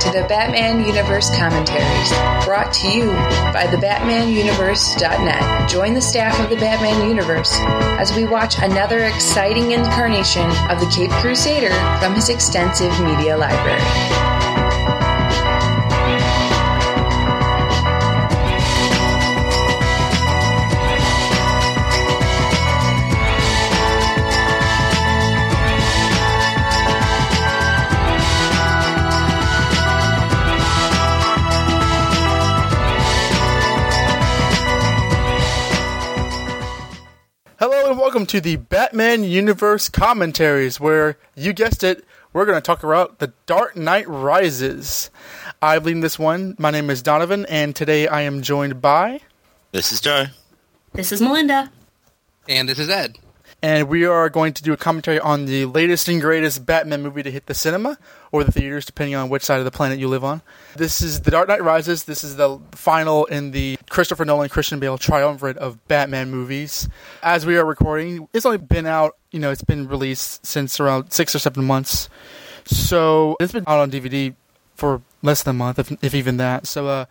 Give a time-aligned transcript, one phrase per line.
[0.00, 2.10] to the Batman Universe commentaries,
[2.44, 3.06] brought to you
[3.52, 5.68] by thebatmanuniverse.net.
[5.68, 7.52] Join the staff of the Batman Universe
[7.98, 14.39] as we watch another exciting incarnation of the Cape Crusader from his extensive media library.
[38.20, 43.18] Welcome to the Batman Universe commentaries, where you guessed it, we're going to talk about
[43.18, 45.08] The Dark Knight Rises.
[45.62, 46.54] I've leading this one.
[46.58, 49.20] My name is Donovan, and today I am joined by,
[49.72, 50.26] This is Joe.
[50.92, 51.72] This is Melinda.
[52.46, 53.16] And this is Ed.
[53.62, 57.22] And we are going to do a commentary on the latest and greatest Batman movie
[57.22, 57.98] to hit the cinema
[58.32, 60.40] or the theaters, depending on which side of the planet you live on.
[60.76, 62.04] This is The Dark Knight Rises.
[62.04, 66.88] This is the final in the Christopher Nolan Christian Bale triumvirate of Batman movies.
[67.22, 71.10] As we are recording, it's only been out, you know, it's been released since around
[71.10, 72.08] six or seven months.
[72.64, 74.34] So it's been out on DVD
[74.74, 76.66] for less than a month, if, if even that.
[76.66, 77.04] So uh,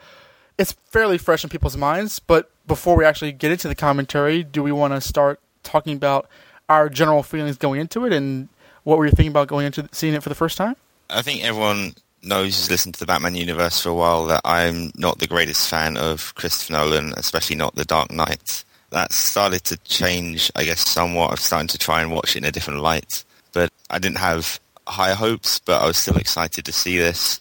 [0.58, 2.18] it's fairly fresh in people's minds.
[2.20, 6.30] But before we actually get into the commentary, do we want to start talking about
[6.68, 8.50] our general feelings going into it and
[8.84, 10.76] what were you thinking about going into seeing it for the first time?
[11.10, 11.94] I think everyone
[12.24, 15.70] knows who's listened to the Batman universe for a while that I'm not the greatest
[15.70, 18.64] fan of Christopher Nolan, especially not The Dark Knight.
[18.92, 21.32] That started to change, I guess, somewhat.
[21.32, 23.24] I've started to try and watch it in a different light.
[23.54, 27.40] But I didn't have high hopes, but I was still excited to see this.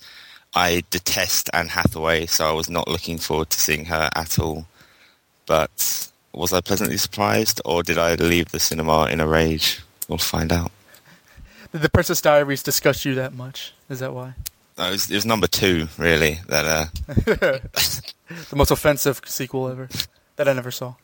[0.55, 4.67] I detest Anne Hathaway, so I was not looking forward to seeing her at all.
[5.47, 9.81] But was I pleasantly surprised, or did I leave the cinema in a rage?
[10.09, 10.71] We'll find out.
[11.73, 13.75] Did the Princess Diaries disgust you that much?
[13.91, 14.33] Is that why?
[14.79, 16.39] No, it, was, it was number two, really.
[16.49, 17.59] That uh,
[18.51, 19.89] The most offensive sequel ever
[20.37, 20.95] that I never saw.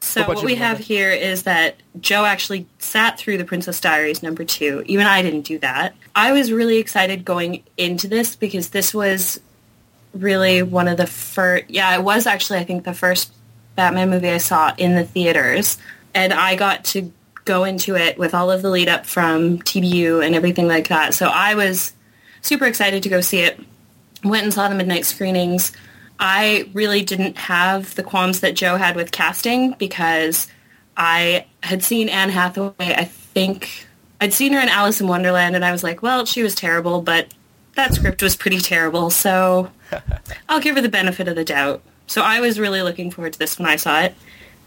[0.00, 0.84] So What what we have Melinda?
[0.84, 4.82] here is that Joe actually sat through the Princess Diaries number two.
[4.86, 5.94] Even I didn't do that.
[6.14, 9.40] I was really excited going into this because this was
[10.12, 11.64] really one of the first.
[11.68, 13.32] Yeah, it was actually I think the first
[13.74, 15.78] Batman movie I saw in the theaters,
[16.14, 17.12] and I got to
[17.44, 21.14] go into it with all of the lead up from TBU and everything like that.
[21.14, 21.92] So I was
[22.40, 23.58] super excited to go see it.
[24.22, 25.72] Went and saw the midnight screenings.
[26.20, 30.46] I really didn't have the qualms that Joe had with casting because
[30.96, 32.74] I had seen Anne Hathaway.
[32.78, 33.88] I think
[34.20, 37.02] I'd seen her in Alice in Wonderland, and I was like, well, she was terrible,
[37.02, 37.34] but
[37.74, 39.72] that script was pretty terrible, so
[40.48, 41.82] I'll give her the benefit of the doubt.
[42.12, 44.14] So I was really looking forward to this when I saw it,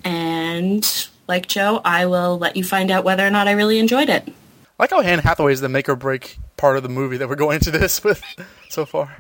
[0.04, 4.10] and like Joe, I will let you find out whether or not I really enjoyed
[4.10, 4.28] it.
[4.28, 4.32] I
[4.80, 7.36] like how Anne Hathaway is the make or break part of the movie that we're
[7.36, 8.24] going into this with
[8.70, 9.18] so far.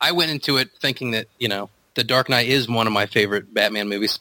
[0.00, 3.04] I went into it thinking that, you know, The Dark Knight is one of my
[3.04, 4.18] favorite Batman movies.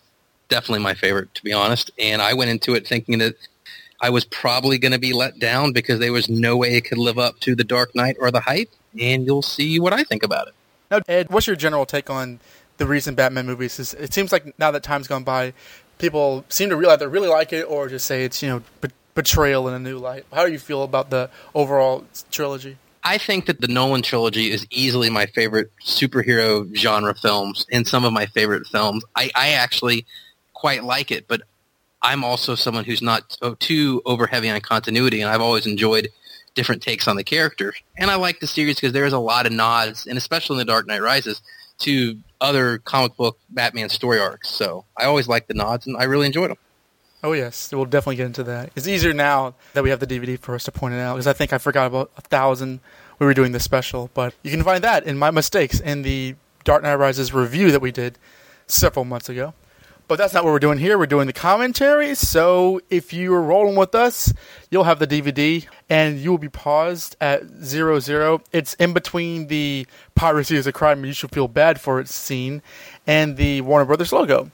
[0.49, 1.89] Definitely my favorite, to be honest.
[1.97, 3.35] And I went into it thinking that
[4.01, 6.97] I was probably going to be let down because there was no way it could
[6.97, 8.71] live up to The Dark Knight or the hype.
[8.99, 10.53] And you'll see what I think about it.
[10.91, 12.39] Now, Ed, what's your general take on
[12.77, 13.79] the recent Batman movies?
[13.79, 15.53] Is- It seems like now that time's gone by,
[15.97, 18.89] people seem to realize they really like it or just say it's, you know, be-
[19.15, 20.25] betrayal in a new light.
[20.31, 22.77] How do you feel about the overall trilogy?
[23.03, 28.03] I think that the Nolan trilogy is easily my favorite superhero genre films and some
[28.05, 29.03] of my favorite films.
[29.15, 30.05] I, I actually
[30.53, 31.41] quite like it, but
[32.01, 35.65] I'm also someone who's not so- oh, too over heavy on continuity, and I've always
[35.65, 36.09] enjoyed
[36.53, 37.73] different takes on the character.
[37.97, 40.65] And I like the series because there's a lot of nods, and especially in The
[40.65, 41.41] Dark Knight Rises,
[41.79, 44.49] to other comic book Batman story arcs.
[44.49, 46.57] So I always like the nods, and I really enjoyed them.
[47.23, 48.71] Oh yes, we'll definitely get into that.
[48.75, 51.27] It's easier now that we have the DVD for us to point it out because
[51.27, 52.79] I think I forgot about a thousand.
[53.19, 56.35] We were doing the special, but you can find that in my mistakes in the
[56.63, 58.19] Dark Knight Rises review that we did
[58.67, 59.53] several months ago.
[60.07, 60.97] But that's not what we're doing here.
[60.97, 62.15] We're doing the commentary.
[62.15, 64.33] So if you are rolling with us,
[64.71, 68.41] you'll have the DVD and you will be paused at zero zero.
[68.53, 72.61] It's in between the piracy is a crime you should feel bad for it scene
[73.05, 74.49] and the Warner Brothers logo.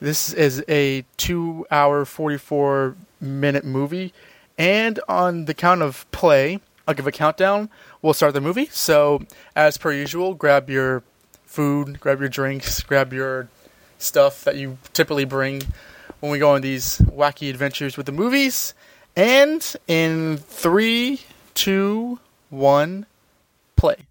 [0.00, 4.14] This is a two hour, 44 minute movie.
[4.58, 7.68] And on the count of play, I'll give a countdown.
[8.00, 8.66] We'll start the movie.
[8.70, 9.22] So,
[9.54, 11.02] as per usual, grab your
[11.44, 13.48] food, grab your drinks, grab your
[13.98, 15.62] stuff that you typically bring
[16.20, 18.74] when we go on these wacky adventures with the movies.
[19.14, 21.22] And in three,
[21.54, 22.18] two,
[22.50, 23.06] one,
[23.76, 24.06] play.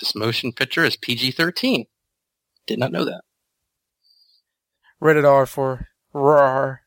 [0.00, 1.86] This motion picture is PG-13.
[2.66, 3.22] Did not know that.
[5.00, 6.82] Rated R for RAR.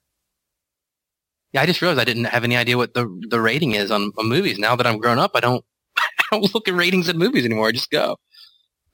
[1.53, 4.11] Yeah, I just realized I didn't have any idea what the the rating is on,
[4.17, 4.57] on movies.
[4.57, 5.65] Now that I'm grown up, I don't
[6.31, 7.67] don't look at ratings at movies anymore.
[7.67, 8.17] I just go.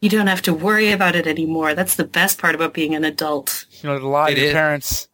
[0.01, 1.73] You don't have to worry about it anymore.
[1.73, 3.65] That's the best part about being an adult.
[3.81, 4.53] You know, to lie It to your is.
[4.53, 5.07] parents.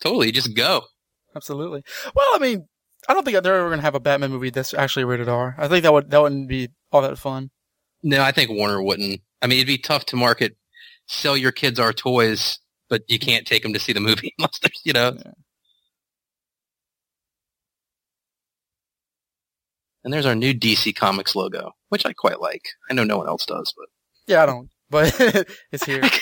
[0.00, 0.82] Totally, just go.
[1.36, 1.82] Absolutely.
[2.14, 2.66] Well, I mean,
[3.08, 5.54] I don't think they're ever going to have a Batman movie that's actually rated R.
[5.58, 7.50] I think that would that wouldn't be all that fun.
[8.02, 9.20] No, I think Warner wouldn't.
[9.40, 10.56] I mean, it'd be tough to market,
[11.06, 12.58] sell your kids our toys,
[12.88, 15.12] but you can't take them to see the movie unless there's, you know.
[15.16, 15.32] Yeah.
[20.04, 22.62] And there's our new DC Comics logo, which I quite like.
[22.90, 23.86] I know no one else does, but
[24.26, 25.14] Yeah, I don't, but
[25.72, 26.02] it's here.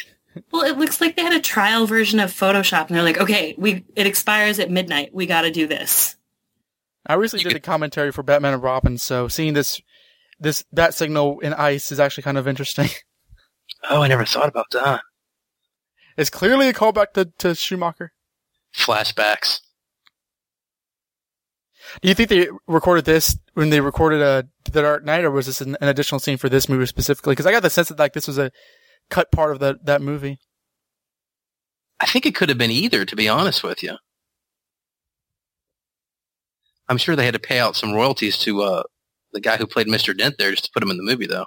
[0.53, 3.56] Well, it looks like they had a trial version of Photoshop, and they're like, "Okay,
[3.59, 5.11] we it expires at midnight.
[5.12, 6.15] We got to do this."
[7.05, 9.81] I recently did a commentary for Batman and Robin, so seeing this
[10.38, 12.88] this bat signal in ice is actually kind of interesting.
[13.91, 15.03] oh, I never thought about that.
[16.17, 18.12] It's clearly a callback to, to Schumacher.
[18.75, 19.61] Flashbacks.
[22.00, 25.46] Do you think they recorded this when they recorded uh, The Dark Knight, or was
[25.46, 27.32] this an, an additional scene for this movie specifically?
[27.32, 28.50] Because I got the sense that like this was a
[29.08, 30.38] cut part of that that movie.
[31.98, 33.96] I think it could have been either, to be honest with you.
[36.88, 38.82] I'm sure they had to pay out some royalties to uh,
[39.32, 40.16] the guy who played Mr.
[40.16, 41.46] Dent there just to put him in the movie, though.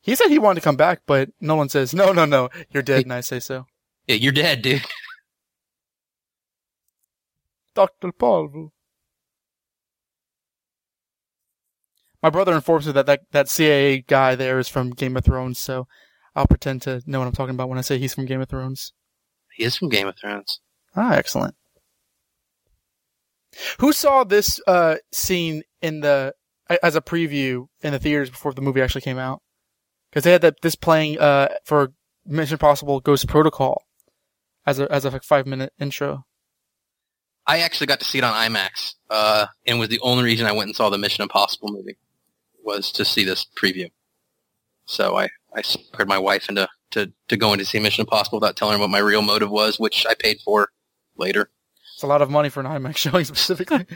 [0.00, 3.02] He said he wanted to come back, but Nolan says, "No, no, no, you're dead,"
[3.02, 3.66] and I say so.
[4.06, 4.84] Yeah, you're dead, dude.
[7.74, 8.72] Doctor Paul.
[12.22, 15.58] My brother informs me that, that that CIA guy there is from Game of Thrones,
[15.58, 15.86] so
[16.34, 18.48] I'll pretend to know what I'm talking about when I say he's from Game of
[18.48, 18.92] Thrones.
[19.54, 20.60] He is from Game of Thrones.
[20.96, 21.54] Ah, excellent.
[23.78, 26.34] Who saw this uh, scene in the
[26.82, 29.40] as a preview in the theaters before the movie actually came out?
[30.10, 31.92] Because they had that this playing uh, for
[32.26, 33.84] Mission Impossible Ghost Protocol
[34.66, 36.24] as a as a five minute intro.
[37.46, 40.52] I actually got to see it on IMAX, uh, and was the only reason I
[40.52, 41.96] went and saw the Mission Impossible movie
[42.68, 43.90] was to see this preview.
[44.84, 48.56] So I, I suckered my wife into to, to going to see Mission Impossible without
[48.56, 50.68] telling her what my real motive was, which I paid for
[51.16, 51.50] later.
[51.94, 53.86] It's a lot of money for an IMAX showing specifically.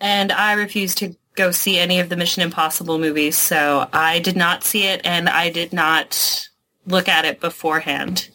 [0.00, 4.36] And I refuse to go see any of the Mission Impossible movies, so I did
[4.36, 6.48] not see it, and I did not
[6.86, 8.28] look at it beforehand.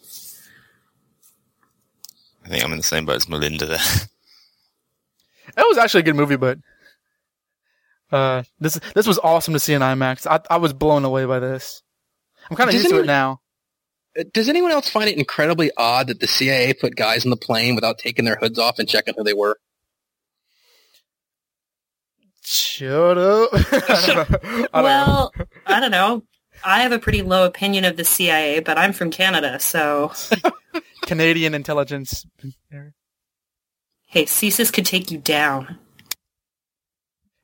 [2.43, 3.77] I think I'm in the same boat as Melinda there.
[5.55, 6.57] That was actually a good movie, but
[8.11, 10.27] uh, this this was awesome to see in IMAX.
[10.27, 11.83] I I was blown away by this.
[12.49, 13.41] I'm kind of Does used to it now.
[14.17, 17.37] Uh, Does anyone else find it incredibly odd that the CIA put guys in the
[17.37, 19.57] plane without taking their hoods off and checking who they were?
[22.43, 23.49] Shut up.
[23.53, 24.69] I don't know.
[24.73, 25.31] well,
[25.67, 26.23] I don't know.
[26.63, 30.11] I have a pretty low opinion of the CIA, but I'm from Canada, so
[31.03, 32.25] Canadian intelligence.
[34.07, 35.77] hey, CSIS could take you down.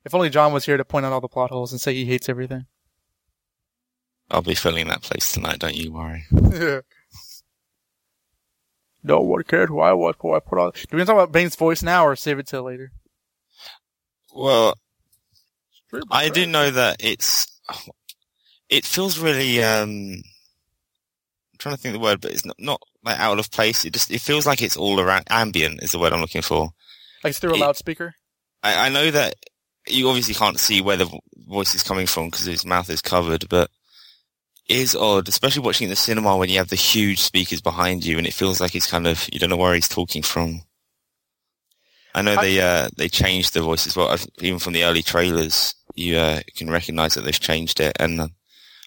[0.06, 2.04] If only John was here to point out all the plot holes and say he
[2.06, 2.66] hates everything.
[4.30, 6.24] I'll be filling that place tonight, don't you worry.
[9.02, 10.72] No one cared who I was before I put on.
[10.72, 12.90] Do we want to talk about Bane's voice now or save it till later?
[14.34, 14.74] Well,
[16.10, 17.46] I do know that it's
[18.68, 22.82] it feels really um I'm trying to think of the word, but it's not not
[23.04, 23.84] like out of place.
[23.84, 26.70] It just it feels like it's all around ambient is the word I'm looking for.
[27.22, 28.14] Like it's through a it- loudspeaker.
[28.64, 29.36] I, I know that
[29.86, 31.08] you obviously can't see where the
[31.46, 33.70] voice is coming from because his mouth is covered, but
[34.68, 38.04] it is odd, especially watching in the cinema when you have the huge speakers behind
[38.04, 40.62] you and it feels like it's kind of you don't know where he's talking from.
[42.14, 44.08] I know I- they uh, they changed the voice as well.
[44.08, 48.20] I've- Even from the early trailers, you uh, can recognise that they've changed it, and
[48.20, 48.28] uh,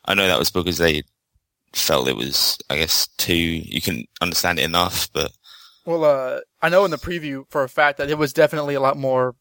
[0.06, 1.04] I know that was because they
[1.74, 3.36] felt it was, I guess, too.
[3.36, 5.32] You can understand it enough, but
[5.86, 8.80] Well, uh, I know in the preview for a fact that it was definitely a
[8.82, 9.36] lot more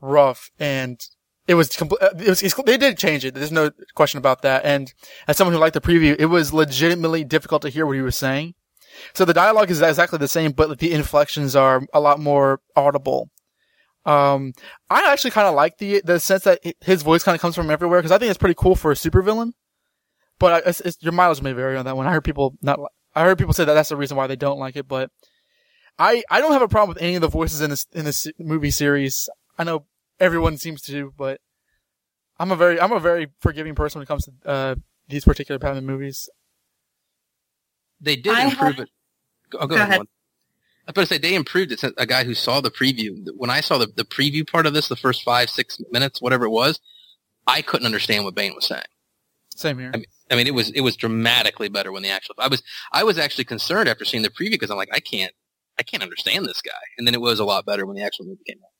[0.00, 1.00] rough and
[1.46, 3.34] it was, compl- uh, it was they did change it.
[3.34, 4.64] There's no question about that.
[4.64, 4.92] And
[5.28, 8.16] as someone who liked the preview, it was legitimately difficult to hear what he was
[8.16, 8.54] saying.
[9.14, 13.30] So the dialogue is exactly the same, but the inflections are a lot more audible.
[14.04, 14.52] Um,
[14.88, 17.70] I actually kind of like the the sense that his voice kind of comes from
[17.70, 19.52] everywhere because I think it's pretty cool for a supervillain.
[20.38, 22.06] But it's, it's, your mileage may vary on that one.
[22.06, 22.78] I heard people not.
[23.14, 25.10] I heard people say that that's the reason why they don't like it, but
[25.98, 28.28] I I don't have a problem with any of the voices in this in this
[28.38, 29.28] movie series.
[29.58, 29.86] I know
[30.20, 31.40] everyone seems to, but
[32.38, 34.74] I'm a very I'm a very forgiving person when it comes to uh,
[35.08, 36.28] these particular Batman movies.
[38.00, 38.90] They did I improve have- it.
[39.50, 39.88] Go, go Go ahead.
[39.88, 40.00] ahead.
[40.88, 41.80] I was about to say they improved it.
[41.80, 44.74] Since a guy who saw the preview, when I saw the, the preview part of
[44.74, 46.78] this, the first five six minutes, whatever it was,
[47.46, 48.82] I couldn't understand what Bane was saying.
[49.56, 49.90] Same here.
[49.94, 52.34] I mean, I mean, it was it was dramatically better when the actual.
[52.38, 55.32] I was I was actually concerned after seeing the preview because I'm like, I can't
[55.78, 56.72] I can't understand this guy.
[56.98, 58.70] And then it was a lot better when the actual movie came out.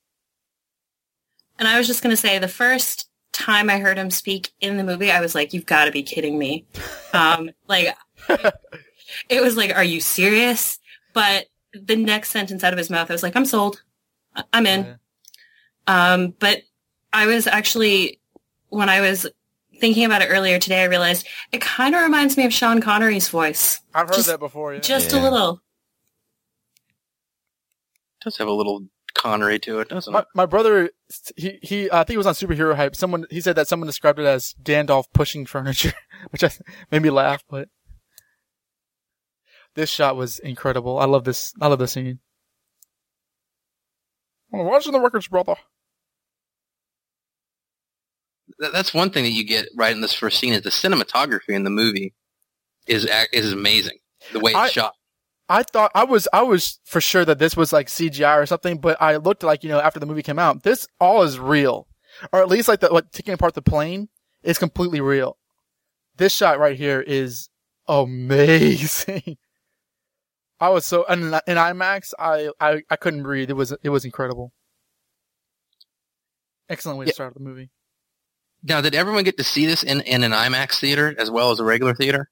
[1.59, 4.77] And I was just going to say the first time I heard him speak in
[4.77, 6.65] the movie, I was like, you've got to be kidding me.
[7.13, 7.95] Um, like,
[9.29, 10.79] it was like, are you serious?
[11.13, 13.81] But the next sentence out of his mouth, I was like, I'm sold.
[14.35, 14.97] I- I'm in.
[15.87, 16.61] Um, but
[17.13, 18.19] I was actually,
[18.69, 19.25] when I was
[19.79, 23.29] thinking about it earlier today, I realized it kind of reminds me of Sean Connery's
[23.29, 23.79] voice.
[23.93, 24.73] I've heard Just- that before.
[24.73, 24.79] Yeah.
[24.81, 25.21] Just Yeah.
[25.21, 25.61] a little.
[28.19, 28.83] It does have a little
[29.17, 30.25] Connery to it, doesn't my, it?
[30.35, 30.91] my brother,
[31.35, 32.95] he he, I think it was on superhero hype.
[32.95, 35.93] Someone he said that someone described it as Gandalf pushing furniture,
[36.29, 36.51] which I,
[36.91, 37.43] made me laugh.
[37.49, 37.69] But
[39.73, 40.99] this shot was incredible.
[40.99, 41.51] I love this.
[41.59, 42.19] I love this scene.
[44.53, 45.55] I'm watching the records, brother.
[48.59, 51.63] That's one thing that you get right in this first scene is the cinematography in
[51.63, 52.13] the movie
[52.85, 53.97] is is amazing.
[54.31, 54.93] The way it's I- shot.
[55.49, 58.79] I thought I was I was for sure that this was like CGI or something,
[58.79, 61.87] but I looked like you know after the movie came out, this all is real,
[62.33, 64.09] or at least like the like taking apart the plane
[64.43, 65.37] is completely real.
[66.17, 67.49] This shot right here is
[67.87, 69.37] amazing.
[70.59, 73.49] I was so in, in IMAX, I, I I couldn't breathe.
[73.49, 74.51] It was it was incredible.
[76.69, 77.13] Excellent way to Yeah.
[77.13, 77.69] start the movie.
[78.63, 81.59] Now, did everyone get to see this in, in an IMAX theater as well as
[81.59, 82.29] a regular theater?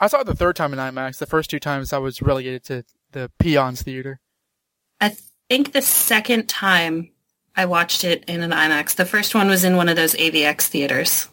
[0.00, 1.18] I saw it the third time in IMAX.
[1.18, 4.20] The first two times I was relegated to the Peons Theater.
[5.00, 5.16] I
[5.48, 7.10] think the second time
[7.56, 10.66] I watched it in an IMAX, the first one was in one of those AVX
[10.66, 11.28] theaters.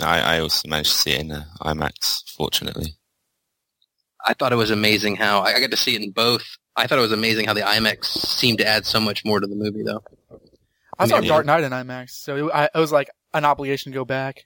[0.00, 2.94] I, I also managed to see it in uh, IMAX, fortunately.
[4.24, 6.44] I thought it was amazing how I I got to see it in both.
[6.76, 9.46] I thought it was amazing how the IMAX seemed to add so much more to
[9.46, 10.02] the movie, though.
[10.98, 11.28] I saw Yeah.
[11.28, 14.44] Dark Knight in IMAX, so it, I, it was like an obligation to go back.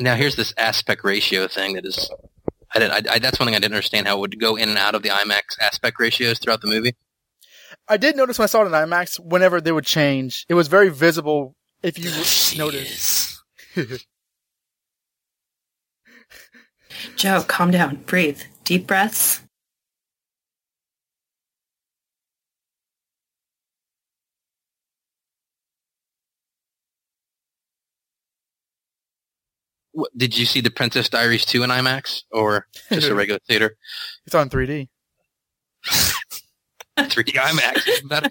[0.00, 2.10] Now, here's this aspect ratio thing that is.
[2.74, 3.08] I didn't.
[3.08, 4.94] I, I, that's one thing I didn't understand how it would go in and out
[4.94, 6.94] of the IMAX aspect ratios throughout the movie.
[7.88, 10.68] I did notice when I saw it in IMAX, whenever they would change, it was
[10.68, 13.40] very visible if you She noticed.
[17.16, 17.96] Joe, calm down.
[18.06, 18.40] Breathe.
[18.64, 19.40] Deep breaths.
[30.16, 33.76] Did you see the Princess Diaries 2 in IMAX or just a regular theater?
[34.26, 34.88] It's on 3D.
[35.86, 36.14] 3D
[36.98, 37.88] IMAX.
[37.88, 38.30] is better.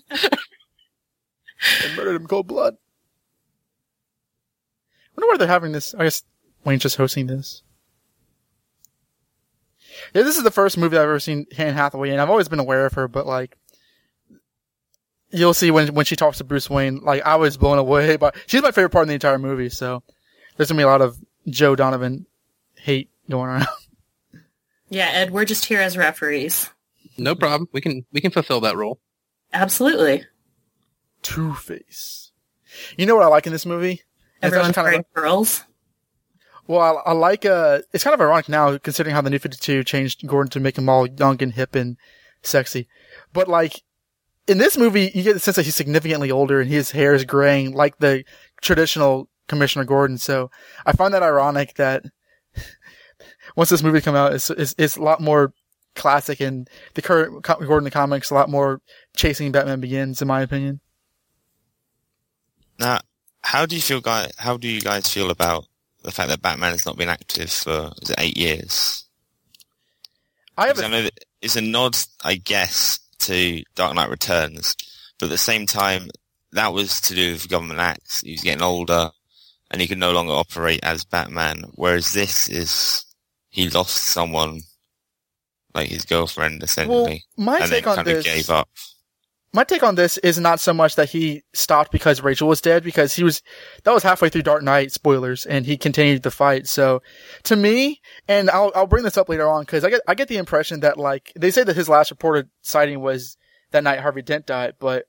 [1.82, 2.76] They murdered him cold blood.
[5.18, 5.96] I wonder why they're having this.
[5.96, 6.24] I guess
[6.64, 7.64] Wayne's just hosting this.
[10.14, 12.20] Yeah, this is the first movie I've ever seen Anne Hathaway in.
[12.20, 13.58] I've always been aware of her, but like,
[15.32, 18.36] you'll see when when she talks to Bruce Wayne, like I was blown away But
[18.48, 19.70] She's my favorite part in the entire movie.
[19.70, 20.04] So
[20.58, 21.18] there's gonna be a lot of
[21.48, 22.26] Joe Donovan
[22.76, 23.68] hate going around.
[24.88, 26.70] Yeah, Ed, we're just here as referees.
[27.18, 27.68] No problem.
[27.74, 29.00] We can we can fulfill that role.
[29.52, 30.24] Absolutely.
[31.22, 32.32] Two Face.
[32.98, 34.04] You know what I like in this movie?
[34.42, 35.64] Everyone's actually wearing pearls.
[36.68, 39.84] Well, I, I like, uh, it's kind of ironic now considering how the new 52
[39.84, 41.98] changed Gordon to make him all young and hip and
[42.42, 42.88] sexy.
[43.34, 43.82] But like,
[44.48, 47.24] in this movie, you get the sense that he's significantly older and his hair is
[47.24, 48.24] graying like the
[48.62, 50.18] traditional Commissioner Gordon.
[50.18, 50.52] So
[50.86, 52.04] I find that ironic that
[53.56, 55.54] once this movie come out, it's, it's, it's a lot more
[55.96, 58.82] classic and the current Gordon the comics, a lot more
[59.16, 60.80] chasing Batman begins, in my opinion.
[62.78, 63.00] Now,
[63.42, 64.32] how do you feel, guy?
[64.38, 65.66] How do you guys feel about
[66.04, 69.06] the fact that Batman has not been active for is it eight years?
[70.58, 74.76] I have a I know that it's a nod, I guess, to Dark Knight Returns,
[75.20, 76.10] but at the same time,
[76.54, 78.22] that was to do with government acts.
[78.22, 79.12] He was getting older,
[79.72, 81.64] and he could no longer operate as Batman.
[81.76, 83.06] Whereas this is
[83.50, 84.62] he lost someone,
[85.74, 88.20] like his girlfriend, Well, essentially, my and then take on kind this.
[88.20, 88.68] of gave up.
[89.54, 92.84] my take on this is not so much that he stopped because Rachel was dead,
[92.84, 93.42] because he was,
[93.84, 96.68] that was halfway through Dark Knight, spoilers, and he continued the fight.
[96.68, 97.02] So,
[97.44, 100.28] to me, and I'll, I'll bring this up later on, cause I get, I get
[100.28, 103.38] the impression that like, they say that his last reported sighting was
[103.72, 105.06] that night Harvey Dent died, but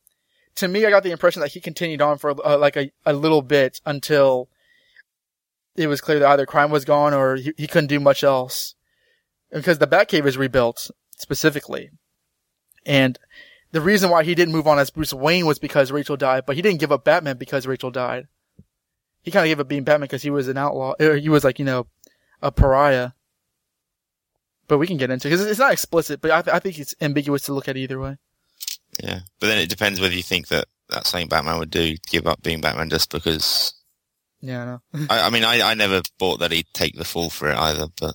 [0.56, 3.12] to me, I got the impression that he continued on for uh, like a, a
[3.12, 4.48] little bit until
[5.76, 8.75] it was clear that either crime was gone or he, he couldn't do much else.
[9.52, 11.90] Because the Batcave is rebuilt, specifically.
[12.84, 13.18] And
[13.72, 16.56] the reason why he didn't move on as Bruce Wayne was because Rachel died, but
[16.56, 18.26] he didn't give up Batman because Rachel died.
[19.22, 20.94] He kind of gave up being Batman because he was an outlaw.
[20.98, 21.86] Or he was like, you know,
[22.40, 23.10] a pariah.
[24.68, 26.94] But we can get into because it's not explicit, but I, th- I think it's
[27.00, 28.16] ambiguous to look at either way.
[29.02, 32.26] Yeah, but then it depends whether you think that that's something Batman would do, give
[32.26, 33.74] up being Batman just because.
[34.40, 35.06] Yeah, I know.
[35.10, 37.86] I, I mean, I, I never thought that he'd take the fall for it either,
[38.00, 38.14] but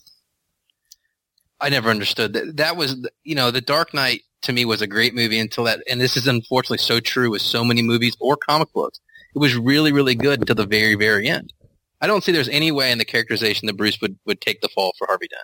[1.60, 2.58] I never understood that.
[2.58, 5.84] That was, you know, The Dark Knight to me was a great movie until that,
[5.90, 9.00] and this is unfortunately so true with so many movies or comic books.
[9.36, 11.54] It was really, really good until the very, very end.
[12.02, 14.70] I don't see there's any way in the characterization that Bruce would, would take the
[14.70, 15.44] fall for Harvey Dent.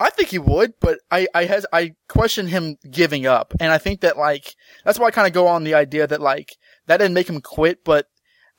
[0.00, 3.78] I think he would, but I I has I question him giving up, and I
[3.78, 6.98] think that like that's why I kind of go on the idea that like that
[6.98, 8.06] didn't make him quit, but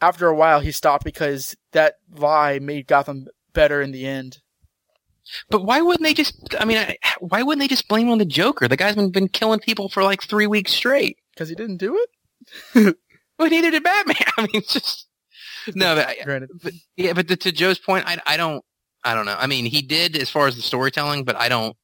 [0.02, 4.40] after a while he stopped because that lie made Gotham better in the end.
[5.50, 6.56] But why wouldn't they just?
[6.60, 8.68] I mean, I, why wouldn't they just blame on the Joker?
[8.68, 11.18] The guy's been been killing people for like three weeks straight.
[11.34, 12.96] Because he didn't do it.
[13.38, 14.16] Well, neither did Batman.
[14.38, 15.08] I mean, just
[15.74, 15.96] no.
[15.96, 18.64] But, Granted, but yeah, but to, to Joe's point, I I don't
[19.06, 19.38] I don't know.
[19.38, 21.78] I mean, he did as far as the storytelling, but I don't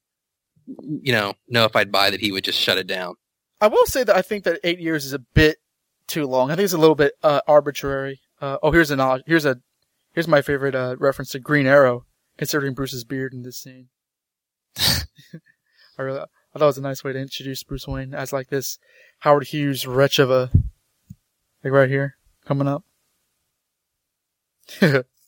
[0.68, 3.16] you know know if I'd buy that he would just shut it down.
[3.60, 5.58] I will say that I think that eight years is a bit
[6.08, 6.52] too long.
[6.52, 8.22] I think it's a little bit uh, arbitrary.
[8.42, 9.22] Uh, oh, here's a.
[9.28, 9.58] Here's a
[10.14, 12.06] here's my favorite uh, reference to Green Arrow,
[12.38, 13.90] considering Bruce's beard in this scene.
[14.78, 18.50] I really, I thought it was a nice way to introduce Bruce Wayne as like
[18.50, 18.80] this
[19.20, 20.50] Howard Hughes wretch of a,
[21.64, 22.84] like right here coming up.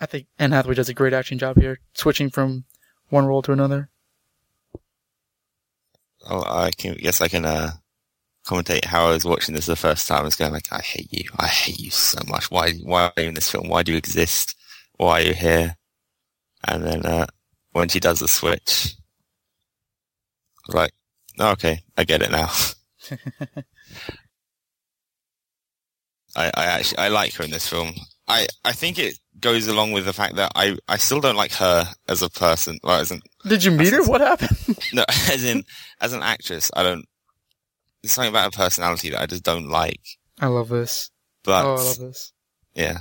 [0.00, 2.64] I think Anne Hathaway does a great acting job here, switching from
[3.08, 3.90] one role to another.
[6.28, 7.70] Oh, I can guess I can uh,
[8.46, 10.20] commentate how I was watching this the first time.
[10.20, 11.28] I was going like, I hate you.
[11.36, 12.50] I hate you so much.
[12.50, 12.72] Why?
[12.82, 13.68] Why are you in this film?
[13.68, 14.54] Why do you exist?
[14.96, 15.76] Why are you here?
[16.66, 17.26] And then uh,
[17.72, 18.94] when she does the switch,
[20.68, 20.92] like,
[21.38, 22.50] oh, okay, I get it now.
[26.36, 27.94] I, I actually I like her in this film.
[28.26, 31.52] I, I think it goes along with the fact that I, I still don't like
[31.52, 32.78] her as a person.
[32.82, 34.02] Well, as an, Did you meet her?
[34.04, 34.58] What happened?
[34.92, 35.64] no, as in
[36.00, 37.04] as an actress, I don't.
[38.02, 40.00] There's something about her personality that I just don't like.
[40.40, 41.10] I love this.
[41.44, 42.32] But oh, I love this.
[42.74, 42.98] yeah,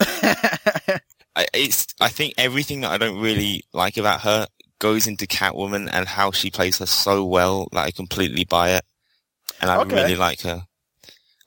[0.00, 4.46] I, it's I think everything that I don't really like about her
[4.78, 8.84] goes into Catwoman and how she plays her so well that I completely buy it,
[9.60, 9.94] and I Okay.
[9.94, 10.62] really like her.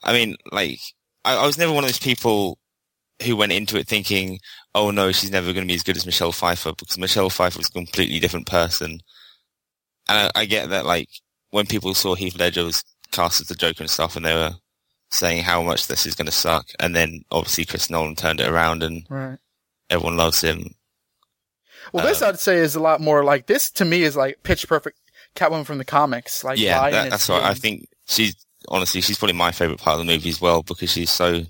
[0.04, 0.80] I mean, like
[1.26, 2.58] I, I was never one of those people
[3.24, 4.40] who went into it thinking,
[4.76, 7.60] "Oh no, she's never going to be as good as Michelle Pfeiffer," because Michelle Pfeiffer
[7.60, 9.02] was a completely different person.
[10.10, 11.10] And I, I get that, like
[11.52, 14.56] when people saw Heath Ledger was cast as the Joker and stuff, and they were
[15.10, 18.50] saying how much this is going to suck, and then obviously Chris Nolan turned it
[18.50, 19.38] around, and right.
[19.90, 20.76] everyone loves him.
[21.94, 24.44] Well, this Uh, I'd say is a lot more like this to me is like
[24.44, 25.00] pitch perfect
[25.36, 26.44] Catwoman from the comics.
[26.44, 27.44] Like yeah, that, that's right.
[27.44, 28.36] I think she's
[28.68, 31.44] honestly she's probably my favorite part of the movie as well because she's so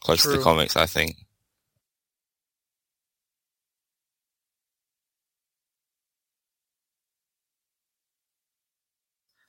[0.00, 0.76] close to the comics.
[0.76, 1.16] I think.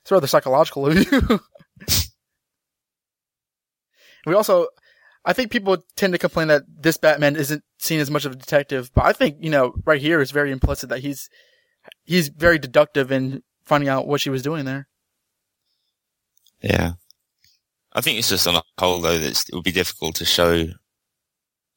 [0.02, 1.40] It's rather psychological of you.
[4.26, 4.66] we also,
[5.24, 8.36] I think people tend to complain that this Batman isn't seen as much of a
[8.36, 11.28] detective, but I think you know right here is very implicit that he's
[12.02, 14.88] he's very deductive in finding out what she was doing there.
[16.60, 16.94] Yeah.
[17.92, 20.66] I think it's just on a whole though that it would be difficult to show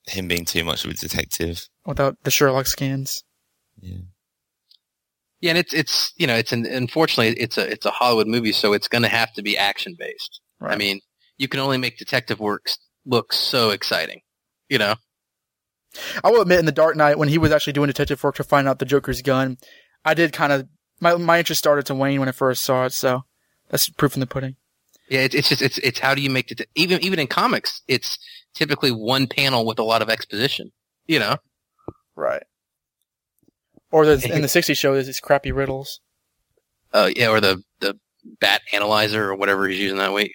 [0.08, 1.67] him being too much of a detective.
[1.86, 3.23] Without the Sherlock scans.
[3.80, 3.97] Yeah.
[5.41, 8.54] Yeah, and it's it's you know it's an, unfortunately it's a it's a Hollywood movie,
[8.54, 10.39] so it's going to have to be action based.
[10.62, 10.71] Right.
[10.71, 11.02] I mean,
[11.38, 12.69] you can only make detective work
[13.06, 14.21] look so exciting,
[14.69, 14.95] you know.
[16.23, 18.43] I will admit, in the Dark Knight, when he was actually doing detective work to
[18.43, 19.58] find out the Joker's gun,
[20.06, 20.67] I did kind of
[21.02, 22.93] my my interest started to wane when I first saw it.
[22.93, 23.26] So
[23.69, 24.56] that's proof in the pudding.
[25.13, 27.84] Yeah, it's it's just it's it's how do you make det- even even in comics,
[27.88, 28.17] it's
[28.56, 30.71] typically one panel with a lot of exposition,
[31.06, 31.38] you know.
[32.15, 32.41] Right.
[33.91, 35.99] Or the, in the '60s show, there's these crappy riddles.
[36.91, 37.95] Uh, yeah, or the the
[38.39, 40.34] bat analyzer or whatever he's using that week.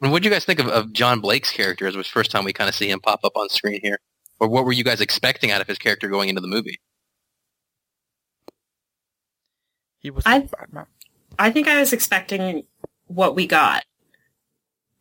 [0.00, 1.86] What do you guys think of, of John Blake's character?
[1.86, 3.80] As it was the first time we kind of see him pop up on screen
[3.82, 3.98] here,
[4.40, 6.78] or what were you guys expecting out of his character going into the movie?
[10.02, 10.86] He was I- Batman.
[11.38, 12.64] I think I was expecting
[13.06, 13.84] what we got.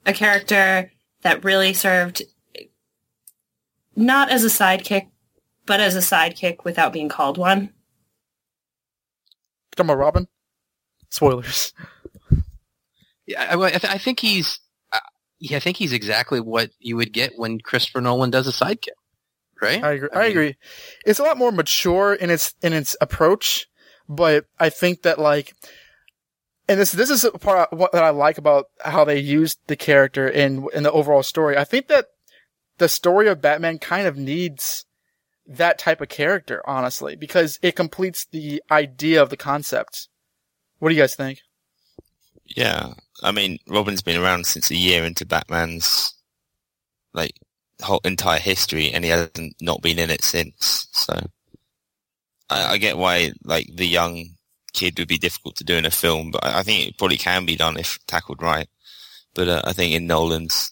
[0.05, 2.23] A character that really served
[3.95, 5.09] not as a sidekick,
[5.65, 7.73] but as a sidekick without being called one.
[9.75, 10.27] Talking about Robin.
[11.09, 11.73] Spoilers.
[13.25, 14.59] Yeah, I, I, th- I think he's.
[14.91, 14.99] Uh,
[15.39, 18.89] yeah, I think he's exactly what you would get when Christopher Nolan does a sidekick,
[19.61, 19.83] right?
[19.83, 20.09] I agree.
[20.13, 20.55] I, mean, agree.
[21.05, 23.67] It's a lot more mature in its in its approach,
[24.11, 25.55] but I think that like,
[26.67, 30.27] and this this is a part that I like about how they used the character
[30.27, 31.57] in in the overall story.
[31.57, 32.07] I think that
[32.77, 34.85] the story of Batman kind of needs
[35.47, 40.09] that type of character, honestly, because it completes the idea of the concept.
[40.79, 41.39] What do you guys think?
[42.45, 42.93] Yeah,
[43.23, 46.13] I mean, Robin's been around since a year into Batman's
[47.13, 47.33] like
[47.81, 50.89] whole entire history, and he hasn't not been in it since.
[50.91, 51.13] So
[52.51, 54.25] I, I get why like the young
[54.73, 57.17] kid would be difficult to do in a film, but I, I think it probably
[57.17, 58.67] can be done if tackled right.
[59.33, 60.71] But uh, I think in Nolan's,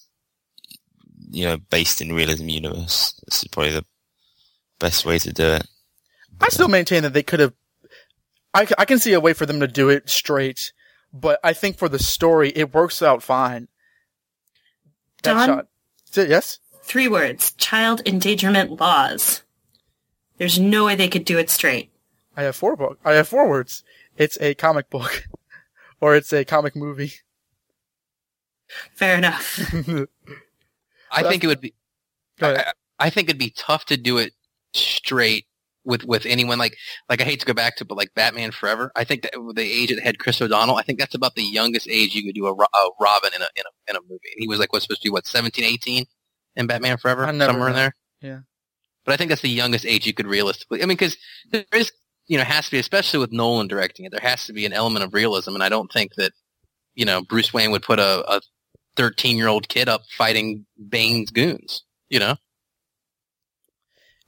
[1.30, 3.86] you know, based in realism universe, this is probably the
[4.80, 5.68] best way to do it.
[6.42, 7.54] I still maintain that they could have.
[8.54, 10.74] I can see a way for them to do it straight,
[11.14, 13.68] but I think for the story, it works out fine.
[15.24, 15.48] That Don?
[15.48, 16.28] shot.
[16.28, 16.60] Yes?
[16.82, 17.52] Three words.
[17.52, 19.44] Child endangerment laws.
[20.40, 21.92] There's no way they could do it straight.
[22.36, 22.98] I have four book.
[23.06, 23.84] I have four words.
[24.18, 25.28] It's a comic book,
[26.02, 27.14] or it's a comic movie.
[28.96, 29.60] Fair enough.
[31.12, 31.74] I think it would be.
[32.40, 32.74] Go ahead.
[33.00, 34.34] I, I think it'd be tough to do it
[34.74, 35.46] straight
[35.84, 36.58] with with anyone.
[36.58, 36.78] Like
[37.10, 38.92] like I hate to go back to, but like Batman Forever.
[38.96, 40.78] I think that the age that had Chris O'Donnell.
[40.78, 43.48] I think that's about the youngest age you could do a, a Robin in a
[43.56, 44.20] in a in a movie.
[44.38, 46.06] He was like what's supposed to be what 17, 18
[46.56, 47.96] in Batman Forever, I never somewhere in there.
[48.22, 48.40] Yeah.
[49.10, 50.84] But I think that's the youngest age you could realistically.
[50.84, 51.18] I mean, because
[51.50, 51.92] there is
[52.28, 54.72] you know has to be, especially with Nolan directing it, there has to be an
[54.72, 56.32] element of realism, and I don't think that
[56.94, 58.40] you know Bruce Wayne would put a, a
[58.98, 61.82] 13 year old kid up fighting Bane's goons.
[62.10, 62.36] You know.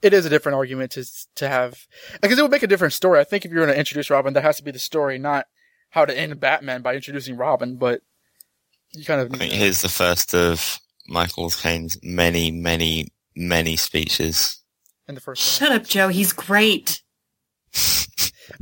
[0.02, 1.86] it is a different argument to to have
[2.20, 3.20] because it would make a different story.
[3.20, 5.46] I think if you're going to introduce Robin, that has to be the story, not
[5.90, 7.76] how to end Batman by introducing Robin.
[7.76, 8.00] But
[8.94, 14.58] you kind of I think here's the first of Michael Caine's many, many, many speeches.
[15.08, 15.60] In the first.
[15.60, 15.68] one.
[15.68, 16.08] Shut up, Joe.
[16.08, 17.02] He's great.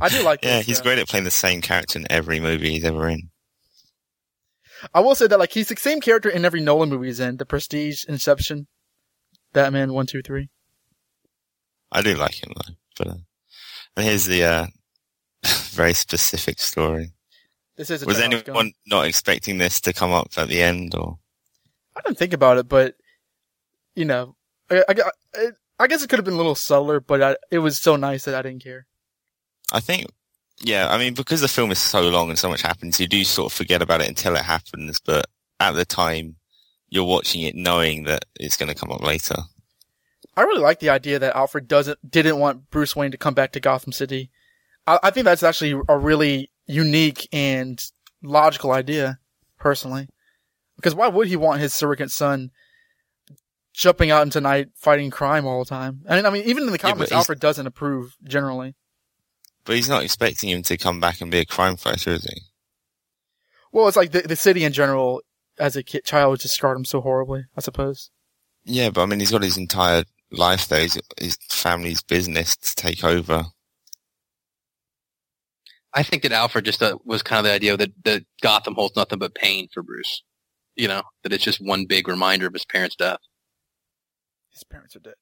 [0.00, 0.40] I do like.
[0.44, 3.09] Yeah, this, he's uh, great at playing the same character in every movie he's ever
[3.09, 3.31] in.
[4.94, 7.37] I will say that like he's the same character in every Nolan movie he's in:
[7.37, 8.66] The Prestige, Inception,
[9.53, 10.48] Batman one, two, three.
[11.92, 12.74] I do like him though.
[12.96, 13.16] But uh,
[13.96, 14.66] and here's the uh,
[15.70, 17.12] very specific story.
[17.76, 18.72] This is a Was anyone gun.
[18.87, 21.18] not expecting this to come up at the end, or
[21.96, 22.94] I didn't think about it, but
[23.94, 24.37] you know,
[24.70, 24.94] I, I,
[25.35, 25.46] I,
[25.81, 28.27] I guess it could have been a little subtler, but I, it was so nice
[28.27, 28.87] that I didn't care.
[29.73, 30.09] I think,
[30.62, 33.25] yeah, I mean, because the film is so long and so much happens, you do
[33.25, 35.01] sort of forget about it until it happens.
[35.01, 35.27] But
[35.59, 36.37] at the time,
[36.90, 39.37] you're watching it knowing that it's going to come up later.
[40.37, 43.53] I really like the idea that Alfred doesn't didn't want Bruce Wayne to come back
[43.53, 44.31] to Gotham City.
[44.87, 47.83] I, I think that's actually a really unique and
[48.23, 49.19] logical idea,
[49.59, 50.09] personally.
[50.77, 52.51] Because why would he want his surrogate son
[53.81, 56.03] jumping out into night fighting crime all the time?
[56.07, 58.75] I mean, I mean, even in the comics, he's- Alfred doesn't approve generally.
[59.64, 62.43] But he's not expecting him to come back and be a crime fighter, is he?
[63.73, 65.23] Well, it's like the, the city in general,
[65.59, 67.45] as a kid, child, just scarred him so horribly.
[67.57, 68.11] I suppose.
[68.64, 72.75] Yeah, but I mean, he's got his entire life there, his, his family's business to
[72.75, 73.45] take over.
[75.93, 78.97] I think that Alfred just uh, was kind of the idea that, that Gotham holds
[78.97, 80.23] nothing but pain for Bruce.
[80.77, 83.19] You know, that it's just one big reminder of his parents' death.
[84.51, 85.15] His parents are dead.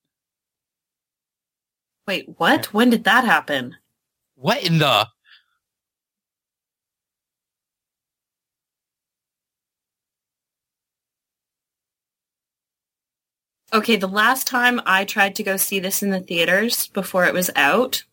[2.07, 2.73] Wait, what?
[2.73, 3.77] When did that happen?
[4.35, 5.09] What in the?
[13.73, 17.35] Okay, the last time I tried to go see this in the theaters before it
[17.35, 18.05] was out,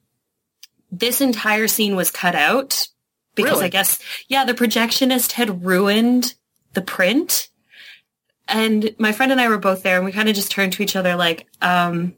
[0.92, 2.88] this entire scene was cut out
[3.36, 3.66] because Really?
[3.66, 6.36] I guess, yeah, the projectionist had ruined
[6.74, 7.50] the print.
[8.48, 10.84] And my friend and I were both there and we kind of just turned to
[10.84, 12.14] each other like, um,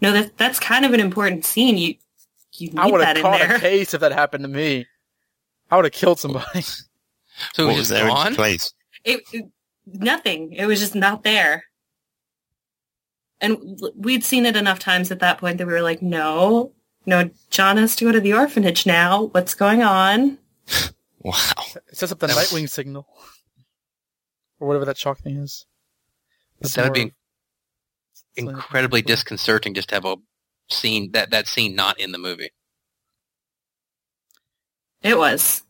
[0.00, 1.76] no, that, that's kind of an important scene.
[1.76, 1.94] You,
[2.54, 3.56] you I need would that have in caught there.
[3.56, 4.86] a case if that happened to me.
[5.70, 6.62] I would have killed somebody.
[7.54, 8.74] So it what was was just there in place?
[9.04, 9.46] It, it-
[9.86, 10.52] nothing.
[10.52, 11.64] It was just not there.
[13.40, 16.72] And we'd seen it enough times at that point that we were like, no,
[17.06, 19.24] no, John has to go to the orphanage now.
[19.32, 20.38] What's going on?
[21.24, 21.34] Wow.
[21.88, 23.06] It sets up the That was- Nightwing signal.
[24.60, 25.66] Or whatever that chalk thing is.
[26.62, 27.10] It's That would be of-
[28.36, 30.16] it's like- incredibly disconcerting just to have a
[30.70, 32.50] scene that that scene not in the movie.
[35.02, 35.62] It was.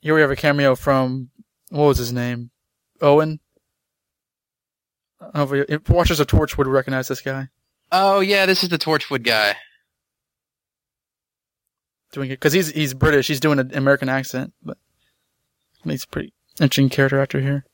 [0.00, 1.30] Here we have a cameo from,
[1.70, 2.50] what was his name?
[3.00, 3.40] Owen?
[5.20, 7.48] I don't know if, if watchers of Torch would recognize this guy
[7.92, 9.54] Oh yeah, this is the Torchwood guy.
[12.12, 12.40] doing it.
[12.40, 13.28] Cause he's, he's British.
[13.28, 14.76] He's doing an American accent, but
[15.84, 17.64] he's a pretty interesting character actor here.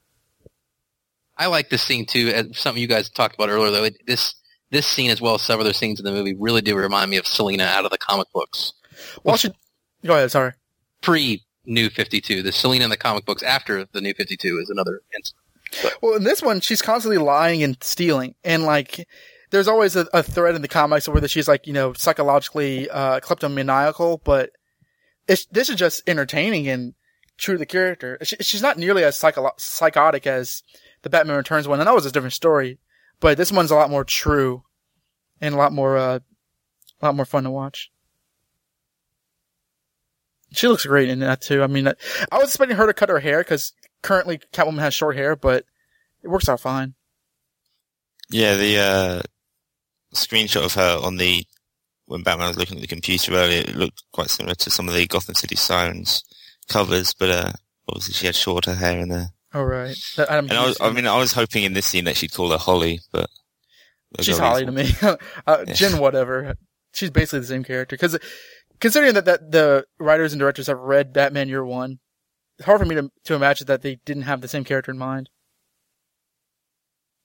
[1.38, 2.28] I like this scene too.
[2.28, 3.84] As something you guys talked about earlier, though.
[3.84, 4.34] It, this
[4.70, 7.16] this scene, as well as several other scenes in the movie, really do remind me
[7.16, 8.72] of Selina out of the comic books.
[9.22, 9.54] Well, should,
[10.04, 10.52] go ahead, sorry.
[11.00, 14.58] Pre New Fifty Two, the Selina in the comic books after the New Fifty Two
[14.58, 15.92] is another instance.
[16.02, 19.06] Well, in this one, she's constantly lying and stealing, and like,
[19.50, 23.20] there's always a, a thread in the comics where she's like, you know, psychologically uh,
[23.20, 24.50] kleptomaniacal, but
[25.26, 26.94] it's, this is just entertaining and
[27.36, 28.18] true to the character.
[28.22, 30.62] She, she's not nearly as psycho- psychotic as
[31.10, 32.78] the Batman Returns one, and that was a different story.
[33.20, 34.64] But this one's a lot more true,
[35.40, 36.18] and a lot more, uh,
[37.00, 37.90] a lot more fun to watch.
[40.52, 41.62] She looks great in that too.
[41.62, 45.16] I mean, I was expecting her to cut her hair because currently Catwoman has short
[45.16, 45.64] hair, but
[46.22, 46.94] it works out fine.
[48.30, 49.22] Yeah, the uh,
[50.14, 51.44] screenshot of her on the
[52.06, 54.94] when Batman was looking at the computer earlier, it looked quite similar to some of
[54.94, 56.24] the Gotham City Sirens
[56.68, 57.52] covers, but uh,
[57.86, 59.32] obviously she had shorter hair in there.
[59.54, 59.96] Oh right.
[60.16, 62.50] That, and I, was, I mean, I was hoping in this scene that she'd call
[62.50, 63.30] her Holly, but
[64.20, 64.90] she's Holly to me.
[65.02, 65.16] uh,
[65.66, 65.72] yeah.
[65.72, 66.56] Jen, whatever.
[66.92, 68.18] She's basically the same character because
[68.80, 71.98] considering that, that the writers and directors have read Batman Year One,
[72.58, 74.98] it's hard for me to to imagine that they didn't have the same character in
[74.98, 75.30] mind.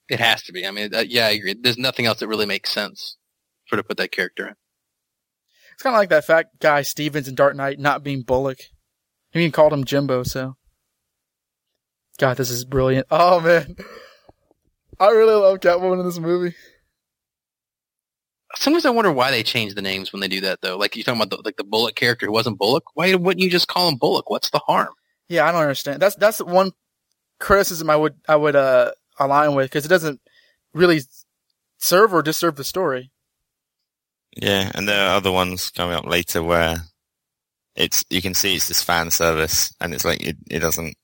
[0.10, 0.66] It has to be.
[0.66, 1.56] I mean, uh, yeah, I agree.
[1.60, 3.18] There's nothing else that really makes sense
[3.68, 4.56] for to put that character in.
[5.74, 8.60] It's kind of like that fat guy Stephens in Dark Knight not being Bullock.
[9.32, 10.24] He even called him Jimbo.
[10.24, 10.56] So,
[12.24, 13.06] God, this is brilliant.
[13.12, 13.76] Oh man,
[14.98, 16.56] I really love Catwoman in this movie.
[18.56, 20.78] Sometimes I wonder why they change the names when they do that, though.
[20.78, 22.86] Like you're talking about the, like the Bullock character who wasn't Bullock.
[22.94, 24.30] Why wouldn't you just call him Bullock?
[24.30, 24.94] What's the harm?
[25.28, 26.02] Yeah, I don't understand.
[26.02, 26.72] That's that's one
[27.42, 30.22] criticism I would I would uh align with because it doesn't
[30.74, 31.02] really
[31.80, 33.12] serve or disserve the story.
[34.38, 36.78] Yeah, and there are other ones coming up later where
[37.76, 40.96] it's you can see it's just fan service, and it's like it, it doesn't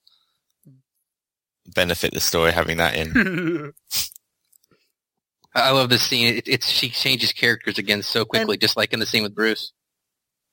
[1.66, 3.72] benefit the story having that in.
[5.54, 6.36] I love this scene.
[6.36, 9.34] It, it's she changes characters again so quickly, and, just like in the scene with
[9.34, 9.72] Bruce.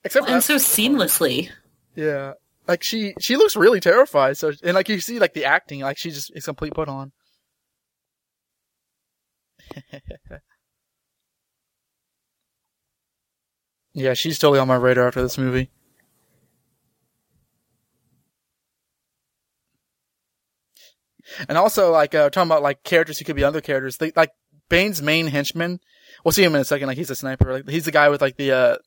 [0.04, 1.50] Except and so seamlessly.
[1.96, 2.34] Yeah,
[2.67, 4.38] like she she looks really terrified.
[4.38, 7.12] So and like you see like the acting, like she just is complete put on.
[13.93, 15.70] yeah, she's totally on my radar after this movie.
[21.47, 24.32] And also, like, uh, talking about, like, characters who could be other characters, they, like,
[24.69, 25.80] Bane's main henchman,
[26.23, 28.21] we'll see him in a second, like, he's a sniper, like, he's the guy with,
[28.21, 28.78] like, the, uh,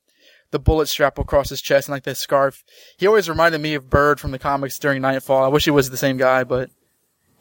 [0.51, 2.63] the bullet strap across his chest and, like, the scarf.
[2.97, 5.43] He always reminded me of Bird from the comics during Knightfall.
[5.43, 6.69] I wish he was the same guy, but.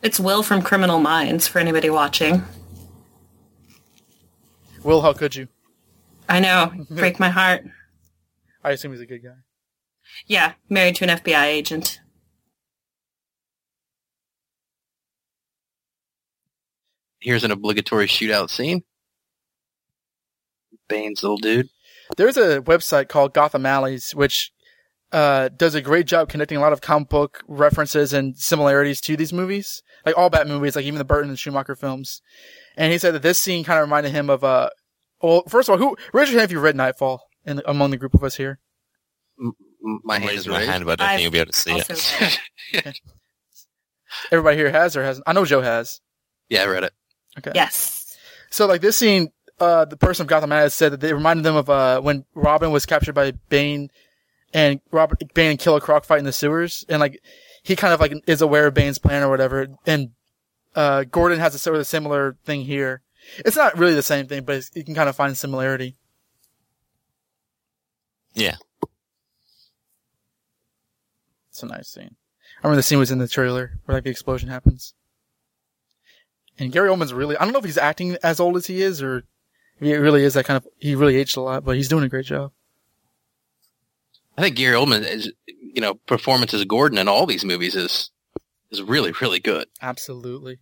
[0.03, 2.45] It's Will from Criminal Minds, for anybody watching.
[4.83, 5.49] Will, how could you?
[6.29, 6.73] I know.
[6.91, 7.65] Break my heart.
[8.63, 9.35] I assume he's a good guy.
[10.27, 12.01] Yeah, married to an FBI agent.
[17.21, 18.83] Here's an obligatory shootout scene.
[20.89, 21.69] Bane's little dude.
[22.17, 24.53] There's a website called Gotham Alleys, which
[25.13, 29.17] uh, does a great job connecting a lot of comic book references and similarities to
[29.17, 32.23] these movies, like all Bat movies, like even the Burton and Schumacher films.
[32.77, 34.71] And he said that this scene kind of reminded him of uh,
[35.23, 37.21] well, first of all, who raise your hand if you read Knightfall?
[37.45, 38.59] in, among the group of us here?
[40.05, 41.73] my hand is my hand, but I don't think you'll be able to see
[42.73, 43.01] it.
[44.33, 45.25] Everybody here has or hasn't?
[45.27, 46.01] I know Joe has.
[46.49, 46.93] Yeah, I read it.
[47.39, 47.53] Okay.
[47.55, 48.17] Yes.
[48.51, 51.57] So like this scene, uh, the person of Gotham has said that they reminded them
[51.57, 53.91] of uh when Robin was captured by Bane,
[54.53, 57.23] and Robin Bane and Killer Croc fight in the sewers, and like
[57.63, 60.11] he kind of like is aware of Bane's plan or whatever, and
[60.75, 63.03] uh Gordon has a sort of a similar thing here.
[63.39, 65.97] It's not really the same thing, but you can kind of find similarity.
[68.35, 68.57] Yeah.
[71.51, 72.17] It's a nice scene.
[72.63, 74.95] I remember the scene was in the trailer where like the explosion happens.
[76.61, 79.03] And Gary Oldman's really, I don't know if he's acting as old as he is
[79.03, 79.25] or
[79.79, 82.05] if he really is that kind of, he really aged a lot, but he's doing
[82.05, 82.53] a great job.
[84.37, 88.11] I think Gary Oldman is, you know, performance as Gordon in all these movies is,
[88.71, 89.69] is really, really good.
[89.81, 90.59] Absolutely.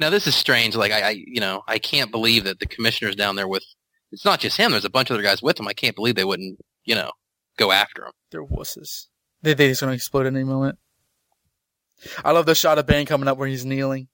[0.00, 0.74] Now this is strange.
[0.74, 3.64] Like I, I, you know, I can't believe that the commissioner's down there with.
[4.10, 4.72] It's not just him.
[4.72, 5.68] There's a bunch of other guys with him.
[5.68, 7.12] I can't believe they wouldn't, you know,
[7.56, 8.12] go after him.
[8.30, 9.06] They're wusses.
[9.42, 10.78] They they just gonna explode at any moment.
[12.24, 14.08] I love the shot of Bane coming up where he's kneeling.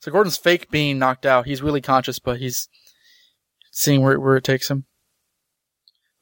[0.00, 1.46] So Gordon's fake being knocked out.
[1.46, 2.68] He's really conscious, but he's
[3.70, 4.86] seeing where where it takes him.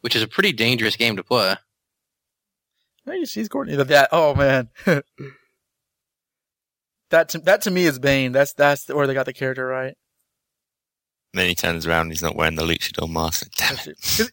[0.01, 1.57] Which is a pretty dangerous game to play.
[3.05, 3.77] Hey, she's Courtney.
[3.77, 4.69] That oh man,
[7.11, 8.33] that to, that to me is Bane.
[8.33, 9.95] That's that's where they got the character right.
[11.33, 12.11] And then he turns around.
[12.11, 13.51] He's not wearing the luchador mask.
[13.57, 14.33] Damn it!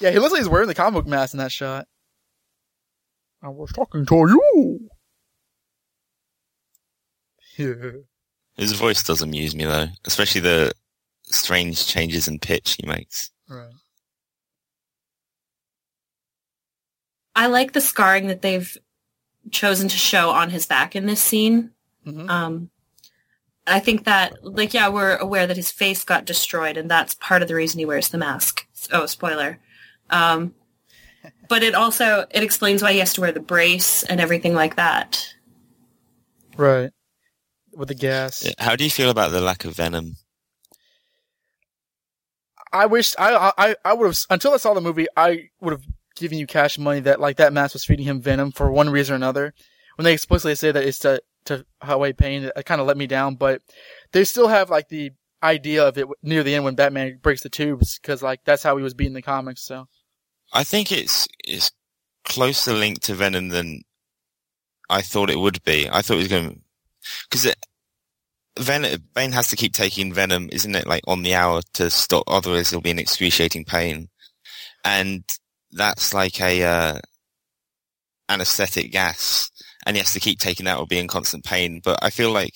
[0.00, 1.86] yeah, he looks like he's wearing the comic book mask in that shot.
[3.42, 4.88] I was talking to you.
[7.56, 7.90] Yeah.
[8.56, 10.72] His voice does amuse me though, especially the
[11.24, 13.30] strange changes in pitch he makes.
[13.48, 13.68] Right.
[17.34, 18.78] I like the scarring that they've
[19.50, 21.73] chosen to show on his back in this scene.
[22.06, 22.28] Mhm.
[22.28, 22.70] Um,
[23.66, 27.40] I think that, like, yeah, we're aware that his face got destroyed, and that's part
[27.42, 28.66] of the reason he wears the mask.
[28.92, 29.58] Oh, spoiler.
[30.10, 30.54] Um,
[31.48, 34.76] but it also it explains why he has to wear the brace and everything like
[34.76, 35.34] that.
[36.56, 36.90] Right.
[37.72, 38.46] With the gas.
[38.58, 40.16] How do you feel about the lack of venom?
[42.72, 45.06] I wish I I I would have until I saw the movie.
[45.16, 45.84] I would have
[46.16, 49.14] given you cash money that like that mask was feeding him venom for one reason
[49.14, 49.54] or another.
[49.96, 53.06] When they explicitly say that it's to to away pain, it kind of let me
[53.06, 53.36] down.
[53.36, 53.62] But
[54.12, 57.50] they still have like the idea of it near the end when Batman breaks the
[57.50, 59.62] tubes because like that's how he was beating the comics.
[59.62, 59.86] So
[60.52, 61.70] I think it's it's
[62.24, 63.82] closer linked to Venom than
[64.88, 65.88] I thought it would be.
[65.90, 66.62] I thought it was going
[67.30, 67.54] because
[68.58, 70.86] Venom Bane has to keep taking Venom, isn't it?
[70.86, 74.08] Like on the hour to stop, otherwise he'll be in excruciating pain,
[74.84, 75.24] and
[75.72, 76.98] that's like a uh,
[78.28, 79.50] anesthetic gas,
[79.86, 81.80] and he has to keep taking that or be in constant pain.
[81.82, 82.54] But I feel like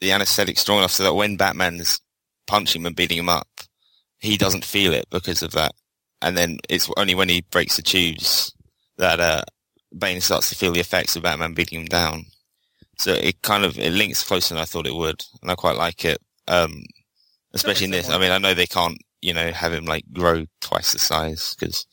[0.00, 2.00] the anesthetic's strong enough so that when Batman's
[2.46, 3.48] punching him and beating him up,
[4.18, 5.72] he doesn't feel it because of that.
[6.22, 8.52] And then it's only when he breaks the tubes
[8.98, 9.42] that uh,
[9.96, 12.24] Bane starts to feel the effects of Batman beating him down.
[12.98, 15.76] So it kind of it links closer than I thought it would, and I quite
[15.76, 16.18] like it.
[16.48, 16.82] Um,
[17.52, 18.08] especially in this.
[18.08, 21.54] I mean, I know they can't, you know, have him like grow twice the size
[21.58, 21.86] because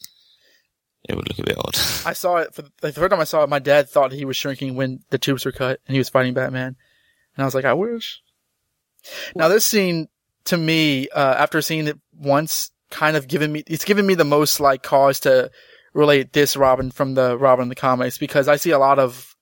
[1.07, 1.75] it would look a bit odd.
[2.05, 3.49] I saw it for the, first time I saw it.
[3.49, 6.33] My dad thought he was shrinking when the tubes were cut and he was fighting
[6.33, 6.75] Batman,
[7.35, 8.21] and I was like, I wish.
[9.35, 10.07] Now this scene
[10.45, 14.23] to me, uh, after seeing it once, kind of given me it's given me the
[14.23, 15.49] most like cause to
[15.93, 19.35] relate this Robin from the Robin in the comics because I see a lot of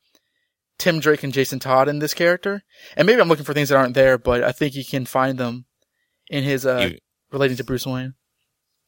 [0.78, 2.64] Tim Drake and Jason Todd in this character,
[2.96, 5.38] and maybe I'm looking for things that aren't there, but I think you can find
[5.38, 5.66] them
[6.30, 6.92] in his uh
[7.32, 8.16] relating to Bruce Wayne.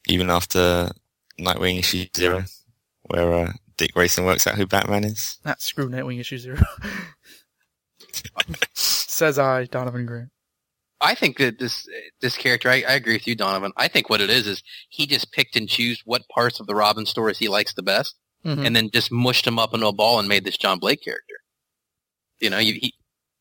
[0.08, 0.92] Even after
[1.40, 2.46] Nightwing issue zero,
[3.04, 5.38] where uh, Dick Grayson works out who Batman is.
[5.46, 6.58] Not screw Nightwing issue zero.
[8.74, 10.30] Says I, Donovan Grant.
[11.02, 11.86] I think that this
[12.22, 13.74] this character, I, I agree with you, Donovan.
[13.76, 16.76] I think what it is is he just picked and chose what parts of the
[16.76, 18.66] Robin stories he likes the best, Mhm.
[18.66, 21.36] and then just mushed them up into a ball and made this John Blake character.
[22.40, 22.94] You know, you, he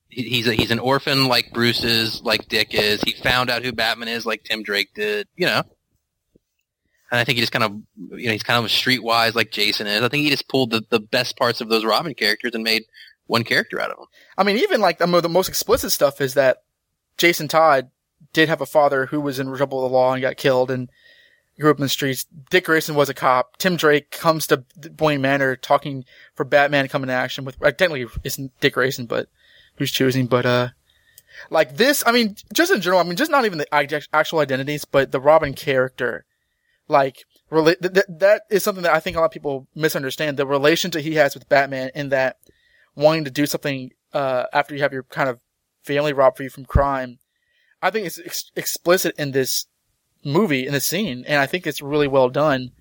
[0.09, 3.01] he- he's a, he's an orphan like Bruce is, like Dick is.
[3.03, 5.29] He found out who Batman is, like Tim Drake did.
[5.37, 5.63] You know,
[7.13, 9.87] and I think he just kind of you know he's kind of streetwise like Jason
[9.87, 10.03] is.
[10.03, 12.85] I think he just pulled the, the best parts of those Robin characters and made
[13.27, 14.07] one character out of them.
[14.37, 16.63] I mean, even like the, the most explicit stuff is that
[17.19, 17.91] Jason Todd
[18.33, 20.91] did have a father who was in trouble with the law and got killed and
[21.61, 22.25] grew up in the streets.
[22.51, 23.59] Dick Grayson was a cop.
[23.59, 24.65] Tim Drake comes to
[24.99, 29.29] Wayne Manor talking for Batman to action with, technically isn't Dick Grayson, but
[29.77, 30.69] who's choosing, but, uh,
[31.51, 34.85] like this, I mean, just in general, I mean, just not even the actual identities,
[34.85, 36.25] but the Robin character,
[36.89, 40.37] like, rela- th- th- that is something that I think a lot of people misunderstand.
[40.37, 42.39] The relationship he has with Batman in that
[42.95, 45.41] wanting to do something uh, after you have your kind of
[45.83, 47.19] family robbed for you from crime.
[47.81, 49.67] I think it's ex- explicit in this
[50.25, 52.73] movie, in this scene, and I think it's really well done.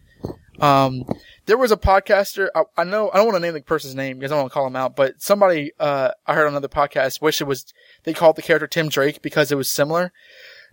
[0.59, 1.05] Um,
[1.47, 4.19] there was a podcaster, I, I know, I don't want to name the person's name
[4.19, 6.67] because I don't want to call him out, but somebody, uh, I heard on another
[6.67, 7.65] podcast wish it was,
[8.03, 10.13] they called the character Tim Drake because it was similar.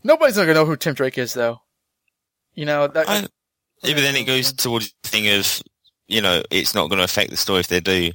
[0.05, 1.63] Nobody's gonna know who Tim Drake is though.
[2.59, 3.21] You know, that, I,
[3.85, 5.63] yeah, but then it goes towards the thing of,
[6.09, 8.11] you know, it's not going to affect the story if they do.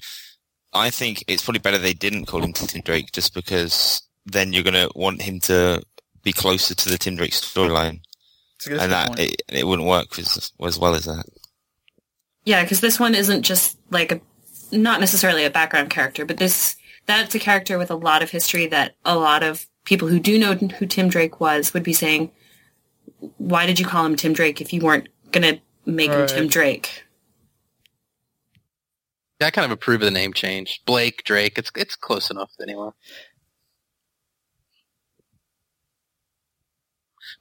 [0.74, 4.64] I think it's probably better they didn't call him Tim Drake just because then you're
[4.64, 5.82] going to want him to
[6.24, 8.02] be closer to the Tim Drake storyline.
[8.58, 9.20] it's a good And that, point.
[9.22, 11.24] it, it wouldn't work as, as well as that.
[12.44, 14.20] Yeah, because this one isn't just like a,
[14.76, 16.76] not necessarily a background character, but this
[17.06, 20.38] that's a character with a lot of history that a lot of people who do
[20.38, 22.30] know who Tim Drake was would be saying,
[23.38, 26.30] "Why did you call him Tim Drake if you weren't gonna make him Right.
[26.30, 27.04] Tim Drake?"
[29.40, 30.82] Yeah, I kind of approve of the name change.
[30.86, 32.90] Blake, Drake, it's it's close enough anyway.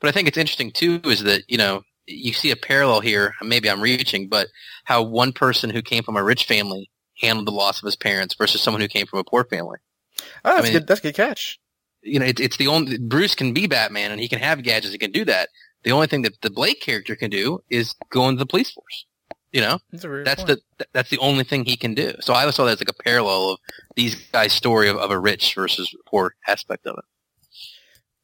[0.00, 3.34] But I think it's interesting too is that, you know, you see a parallel here,
[3.42, 4.48] maybe I'm reaching, but
[4.84, 6.90] how one person who came from a rich family
[7.20, 9.78] handled the loss of his parents versus someone who came from a poor family.
[10.20, 10.86] oh, that's I mean- good.
[10.88, 11.60] That's a good catch.
[12.03, 14.92] You know, it, it's the only, Bruce can be Batman and he can have gadgets,
[14.92, 15.48] he can do that.
[15.84, 19.07] The only thing that the Blake character can do is go into the police force.
[19.53, 19.78] You know?
[19.90, 20.61] That's, a very That's the
[20.92, 22.14] that's the only thing he can do.
[22.20, 23.59] So I always saw that as like a parallel of
[23.96, 27.05] these guys' story of, of a rich versus poor aspect of it.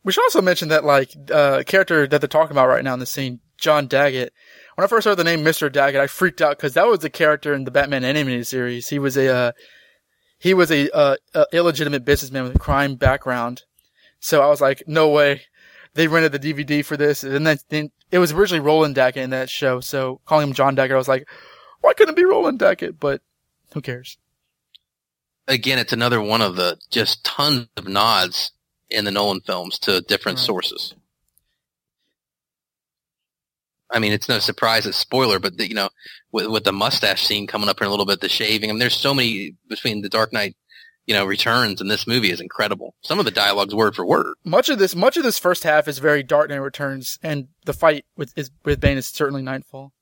[0.05, 3.01] We should also mention that like uh character that they're talking about right now in
[3.01, 4.33] the scene, John Daggett.
[4.76, 5.70] When I first heard the name Mr.
[5.70, 8.89] Daggett, I freaked out because that was the character in the Batman animated series.
[8.89, 9.53] He was a uh,
[10.39, 13.64] he was a, uh, a illegitimate businessman with a crime background.
[14.21, 15.43] So I was like, no way.
[15.95, 19.31] They rented the DVD for this, and then, then it was originally Roland Daggett in
[19.31, 19.81] that show.
[19.81, 21.29] So calling him John Daggett, I was like,
[21.81, 23.01] why couldn't it be Roland Daggett?
[23.01, 23.21] But
[23.75, 24.19] who cares?
[25.51, 28.53] again, it's another one of the just tons of nods
[28.91, 30.45] in the Nolan films to different Right.
[30.45, 30.95] sources.
[33.91, 35.89] I mean, it's no surprise, it's spoiler, but the, you know,
[36.33, 38.79] with, with the mustache scene coming up in a little bit, the shaving, I mean,
[38.79, 40.55] there's so many between the Dark Knight,
[41.09, 42.94] you know, returns and this movie is incredible.
[43.00, 44.34] Some of the dialogue's word for word.
[44.44, 47.72] Much of this, much of this first half is very Dark Knight Returns, and the
[47.72, 49.92] fight with is, with Bane is certainly Knightfall.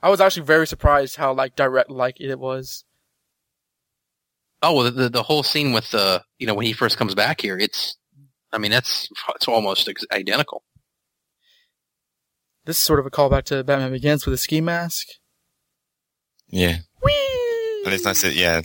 [0.00, 2.84] I was actually very surprised how like direct like it was.
[4.62, 7.16] Oh, well, the, the, the whole scene with the, you know, when he first comes
[7.16, 7.96] back here, it's,
[8.52, 10.62] I mean, that's, it's almost identical.
[12.64, 15.06] This is sort of a callback to Batman Begins with a ski mask.
[16.48, 16.78] Yeah.
[17.02, 17.82] Whee!
[17.84, 18.62] And it's nice that, yeah,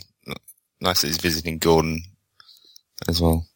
[0.84, 2.02] nice that he's visiting Gordon
[3.08, 3.46] as well.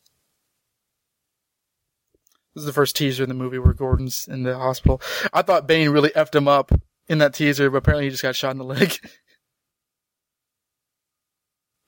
[2.55, 5.01] This is the first teaser in the movie where Gordon's in the hospital.
[5.33, 6.73] I thought Bane really effed him up
[7.07, 8.99] in that teaser, but apparently he just got shot in the leg.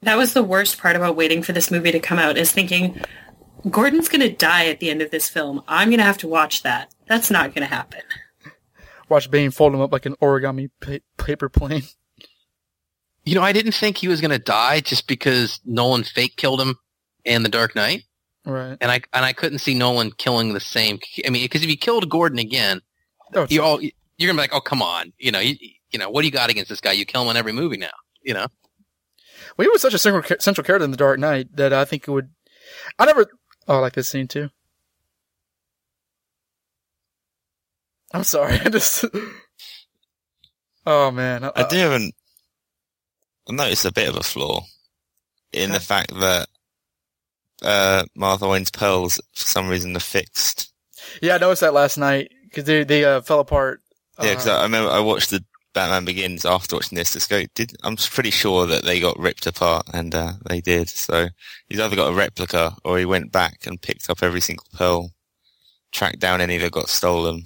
[0.02, 3.02] That was the worst part about waiting for this movie to come out is thinking
[3.68, 5.62] Gordon's going to die at the end of this film.
[5.68, 6.94] I'm going to have to watch that.
[7.06, 8.00] That's not going to happen.
[9.10, 11.82] Watch Bane fold him up like an origami pa- paper plane.
[13.24, 16.60] You know, I didn't think he was going to die just because Nolan fake killed
[16.60, 16.76] him
[17.24, 18.04] in The Dark Knight.
[18.46, 18.76] Right.
[18.80, 21.76] And I, and I couldn't see Nolan killing the same, I mean, because if he
[21.76, 22.80] killed Gordon again,
[23.34, 25.12] Oh, you all, you're going to be like, oh, come on.
[25.18, 25.56] You know, you,
[25.92, 26.92] you know, what do you got against this guy?
[26.92, 27.90] You kill him in every movie now,
[28.22, 28.46] you know?
[29.56, 32.06] Well, he was such a central, central character in The Dark Knight that I think
[32.06, 32.30] it would.
[32.98, 33.26] I never.
[33.68, 34.50] Oh, I like this scene too.
[38.12, 38.58] I'm sorry.
[38.64, 39.04] I just.
[40.86, 41.44] Oh man.
[41.44, 42.12] I do have an,
[43.48, 44.64] I noticed a bit of a flaw
[45.52, 46.48] in the fact that
[47.62, 50.72] uh, Martha Wayne's pearls, for some reason, are fixed.
[51.20, 53.80] Yeah, I noticed that last night because they they uh, fell apart.
[54.22, 57.12] Yeah, because Uh, I remember I watched the Batman Begins after watching this.
[57.14, 60.88] Just go, did I'm pretty sure that they got ripped apart, and uh, they did.
[60.88, 61.28] So
[61.68, 65.10] he's either got a replica or he went back and picked up every single pearl,
[65.92, 67.44] tracked down any that got stolen.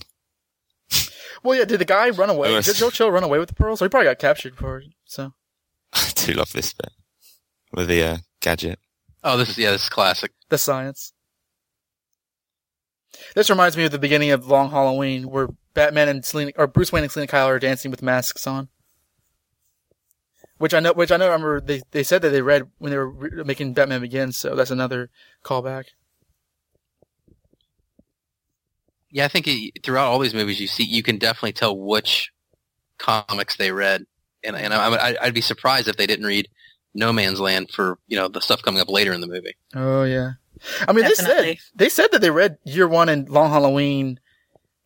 [1.42, 1.64] well, yeah.
[1.64, 2.60] Did the guy run away?
[2.60, 3.80] Did Joe Chill run away with the pearls?
[3.80, 4.86] Or he probably got captured for it.
[5.06, 5.32] So
[5.94, 6.92] I do love this bit
[7.72, 8.78] with the uh, gadget.
[9.22, 10.32] Oh, this is, yeah, this is classic.
[10.48, 11.12] the science.
[13.34, 16.92] This reminds me of the beginning of Long Halloween, where Batman and Selina, or Bruce
[16.92, 18.68] Wayne and Selina Kyle are dancing with masks on.
[20.58, 21.26] Which I know, which I know.
[21.26, 24.36] I remember they they said that they read when they were re- making Batman Begins,
[24.36, 25.10] so that's another
[25.44, 25.86] callback.
[29.10, 32.30] Yeah, I think it, throughout all these movies, you see, you can definitely tell which
[32.98, 34.04] comics they read,
[34.44, 36.48] and and I, I, I'd be surprised if they didn't read
[36.94, 39.56] No Man's Land for you know the stuff coming up later in the movie.
[39.74, 40.32] Oh yeah,
[40.86, 44.20] I mean they said they said that they read Year One and Long Halloween,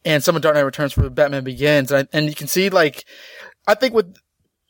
[0.05, 2.71] and some of Dark Knight Returns for Batman Begins, and, I, and you can see
[2.71, 3.05] like,
[3.67, 4.17] I think with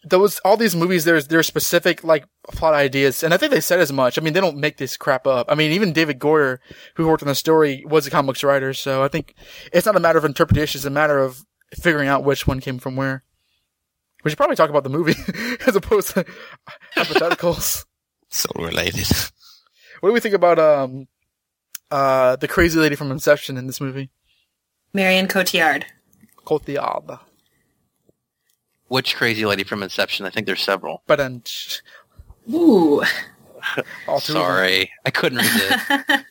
[0.05, 3.81] those all these movies, there's there's specific like plot ideas, and I think they said
[3.81, 4.19] as much.
[4.19, 5.47] I mean, they don't make this crap up.
[5.51, 6.59] I mean, even David Goyer,
[6.95, 9.35] who worked on the story, was a comics writer, so I think
[9.73, 12.79] it's not a matter of interpretation; it's a matter of figuring out which one came
[12.79, 13.25] from where.
[14.29, 15.15] We should probably talk about the movie
[15.67, 16.27] as opposed to
[16.95, 17.87] hypotheticals.
[18.29, 19.07] so related.
[20.01, 21.09] What do we think about um
[21.91, 24.11] uh the crazy lady from Inception in this movie?
[24.93, 25.85] Marion Cotillard.
[26.45, 27.21] Cotillard.
[28.89, 30.27] Which crazy lady from Inception?
[30.27, 31.03] I think there's several.
[31.07, 31.43] But then
[32.53, 33.03] Ooh.
[34.07, 34.43] all two of them.
[34.43, 36.25] Sorry, I couldn't read it.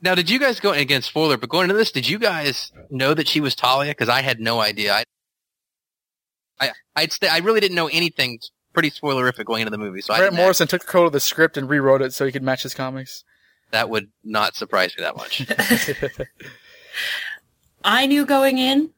[0.00, 1.02] now, did you guys go again?
[1.02, 3.90] Spoiler, but going into this, did you guys know that she was Talia?
[3.90, 4.94] Because I had no idea.
[4.94, 5.04] I,
[6.60, 8.38] I, I'd st- I really didn't know anything.
[8.72, 11.12] Pretty spoilerific going into the movie, so I Grant didn't Morrison took the code of
[11.12, 13.24] the script and rewrote it so he could match his comics.
[13.70, 15.46] that would not surprise me that much.
[17.84, 18.90] I knew going in,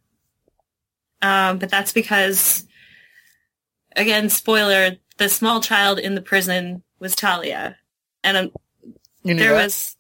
[1.23, 2.67] um, but that's because,
[3.97, 7.77] again, spoiler: the small child in the prison was Talia,
[8.25, 8.51] and um,
[9.23, 9.65] You knew there that?
[9.65, 9.97] was,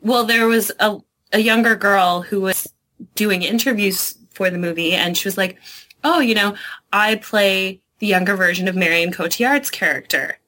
[0.00, 0.98] well, there was a
[1.32, 2.66] a younger girl who was
[3.14, 5.58] doing interviews for the movie, and she was like,
[6.04, 6.54] "Oh, you know,
[6.92, 10.38] I play the younger version of Marion Cotillard's character."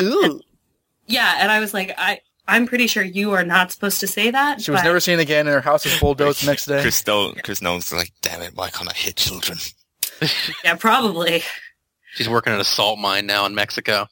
[0.00, 0.40] Ooh.
[1.06, 2.20] Yeah, and I was like, I.
[2.48, 4.60] I'm pretty sure you are not supposed to say that.
[4.60, 6.80] She was but- never seen again and her house was bulldozed the next day.
[6.82, 9.58] Chris, Nolan, Chris Nolan's like, damn it, why can't I hit children?
[10.64, 11.42] Yeah, probably.
[12.14, 14.08] She's working at a salt mine now in Mexico.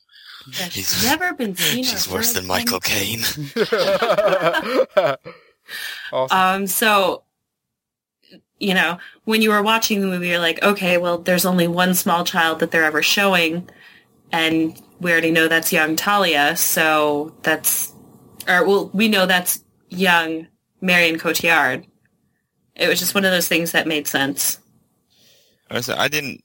[0.47, 1.83] Yeah, she's He's- never been seen.
[1.83, 2.79] She's worse than Michael.
[2.79, 3.21] Caine.
[6.13, 6.39] awesome.
[6.39, 7.25] Um, so,
[8.59, 11.95] you know, when you were watching the movie, you're like, okay, well, there's only one
[11.95, 13.69] small child that they're ever showing,
[14.33, 17.93] and we already know that's young Talia, so that's,
[18.49, 20.49] or well, we know that's young
[20.81, 21.87] Marion Cotillard.
[22.75, 24.59] It was just one of those things that made sense.
[25.71, 26.43] I I didn't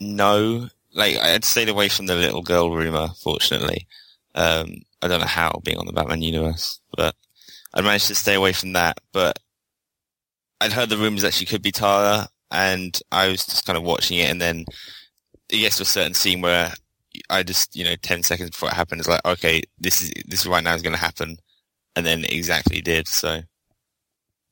[0.00, 3.08] know like I'd stayed away from the little girl rumor.
[3.22, 3.86] Fortunately,
[4.34, 7.14] um, I don't know how being on the Batman universe, but
[7.72, 8.98] I managed to stay away from that.
[9.12, 9.38] But
[10.60, 13.84] I'd heard the rumors that she could be Talia, and I was just kind of
[13.84, 14.64] watching it, and then
[15.48, 16.72] it gets to a certain scene where
[17.30, 20.46] I just, you know, ten seconds before it happened, it's like, okay, this is this
[20.46, 21.38] right now is going to happen,
[21.96, 23.08] and then it exactly did.
[23.08, 23.42] So,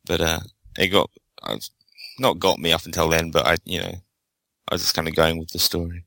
[0.05, 0.41] but uh,
[0.79, 1.11] it got
[1.43, 1.71] I was,
[2.19, 3.93] not got me up until then, but I, you know,
[4.69, 6.05] I was just kind of going with the story.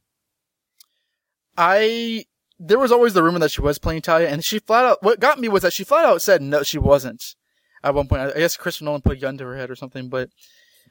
[1.58, 2.26] I
[2.60, 5.04] there was always the rumor that she was playing Talia, and she flat out.
[5.04, 7.36] What got me was that she flat out said no, she wasn't.
[7.84, 10.10] At one point, I guess Christopher Nolan put a gun to her head or something,
[10.10, 10.30] but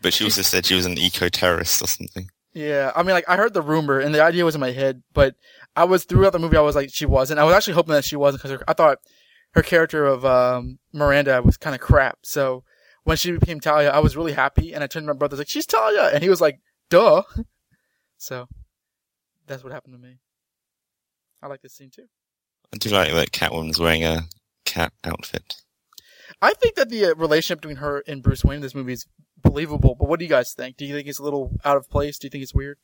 [0.00, 2.28] But she also said she was an eco-terrorist or something.
[2.54, 5.02] yeah, I mean, like I heard the rumor and the idea was in my head,
[5.12, 5.34] but
[5.76, 7.40] I was throughout the movie, I was like, she wasn't.
[7.40, 8.98] I was actually hoping that she wasn't because I thought
[9.52, 12.18] her character of um, Miranda was kind of crap.
[12.22, 12.64] So
[13.04, 15.48] when she became Talia, I was really happy, and I turned to my brother like,
[15.48, 16.60] she's Talia, and he was like,
[16.90, 17.22] duh.
[18.18, 18.48] so
[19.46, 20.18] that's what happened to me.
[21.42, 22.06] I like this scene too.
[22.72, 24.22] I do like that Catwoman's wearing a
[24.64, 25.56] cat outfit.
[26.40, 29.06] I think that the uh, relationship between her and Bruce Wayne in this movie is
[29.42, 29.96] believable.
[29.98, 30.76] But what do you guys think?
[30.76, 32.18] Do you think it's a little out of place?
[32.18, 32.78] Do you think it's weird?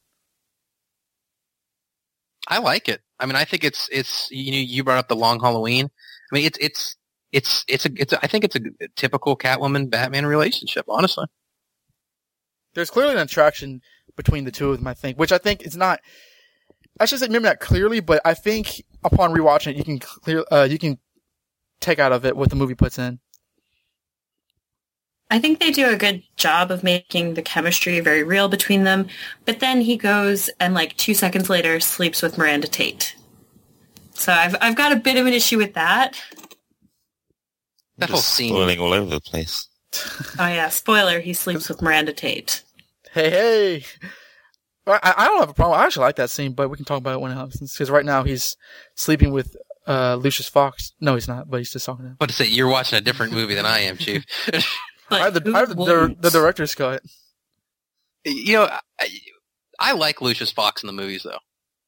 [2.48, 3.00] I like it.
[3.18, 5.86] I mean, I think it's it's you know you brought up the Long Halloween.
[6.30, 6.96] I mean, it's it's
[7.32, 8.60] it's it's a it's a, I think it's a
[8.96, 10.84] typical Catwoman Batman relationship.
[10.88, 11.26] Honestly,
[12.74, 13.80] There's clearly an attraction
[14.16, 14.86] between the two of them.
[14.86, 16.00] I think, which I think is not.
[17.00, 20.44] I should say maybe not clearly, but I think upon rewatching it, you can clear
[20.50, 20.98] uh, you can
[21.80, 23.18] take out of it what the movie puts in.
[25.30, 29.08] I think they do a good job of making the chemistry very real between them.
[29.44, 33.16] But then he goes and like two seconds later sleeps with Miranda Tate.
[34.12, 36.20] So I've I've got a bit of an issue with that.
[37.98, 38.50] that whole scene.
[38.50, 39.68] spoiling all over the place.
[40.38, 42.62] Oh yeah, spoiler, he sleeps with Miranda Tate.
[43.12, 43.84] Hey, hey.
[44.86, 45.80] I, I don't have a problem.
[45.80, 47.72] I actually like that scene, but we can talk about it when it happens.
[47.72, 48.56] Because right now he's
[48.96, 49.56] sleeping with
[49.86, 50.92] uh, Lucius Fox.
[51.00, 52.16] No, he's not, but he's just talking to him.
[52.18, 52.46] What to say?
[52.46, 54.24] You're watching a different movie than I am, Chief.
[55.10, 57.02] But I have the, who I have the, the, the director's cut.
[58.24, 58.68] you know,
[59.00, 59.08] I,
[59.78, 61.38] I like Lucius Fox in the movies, though.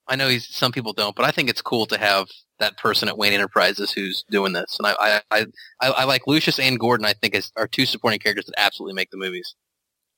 [0.08, 3.08] I know he's some people don't, but I think it's cool to have that person
[3.08, 5.46] at Wayne Enterprises who's doing this, and I I I,
[5.80, 7.06] I, I like Lucius and Gordon.
[7.06, 9.54] I think is, are two supporting characters that absolutely make the movies.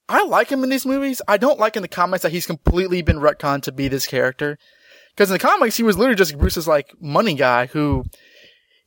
[0.08, 1.20] I like him in these movies.
[1.28, 4.58] I don't like in the comics that he's completely been retconned to be this character.
[5.10, 8.04] Because in the comics, he was literally just Bruce's like money guy who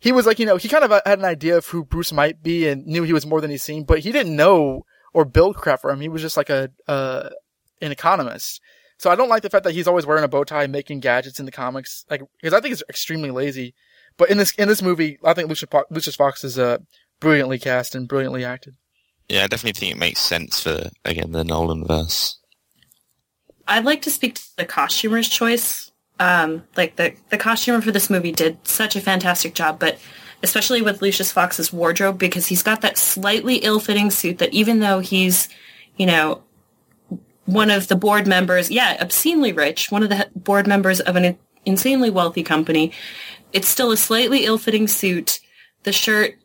[0.01, 2.43] he was like, you know, he kind of had an idea of who Bruce might
[2.43, 5.55] be and knew he was more than he seemed, but he didn't know or build
[5.55, 6.01] crap for him.
[6.01, 7.29] He was just like a, uh,
[7.81, 8.59] an economist.
[8.97, 11.39] So I don't like the fact that he's always wearing a bow tie, making gadgets
[11.39, 13.73] in the comics, like, because I think it's extremely lazy.
[14.17, 16.79] But in this, in this movie, I think Lucius, Fo- Lucius Fox is, uh,
[17.21, 18.75] brilliantly cast and brilliantly acted.
[19.29, 22.37] Yeah, I definitely think it makes sense for again the Nolan verse.
[23.65, 25.90] I'd like to speak to the costumer's choice.
[26.21, 29.97] Um, like the the costumer for this movie did such a fantastic job, but
[30.43, 34.99] especially with Lucius Fox's wardrobe because he's got that slightly ill-fitting suit that even though
[34.99, 35.49] he's,
[35.97, 36.43] you know,
[37.45, 41.39] one of the board members, yeah, obscenely rich, one of the board members of an
[41.65, 42.91] insanely wealthy company,
[43.51, 45.39] it's still a slightly ill-fitting suit.
[45.83, 46.35] The shirt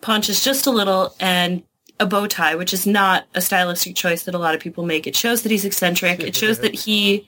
[0.00, 1.64] punches just a little and
[1.98, 5.08] a bow tie, which is not a stylistic choice that a lot of people make.
[5.08, 6.20] It shows that he's eccentric.
[6.20, 7.26] It shows that he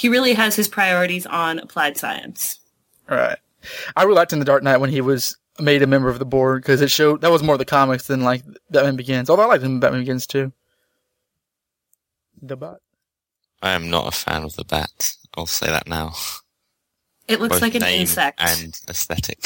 [0.00, 2.58] he really has his priorities on applied science.
[3.08, 3.38] Right.
[3.94, 6.24] I really liked in the Dark Knight when he was made a member of the
[6.24, 9.28] board because it showed that was more of the comics than like Batman Begins.
[9.28, 10.52] Although I liked him in Batman Begins too.
[12.40, 12.78] The bat.
[13.60, 15.12] I am not a fan of the bat.
[15.36, 16.14] I'll say that now.
[17.28, 18.40] It looks Both like an name insect.
[18.40, 19.44] and aesthetic.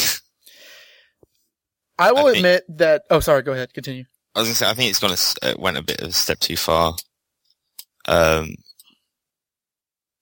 [1.99, 3.03] I will I think- admit that.
[3.11, 3.43] Oh, sorry.
[3.43, 3.75] Go ahead.
[3.75, 4.05] Continue.
[4.37, 6.09] I was gonna say I think it's gone a s uh, went a bit of
[6.09, 6.95] a step too far.
[8.07, 8.55] Um,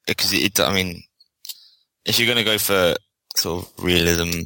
[0.06, 1.02] because it, I mean,
[2.04, 2.94] if you're gonna go for
[3.36, 4.40] sort of realism,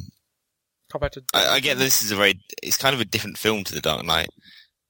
[0.89, 1.23] to.
[1.33, 3.81] I, I get this is a very, it's kind of a different film to The
[3.81, 4.29] Dark Knight.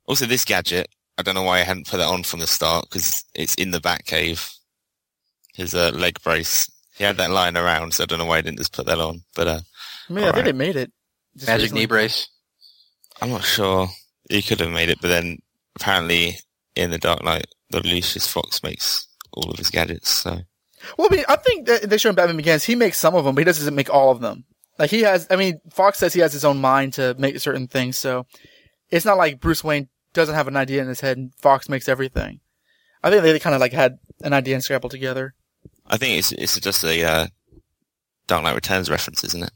[0.05, 0.87] Also, this gadget,
[1.17, 3.71] I don't know why I hadn't put that on from the start because it's in
[3.71, 4.53] the Batcave.
[5.55, 6.69] His uh, leg brace.
[6.95, 8.99] He had that lying around, so I don't know why I didn't just put that
[8.99, 9.23] on.
[9.35, 9.59] But uh,
[10.09, 10.45] I mean, I think alright.
[10.45, 10.91] they made it.
[11.35, 11.81] Just Magic recently.
[11.81, 12.27] knee brace.
[13.21, 13.87] I'm not sure.
[14.29, 15.39] He could have made it, but then
[15.75, 16.37] apparently
[16.75, 20.09] in The Dark Knight, the Lucius Fox makes all of his gadgets.
[20.09, 20.41] So
[20.97, 22.63] Well, I mean, I think that they show in Batman Begins.
[22.63, 24.45] He makes some of them, but he doesn't make all of them.
[24.77, 25.27] Like he has.
[25.29, 28.25] I mean, Fox says he has his own mind to make certain things, so
[28.89, 31.87] it's not like Bruce Wayne doesn't have an idea in his head and Fox makes
[31.89, 32.39] everything.
[33.03, 35.35] I think they kind of like had an idea and scrabbled together.
[35.85, 37.27] I think it's it's just a uh,
[38.27, 39.51] Dark Knight Returns reference, isn't it?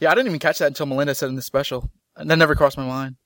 [0.00, 1.90] Yeah, I didn't even catch that until Melinda said in the special.
[2.16, 3.16] And that never crossed my mind.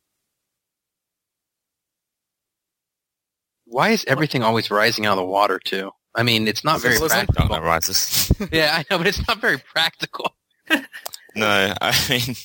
[3.64, 5.93] Why is everything always rising out of the water too?
[6.14, 7.26] I mean, it's not very Symbolism?
[7.26, 7.56] Dark practical.
[7.56, 8.32] Oh, Knight Rises.
[8.52, 10.34] Yeah, I know, but it's not very practical.
[11.34, 12.36] no, I mean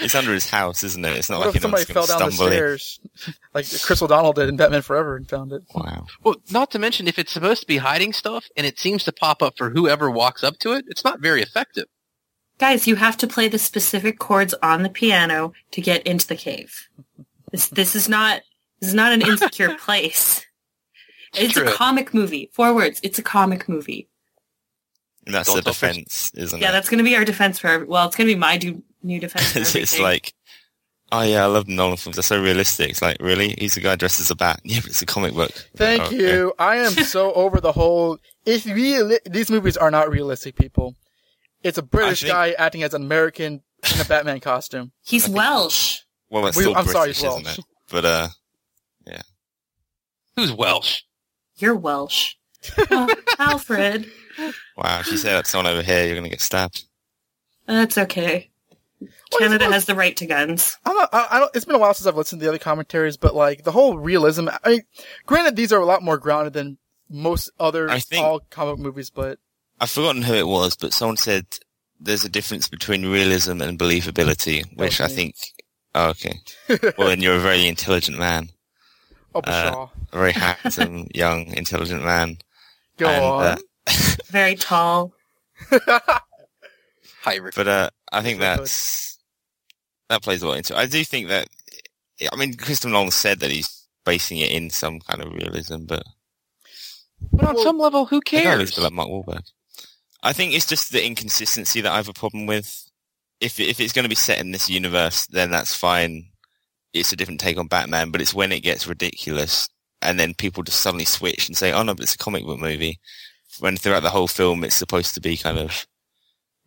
[0.00, 1.16] it's under his house, isn't it?
[1.16, 2.52] It's not What like if somebody fell down the stumble in.
[2.52, 3.00] stairs,
[3.52, 5.62] like Chris O'Donnell did in Batman Forever, and found it?
[5.74, 6.06] Wow.
[6.22, 9.12] Well, not to mention if it's supposed to be hiding stuff and it seems to
[9.12, 11.86] pop up for whoever walks up to it, it's not very effective.
[12.58, 16.36] Guys, you have to play the specific chords on the piano to get into the
[16.36, 16.88] cave.
[17.50, 18.40] This this is not
[18.80, 20.44] this is not an insecure place.
[21.36, 21.68] It's True.
[21.68, 22.50] a comic movie.
[22.52, 23.00] Four words.
[23.02, 24.08] It's a comic movie.
[25.26, 26.68] And that's Don't the defense, isn't Yeah, it?
[26.68, 27.68] Yeah, that's going to be our defense for.
[27.68, 29.52] every- Well, it's going to be my do, new defense.
[29.52, 30.32] For it's, it's like,
[31.10, 32.16] oh yeah, I love Nolan films.
[32.16, 32.90] They're so realistic.
[32.90, 33.54] It's like, really?
[33.58, 34.60] He's a guy dressed as a bat.
[34.64, 35.50] Yeah, but it's a comic book.
[35.76, 36.16] Thank Okay.
[36.16, 36.52] you.
[36.58, 38.18] I am so over the whole.
[38.44, 40.94] If real, these movies are not realistic, people.
[41.64, 43.62] It's a British think- guy acting as an American
[43.94, 44.92] in a Batman costume.
[45.04, 45.98] he's Welsh.
[46.30, 47.58] Well, that's We- I'm British, sorry, isn't Welsh.
[47.58, 47.64] it?
[47.90, 48.28] But uh,
[49.06, 49.22] yeah.
[50.36, 51.02] Who's Welsh?
[51.58, 52.34] You're Welsh.
[52.90, 54.10] Oh, Alfred.
[54.76, 56.84] wow, she you say that someone over here, you're going to get stabbed.
[57.66, 58.50] That's okay.
[58.98, 60.76] What is- Canada what- has the right to guns.
[60.84, 62.58] I'm not, I, I don't, it's been a while since I've listened to the other
[62.58, 64.48] commentaries, but like the whole realism.
[64.64, 64.80] I mean,
[65.26, 66.78] granted, these are a lot more grounded than
[67.08, 69.38] most other I think- all comic movies, but
[69.80, 71.46] I've forgotten who it was, but someone said
[72.00, 75.34] there's a difference between realism and believability, which I think.
[75.94, 76.40] Oh, okay.
[76.98, 78.50] Well, then you're a very intelligent man,
[79.46, 82.38] oh, Uh, a very handsome, young, intelligent man.
[82.96, 83.42] Go and, on.
[83.44, 83.56] uh,
[84.30, 85.12] Very tall.
[87.22, 87.54] Hybrid.
[87.54, 89.18] But uh, I think Yes, that's
[90.08, 90.74] that plays a lot into.
[90.74, 90.78] it.
[90.78, 91.48] I do think that.
[92.32, 96.04] I mean, Christopher Nolan said that he's basing it in some kind of realism, but
[97.32, 98.46] But on Well, some level, who cares?
[98.46, 99.42] really feel like Mark Wahlberg.
[100.22, 102.90] I think it's just the inconsistency that I have a problem with.
[103.40, 106.30] If if it's going to be set in this universe, then that's fine.
[106.98, 109.68] It's a different take on Batman, but it's when it gets ridiculous
[110.02, 112.58] and then people just suddenly switch and say, "Oh no, but it's a comic book
[112.58, 112.98] movie."
[113.60, 115.86] When throughout the whole film, it's supposed to be kind of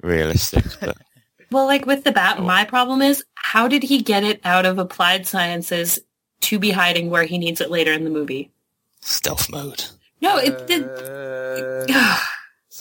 [0.01, 0.97] realistic, but
[1.51, 4.77] Well, like with the bat, my problem is how did he get it out of
[4.79, 5.99] applied sciences
[6.41, 8.51] to be hiding where he needs it later in the movie?
[9.01, 9.85] stealth mode.
[10.21, 10.83] No, it did.
[10.83, 11.85] Uh,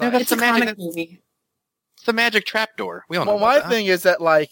[0.01, 1.21] No, that's it's a the magic- comic movie.
[1.97, 3.05] It's the magic trapdoor.
[3.09, 3.69] We all know well, my that.
[3.69, 4.51] thing is that like,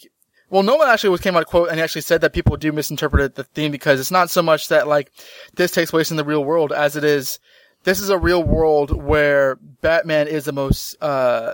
[0.49, 3.35] well, no one actually came out of quote and actually said that people do misinterpret
[3.35, 5.11] the theme because it's not so much that like
[5.55, 7.39] this takes place in the real world as it is.
[7.83, 11.53] This is a real world where Batman is the most uh,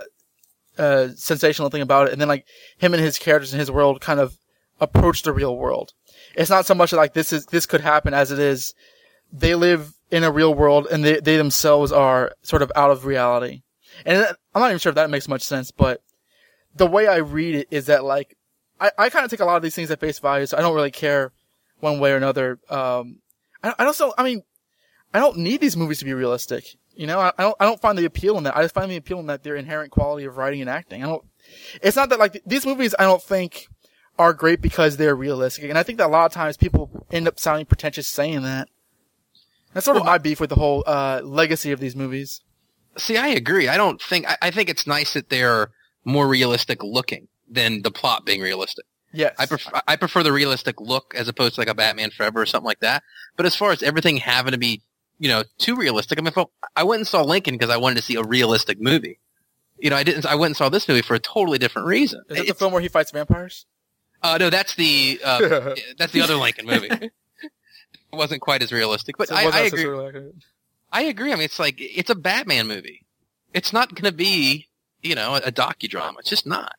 [0.78, 2.46] uh, sensational thing about it, and then like
[2.78, 4.36] him and his characters in his world kind of
[4.80, 5.92] approach the real world.
[6.36, 8.74] It's not so much like this is this could happen as it is.
[9.32, 13.06] They live in a real world, and they they themselves are sort of out of
[13.06, 13.62] reality.
[14.06, 14.18] And
[14.54, 16.00] I'm not even sure if that makes much sense, but
[16.74, 18.36] the way I read it is that like
[18.80, 20.60] I, I kind of take a lot of these things at face value, so I
[20.60, 21.32] don't really care
[21.80, 22.58] one way or another.
[22.68, 23.18] Um,
[23.62, 24.42] I, I don't I mean
[25.12, 26.64] I don't need these movies to be realistic.
[26.96, 28.56] You know, I, I don't I don't find the appeal in that.
[28.56, 31.02] I just find the appeal in that their inherent quality of writing and acting.
[31.02, 31.24] I don't.
[31.82, 33.68] It's not that like these movies I don't think
[34.18, 37.28] are great because they're realistic, and I think that a lot of times people end
[37.28, 38.68] up sounding pretentious saying that.
[39.72, 42.42] That's sort of my beef with the whole uh, legacy of these movies.
[42.96, 43.66] See, I agree.
[43.66, 44.28] I don't think.
[44.28, 45.70] I, I think it's nice that they're
[46.04, 48.84] more realistic looking than the plot being realistic.
[49.12, 52.42] Yes, I prefer I prefer the realistic look as opposed to like a Batman Forever
[52.42, 53.02] or something like that.
[53.36, 54.82] But as far as everything having to be,
[55.18, 57.96] you know, too realistic, I mean, if I went and saw Lincoln because I wanted
[57.96, 59.20] to see a realistic movie.
[59.78, 60.26] You know, I didn't.
[60.26, 62.22] I went and saw this movie for a totally different reason.
[62.28, 63.66] Is that the film where he fights vampires?
[64.22, 66.88] uh, no, that's the uh, that's the other Lincoln movie.
[66.90, 67.10] it
[68.12, 70.32] wasn't quite as realistic, but So I, I agree.
[70.90, 71.32] I agree.
[71.32, 73.04] I mean, it's like it's a Batman movie.
[73.52, 74.68] It's not going to be,
[75.02, 76.20] you know, a docudrama.
[76.20, 76.74] It's just not.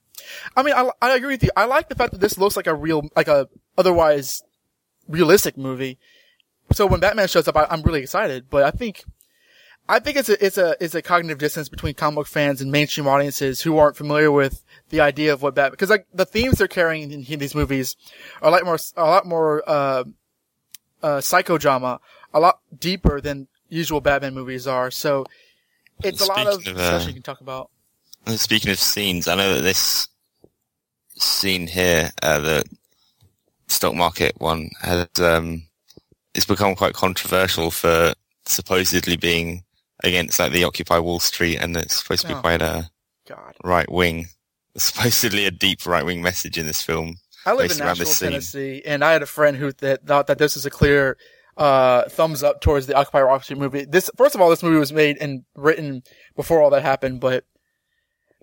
[0.56, 1.50] I mean, I, I agree with you.
[1.56, 3.48] I like the fact that this looks like a real, like a
[3.78, 4.44] otherwise
[5.08, 5.98] realistic movie.
[6.72, 8.50] So when Batman shows up, I, I'm really excited.
[8.50, 9.04] But I think,
[9.88, 12.72] I think it's a, it's a, it's a cognitive distance between comic book fans and
[12.72, 16.58] mainstream audiences who aren't familiar with the idea of what Batman, because like the themes
[16.58, 17.96] they're carrying in, in these movies
[18.42, 20.04] are a lot more, a lot more, uh,
[21.04, 22.00] uh, psychodrama,
[22.34, 24.90] a lot deeper than usual Batman movies are.
[24.90, 25.26] So
[26.04, 27.70] it's a lot of of, uh, stuff you can talk about.
[28.28, 30.08] Speaking of scenes, I know that this
[31.18, 32.64] scene here, uh, the
[33.68, 35.64] stock market one, has um,
[36.34, 38.14] it's become quite controversial for
[38.46, 39.64] supposedly being
[40.04, 42.42] against like the Occupy Wall Street, and it's supposed to be Oh.
[42.42, 42.90] quite a
[43.64, 44.28] right wing.
[44.78, 47.16] Supposedly a deep right wing message in this film.
[47.46, 48.32] I live in Nashville, this scene.
[48.32, 51.16] Tennessee, and I had a friend who that thought that this was a clear
[51.56, 53.86] uh, thumbs up towards the Occupy Wall Street movie.
[53.86, 56.04] This, first of all, this movie was made and written
[56.36, 57.46] before all that happened, but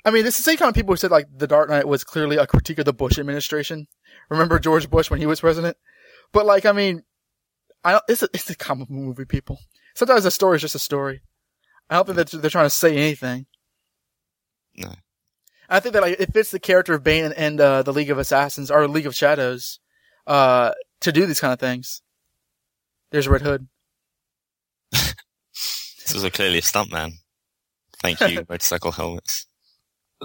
[0.05, 1.87] I mean, this is the same kind of people who said like The Dark Knight
[1.87, 3.87] was clearly a critique of the Bush administration.
[4.29, 5.77] Remember George Bush when he was president?
[6.33, 7.03] But like, I mean,
[7.85, 9.59] I don't, it's a, it's a comic movie, people.
[9.95, 11.23] Sometimes a story is just a story.
[11.89, 13.47] I don't think that they're trying to say anything.
[14.77, 14.95] No.
[15.69, 18.11] I think that like, it fits the character of Bane and, and uh, the League
[18.11, 19.79] of Assassins or League of Shadows
[20.27, 22.03] uh, to do these kind of things.
[23.11, 23.69] There's Red Hood.
[26.05, 27.13] This was a clearly a stuntman.
[28.03, 29.47] Thank you, motorcycle helmets.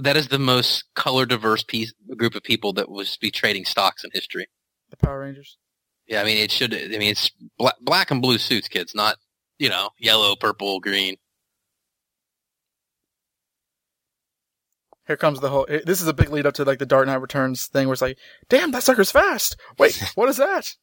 [0.02, 4.04] That is the most color diverse piece group of people that was be trading stocks
[4.04, 4.48] in history.
[4.90, 5.58] The Power Rangers.
[6.08, 6.74] Yeah, I mean it should.
[6.74, 9.18] I mean it's black, black and blue suits, kids, not
[9.60, 11.16] you know yellow, purple, green.
[15.08, 15.66] Here comes the whole.
[15.70, 17.94] Eh, this is a big lead up to like the Dark Knight Returns thing, where
[17.94, 18.18] it's like,
[18.50, 20.76] "Damn, that sucker's fast." Wait, what is that?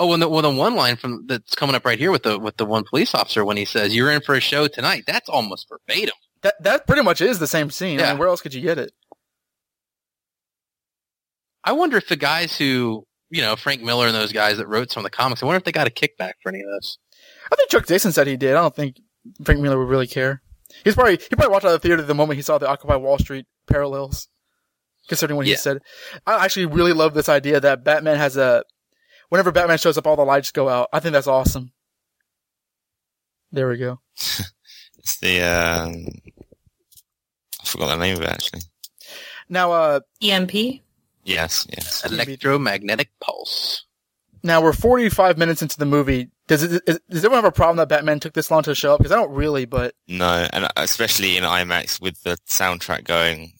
[0.00, 2.38] Oh, well, the, well, the one line from that's coming up right here with the
[2.38, 5.28] with the one police officer when he says, "You're in for a show tonight." That's
[5.28, 6.14] almost verbatim.
[6.42, 8.00] That that pretty much is the same scene.
[8.00, 8.92] I mean, where else could you get it?
[11.64, 14.90] I wonder if the guys who, you know, Frank Miller and those guys that wrote
[14.90, 16.98] some of the comics, I wonder if they got a kickback for any of this.
[17.52, 18.50] I think Chuck Dixon said he did.
[18.54, 18.96] I don't think
[19.44, 20.42] Frank Miller would really care.
[20.84, 22.96] He's probably he probably walked out of the theater the moment he saw the Occupy
[22.96, 24.28] Wall Street parallels.
[25.08, 25.54] Considering what Yeah.
[25.54, 25.78] he said,
[26.26, 28.62] I actually really love this idea that Batman has a.
[29.30, 30.88] Whenever Batman shows up, all the lights go out.
[30.92, 31.72] I think that's awesome.
[33.50, 34.00] There we go.
[35.08, 36.06] It's the um,
[37.62, 38.60] I forgot the name of it actually.
[39.48, 40.82] Now, uh, EMP.
[41.24, 42.04] Yes, yes.
[42.04, 43.86] Electromagnetic pulse.
[44.42, 46.30] now we're 45 minutes into the movie.
[46.46, 48.92] Does it, is, does everyone have a problem that Batman took this long to show
[48.92, 48.98] up?
[48.98, 53.52] Because I don't really, but No, and especially in IMAX with the soundtrack going.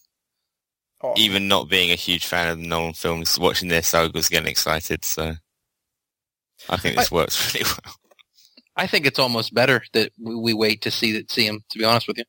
[1.02, 4.28] oh, Even not being a huge fan of the Nolan films, watching this, I was
[4.28, 5.02] getting excited.
[5.04, 5.32] So
[6.68, 7.94] I think this works really well.
[8.78, 11.64] I think it's almost better that we, we wait to see that see him.
[11.70, 12.24] To be honest with you,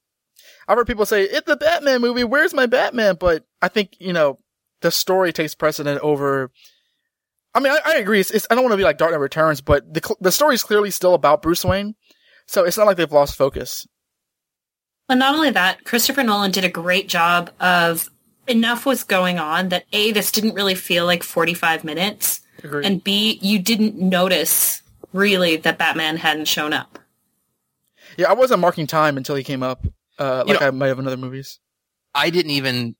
[0.67, 2.23] I've heard people say it's the Batman movie.
[2.23, 3.15] Where's my Batman?
[3.19, 4.37] But I think you know
[4.81, 6.51] the story takes precedent over.
[7.53, 8.19] I mean, I, I agree.
[8.19, 10.31] It's, it's, I don't want to be like Dark Knight Returns, but the cl- the
[10.31, 11.95] story is clearly still about Bruce Wayne,
[12.47, 13.87] so it's not like they've lost focus.
[15.07, 18.09] But not only that, Christopher Nolan did a great job of
[18.47, 22.85] enough was going on that A, this didn't really feel like 45 minutes, Agreed.
[22.85, 24.83] and B, you didn't notice
[25.13, 26.99] really that Batman hadn't shown up.
[28.17, 29.85] yeah, I wasn't marking time until he came up,
[30.17, 31.59] uh, You like know- I might have in other movies.
[32.15, 32.95] I didn't even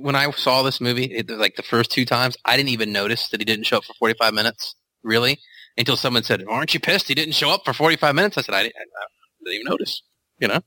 [0.00, 3.28] when I saw this movie, it, like the first two times, I didn't even notice
[3.30, 4.74] that he didn't show up for 45 minutes.
[5.02, 5.40] Really,
[5.76, 8.54] until someone said, "Aren't you pissed he didn't show up for 45 minutes?" I said,
[8.54, 9.04] "I didn't, I
[9.44, 10.02] didn't even notice."
[10.38, 10.60] You know.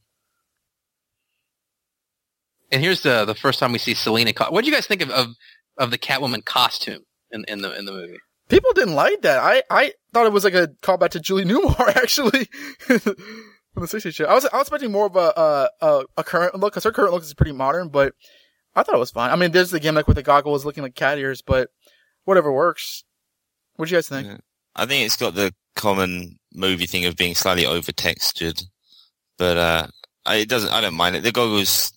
[2.72, 4.34] And here's the the first time we see Selina.
[4.50, 5.28] What do you guys think of, of
[5.78, 8.18] of the Catwoman costume in in the in the movie?
[8.48, 9.40] People didn't like that.
[9.40, 12.46] I, I thought it was like a callback to Julie Newmar, actually,
[12.80, 13.16] from
[13.76, 14.26] the 60s show.
[14.26, 17.12] I was, I was expecting more of a, a, a, current look, because her current
[17.12, 18.14] look is pretty modern, but
[18.76, 19.32] I thought it was fine.
[19.32, 21.70] I mean, there's the gimmick with the goggles looking like cat ears, but
[22.26, 23.04] whatever works.
[23.78, 24.28] What do you guys think?
[24.28, 24.38] Yeah.
[24.76, 28.62] I think it's got the common movie thing of being slightly over textured,
[29.38, 29.88] but uh,
[30.26, 30.72] I, it doesn't.
[30.72, 31.24] I don't mind it.
[31.24, 31.94] The goggles,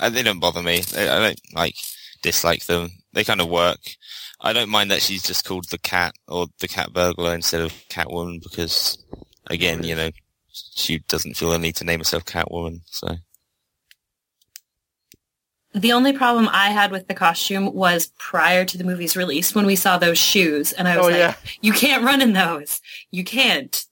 [0.00, 0.82] uh, they don't bother me.
[0.96, 1.74] I, I don't like
[2.22, 2.90] dislike them.
[3.12, 3.80] They kind of work.
[4.40, 7.72] I don't mind that she's just called the cat or the cat burglar instead of
[7.90, 8.98] Catwoman because,
[9.46, 10.10] again, you know,
[10.52, 12.80] she doesn't feel the need to name herself Catwoman.
[12.86, 13.16] So
[15.74, 19.66] The only problem I had with the costume was prior to the movie's release when
[19.66, 21.34] we saw those shoes, and I was Oh, like, yeah.
[21.60, 22.80] "You can't run in those.
[23.10, 23.84] You can't."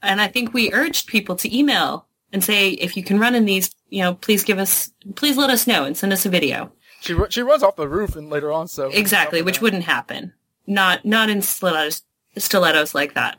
[0.00, 3.44] And I think we urged people to email and say, "If you can run in
[3.44, 6.72] these, you know, please give us, please let us know and send us a video."
[7.00, 8.90] She, ru- she runs off the roof and later on, so.
[8.90, 10.32] Exactly, which wouldn't happen.
[10.66, 12.02] Not not in stilettos,
[12.36, 13.38] stilettos like that.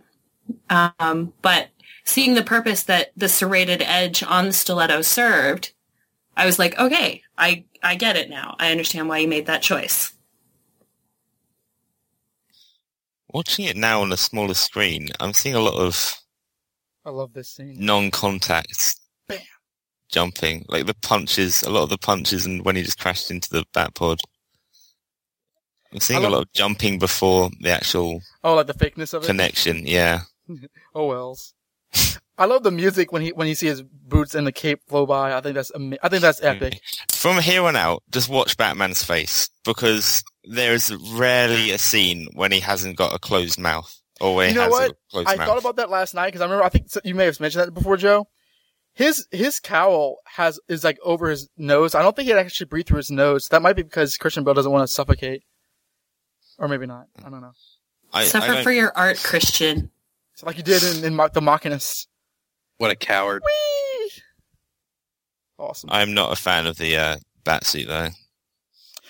[0.70, 1.70] Um, but
[2.06, 5.74] seeing the purpose that the serrated edge on the stiletto served,
[6.36, 8.56] I was like, okay, I I get it now.
[8.60, 10.14] I understand why you made that choice.
[13.34, 16.16] watching it now on a smaller screen, I'm seeing a lot of
[17.06, 17.86] I love this scene.
[17.86, 18.99] non-contact Bam.
[20.10, 23.50] Jumping, like the punches, a lot of the punches, and when he just crashed into
[23.50, 24.20] the bat pod.
[25.94, 29.14] I'm seeing I a love- lot of jumping before the actual Oh, like the fakeness
[29.14, 29.28] of it?
[29.28, 29.88] connection.
[29.88, 30.22] Yeah,
[30.96, 31.54] Oh, wells.
[32.38, 35.06] I love the music when he, when you see his boots and the cape flow
[35.06, 35.36] by.
[35.36, 36.80] I think that's, ama- I think that's epic.
[37.12, 42.52] from here on out, just watch Batman's face because there is rarely a scene when
[42.54, 44.96] he hasn't got a closed mouth or when You he know what?
[45.28, 45.48] I mouth.
[45.48, 46.64] thought about that last night because I remember.
[46.64, 48.28] I think you may have mentioned that before, Joe.
[49.00, 51.96] His his cowl has is like over his nose.
[51.96, 53.48] I don't think he would actually breathe through his nose.
[53.48, 55.44] That might be because Christian Bale doesn't want to suffocate,
[56.58, 57.06] or maybe not.
[57.26, 57.54] I don't know.
[58.12, 59.92] I, I Suffer don't- for your art, Christian.
[60.36, 62.10] So like you did in, in the Machinist.
[62.78, 63.42] What a coward!
[63.46, 64.12] Whee!
[65.58, 65.90] Awesome.
[65.94, 68.10] I'm not a fan of the uh, bat suit though.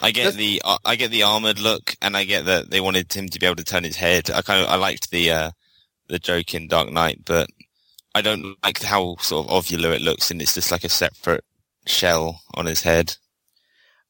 [0.02, 2.80] I get That's- the uh, I get the armored look, and I get that they
[2.80, 4.30] wanted him to be able to turn his head.
[4.30, 5.52] I kind of I liked the uh,
[6.10, 7.50] the joke in Dark Knight, but
[8.20, 11.45] I don't like how sort of ovular it looks, and it's just like a separate
[11.86, 13.15] shell on his head.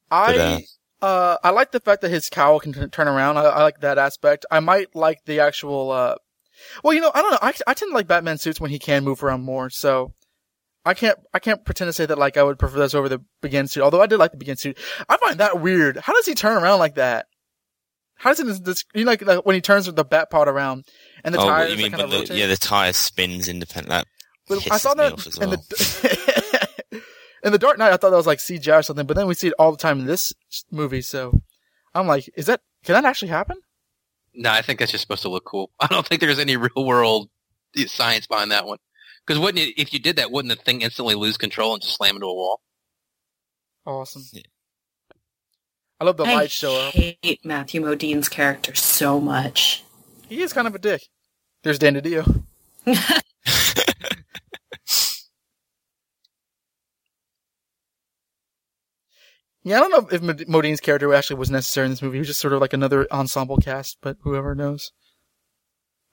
[0.09, 0.59] I But, uh,
[1.01, 3.37] uh, I like the fact that his cowl can t- turn around.
[3.37, 4.47] I, I like that aspect.
[4.49, 5.91] I might like the actual.
[5.91, 6.15] Uh,
[6.83, 7.39] well, you know, I don't know.
[7.41, 9.69] I, I tend to like Batman suits when he can move around more.
[9.69, 10.13] So
[10.85, 13.23] I can't I can't pretend to say that like I would prefer this over the
[13.41, 13.83] begin suit.
[13.83, 14.77] Although I did like the begin suit.
[15.07, 15.97] I find that weird.
[15.97, 17.27] How does he turn around like that?
[18.19, 18.65] How does it?
[18.65, 20.83] This, you know, like, like when he turns the bat pod around
[21.23, 22.37] and the oh, tires you mean kind of but the, rotate.
[22.37, 23.89] yeah, the tire spins independent.
[23.89, 24.07] That
[24.47, 25.57] But I saw that in well.
[25.69, 27.03] the
[27.43, 27.93] in the Dark Knight.
[27.93, 29.77] I thought that was like CGI or something, but then we see it all the
[29.77, 30.33] time in this
[30.69, 31.01] movie.
[31.01, 31.41] So
[31.95, 33.57] I'm like, is that can that actually happen?
[34.33, 35.71] No, I think that's just supposed to look cool.
[35.79, 37.29] I don't think there's any real world
[37.87, 38.79] science behind that one.
[39.25, 41.95] Because wouldn't it, if you did that, wouldn't the thing instantly lose control and just
[41.95, 42.59] slam into a wall?
[43.85, 44.23] Awesome.
[44.33, 44.41] Yeah.
[45.99, 46.93] I love the I lights show up.
[46.93, 49.83] hate Matthew Modine's character so much.
[50.27, 51.01] He is kind of a dick.
[51.63, 52.43] There's Dan DiDio.
[59.63, 62.15] Yeah, I don't know if Modine's character actually was necessary in this movie.
[62.15, 64.91] He was just sort of like another ensemble cast, but whoever knows.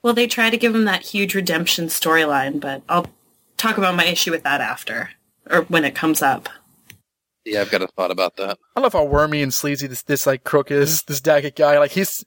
[0.02, 3.06] Well, they try to give him that huge redemption storyline, but I'll
[3.56, 5.10] talk about my issue with that after,
[5.48, 6.48] or when it comes up.
[7.46, 8.58] Yeah, I've got a thought about that.
[8.74, 11.02] I don't love how wormy and sleazy this this like crook is.
[11.04, 12.24] This Daggett guy, like he's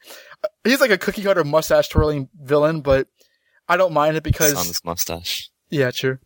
[0.63, 3.07] he's like a cookie cutter mustache twirling villain, but
[3.67, 5.49] I don't mind it because son's mustache.
[5.69, 6.19] yeah, true.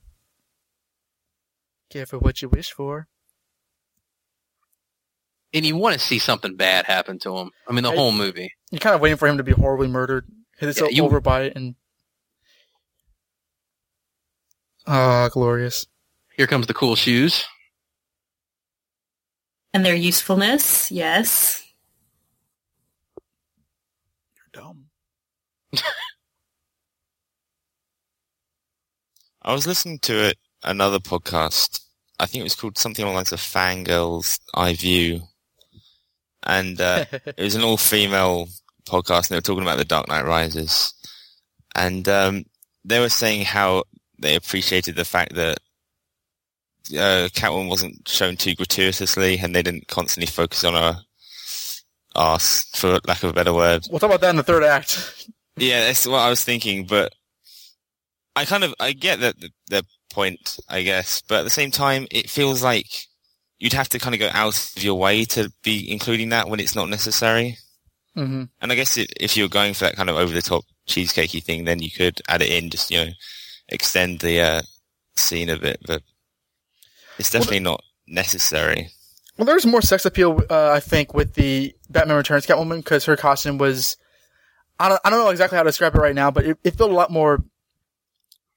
[1.89, 3.07] Careful what you wish for.
[5.55, 7.51] And you want to see something bad happen to him.
[7.67, 8.53] I mean, the I- whole movie.
[8.71, 10.25] You're kind of waiting for him to be horribly murdered.
[10.59, 11.75] He's so Yeah, you- over by it and
[14.87, 15.85] ah, glorious.
[16.35, 17.45] Here comes the cool shoes.
[19.73, 21.65] And their usefulness, yes.
[24.35, 24.85] You're dumb.
[29.41, 31.81] I was listening to it another podcast.
[32.19, 35.23] I think it was called something along the lines of Fangirls Eye View,
[36.43, 38.47] and uh, it was an all-female
[38.85, 40.93] podcast, and they were talking about the Dark Knight Rises,
[41.75, 42.45] and um,
[42.85, 43.83] they were saying how
[44.19, 45.57] they appreciated the fact that
[46.91, 51.01] uh, Catwoman wasn't shown too gratuitously, and they didn't constantly focus on her
[52.15, 53.87] ass, for lack of a better word.
[53.89, 55.27] we'll talk about that in the third act.
[55.55, 57.13] Yeah, that's what I was thinking, but
[58.35, 61.71] I kind of I get that the, the point, I guess, but at the same
[61.71, 62.87] time, it feels like
[63.59, 66.59] you'd have to kind of go out of your way to be including that when
[66.59, 67.57] it's not necessary.
[68.15, 70.65] hmm And I guess it, if you're going for that kind of over the top
[70.87, 73.11] cheesecakey thing, then you could add it in, just you know,
[73.69, 74.61] extend the uh,
[75.15, 76.01] scene a bit, but
[77.19, 78.89] it's definitely not necessary.
[79.37, 83.17] Well, there's more sex appeal, uh, I think, with the Batman Returns Catwoman because her
[83.17, 83.97] costume was.
[84.79, 86.75] I don't, I don't know exactly how to describe it right now, but it, it
[86.75, 87.43] felt a lot more.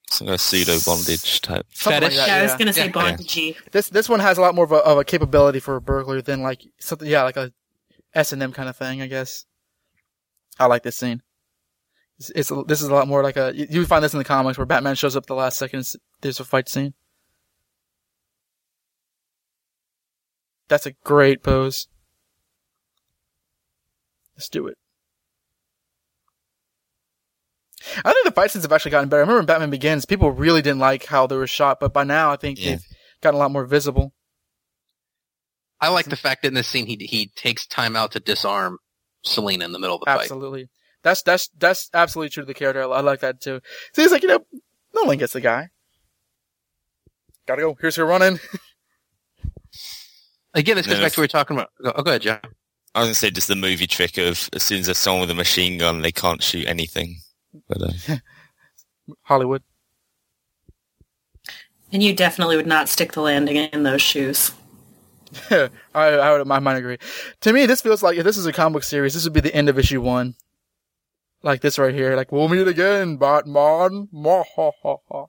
[0.08, 1.66] Some kind of pseudo bondage type.
[1.72, 2.92] something like that, Yeah, I was going to say Yeah.
[2.92, 3.56] bondagey.
[3.72, 6.22] This this one has a lot more of a, of a capability for a burglar
[6.22, 7.52] than like something, yeah, like a
[8.14, 9.44] S and M kind of thing, I guess.
[10.58, 11.22] I like this scene.
[12.18, 14.18] It's, it's this is a lot more like a you, you would find this in
[14.18, 15.84] the comics where Batman shows up at the last second.
[16.22, 16.94] There's a fight scene.
[20.68, 21.88] That's a great pose.
[24.36, 24.76] Let's do it.
[28.04, 29.20] I think the fight scenes have actually gotten better.
[29.20, 32.04] I remember in Batman Begins, people really didn't like how they were shot, but by
[32.04, 32.72] now I think Yeah.
[32.72, 32.84] they've
[33.20, 34.12] gotten a lot more visible.
[35.80, 38.78] I like the fact that in this scene he he takes time out to disarm
[39.24, 40.22] Selina in the middle of the fight.
[40.22, 40.70] Absolutely.
[41.02, 42.82] That's that's that's absolutely true to the character.
[42.82, 43.60] I, I like that too.
[43.92, 44.44] So he's like, you know,
[44.94, 45.68] no one gets the guy.
[47.46, 47.76] Gotta go.
[47.80, 48.40] Here's her running.
[50.56, 51.70] Again, this goes No, back to what we were talking about.
[51.84, 52.40] Oh, go ahead, John.
[52.94, 55.30] I was gonna say just the movie trick of as soon as there's someone with
[55.30, 57.16] a machine gun, they can't shoot anything.
[57.68, 58.16] But uh,
[59.22, 59.62] Hollywood.
[61.92, 64.52] And you definitely would not stick the landing in those shoes.
[65.50, 66.96] I I, would, I might agree.
[67.42, 69.40] To me, this feels like if this is a comic book series, this would be
[69.40, 70.34] the end of issue one.
[71.42, 72.16] Like this right here.
[72.16, 74.08] Like we'll meet again, Batman.
[74.12, 75.26] Mwah, ha, ha, ha.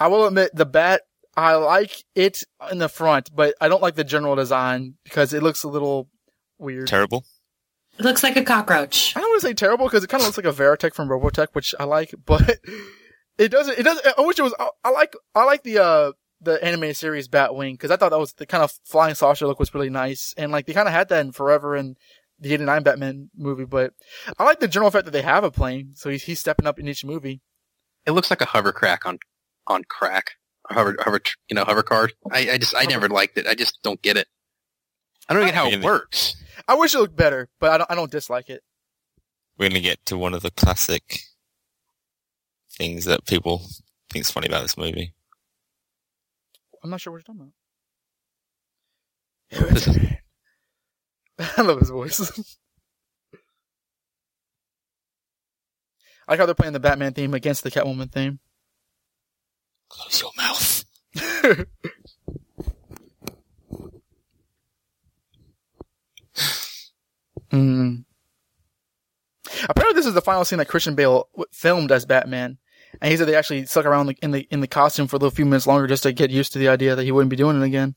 [0.00, 1.02] I will admit the bat.
[1.36, 5.42] I like it in the front, but I don't like the general design because it
[5.42, 6.08] looks a little
[6.58, 6.86] weird.
[6.86, 7.24] terrible.
[7.98, 9.16] It looks like a cockroach.
[9.16, 11.08] I don't want to say terrible because it kind of looks like a Veritech from
[11.08, 12.58] Robotech, which I like, but
[13.38, 13.78] it doesn't.
[13.78, 14.06] It doesn't.
[14.18, 14.54] I wish it was.
[14.58, 15.14] I, I like.
[15.34, 18.62] I like the uh the anime series Batwing because I thought that was the kind
[18.62, 21.32] of flying saucer look was really nice, and like they kind of had that in
[21.32, 21.96] Forever and
[22.38, 23.64] the '89 Batman movie.
[23.64, 23.92] But
[24.38, 26.78] I like the general fact that they have a plane, so he's he's stepping up
[26.78, 27.42] in each movie.
[28.06, 29.18] It looks like a hover crack on
[29.66, 30.32] on crack.
[30.70, 32.12] A hover hover you know hover card.
[32.30, 33.46] I, I just I never liked it.
[33.46, 34.26] I just don't get it.
[35.28, 36.36] I don't get how it works.
[36.66, 37.90] I wish it looked better, but I don't.
[37.90, 38.62] I don't dislike it.
[39.58, 41.20] We're gonna get to one of the classic
[42.72, 43.66] things that people
[44.10, 45.14] think is funny about this movie.
[46.82, 47.52] I'm not sure what you're talking
[49.50, 50.18] about.
[51.56, 52.20] I love his voice.
[56.26, 58.40] I like how they're playing the Batman theme against the Catwoman theme.
[59.94, 60.84] Close your mouth.
[67.50, 68.04] Mm.
[69.68, 72.58] Apparently, this is the final scene that Christian Bale w- filmed as Batman,
[73.00, 75.30] and he said they actually stuck around in the in the costume for a little
[75.30, 77.60] few minutes longer just to get used to the idea that he wouldn't be doing
[77.60, 77.94] it again.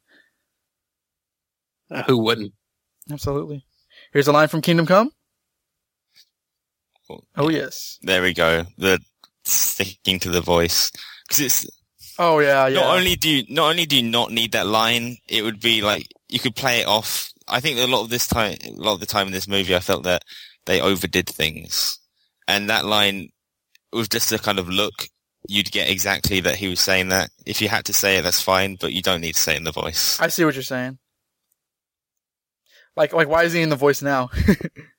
[1.90, 2.54] Uh, who wouldn't?
[3.12, 3.66] Absolutely.
[4.14, 5.12] Here's a line from Kingdom Come.
[7.08, 7.26] Cool.
[7.36, 7.98] Oh yes.
[8.02, 8.66] There we go.
[8.78, 9.00] The
[9.44, 10.92] sticking to the voice.
[11.28, 11.68] Because it's
[12.20, 12.80] Oh yeah, yeah.
[12.80, 15.82] not only do you not only do you not need that line, it would be
[15.82, 17.32] like you could play it off.
[17.48, 19.76] I think a lot of this time, a lot of the time in this movie,
[19.76, 20.24] I felt that
[20.66, 22.00] they overdid things,
[22.48, 23.30] and that line
[23.94, 25.08] was just a kind of look.
[25.48, 27.30] You'd get exactly that he was saying that.
[27.46, 29.58] If you had to say it, that's fine, but you don't need to say it
[29.58, 30.20] in the voice.
[30.20, 30.98] I see what you're saying.
[32.98, 34.30] Like, like, why is he in the voice now?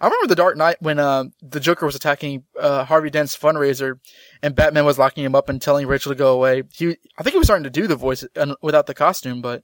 [0.00, 3.98] I remember the Dark Knight when uh, the Joker was attacking uh, Harvey Dent's fundraiser,
[4.42, 6.62] and Batman was locking him up and telling Rachel to go away.
[6.74, 8.24] He, I think he was starting to do the voice
[8.62, 9.62] without the costume, but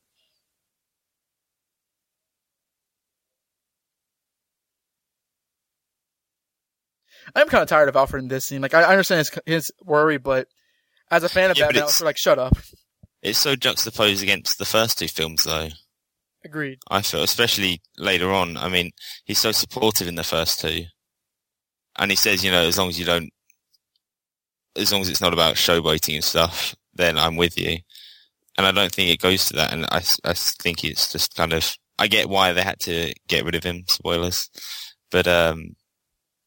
[7.35, 8.61] I'm kind of tired of Alfred in this scene.
[8.63, 10.49] Like, I, understand his his worry, but
[11.11, 12.57] as a fan of Yeah, Batman, I was it's- sort of like, shut up.
[13.23, 15.69] It's so juxtaposed against the first two films, though.
[16.45, 16.79] Agreed.
[16.91, 18.57] I feel, especially later on.
[18.57, 18.91] I mean,
[19.25, 20.85] he's so supportive in the first two,
[21.99, 23.31] and he says, you know, as long as you don't,
[24.77, 27.79] as long as it's not about showboating and stuff, then I'm with you.
[28.59, 29.73] And I don't think it goes to that.
[29.73, 33.45] And I, I think it's just kind of, I get why they had to get
[33.45, 33.85] rid of him.
[33.89, 34.51] Spoilers,
[35.11, 35.77] but um,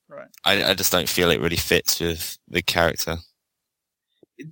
[0.09, 0.27] Right.
[0.45, 3.17] I, I just don't feel it really fits with the character.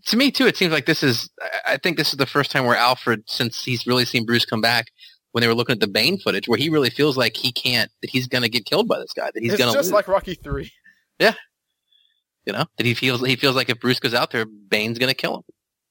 [0.08, 1.30] to me too, it seems like this is.
[1.42, 4.46] I- I think this is the first time where Alfred, since he's really seen Bruce
[4.46, 4.88] come back,
[5.34, 7.92] when they were looking at the Bane footage, where he really feels like he can't,
[8.02, 9.88] that he's going to get killed by this guy, that he's it's going to just
[9.88, 9.94] lose.
[9.94, 10.72] like Rocky Three.
[11.20, 11.34] Yeah,
[12.46, 15.10] you know, that he feels he feels like if Bruce goes out there, Bane's going
[15.10, 15.44] to kill him.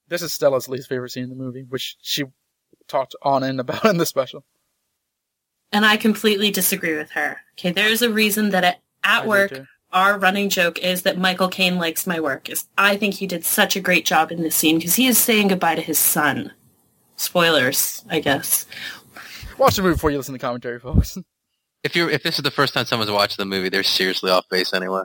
[0.09, 2.25] This is Stella's least favorite scene in the movie, which she
[2.89, 4.45] talked on and about in the special.
[5.73, 7.39] And I completely disagree with her.
[7.59, 9.53] Okay, there's a reason that at, I at work,
[9.91, 12.51] our running joke is that Michael Caine likes my work.
[12.51, 15.19] Is I think he did such a great job in this scene because he is
[15.19, 16.53] saying goodbye to his son.
[17.17, 18.67] Spoilers, I guess.
[19.59, 21.19] Watch the movie before you listen to commentary, folks.
[21.85, 24.49] If you're if this is the first time someone's watched the movie, they're seriously off
[24.49, 25.03] base anyway.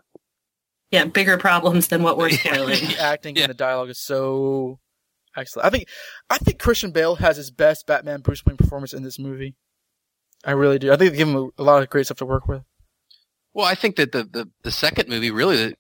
[0.91, 2.37] Yeah, bigger problems than what we're Yeah.
[2.53, 2.85] spoiling.
[2.87, 3.45] the acting Yeah.
[3.45, 4.77] and the dialogue is so
[5.35, 5.65] excellent.
[5.65, 5.87] I think
[6.29, 9.55] I think Christian Bale has his best Batman Bruce Wayne performance in this movie.
[10.45, 10.91] I really do.
[10.91, 12.61] I think they give him a, a lot of great stuff to work with.
[13.55, 15.75] Well, I think that the the, the second movie really the,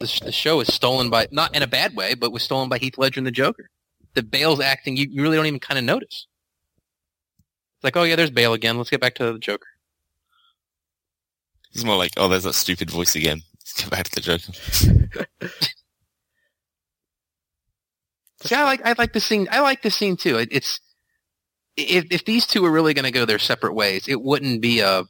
[0.00, 2.76] the the show is stolen by not in a bad way, but was stolen by
[2.76, 3.70] Heath Ledger and the Joker.
[4.12, 6.26] The Bale's acting, you, you really don't even kind of notice.
[7.86, 8.76] It's like, oh yeah, there's Bale again.
[8.76, 9.66] Let's get back to the Joker.
[11.72, 13.42] It's more like, oh, there's that stupid voice again.
[13.60, 14.52] Let's go back to the Joker.
[18.42, 19.48] See, I like I like the scene.
[19.50, 20.38] I like the scene too.
[20.38, 20.80] It, it's
[21.76, 24.80] if if these two were really going to go their separate ways, it wouldn't be
[24.80, 25.04] a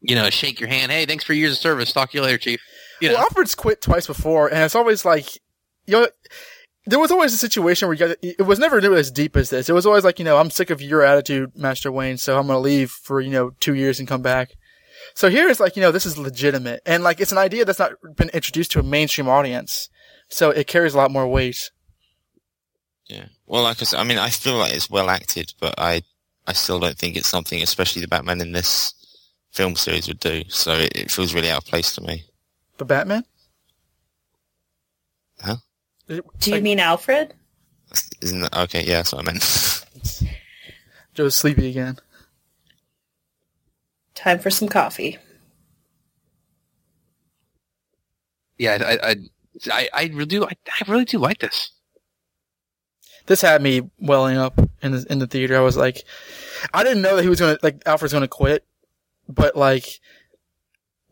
[0.00, 0.92] you know shake your hand.
[0.92, 1.92] Hey, thanks for years of service.
[1.92, 2.60] Talk to you later, chief.
[3.00, 5.26] You know, Well, Alfred's quit twice before, and it's always like,
[5.86, 6.08] you know,
[6.86, 9.50] there was always a situation where you got, it was never nearly as deep as
[9.50, 9.68] this.
[9.68, 12.46] It was always like, you know, I'm sick of your attitude, Master Wayne, so I'm
[12.48, 14.52] going to leave for, you know, two years and come back.
[15.14, 16.80] So here it's like, you know, this is legitimate.
[16.84, 19.88] And like, it's an idea that's not been introduced to a mainstream audience.
[20.28, 21.70] So it carries a lot more weight.
[23.06, 23.26] Yeah.
[23.46, 26.02] Well, like I said, I mean, I feel like it's well acted, but I,
[26.46, 28.94] I still don't think it's something, especially the Batman in this
[29.52, 30.42] film series would do.
[30.48, 32.24] So it, it feels really out of place to me.
[32.78, 33.24] The Batman?
[35.40, 35.56] Huh?
[36.08, 37.34] It- Do you like, mean Alfred?
[38.20, 38.84] Isn't that okay?
[38.84, 39.84] Yeah, that's what I meant.
[41.14, 41.98] Joe's sleepy again.
[44.14, 45.18] Time for some coffee.
[48.58, 49.16] yeah, I I,
[49.70, 50.44] I I really do.
[50.44, 51.70] I, I really do like this.
[53.26, 55.56] This had me welling up in the in the theater.
[55.56, 56.04] I was like,
[56.72, 58.64] I didn't know that he was gonna like Alfred's gonna quit,
[59.28, 60.00] but like,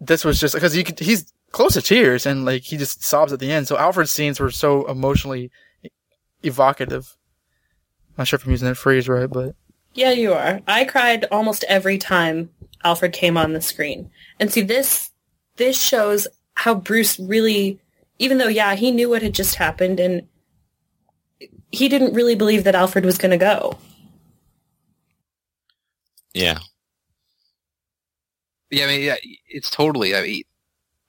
[0.00, 3.32] this was just because he could, he's close to tears and like he just sobs
[3.32, 3.68] at the end.
[3.68, 5.50] So Alfred's scenes were so emotionally
[6.42, 7.16] evocative.
[8.10, 9.54] I'm not sure if I'm using that phrase right, but
[9.94, 10.60] Yeah, you are.
[10.66, 12.50] I cried almost every time
[12.84, 14.10] Alfred came on the screen.
[14.38, 15.10] And see this
[15.56, 17.80] this shows how Bruce really
[18.18, 20.26] even though yeah, he knew what had just happened and
[21.72, 23.78] he didn't really believe that Alfred was going to go.
[26.34, 26.58] yeah.
[28.70, 29.16] Yeah, I mean, yeah,
[29.48, 30.14] it's totally.
[30.14, 30.42] I mean,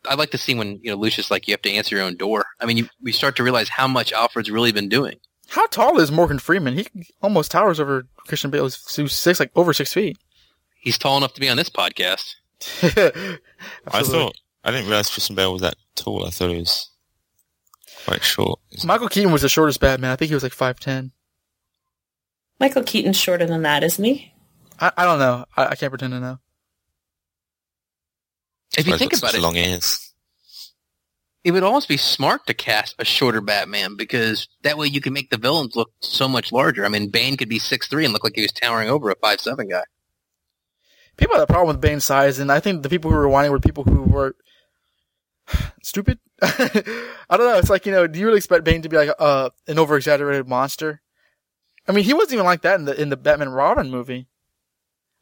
[0.08, 2.16] I like the scene when you know Lucius like you have to answer your own
[2.16, 2.45] door.
[2.60, 5.18] I mean, you, we start to realize how much Alfred's really been doing.
[5.49, 6.78] How tall is Morgan Freeman?
[6.78, 6.88] He
[7.22, 8.64] almost towers over Christian Bale.
[8.64, 10.18] He's six, like over six feet.
[10.80, 12.36] He's tall enough to be on this podcast.
[13.91, 16.26] I thought I didn't realize Christian Bale was that tall.
[16.26, 16.89] I thought he was
[18.06, 18.60] quite short.
[18.84, 20.12] Michael Keaton was the shortest Batman.
[20.12, 21.12] I think he was like five ten.
[22.60, 24.34] Michael Keaton's shorter than that, isn't he?
[24.80, 25.45] I, I don't know.
[25.58, 26.39] I, I can't pretend to know.
[28.78, 30.14] If you think about it, long ears.
[31.44, 35.14] it would almost be smart to cast a shorter Batman because that way you can
[35.14, 36.86] make the villains look so much larger.
[36.86, 39.16] I mean, Bane could be six three and look like he was towering over a
[39.16, 39.84] five seven guy.
[41.18, 43.52] People had a problem with Bane's size, and I think the people who were whining
[43.52, 44.36] were people who were
[45.84, 46.20] stupid.
[46.42, 47.58] I don't know.
[47.58, 49.98] It's like you know, do you really expect Bane to be like uh, an over
[49.98, 51.02] exaggerated monster?
[51.88, 54.28] I mean, he wasn't even like that in the in the Batman Robin movie.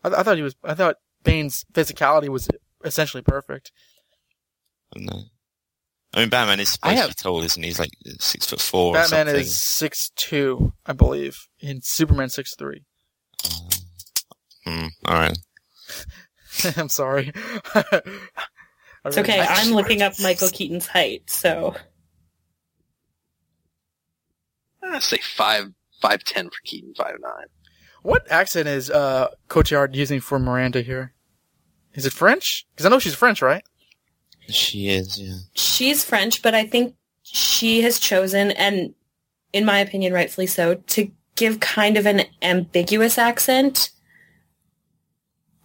[0.04, 0.56] I, I thought he was.
[0.64, 2.48] I thought Bane's physicality was
[2.84, 3.72] essentially perfect.
[4.96, 5.26] I don't.
[6.14, 7.70] I mean, Batman is I supposed have- to be tall, isn't he?
[7.70, 8.92] He's like six foot four.
[8.92, 9.42] or Batman something.
[9.42, 12.84] is six two, I believe, and Superman six three.
[14.66, 15.38] Hmm, all right.
[16.78, 17.32] I'm sorry.
[19.06, 19.40] It's okay.
[19.40, 21.74] I'm looking up Michael Keaton's height, so
[24.84, 25.72] I'd say five
[26.02, 27.46] five ten for Keaton, five nine.
[28.02, 31.14] What accent is uh, Cotillard using for Miranda here?
[31.94, 32.66] Is it French?
[32.72, 33.64] Because I know she's French, right?
[34.48, 35.20] She is.
[35.20, 35.36] Yeah.
[35.54, 38.94] she's French, but I think she has chosen, and
[39.54, 43.92] in my opinion, rightfully so, to give kind of an ambiguous accent,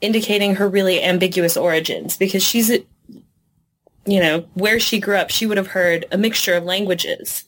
[0.00, 2.84] indicating her really ambiguous origins, because she's, a-
[4.06, 7.44] you know, where she grew up, she would have heard a mixture of languages.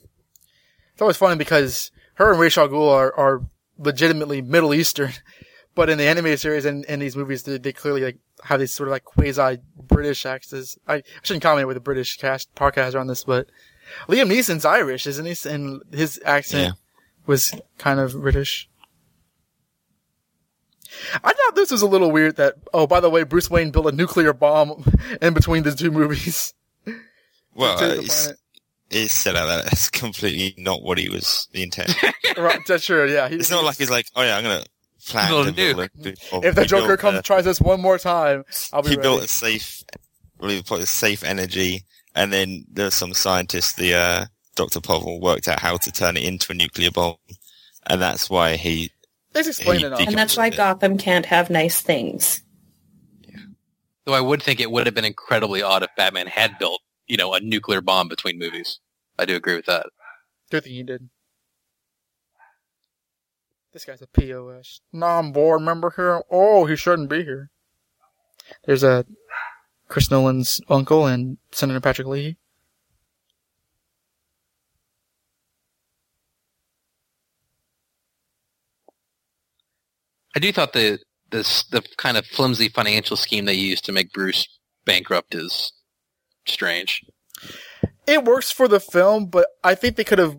[0.92, 3.42] It's always funny because her and Ra's al are, are
[3.78, 5.12] legitimately Middle Eastern,
[5.76, 8.74] but in the animated series and in these movies, they, they clearly like have these
[8.74, 10.76] sort of like quasi British accents.
[10.88, 13.46] I, I shouldn't comment with a British cast podcast on this, but
[14.08, 15.48] Liam Neeson's Irish, isn't he?
[15.48, 16.72] And his accent Yeah.
[17.26, 18.68] was kind of British.
[21.22, 23.86] I thought this was a little weird that, oh, by the way, Bruce Wayne built
[23.86, 24.84] a nuclear bomb
[25.20, 26.52] in between the two movies.
[27.58, 28.30] Well, it's,
[28.90, 29.62] it's said out there.
[29.62, 31.94] That's completely not what he was the intent.
[32.36, 33.30] right, that's true, yeah.
[33.30, 34.70] He- it's not like he's like, oh yeah, I'm Build to
[35.14, 36.32] a build nuke.
[36.32, 39.08] a if the Joker comes a- tries this one more time, I'll be he ready.
[39.08, 39.84] built a safe,
[40.38, 41.84] well, he put a safe energy,
[42.14, 44.80] and then there's some scientists, the uh, Dr.
[44.80, 47.16] Pavel, worked out how to turn it into a nuclear bomb,
[47.86, 48.90] and that's why he.
[49.34, 50.00] Let's explain he it all.
[50.00, 52.42] And that's why Gotham can't have nice things.
[54.04, 57.16] Though I would think it would have been incredibly odd if Batman had built, you
[57.16, 58.78] know, a nuclear bomb between movies.
[59.18, 59.86] I do agree with that.
[60.50, 61.08] Good thing he did.
[63.76, 64.80] This guy's a POS.
[64.90, 66.22] Non-board member here.
[66.30, 67.50] Oh, he shouldn't be here.
[68.64, 69.04] There's a
[69.86, 72.38] Chris Nolan's uncle and Senator Patrick Leahy.
[80.34, 80.98] I do thought the
[81.30, 84.48] this the kind of flimsy financial scheme they used to make Bruce
[84.86, 85.74] bankrupt is
[86.46, 87.04] strange.
[88.06, 90.38] It works for the film, but I think they could have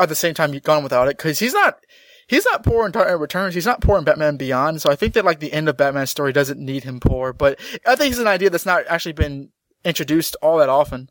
[0.00, 1.78] at the same time gone without it because he's not
[2.26, 3.54] he's not poor in Dark Knight Returns.
[3.54, 4.80] He's not poor in Batman Beyond.
[4.82, 7.32] So I think that like the end of Batman's story doesn't need him poor.
[7.32, 9.50] But I think it's an idea that's not actually been
[9.84, 11.10] introduced all that often.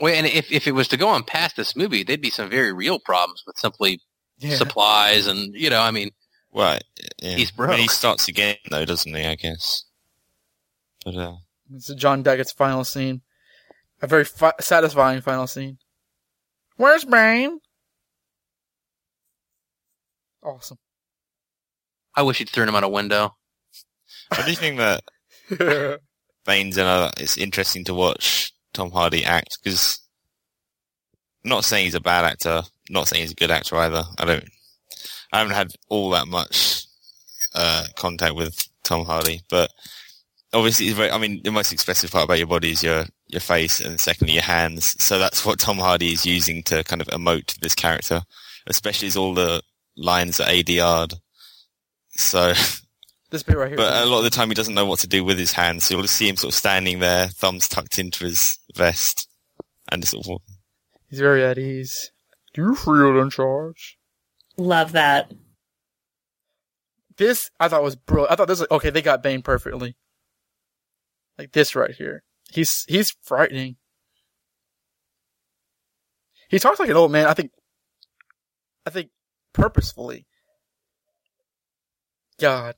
[0.00, 2.50] Well, and if if it was to go on past this movie, there'd be some
[2.50, 4.00] very real problems with simply
[4.38, 4.56] Yeah.
[4.56, 6.10] supplies and you know, I mean,
[6.52, 6.78] Well,
[7.22, 7.36] yeah.
[7.36, 9.24] He's I mean, he starts again, though, doesn't he?
[9.24, 9.84] I guess.
[11.04, 11.36] But uh,
[11.74, 13.22] It's John Daggett's final scene.
[14.02, 15.78] A very fi- satisfying final scene.
[16.76, 17.60] Where's Bane?
[20.46, 20.78] Awesome.
[22.14, 23.36] I wish he'd thrown him out a window.
[24.30, 25.02] I do think that
[26.46, 27.10] Bane's another.
[27.18, 30.00] It's interesting to watch Tom Hardy act because
[31.44, 34.04] not saying he's a bad actor, not saying he's a good actor either.
[34.18, 34.44] I don't.
[35.32, 36.86] I haven't had all that much
[37.54, 39.72] uh, contact with Tom Hardy, but
[40.52, 43.40] obviously, he's very, I mean, the most expressive part about your body is your your
[43.40, 45.02] face, and secondly, your hands.
[45.02, 48.22] So that's what Tom Hardy is using to kind of emote this character,
[48.68, 49.60] especially as all the
[49.96, 51.14] lines are ADR'd.
[52.10, 52.52] So.
[53.30, 53.76] this bit right here.
[53.76, 55.84] But a lot of the time he doesn't know what to do with his hands,
[55.84, 59.28] so you'll just see him sort of standing there, thumbs tucked into his vest,
[59.90, 60.56] and just sort of walking.
[61.08, 62.10] He's very at ease.
[62.54, 63.98] Do you feel in charge?
[64.56, 65.32] Love that.
[67.16, 68.32] This I thought was brilliant.
[68.32, 68.90] I thought this was okay.
[68.90, 69.96] They got Bane perfectly.
[71.38, 72.22] Like this right here.
[72.50, 73.76] He's he's frightening.
[76.48, 77.26] He talks like an old man.
[77.26, 77.52] I think.
[78.86, 79.10] I think
[79.56, 80.26] purposefully.
[82.38, 82.74] God,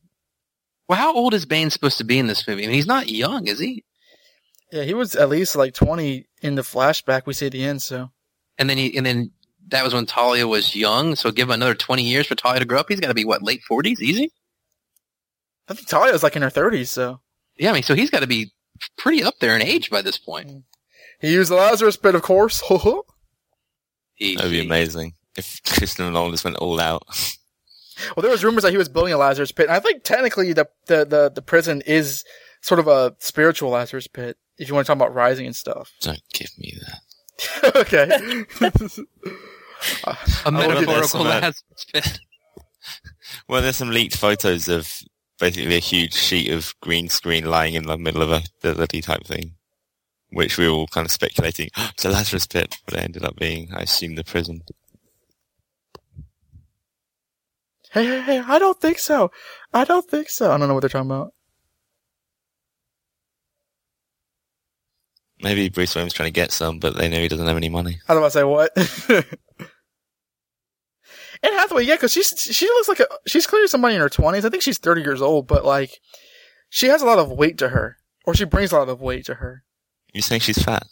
[0.88, 2.62] Well, how old is Bane supposed to be in this movie?
[2.62, 3.84] I mean, he's not young, is he?
[4.70, 7.82] Yeah, he was at least like 20 in the flashback we see at the end,
[7.82, 8.10] so.
[8.58, 9.32] And then he, and then
[9.68, 11.16] that was when Talia was young.
[11.16, 12.86] So give him another 20 years for Talia to grow up.
[12.88, 14.00] He's got to be what, late 40s?
[14.00, 14.30] Easy?
[15.68, 17.20] I think Talia's like in her 30s, so.
[17.56, 18.52] Yeah, I mean, so he's got to be
[18.96, 20.48] pretty up there in age by this point.
[20.48, 20.62] Mm.
[21.20, 22.62] He used the Lazarus pit, of course.
[24.14, 27.02] He, That would be amazing if Christopher Nolan just went all out.
[28.16, 29.66] Well, there was rumors that he was building a Lazarus pit.
[29.66, 32.22] And I think technically the, the, the, the prison is
[32.62, 35.92] sort of a spiritual Lazarus pit, if you want to talk about rising and stuff.
[36.00, 37.76] Don't give me that.
[37.76, 38.04] okay.
[40.46, 42.20] a metaphorical Lazarus pit.
[43.48, 44.92] Well, there's some leaked photos of
[45.38, 49.24] basically a huge sheet of green screen lying in the middle of a deserty type
[49.24, 49.54] thing,
[50.30, 53.24] which we were all kind of speculating, "Oh, it's a Lazarus pit, but it ended
[53.24, 54.62] up being, I assume, the prison.
[57.92, 59.30] Hey, hey, hey, I don't think so.
[59.72, 60.50] I don't think so.
[60.52, 61.32] I don't know what they're talking about.
[65.40, 68.00] Maybe Bruce Wayne's trying to get some, but they know he doesn't have any money.
[68.08, 68.72] I was about to say what?
[71.42, 74.44] Anne Hathaway, yeah, because she's she looks like a she's clearly somebody in her twenties.
[74.44, 75.92] I think she's thirty years old, but like
[76.68, 79.26] she has a lot of weight to her, or she brings a lot of weight
[79.26, 79.62] to her.
[80.12, 80.84] You saying she's fat?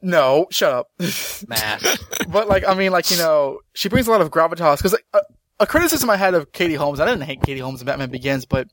[0.00, 0.88] No, shut up.
[1.48, 1.98] Mass.
[2.28, 4.76] but like, I mean, like you know, she brings a lot of gravitas.
[4.76, 5.20] Because like, a,
[5.60, 8.46] a criticism I had of Katie Holmes, I didn't hate Katie Holmes in Batman Begins,
[8.46, 8.68] but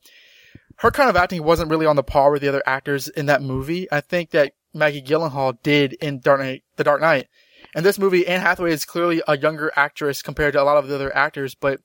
[0.78, 3.42] her kind of acting wasn't really on the par with the other actors in that
[3.42, 3.90] movie.
[3.92, 7.28] I think that Maggie Gyllenhaal did in Dark Knight, The Dark Knight.
[7.74, 10.88] In this movie, Anne Hathaway is clearly a younger actress compared to a lot of
[10.88, 11.80] the other actors, but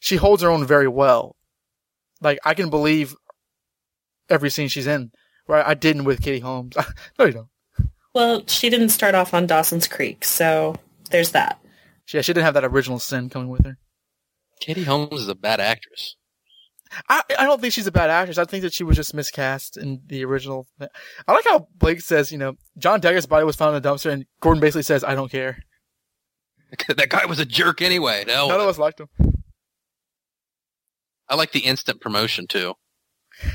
[0.00, 1.36] she holds her own very well.
[2.20, 3.14] Like, I can believe
[4.28, 5.12] every scene she's in,
[5.48, 5.66] Right?
[5.66, 6.76] I didn't with Katie Holmes.
[7.18, 7.48] no, you don't.
[8.14, 10.76] Well, she didn't start off on Dawson's Creek, so
[11.10, 11.58] there's that.
[12.12, 13.78] Yeah, she didn't have that original sin coming with her.
[14.60, 16.16] Katie Holmes is a bad actress.
[17.08, 18.38] I, I don't think she's a bad actress.
[18.38, 20.66] I think that she was just miscast in the original.
[20.80, 24.10] I like how Blake says, you know, John Daggett's body was found in a dumpster,
[24.10, 25.58] and Gordon basically says, "I don't care."
[26.88, 28.24] that guy was a jerk anyway.
[28.26, 29.08] No, None of us liked him.
[31.28, 32.74] I like the instant promotion too.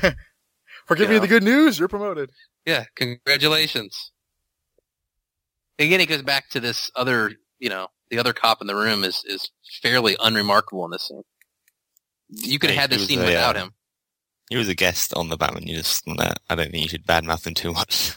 [0.86, 2.30] For giving you the good news, you're promoted.
[2.66, 4.12] Yeah, congratulations.
[5.78, 9.04] Again, it goes back to this other, you know, the other cop in the room
[9.04, 9.50] is is
[9.82, 11.22] fairly unremarkable in this scene.
[12.28, 13.74] You could have Hey, had this scene a, without uh, him.
[14.50, 16.02] He was a guest on the Batman News.
[16.06, 18.12] I don't think you should badmouth him too much.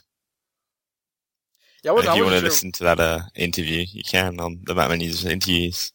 [1.84, 2.50] Yeah, I wasn't, if I you want to sure.
[2.50, 5.92] listen to that uh, interview, you can on the Batman News interviews.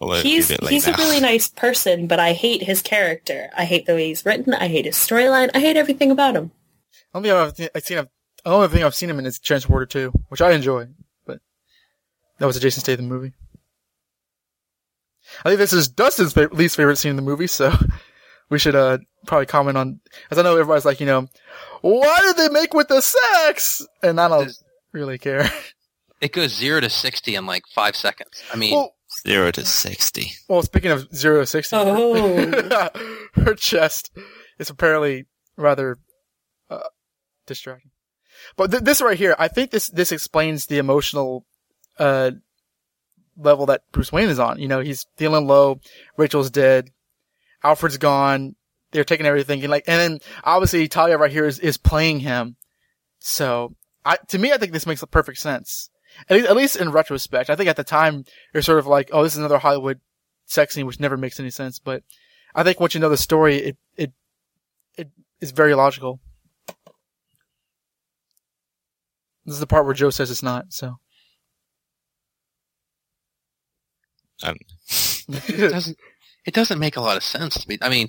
[0.00, 2.82] Although He's it's a bit late he's a really nice person, but I hate his
[2.82, 3.48] character.
[3.56, 4.52] I hate the way he's written.
[4.52, 5.50] I hate his storyline.
[5.54, 6.50] I hate everything about him.
[7.14, 7.96] I don't think I've, I've seen.
[8.44, 11.05] The only thing I've seen him in is Transporter 2, which I enjoy, but
[12.38, 13.32] that was a Jason Statham movie.
[15.44, 17.72] I think this is Dustin's fa- least favorite scene in the movie, so
[18.50, 20.00] we should uh probably comment on.
[20.30, 21.28] As I know everybody's like, you know,
[21.80, 23.86] why did they make with the sex?
[24.02, 24.52] And I don't
[24.92, 25.50] really care.
[26.18, 28.42] It goes zero to sixty in like five seconds.
[28.50, 28.94] I mean, well,
[29.28, 30.32] Zero to sixty.
[30.48, 32.88] well, speaking of zero to sixty, Oh.
[33.34, 34.10] her chest
[34.58, 35.26] is apparently
[35.58, 35.98] rather
[36.70, 36.88] uh,
[37.46, 37.90] distracting.
[38.56, 41.44] But th- this right here, I think this this explains the emotional
[41.98, 42.32] uh,
[43.36, 44.58] level that Bruce Wayne is on.
[44.58, 45.80] You know, he's feeling low.
[46.16, 46.90] Rachel's dead.
[47.62, 48.54] Alfred's gone.
[48.92, 52.56] They're taking everything, and like, and then obviously Talia right here is is playing him.
[53.18, 53.74] So,
[54.04, 55.90] I to me, I think this makes perfect sense.
[56.30, 58.24] At least, at least in retrospect, I think at the time
[58.54, 60.00] you're sort of like, oh, this is another Hollywood
[60.46, 61.78] sex scene, which never makes any sense.
[61.78, 62.04] But
[62.54, 64.12] I think once you know the story, it it
[64.96, 65.10] it
[65.40, 66.20] is very logical.
[69.44, 70.72] This is the part where Joe says it's not.
[70.72, 70.96] So
[75.28, 75.98] It doesn't
[76.46, 77.78] it doesn't make a lot of sense to me.
[77.82, 78.08] I mean,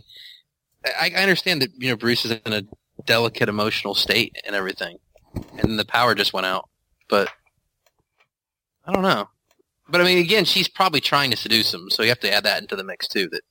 [0.85, 2.61] I, I understand that you know Bruce is in a
[3.05, 4.97] delicate emotional state and everything,
[5.57, 6.69] and the power just went out.
[7.09, 7.29] But
[8.85, 9.29] I don't know.
[9.89, 12.43] But I mean, again, she's probably trying to seduce him, so you have to add
[12.43, 13.27] that into the mix too.
[13.29, 13.41] That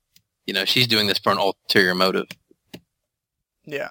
[0.46, 2.26] you know she's doing this for an ulterior motive.
[3.64, 3.88] yeah,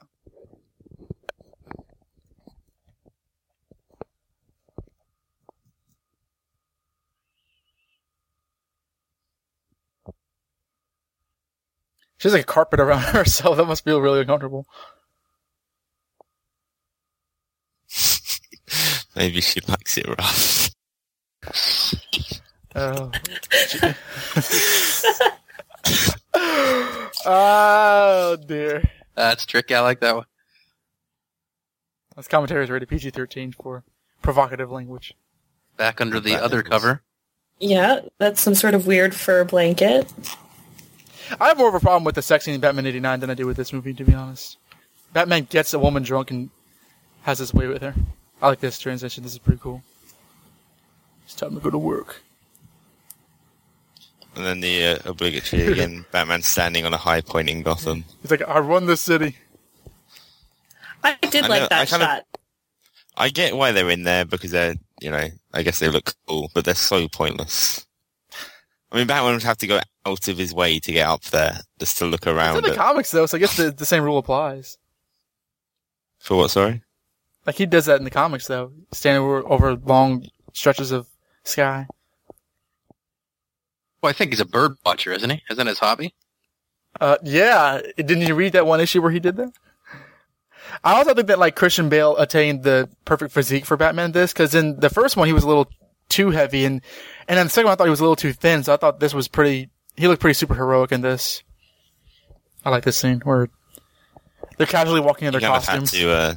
[12.25, 14.65] she has like a carpet around her, so that must feel really uncomfortable.
[19.15, 20.71] maybe she likes it rough.
[22.73, 23.11] Oh.
[27.25, 28.83] oh dear.
[29.15, 29.75] That's tricky.
[29.75, 30.25] I like that one.
[32.17, 33.83] This commentary is rated PG-13 for
[34.21, 35.13] provocative language.
[35.77, 37.01] Back under the That other is- cover.
[37.59, 40.11] Yeah, that's some sort of weird fur blanket.
[41.39, 43.33] I have more of a problem with the sex scene in Batman '89 than I
[43.33, 44.57] do with this movie, to be honest.
[45.13, 46.49] Batman gets a woman drunk and
[47.23, 47.93] has his way with her.
[48.41, 49.23] I like this transition.
[49.23, 49.81] This is pretty cool.
[51.25, 52.21] It's time to go to work.
[54.35, 58.03] And then the uh, obligatory again, Batman standing on a high point in Gotham.
[58.21, 59.37] He's like, I run this city.
[61.03, 62.23] I did I like know- that I kind of- shot.
[63.17, 66.51] I get why they're in there because they're, you know, I guess they look cool,
[66.53, 67.84] but they're so pointless.
[68.95, 71.59] I mean, Batman would have to go out of his way to get up there
[71.79, 72.57] just to look It's around.
[72.59, 72.77] in the It.
[72.77, 74.77] comics though, so I guess the, the same rule applies.
[76.19, 76.49] For what?
[76.51, 76.81] Sorry.
[77.45, 81.07] Like he does that in the comics though, standing over, over long stretches of
[81.43, 81.87] sky.
[84.01, 85.43] Well, I think he's a bird watcher, isn't he?
[85.49, 86.13] Isn't that his hobby?
[87.01, 87.81] Uh, yeah.
[87.97, 89.51] Didn't you read that one issue where he did that?
[90.85, 94.55] I also think that like Christian Bale attained the perfect physique for Batman this, cause
[94.55, 95.67] in the first one he was a little
[96.09, 96.81] too heavy and,
[97.27, 98.77] and then the second one I thought he was a little too thin, so I
[98.77, 101.41] thought this was pretty, he looked pretty super heroic in this.
[102.63, 103.49] I like this scene where
[104.57, 105.91] they're casually walking in He their kind of had costumes.
[106.01, 106.33] to uh,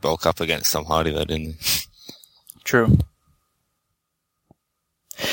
[0.00, 1.80] bulk up against Tom Hardy though, didn't he?
[2.64, 2.96] True.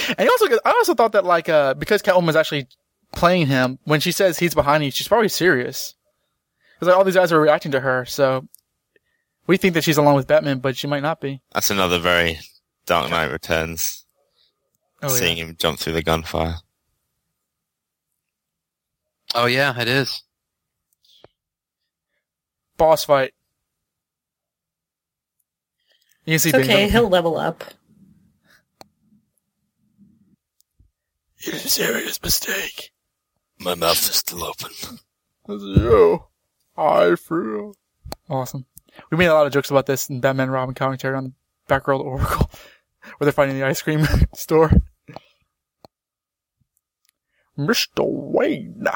[0.07, 2.67] And he also, I also thought that like, uh, because Catwoman's actually
[3.11, 5.95] playing him, when she says he's behind you, she's probably serious.
[6.79, 8.47] Cause like all these guys are reacting to her, so
[9.47, 11.41] we think that she's along with Batman, but she might not be.
[11.53, 12.39] That's another very
[12.85, 14.05] Dark Knight Returns.
[15.01, 15.45] Oh seeing yeah.
[15.45, 16.55] him jump through the gunfire.
[19.35, 20.23] Oh yeah, it is.
[22.77, 23.33] Boss fight.
[26.25, 26.67] You can see It's okay.
[26.67, 27.63] Bane- He'll level up.
[31.39, 32.91] You made a serious mistake.
[33.59, 34.69] My mouth is still open.
[35.47, 36.23] This is you.
[36.77, 37.75] I feel.
[38.29, 38.65] Awesome.
[39.11, 41.33] We made a lot of jokes about this in Batman and Robin commentary on
[41.67, 42.49] Batgirl Oracle,
[43.17, 44.05] where they're fighting the ice cream
[44.35, 44.71] store.
[47.57, 48.03] Mr.
[48.03, 48.87] Wayne.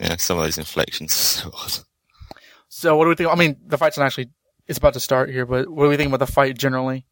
[0.00, 1.44] Yeah, some of those inflections.
[2.68, 3.30] so what do we think?
[3.30, 4.30] I mean, the fight's not actually,
[4.66, 7.06] it's about to start here, but what do we think about the fight generally?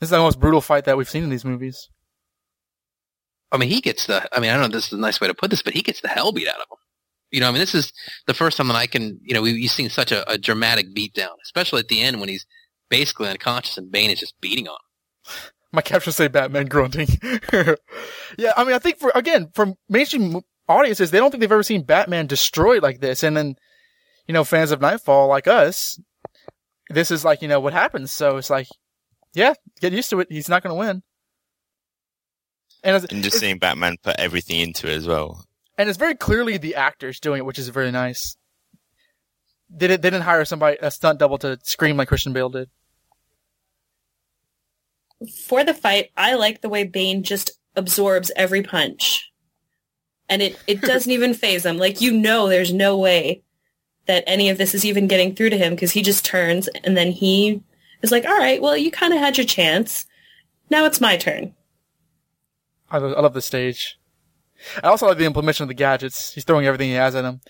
[0.00, 1.88] This is the most brutal fight that we've seen in these movies.
[3.52, 4.28] I mean, he gets the.
[4.36, 5.74] I mean, I don't know if this is a nice way to put this, but
[5.74, 6.78] he gets the hell beat out of him.
[7.30, 7.92] You know, I mean, this is
[8.26, 9.20] the first time that I can.
[9.22, 12.28] You know, we, we've seen such a, a dramatic beatdown, especially at the end when
[12.28, 12.44] he's
[12.88, 15.32] basically unconscious and Bane is just beating on him.
[15.72, 17.08] My captions say Batman grunting.
[18.38, 21.62] yeah, I mean, I think for, again, from mainstream audiences, they don't think they've ever
[21.62, 23.22] seen Batman destroyed like this.
[23.22, 23.56] And then,
[24.26, 26.00] you know, fans of Knightfall like us,
[26.88, 28.12] this is like, you know, what happens.
[28.12, 28.68] So it's like,
[29.34, 30.28] yeah, get used to it.
[30.30, 31.02] He's not going to win.
[32.82, 35.44] And it's, And just seeing Batman put everything into it as well.
[35.76, 38.36] and it's very clearly the actors doing it, which is very nice.
[39.68, 42.70] They didn't, they didn't hire somebody, a stunt double to scream like Christian Bale did.
[45.44, 49.30] For the fight, I like the way Bane just absorbs every punch.
[50.28, 51.78] And it, it doesn't even phase him.
[51.78, 53.42] Like, you know there's no way
[54.06, 56.96] that any of this is even getting through to him because he just turns and
[56.96, 57.62] then he
[58.02, 60.06] is like, all right, well, you kind of had your chance.
[60.70, 61.54] Now it's my turn.
[62.90, 63.98] I love, I love the stage.
[64.82, 66.32] I also like the implementation of the gadgets.
[66.32, 67.40] He's throwing everything he has at him.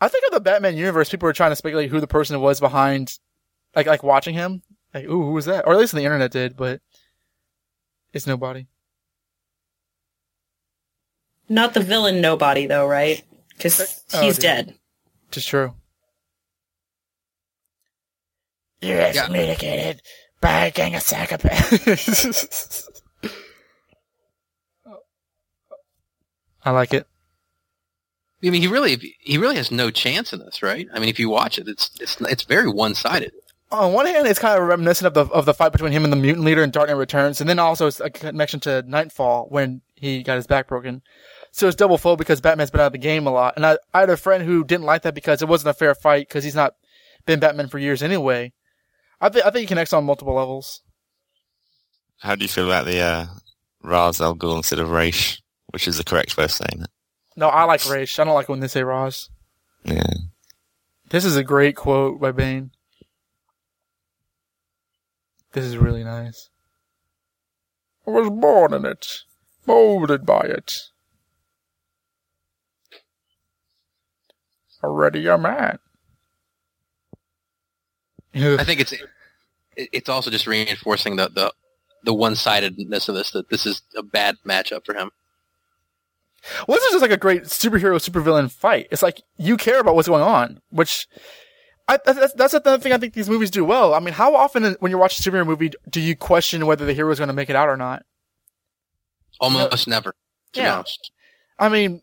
[0.00, 2.58] I think of the Batman universe, people were trying to speculate who the person was
[2.60, 3.18] behind,
[3.76, 4.62] like like watching him.
[4.94, 5.66] Like, ooh, who was that?
[5.66, 6.80] Or at least the internet did, but
[8.12, 8.66] it's nobody.
[11.48, 13.22] Not the villain nobody, though, right?
[13.56, 14.42] Because uh, Oh, he's dude.
[14.42, 14.74] dead.
[15.32, 15.74] It's true.
[18.80, 19.06] You're Yeah.
[19.06, 20.00] excommunicated
[20.40, 22.88] by a gang of psychopaths.
[26.64, 27.06] I like it.
[28.42, 30.88] I mean, he really he really has no chance in this, right?
[30.92, 33.32] I mean, if you watch it, it's it's it's very one sided.
[33.70, 36.12] on one hand, it's kind of reminiscent of the of the fight between him and
[36.12, 39.46] the mutant leader in Dark Knight Returns, and then also it's a connection to Knightfall
[39.50, 41.02] when he got his back broken.
[41.52, 43.78] So it's double fold because Batman's been out of the game a lot, and I,
[43.92, 46.44] I had a friend who didn't like that because it wasn't a fair fight because
[46.44, 46.76] he's not
[47.26, 48.52] been Batman for years anyway.
[49.20, 50.80] I think I think he connects on multiple levels.
[52.20, 53.26] How do you feel about the uh,
[53.82, 55.42] Ra's al Ghul instead of Raish,
[55.72, 56.90] which is the correct way of saying it?
[57.40, 58.18] No, I like Raish.
[58.18, 59.30] I don't like when they say Roz.
[59.82, 60.12] Yeah.
[61.08, 62.70] This is a great quote by Bane.
[65.52, 66.50] This is really nice.
[68.06, 69.22] I was born in it,
[69.66, 70.90] molded by it.
[74.84, 75.78] Already a man.
[78.34, 78.94] I think it's
[79.76, 81.52] it's also just reinforcing the the
[82.04, 85.10] the one sidedness of this that this is a bad matchup for him.
[86.66, 88.88] Well, this is just like a great superhero supervillain fight.
[88.90, 91.06] It's like you care about what's going on, which
[91.88, 93.94] I, that's, that's another thing I think these movies do well.
[93.94, 96.94] I mean, how often when you're watching a superhero movie do you question whether the
[96.94, 98.04] hero is going to make it out or not?
[99.40, 100.12] Almost never.
[100.52, 100.82] To be Yeah.
[101.58, 102.02] I mean,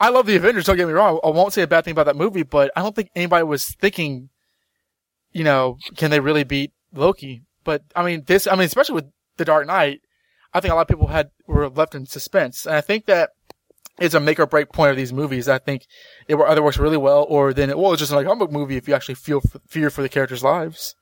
[0.00, 0.64] I love the Avengers.
[0.64, 1.20] Don't get me wrong.
[1.22, 3.66] I won't say a bad thing about that movie, but I don't think anybody was
[3.66, 4.30] thinking,
[5.32, 7.42] you know, can they really beat Loki?
[7.62, 8.46] But I mean, this.
[8.46, 10.00] I mean, especially with the Dark Knight,
[10.54, 13.30] I think a lot of people had were left in suspense, and I think that
[14.00, 15.48] is a make or break point of these movies.
[15.48, 15.86] I think
[16.26, 18.76] it either works really well, or then it, well, it's just like a comic movie
[18.76, 20.96] if you actually feel fear for the characters' lives.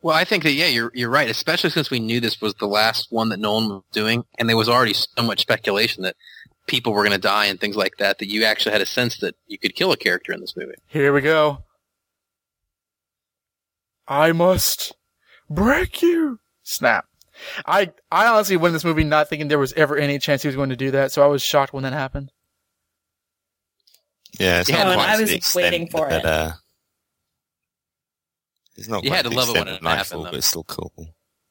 [0.00, 1.28] Well, I think that yeah, you're you're right.
[1.28, 4.56] Especially since we knew this was the last one that Nolan was doing, and there
[4.56, 6.14] was already so much speculation that
[6.68, 8.18] people were going to die and things like that.
[8.18, 10.74] That you actually had a sense that you could kill a character in this movie.
[10.86, 11.64] Here we go.
[14.06, 14.94] I must
[15.50, 16.38] break you.
[16.62, 17.06] Snap.
[17.66, 20.48] I I honestly went in this movie not thinking there was ever any chance he
[20.48, 22.30] was going to do that, so I was shocked when that happened.
[24.38, 26.26] Yeah, it's Yeah, not quite I was extent waiting for that, it.
[26.26, 26.52] Uh,
[28.76, 30.30] it's not You had to love it when of it happened, Knightfall, though.
[30.30, 30.92] but it's still cool.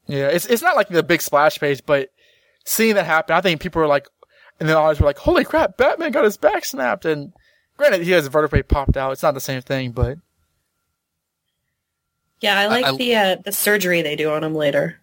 [0.08, 2.10] Yeah, it's it's not like the big splash page, but
[2.66, 4.08] seeing that happen, I think people were like,
[4.60, 7.34] and then others were like, "Holy crap, Batman got his back snapped!" And
[7.78, 9.12] granted, he has a vertebrae popped out.
[9.12, 10.18] It's not the same thing, but
[12.40, 15.02] Yeah, I like I- the uh, the surgery they do on him later.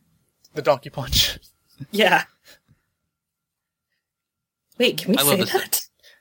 [0.55, 1.39] The donkey punch.
[1.91, 2.23] Yeah.
[4.79, 5.53] Wait, can we I say this.
[5.53, 5.81] that?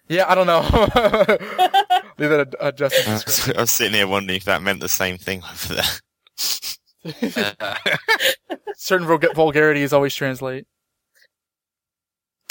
[0.10, 0.62] Yeah, I don't know.
[2.18, 3.62] Leave that at uh, Justin's I discretion.
[3.62, 7.56] was, sitting here wondering if that meant the same thing over there.
[7.60, 7.76] Uh,
[8.76, 10.66] Certain vulg- vulgarities always translate.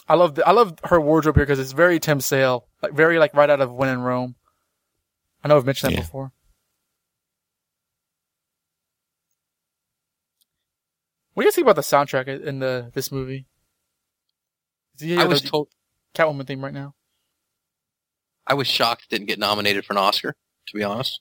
[0.09, 3.19] I love the, I love her wardrobe here because it's very Tim Sale, like very
[3.19, 4.37] like right out of When in Rome.
[5.45, 6.03] I know I've mentioned that Yeah.
[6.03, 6.33] before.
[11.35, 13.47] What do you think about the soundtrack in the this movie?
[14.99, 15.69] Do you I was the told
[16.15, 16.95] Catwoman theme right now.
[18.47, 20.35] I was shocked it didn't get nominated for an Oscar.
[20.69, 21.21] To be honest,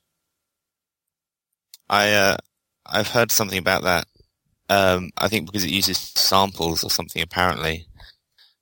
[1.90, 2.38] I uh,
[2.86, 4.06] I've heard something about that.
[4.70, 7.88] Um, I think because it uses samples or something apparently,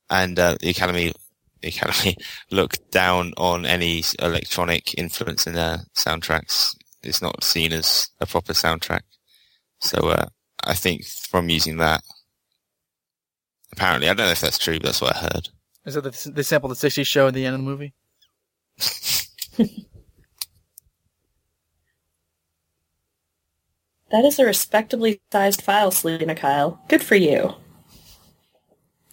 [0.10, 1.14] and uh, the Academy
[1.62, 2.16] the Academy
[2.52, 6.76] looked down on any electronic influence in their soundtracks.
[7.04, 9.02] It's not seen as a proper soundtrack.
[9.80, 10.28] So uh,
[10.64, 12.02] I think from using that,
[13.72, 15.50] apparently I don't know if that's true, but that's what I heard.
[15.86, 17.94] Is that the, they sampled the '60s show at the end of the movie?
[24.12, 26.82] That is a respectably sized file, Selina Kyle.
[26.88, 27.54] Good for you.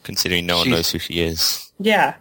[0.04, 2.14] Considering no one She's- knows who she is, Yeah.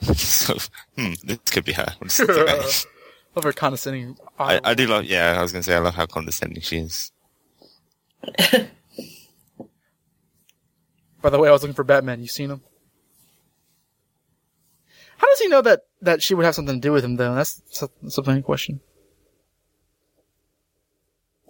[0.14, 0.56] so
[0.96, 1.92] hmm, this could be her.
[1.98, 2.88] What does it do?
[3.36, 4.16] Love her condescending.
[4.38, 5.04] I, I do love.
[5.04, 7.12] Yeah, I was going to say I love how condescending she is.
[11.22, 12.20] By the way, I was looking for Batman.
[12.20, 12.62] You seen him?
[15.18, 17.34] How does he know that that she would have something to do with him, though?
[17.34, 18.80] That's so- something in question.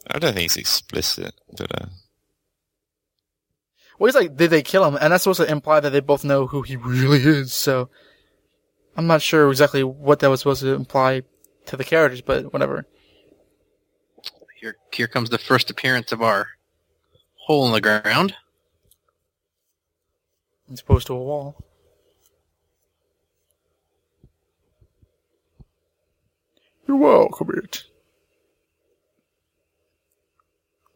[0.08, 1.86] I don't think it's explicit, but uh,
[3.98, 4.98] Well, he's like, did they kill him?
[5.00, 7.52] And that's supposed to imply that they both know who he really is.
[7.52, 7.90] So
[8.96, 11.22] I'm not sure exactly what that was supposed to imply
[11.66, 12.86] to the characters, but whatever.
[14.60, 16.48] here here comes the first appearance of our
[17.46, 18.34] hole in the ground.
[20.70, 21.56] It's opposed to a wall.
[26.86, 27.84] You're welcome, it.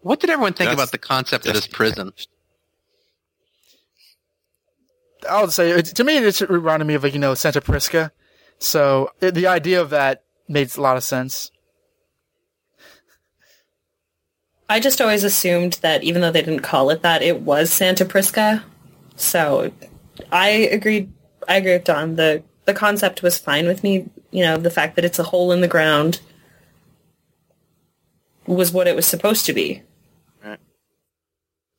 [0.01, 2.13] What did everyone think That's about the concept of this prison?
[5.29, 8.13] I would say to me, it reminded me of like you know Santa Prisca.
[8.59, 11.51] So it, the idea of that makes a lot of sense.
[14.69, 18.05] I just always assumed that even though they didn't call it that, it was Santa
[18.05, 18.65] Prisca.
[19.17, 19.73] So
[20.33, 21.13] I agreed.
[21.49, 22.17] I agree with Don.
[22.17, 24.09] the The concept was fine with me.
[24.31, 26.21] You know, the fact that it's a hole in the ground
[28.47, 29.83] was what it was supposed to be.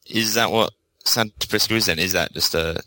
[0.08, 0.72] is that what
[1.04, 1.88] Santa Prisca is?
[1.88, 2.82] Then is that just a?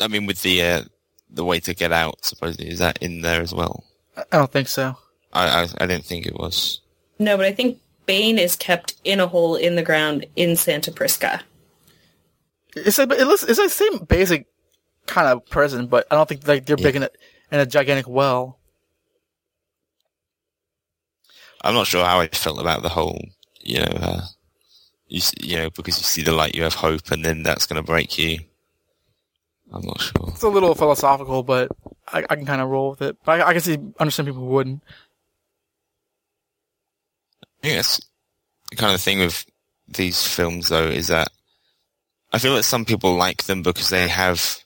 [0.00, 0.82] I mean, with the uh,
[1.30, 3.84] the way to get out, supposedly, is that in there as well?
[4.16, 4.96] I I don't think so.
[5.32, 6.80] I I, I didn't think it was.
[7.18, 10.92] No, but I think Bane is kept in a hole in the ground in Santa
[10.92, 11.42] Prisca.
[12.76, 14.46] It's a, it looks, it's the same basic
[15.06, 16.82] kind of prison, but I don't think like they're Yeah.
[16.84, 17.16] big in it
[17.52, 18.58] in a gigantic well.
[21.62, 23.18] I'm not sure how I felt about the whole,
[23.60, 24.20] you know, uh,
[25.08, 27.80] you you know, because you see the light, you have hope, and then that's going
[27.82, 28.40] to break you.
[29.72, 30.28] I'm not sure.
[30.28, 31.70] It's a little philosophical, but
[32.08, 33.16] I, I can kind of roll with it.
[33.24, 34.82] But I, I can see understand people who wouldn't.
[37.64, 38.00] I think that's
[38.68, 39.46] the kind of thing with
[39.88, 41.28] these films, though, is that
[42.30, 44.58] I feel that some people like them because they have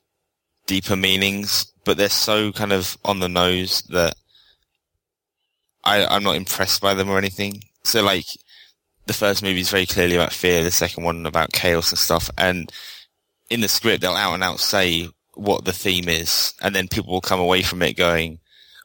[0.67, 4.17] deeper meanings, but they're so kind of on the nose that
[5.85, 7.63] I, I'm not impressed by them or anything.
[7.85, 8.27] So, like,
[9.07, 12.31] the first movie is very clearly about fear, the second one about chaos and stuff,
[12.37, 12.73] and
[13.49, 17.13] in the script, they'll out and out say what the theme is, and then people
[17.13, 18.41] will come away from it going,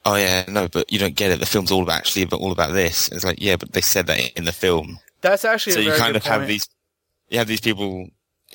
[0.06, 1.40] "Oh yeah, no, but you don't get it.
[1.40, 4.08] The film's all about actually but all about this." It's like, yeah, but they said
[4.08, 6.68] that in the film, That's actually so you kind of have these,
[7.30, 8.08] you have these people.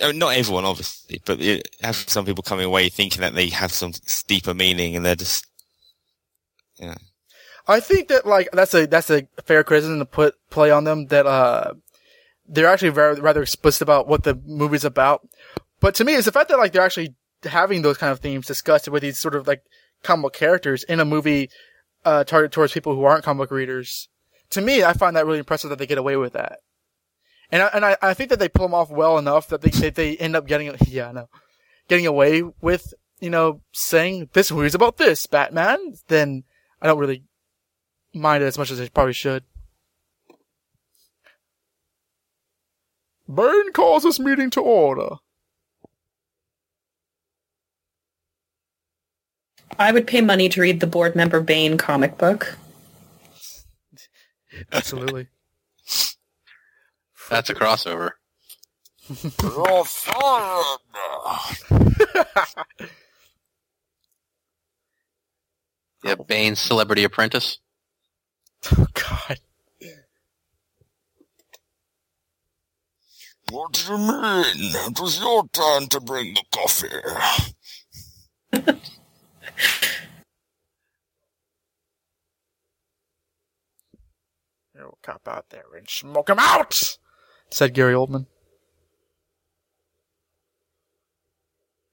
[0.03, 3.49] I mean, not everyone, obviously, but you have some people coming away thinking that they
[3.49, 3.93] have some
[4.29, 5.47] deeper meaning, and they're just,
[6.79, 6.95] yeah.
[7.67, 11.07] I think that like that's a that's a fair criticism to put play on them
[11.07, 11.75] that uh
[12.49, 15.29] they're actually very rather explicit about what the movie's about.
[15.81, 17.15] But to me, it's the fact that like they're actually
[17.45, 19.63] having those kind of themes discussed with these sort of like
[20.03, 21.51] comic book characters in a movie
[22.05, 24.09] uh targeted towards people who aren't comic book readers.
[24.51, 26.61] To me, I find that really impressive that they get away with that.
[27.51, 29.71] And I, and I, I think that they pull them off well enough that they
[29.71, 31.29] they, they end up getting yeah I know
[31.89, 35.95] getting away with you know saying this movie's about this Batman.
[36.09, 36.45] Then
[36.81, 37.25] I don't really
[38.15, 39.45] mind it as much as they probably should.
[43.29, 45.17] Bane calls this meeting to order.
[49.79, 52.57] I would pay money to read the board member Bane comic book.
[54.73, 55.29] Absolutely.
[57.31, 58.13] That's a crossover.
[59.39, 60.65] You're.
[66.05, 67.59] Yeah, Bane's Celebrity Apprentice.
[68.73, 69.39] oh God.
[73.51, 74.45] What do you mean?
[74.87, 76.89] It was your turn to bring the coffee.
[84.75, 86.99] You cop out there and smoke him out,
[87.51, 88.27] said Gary Oldman.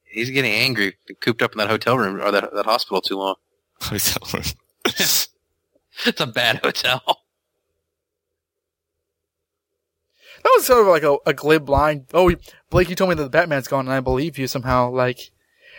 [0.03, 3.35] He's getting angry, cooped up in that hotel room or that, that hospital too long.
[3.81, 4.43] Hotel room.
[6.05, 7.01] It's a bad hotel.
[10.43, 12.05] That was sort of like a, a glib line.
[12.13, 12.35] Oh, he-
[12.69, 14.91] Blake, you told me that the Batman's gone, and I believe you somehow.
[14.91, 15.31] Like,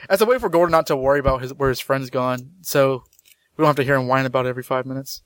[0.08, 3.04] as a way for Gordon not to worry about his where his friend's gone, so
[3.56, 5.22] we don't have to hear him whine about it every five minutes.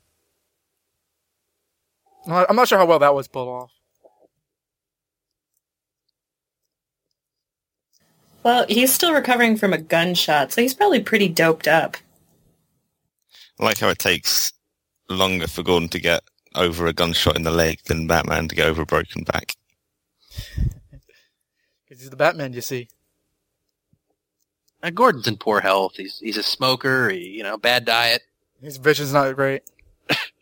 [2.27, 3.71] I'm not, sure how well that was pulled off.
[8.43, 11.97] Well, he's still recovering from a gunshot, so he's probably pretty doped up.
[13.59, 14.53] I like how it takes
[15.09, 16.23] longer for Gordon to get
[16.55, 19.57] over a gunshot in the leg than Batman to get over a broken back.
[21.85, 22.89] Because he's the Batman, you see.
[24.83, 25.97] Uh, Gordon's in poor health.
[25.97, 27.11] He's he's a smoker.
[27.11, 28.23] He, you know, bad diet.
[28.63, 29.63] His vision's not great.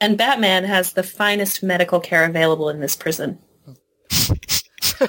[0.00, 3.38] And Batman has the finest medical care available in this prison.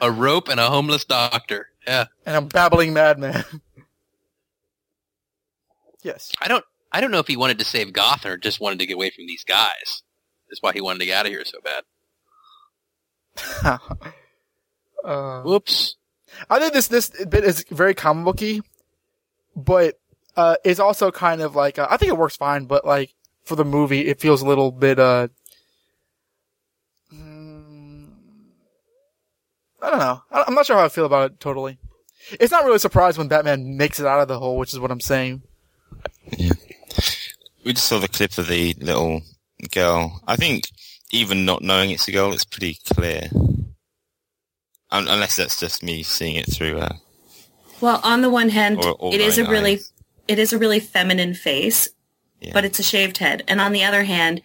[0.00, 1.68] A rope and a homeless doctor.
[1.86, 3.44] Yeah, and I'm babbling madman.
[6.02, 6.32] yes.
[6.40, 8.86] I don't I don't know if he wanted to save Gotham or just wanted to
[8.86, 10.02] get away from these guys.
[10.48, 11.58] That's why he wanted to get out of here so
[13.64, 13.80] bad.
[15.04, 15.96] uh, Whoops.
[16.50, 18.62] I think this this bit is very comic booky,
[19.56, 19.94] but
[20.36, 23.56] uh, it's also kind of like uh, I think it works fine, but like for
[23.56, 24.98] the movie, it feels a little bit.
[24.98, 25.28] Uh,
[27.12, 28.08] mm,
[29.82, 30.22] I don't know.
[30.30, 31.78] I- I'm not sure how I feel about it totally.
[32.40, 34.80] It's not really a surprise when Batman makes it out of the hole, which is
[34.80, 35.42] what I'm saying.
[36.38, 36.52] Yeah.
[37.64, 39.20] We just saw the clip of the little
[39.72, 40.22] girl.
[40.26, 40.70] I think
[41.10, 43.28] even not knowing it's a girl, it's pretty clear.
[44.90, 46.94] Un- unless that's just me seeing it through uh,
[47.80, 49.92] Well, on the one hand, or, or it is a nine really eyes.
[50.28, 51.88] It is a really feminine face,
[52.40, 52.52] Yeah.
[52.52, 53.42] but it's a shaved head.
[53.48, 54.40] And on the other hand,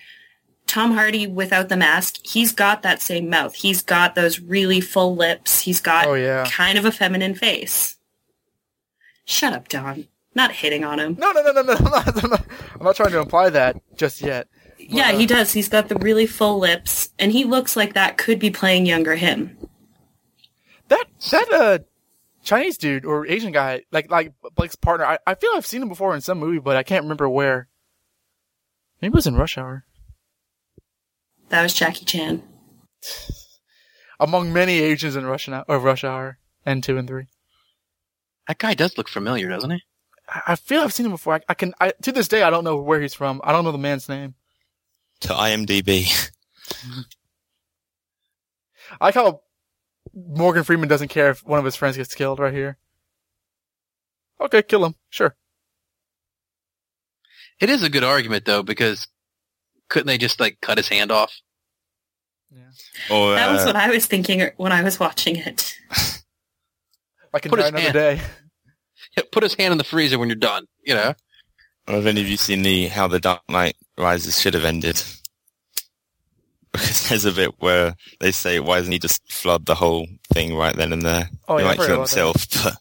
[0.68, 3.56] Tom Hardy without the mask, he's got that same mouth.
[3.56, 5.62] He's got those really full lips.
[5.62, 6.46] He's got Oh, yeah.
[6.52, 7.96] kind of a feminine face.
[9.26, 10.08] Shut up, Don.
[10.36, 11.16] Not hitting on him.
[11.20, 11.74] No, no, no, no, no.
[11.78, 12.46] I'm not, I'm not,
[12.80, 14.48] I'm not trying to imply that just yet.
[14.78, 15.52] Yeah, he does.
[15.54, 19.16] He's got the really full lips, and he looks like that could be playing younger
[19.16, 19.58] him.
[20.88, 21.80] That that uh
[22.44, 25.90] Chinese dude or Asian guy, like like Blake's partner, I, I feel I've seen him
[25.90, 27.68] before in some movie, but I can't remember where.
[29.02, 29.86] Maybe it was in Rush Hour.
[31.50, 32.44] That was Jackie Chan.
[34.20, 37.28] Among many Asians in Rush Hour, or Rush Hour and two and three.
[38.48, 39.82] That guy does look familiar, doesn't he?
[40.28, 41.36] I, I feel I've seen him before.
[41.36, 43.42] I, I can I, to this day I don't know where he's from.
[43.44, 44.36] I don't know the man's name.
[45.22, 46.32] to IMDb.
[49.00, 49.42] I like how
[50.14, 52.78] Morgan Freeman doesn't care if one of his friends gets killed right here.
[54.42, 54.96] Okay, kill him.
[55.10, 55.36] Sure.
[57.60, 59.08] It is a good argument though because
[59.90, 61.34] couldn't they just like cut his hand off?
[63.12, 65.78] or That was uh, what I was thinking when I was watching it.
[67.34, 68.22] I can Put his another hand- day.
[69.18, 70.66] Yeah, Put his hand in the freezer when you're done.
[70.86, 71.14] You know.
[71.88, 75.02] or have any of you seen the how the Dark Knight Rises should have ended?
[76.74, 80.56] Because there's a bit where they say, "Why doesn't he just flood the whole thing
[80.56, 81.98] right then and there?" Oh, he yeah, might kill that.
[82.00, 82.76] himself, but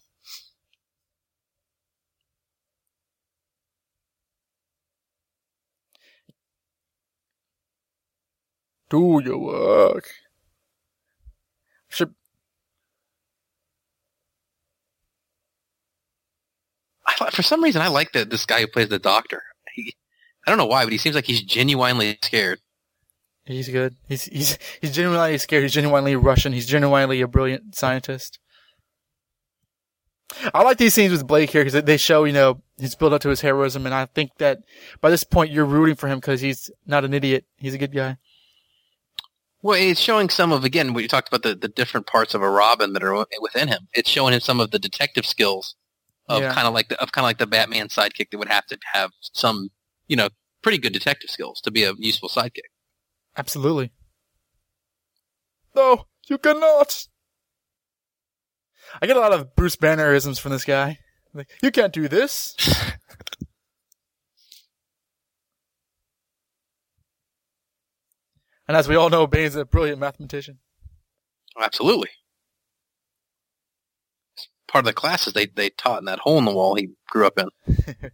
[8.90, 10.10] Do your work.
[11.88, 12.14] Should
[17.06, 19.42] I, for some reason, I like the, this guy who plays the doctor.
[19.74, 19.94] He,
[20.46, 22.60] I don't know why, but he seems like he's genuinely scared.
[23.48, 23.96] He's good.
[24.08, 25.62] He's he's he's genuinely scared.
[25.64, 26.52] He's genuinely Russian.
[26.52, 28.38] He's genuinely a brilliant scientist.
[30.52, 33.22] I like these scenes with Blake here because they show, you know, his build up
[33.22, 34.58] to his heroism, and I think that
[35.00, 37.46] by this point you're rooting for him because he's not an idiot.
[37.56, 38.18] He's a good guy.
[39.62, 42.42] Well, it's showing some of again what you talked about the, the different parts of
[42.42, 43.88] a Robin that are within him.
[43.94, 45.74] It's showing him some of the detective skills
[46.28, 46.54] of Yeah.
[46.54, 48.78] kind of like the of kind of like the Batman sidekick that would have to
[48.92, 49.70] have some
[50.08, 50.28] you know
[50.62, 52.68] pretty good detective skills to be a useful sidekick.
[53.38, 53.92] Absolutely.
[55.74, 57.06] No, you cannot.
[59.00, 60.98] I get a lot of Bruce Bannerisms from this guy.
[61.32, 62.56] Like, you can't do this.
[68.66, 70.58] and as we all know, Bane's a brilliant mathematician.
[71.56, 72.10] Oh, absolutely.
[74.66, 77.26] Part of the classes they they taught in that hole in the wall he grew
[77.26, 77.48] up in.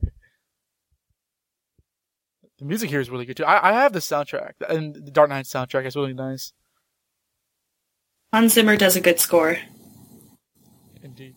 [2.65, 3.45] The music here is really good too.
[3.45, 6.55] I, I have the soundtrack, and the Dark Knight soundtrack is really nice.
[8.32, 9.59] Hans Zimmer does a good score.
[11.03, 11.35] Indeed.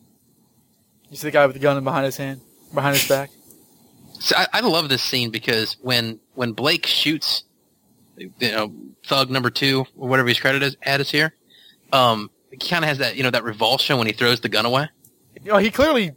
[1.10, 2.40] You see the guy with the gun behind his hand,
[2.74, 3.30] behind his back.
[4.22, 7.44] So I, I love this scene because when when Blake shoots,
[8.16, 8.74] you know,
[9.06, 11.34] Thug number two or whatever he's credited as, at is here,
[11.92, 14.66] um, he kind of has that you know that revulsion when he throws the gun
[14.66, 14.88] away.
[15.44, 16.14] You know, he clearly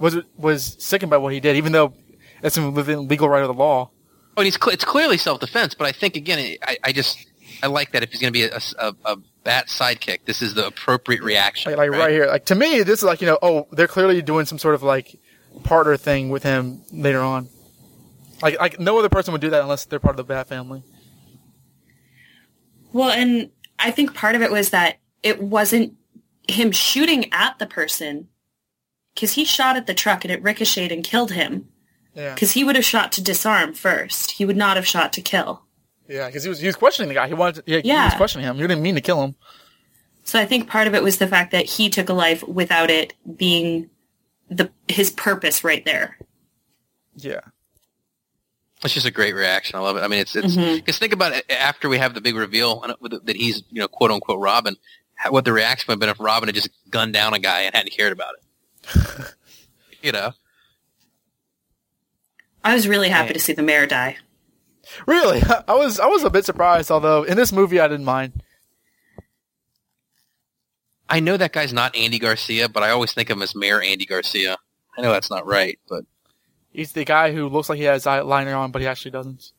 [0.00, 1.94] was was sickened by what he did, even though
[2.40, 3.92] that's within legal right of the law.
[4.38, 7.26] Oh, and he's cl- it's clearly self defense, but I think again, I, I just
[7.60, 10.54] I like that if he's going to be a, a, a bat sidekick, this is
[10.54, 11.72] the appropriate reaction.
[11.72, 12.12] Like, like right?
[12.12, 14.76] here, like to me, this is like you know, oh, they're clearly doing some sort
[14.76, 15.18] of like
[15.64, 17.48] partner thing with him later on.
[18.40, 20.84] Like, like no other person would do that unless they're part of the Bat family.
[22.92, 25.96] Well, and I think part of it was that it wasn't
[26.46, 28.28] him shooting at the person
[29.14, 31.70] because he shot at the truck and it ricocheted and killed him
[32.18, 34.32] Yeah, because he would have shot to disarm first.
[34.32, 35.62] He would not have shot to kill.
[36.08, 37.28] yeah, because he was he was questioning the guy.
[37.28, 38.56] He wanted, to, yeah, he was questioning him.
[38.56, 39.36] He didn't mean to kill him.
[40.24, 42.90] So I think part of it was the fact that he took a life without
[42.90, 43.88] it being
[44.50, 46.18] the his purpose right there.
[47.14, 47.40] Yeah,
[48.82, 49.76] It's just a great reaction.
[49.76, 50.00] I love it.
[50.00, 50.74] I mean, it's it's mm-hmm.
[50.74, 54.10] because think about it after we have the big reveal that he's you know quote
[54.10, 54.76] unquote Robin.
[55.30, 57.74] What the reaction would have been if Robin had just gunned down a guy and
[57.74, 59.34] hadn't cared about it.
[60.02, 60.32] you know,
[62.68, 63.32] I was really happy Yeah.
[63.34, 64.16] to see the mayor die.
[65.06, 66.90] really, I was I was a bit surprised.
[66.90, 68.42] Although in this movie, I didn't mind.
[71.08, 73.80] I know that guy's not Andy Garcia, but I always think of him as Mayor
[73.80, 74.58] Andy Garcia.
[74.96, 76.04] I know that's not right, but
[76.70, 79.52] He's the guy who looks like he has eyeliner on, but he actually doesn't.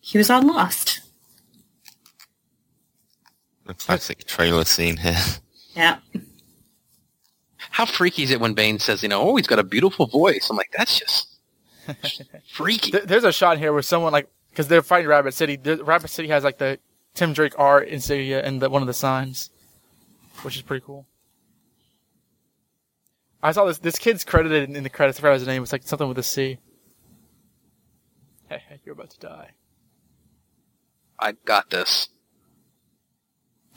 [0.00, 1.00] He was on Lost.
[3.66, 5.16] the classic trailer scene here.
[5.74, 5.98] Yeah.
[7.70, 10.48] how freaky is it when Bane says, you know, oh, he's got a beautiful voice?
[10.50, 11.28] I'm like, that's just
[12.52, 12.90] freaky.
[12.92, 15.56] There's a shot here where someone like because they're fighting Rapid City.
[15.56, 16.78] the- Rapid City has like the
[17.14, 19.50] Tim Drake art insignia and the, one of the signs,
[20.42, 21.06] which is pretty cool.
[23.42, 23.78] I saw this.
[23.78, 25.18] This kid's credited in the credits.
[25.18, 25.62] I forgot his name.
[25.62, 26.58] It's like something with a C.
[28.48, 29.50] Hey, hey, you're about to die.
[31.18, 32.08] I got this.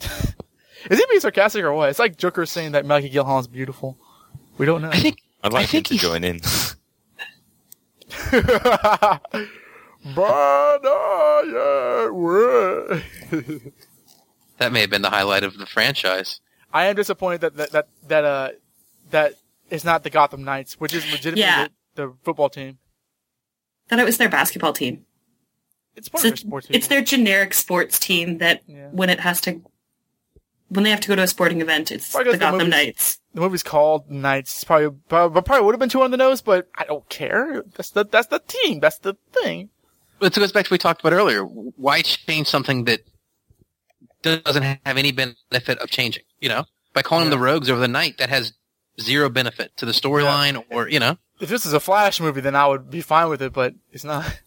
[0.00, 1.88] Is he being sarcastic or what?
[1.90, 3.98] It's like Joker saying that Maggie Gyllenhaal's beautiful.
[4.56, 4.90] We don't know.
[4.90, 6.40] I think I'd like I him think to join in.
[10.14, 10.82] But
[14.58, 16.40] that may have been the highlight of the franchise.
[16.72, 18.50] I am disappointed that that that that uh
[19.10, 19.34] that
[19.70, 21.68] it's not the Gotham Knights, which is legitimately Yeah.
[21.96, 22.78] the, the football team.
[23.88, 25.04] Thought it was their basketball team.
[25.96, 26.66] It's part So of their sports.
[26.70, 26.88] it's people.
[26.96, 28.88] their generic sports team that Yeah.
[28.92, 29.60] when it has to
[30.68, 32.44] when they have to go to a sporting event, it's Well, I guess the the
[32.44, 33.18] Gotham movies- Knights.
[33.34, 34.52] the movie's called Knights.
[34.54, 37.62] It's probably probably, probably would have been too on the nose, but I don't care.
[37.76, 38.80] That's the that's the team.
[38.80, 39.70] That's the thing.
[40.18, 41.42] But it goes back to what we talked about earlier.
[41.42, 43.00] Why change something that
[44.22, 46.22] doesn't have any benefit of changing?
[46.40, 46.64] You know,
[46.94, 48.52] by calling them the Rogues over the night, that has
[49.00, 52.56] zero benefit to the storyline, or you know, If this is a Flash movie, then
[52.56, 54.40] I would be fine with it, but it's not.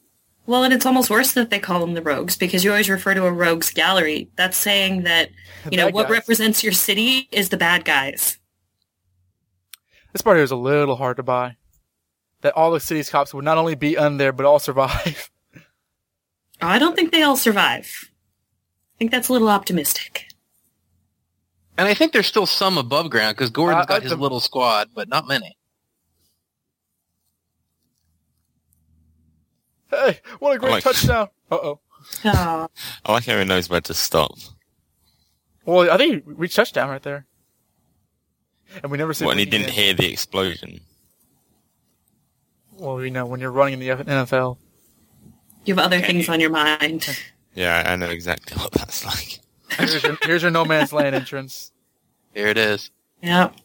[0.49, 3.13] Well, and it's almost worse that they call them the rogues because you always refer
[3.13, 4.31] to a rogues gallery.
[4.35, 5.29] That's saying that
[5.69, 6.11] you know what guys.
[6.11, 8.39] represents your city is the bad guys.
[10.11, 11.57] This part here is a little hard to buy.
[12.41, 15.29] That all the city's cops would not only be on there, but all survive.
[16.63, 17.87] I don't think they all survive.
[18.05, 20.25] I think that's a little optimistic.
[21.77, 24.39] And I think there's still some above ground because Gordon's Uh, got his the- little
[24.39, 25.55] squad, but not many.
[29.89, 31.29] Hey, what a great like- touchdown!
[31.51, 31.79] Uh oh.
[32.23, 34.31] I like how he knows where to stop.
[35.65, 37.25] Well, I think he reached touchdown right there,
[38.81, 39.25] and we never see.
[39.25, 40.79] When he didn't hear the explosion.
[42.71, 44.57] Well, you know, when you're running in the NFL.
[45.65, 47.07] you have other things on your mind.
[47.55, 49.39] Yeah, I know exactly what that's like.
[49.71, 51.71] Here's your, here's your no man's land entrance.
[52.33, 52.91] Here it is.
[53.21, 53.55] Yep.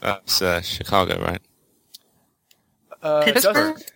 [0.00, 1.40] That's uh, Chicago, right?
[3.02, 3.74] Uh, Pittsburgh?
[3.76, 3.92] Dustin,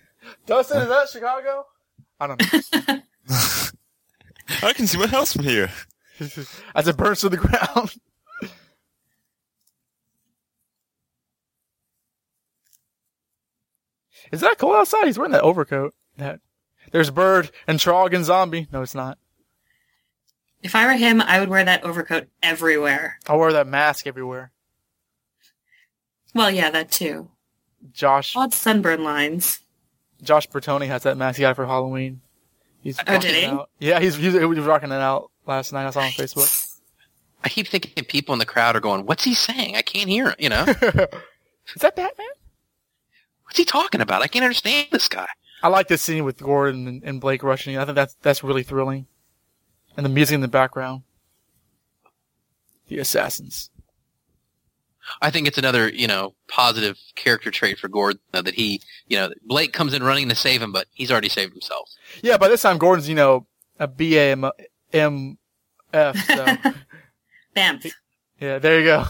[0.47, 1.67] Dustin, is that Chicago?
[2.19, 3.01] I don't know.
[4.63, 5.71] I can see my house from here.
[6.75, 7.95] As it burns to the ground.
[14.33, 15.07] Is that cold outside?
[15.07, 15.95] He's wearing that overcoat.
[16.17, 16.41] That
[16.91, 18.67] there's Bird and Trogg and Zombie.
[18.73, 19.19] No, it's not.
[20.63, 23.19] If I were him, I would wear that overcoat everywhere.
[23.29, 24.51] I'll wear that mask everywhere.
[26.35, 27.31] Well, yeah, that too.
[27.93, 29.61] Josh Odd sunburn lines.
[30.23, 32.21] Josh Bertoni has that mask he got for Halloween.
[32.83, 33.47] He's Oh, rocking did it he?
[33.47, 33.71] out.
[33.79, 35.87] Yeah, he's, he's he was rocking it out last night.
[35.87, 36.73] I saw on Facebook.
[37.45, 39.77] I keep thinking people in the crowd are going, "What's he saying?
[39.77, 42.27] I can't hear him." You know, is that Batman?
[43.45, 44.23] what's he talking about?
[44.23, 45.29] I can't understand this guy.
[45.63, 47.77] I like this scene with Gordon and, and Blake rushing.
[47.79, 49.07] I think that's that's really thrilling,
[49.97, 51.03] and the music in the background.
[52.89, 53.71] The assassins.
[55.23, 59.17] I think it's another, you know, positive character trait for Gordon though, that he, you
[59.17, 61.89] know, Blake comes in running to save him, but he's already saved himself.
[62.23, 63.47] Yeah, by this time Gordon's you know
[63.79, 64.51] a B A M
[64.93, 65.39] M
[65.93, 66.17] F.
[66.27, 66.57] So
[67.55, 67.81] Bam.
[68.41, 69.05] yeah, there you go.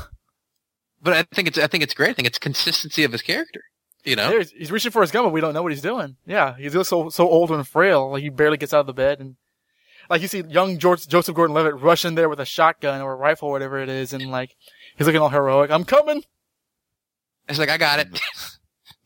[1.03, 2.11] But I think it's, I think it's great.
[2.11, 3.63] I think it's consistency of his character.
[4.05, 5.83] You know, There, he's- he's reaching for his gun, but we don't know what he's
[5.83, 6.17] doing.
[6.27, 8.11] Yeah, he's just so so old and frail.
[8.11, 9.37] Like he barely gets out of the bed, and
[10.09, 13.17] like you see young George, Joseph Gordon-Levitt rush in there with a shotgun or a
[13.17, 14.55] rifle, or whatever it is, and like
[14.97, 15.71] he's looking all heroic.
[15.71, 16.23] I'm coming.
[17.49, 18.21] it's like I got it.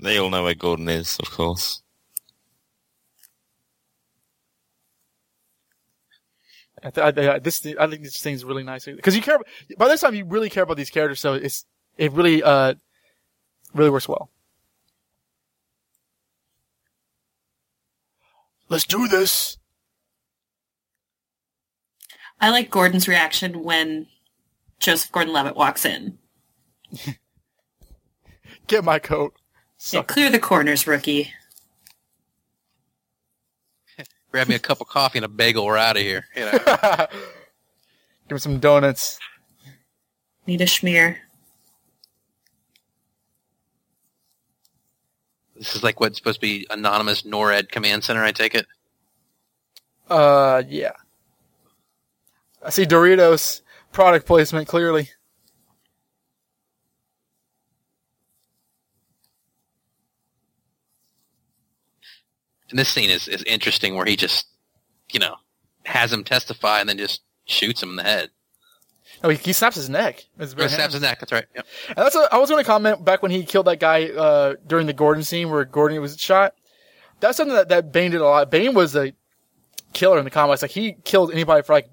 [0.03, 1.83] They all know where Gordon is, of course.
[6.83, 9.39] I, th- I, I, this I think this thing's really nice because you care.
[9.77, 11.67] By this time, you really care about these characters, so it's
[11.99, 12.75] it really uh
[13.75, 14.31] really works well.
[18.71, 19.59] Let's do this.
[22.41, 24.07] I like Gordon's reaction when
[24.81, 26.19] Joseph Gordon-Levitt walks in.
[28.67, 29.35] Get my coat.
[29.91, 31.33] Yeah, clear the corners, rookie.
[34.31, 35.65] Grab me a cup of coffee and a bagel.
[35.67, 36.27] We're out of here.
[36.37, 36.53] You know,
[38.29, 39.19] Give me some donuts.
[40.47, 41.17] Need a schmear.
[45.61, 48.25] this is like what's supposed to be anonymous NORAD command center.
[48.25, 48.67] I take it.
[50.09, 50.93] Uh, yeah.
[52.65, 53.61] I see Doritos
[53.93, 55.11] product placement clearly.
[62.71, 64.47] And this scene is, is interesting where he just,
[65.13, 65.37] you know,
[65.85, 68.31] has him testify and then just shoots him in the head.
[69.23, 70.25] Oh, he, he snaps his neck.
[70.39, 70.93] his snaps hands.
[70.93, 71.19] his neck.
[71.19, 71.47] That's right.
[71.55, 71.67] Yep.
[71.89, 74.55] And that's what I was going to comment back when he killed that guy uh,
[74.67, 76.55] during the Gordon scene where Gordon was shot.
[77.19, 78.51] That's something that, that Bane did a lot.
[78.51, 79.13] Bane was a
[79.93, 80.63] killer in the comics.
[80.63, 81.91] Like he killed anybody for like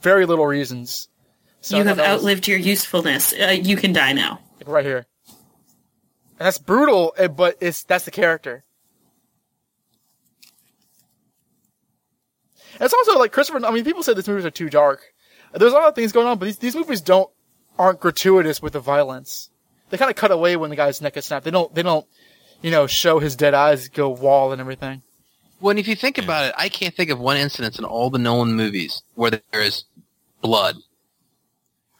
[0.00, 1.08] very little reasons.
[1.66, 3.32] So you have that was, outlived your usefulness.
[3.32, 4.38] Uh, you can die now.
[4.64, 5.04] right here.
[5.26, 8.62] And that's brutal, eh, but it's that's the character.
[12.74, 13.66] And it's also like Christopher.
[13.66, 15.02] I mean, people say these movies are too dark.
[15.54, 17.28] There's a lot of things going on, but these, these movies don't
[17.76, 19.50] aren't gratuitous with the violence.
[19.90, 21.44] They kind of cut away when the guy's neck is snapped.
[21.44, 21.74] They don't.
[21.74, 22.06] They don't.
[22.62, 25.02] You know, show his dead eyes go wall and everything.
[25.60, 28.08] Well, and if you think about it, I can't think of one incident in all
[28.08, 29.84] the Nolan movies where there is
[30.42, 30.76] blood.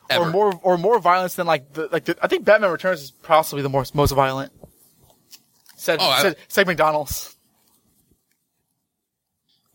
[0.09, 0.25] Ever.
[0.27, 2.05] Or more, or more violence than like the like.
[2.05, 4.53] The, I think Batman Returns is possibly the most most violent.
[5.77, 7.35] Said Oh, I- said, said McDonald's.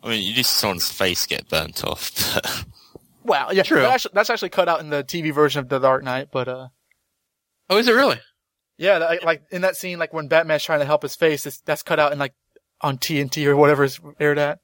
[0.04, 2.12] I mean, you just saw someone's face get burnt off.
[2.34, 2.66] But
[3.24, 3.82] Wow, yeah, True.
[3.82, 6.48] That actually, that's actually cut out in the TV version of The Dark Knight, but
[6.48, 6.68] uh,
[7.70, 8.20] oh, is it really?
[8.78, 11.60] yeah, that, like in that scene, like when Batman's trying to help his face, it's,
[11.62, 12.34] that's cut out in like
[12.82, 14.58] on TNT or whatever it's aired at.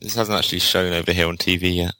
[0.00, 1.94] this hasn't actually shown over here on TV yet.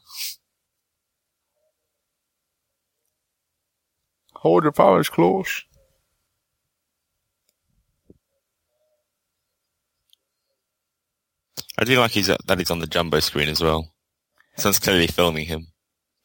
[4.44, 5.64] Hold your powers close.
[11.78, 13.92] I do like he's uh, that he's on the jumbo screen as well.
[14.56, 15.68] Someone's clearly filming him,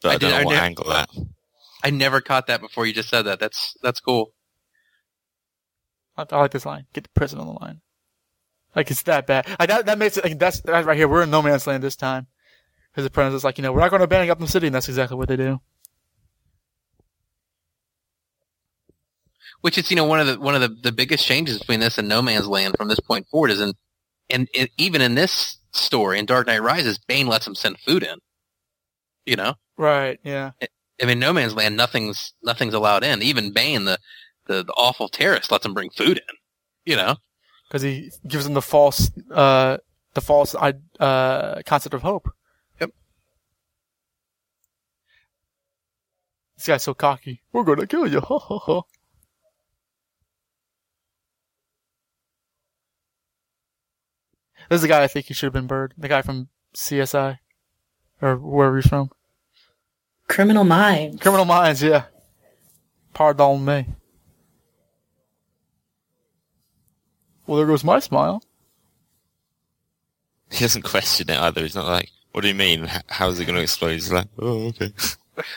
[0.01, 1.09] but I, I don't did- know I what did- angle that.
[1.81, 3.39] I never caught that before you just said that.
[3.39, 4.33] That's that's cool.
[6.17, 6.85] I, I like this line.
[6.93, 7.81] Get the president on the line.
[8.75, 9.47] Like it's that bad.
[9.59, 11.07] Like that, that makes it, like that's, that's right here.
[11.07, 12.27] We're in no man's land this time.
[12.93, 14.89] His apprentice is like, you know, we're not going to abandon Gotham City, and that's
[14.89, 15.59] exactly what they do.
[19.61, 21.97] Which is, you know, one of the one of the, the biggest changes between this
[21.97, 23.73] and No Man's Land from this point forward is in,
[24.29, 28.03] and and even in this story in Dark Knight Rises, Bane lets him send food
[28.03, 28.19] in.
[29.25, 30.51] You know, Right, yeah.
[31.01, 33.21] I mean, No Man's Land, nothing's nothing's allowed in.
[33.21, 33.99] Even Bane, the
[34.47, 36.35] the, the awful terrorist, lets him bring food in.
[36.85, 37.15] You know,
[37.69, 39.77] Cause he gives them the false, uh,
[40.15, 42.29] the false, uh, concept of hope.
[42.81, 42.91] Yep.
[46.57, 47.43] This guy's so cocky.
[47.53, 48.21] We're gonna kill you.
[48.27, 48.81] Ha ha ha.
[54.69, 55.93] This is the guy I think he should have been Bird.
[55.97, 57.39] The guy from CSI.
[58.21, 59.09] Or wherever he's from.
[60.27, 61.21] Criminal Minds.
[61.21, 62.03] Criminal Minds, yeah.
[63.13, 63.87] Pardon me.
[67.47, 68.43] Well, there goes my smile.
[70.51, 71.61] He doesn't question it either.
[71.61, 72.89] He's not like, "What do you mean?
[73.05, 74.91] How's it going to explode?" He's like, "Oh, okay."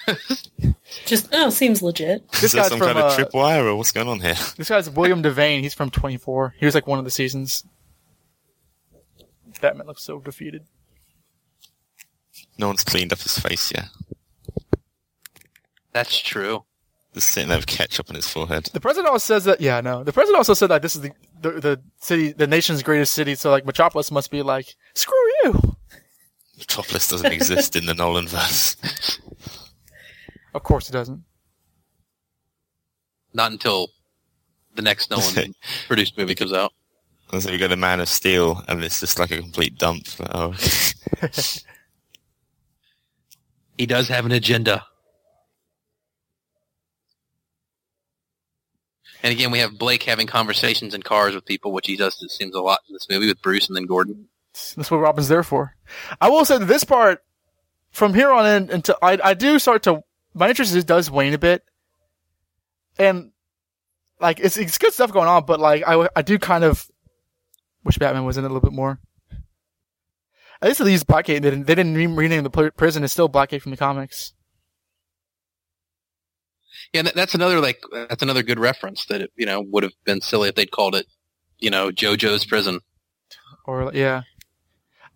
[1.06, 2.22] Just oh, seems legit.
[2.34, 4.34] Is This there guy's some from, kind of uh, tripwire or what's going on here?
[4.58, 5.62] This guy's William Devane.
[5.62, 6.56] He's from 24.
[6.58, 7.64] He was like one of the seasons.
[9.62, 10.64] Batman looks so defeated.
[12.58, 13.86] No one's cleaned up his face yet.
[15.92, 16.64] that's true.
[17.14, 18.64] Just sitting there with ketchup on his forehead.
[18.72, 20.02] The president also says that, yeah, no.
[20.02, 21.12] The president also said that this is the,
[21.42, 25.76] the, the city, the nation's greatest city, so like Metropolis must be like, screw you!
[26.58, 28.76] Metropolis doesn't exist in the Nolan verse.
[30.54, 31.22] Of course it doesn't.
[33.32, 33.88] Not until
[34.74, 35.54] the next Nolan
[35.88, 36.74] produced movie comes out.
[37.32, 40.06] And so we go to Man of Steel, and it's just like a complete dump.
[40.34, 40.54] Oh,
[43.78, 44.84] He does have an agenda.
[49.22, 52.30] And again, we have Blake having conversations in cars with people, which he does, it
[52.30, 54.28] seems, a lot in this movie with Bruce and then Gordon.
[54.76, 55.74] That's what Robin's there for.
[56.20, 57.24] I will say that this part,
[57.92, 60.02] from here on in until I, I do start to,
[60.34, 61.64] my interest is, does wane a bit.
[62.98, 63.32] And,
[64.20, 66.86] like, it's, it's good stuff going on, but like, I, I do kind of
[67.84, 69.00] wish Batman was in it a little bit more.
[70.60, 71.42] At least they used Blackgate.
[71.42, 73.02] They didn't, they didn't re- rename the pl- prison.
[73.02, 74.32] It's still Blackgate from the comics.
[76.92, 80.20] Yeah, that's another like that's another good reference that it, you know would have been
[80.20, 81.06] silly if they'd called it,
[81.58, 82.80] you know, JoJo's prison.
[83.64, 84.22] Or, yeah.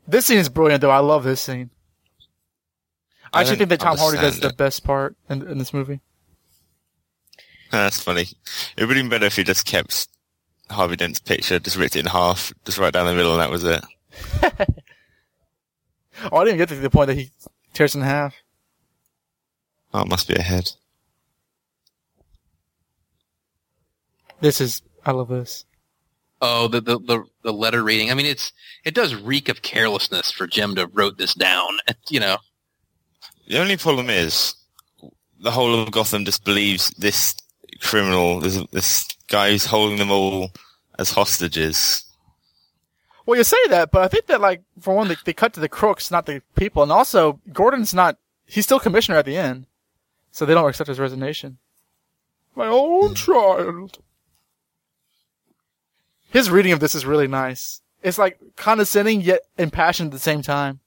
[0.09, 0.91] This scene is brilliant though.
[0.91, 1.71] I love this scene.
[3.33, 5.75] I I actually think that Tom Hardy does understand the best part in, in this
[5.75, 6.01] movie.
[7.71, 8.27] that's funny.
[8.77, 10.09] It would have been better if he just kept
[10.71, 13.51] Harvey Dent's picture, just ripped it in half, just right down the middle, and that
[13.51, 13.85] was it.
[16.33, 17.31] Oh, I didn't get to the point that he
[17.75, 18.35] tears it in half.
[19.93, 20.71] Oh, it must be a head.
[24.41, 25.65] This is, I love this.
[26.41, 28.11] Oh, the, the the the letter reading.
[28.11, 28.53] I mean, it's
[28.85, 31.79] it does reek of carelessness for Jim to wrote this down.
[32.11, 32.37] You know,
[33.49, 34.55] The only problem is
[35.41, 37.35] the whole of Gotham just believes this
[37.81, 40.51] criminal, this, this guy who's holding them all
[40.99, 42.05] as hostages.
[43.25, 45.61] Well, you say that, but I think that, like, for one, they, they cut to
[45.61, 46.83] the crooks, not the people.
[46.83, 49.67] And also, Gordon's not, he's still commissioner at the end.
[50.31, 51.59] So they don't accept his resignation.
[52.55, 53.99] My own child.
[56.31, 57.81] His reading of this is really nice.
[58.03, 60.81] It's like condescending yet impassioned at the same time.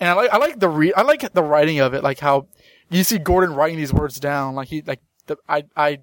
[0.00, 2.48] And I like, I like the re, I like the writing of it, like how
[2.90, 5.98] you see Gordon writing these words down, like he, like, the, I, I,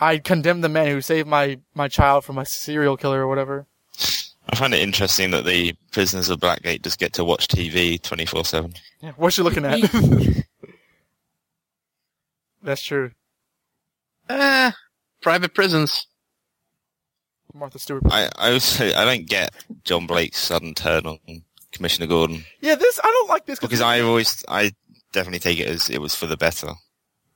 [0.00, 3.66] I condemn the man who saved my, my child from a serial killer or whatever.
[4.48, 8.76] I find it interesting that the prisoners of Blackgate just get to watch TV 24-7.
[9.00, 9.80] Yeah, what you looking at?
[12.62, 13.12] That's true.
[14.28, 14.72] eh,
[15.20, 16.06] private prisons.
[17.54, 18.02] Martha Stewart.
[18.10, 19.52] I, I also, I don't get
[19.84, 21.18] John Blake's sudden turn on
[21.72, 22.44] Commissioner Gordon.
[22.60, 24.72] Yeah, this I don't like this Because I always, I
[25.12, 26.68] definitely take it as it was for the better.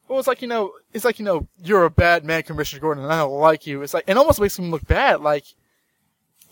[0.09, 3.05] Well, it's like you know, it's like you know, you're a bad man, Commissioner Gordon,
[3.05, 3.83] and I don't like you.
[3.83, 5.21] It's like it almost makes him look bad.
[5.21, 5.45] Like,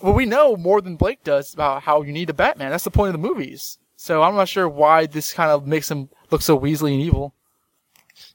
[0.03, 2.71] well, we know more than Blake does about how you need a Batman.
[2.71, 3.79] That's the point of the movies.
[3.97, 7.33] So I'm not sure why this kind of makes him look so Weasley and evil.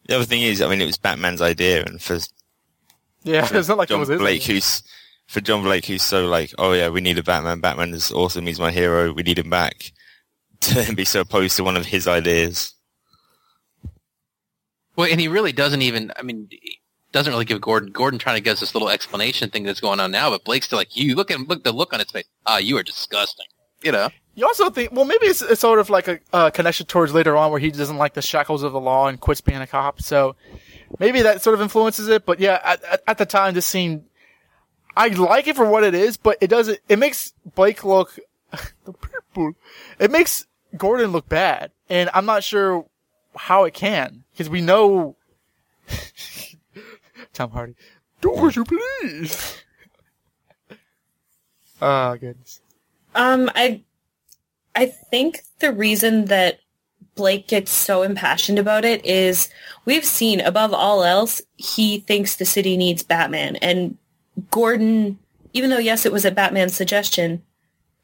[0.07, 2.17] The other thing is, I mean, it was Batman's idea, and for
[3.23, 4.19] Yeah, it's not like John it was his.
[4.19, 4.83] Blake, who's
[5.27, 7.59] for John Blake, who's so like, oh yeah, we need a Batman.
[7.59, 8.47] Batman is awesome.
[8.47, 9.11] He's my hero.
[9.13, 9.91] We need him back.
[10.61, 12.73] To be so opposed to one of his ideas.
[14.99, 16.11] Well, and he really doesn't even.
[16.17, 16.81] I mean, he
[17.13, 17.93] doesn't really give Gordon.
[17.93, 20.65] Gordon trying to give us this little explanation thing that's going on now, but Blake's
[20.65, 22.25] still like, you look at look the look on his face.
[22.45, 23.45] Ah, you are disgusting.
[23.81, 24.09] You know.
[24.35, 27.37] You also think, well, maybe it's, it's sort of like a uh, connection towards later
[27.37, 30.01] on where he doesn't like the shackles of the law and quits being a cop.
[30.01, 30.35] So
[30.99, 32.25] maybe that sort of influences it.
[32.25, 34.03] But yeah, at, at, at the time, this scene,
[34.97, 36.77] I like it for what it is, but it doesn't.
[36.89, 38.19] It makes Blake look
[38.83, 39.53] the people.
[39.97, 40.45] It makes
[40.75, 42.85] Gordon look bad, and I'm not sure
[43.35, 45.15] how it can because we know
[47.33, 47.75] Tom Hardy.
[48.21, 49.63] Doors, you please.
[51.81, 52.61] Oh goodness.
[53.15, 53.81] Um, I,
[54.75, 56.59] I think the reason that
[57.15, 59.49] Blake gets so impassioned about it is
[59.85, 63.97] we've seen above all else he thinks the city needs Batman, and
[64.51, 65.17] Gordon,
[65.53, 67.41] even though yes, it was a Batman suggestion,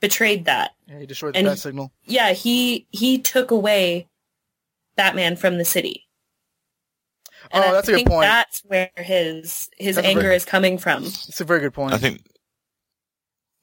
[0.01, 0.71] betrayed that.
[0.87, 1.91] Yeah, he destroyed the And- bat signal.
[2.05, 4.07] Yeah, he he took away
[4.95, 6.03] Batman from the city.
[7.51, 8.21] And Oh, I that's a good point.
[8.23, 11.05] That's where his his That's anger very- is coming from.
[11.05, 11.93] It's a very good point.
[11.93, 12.25] I think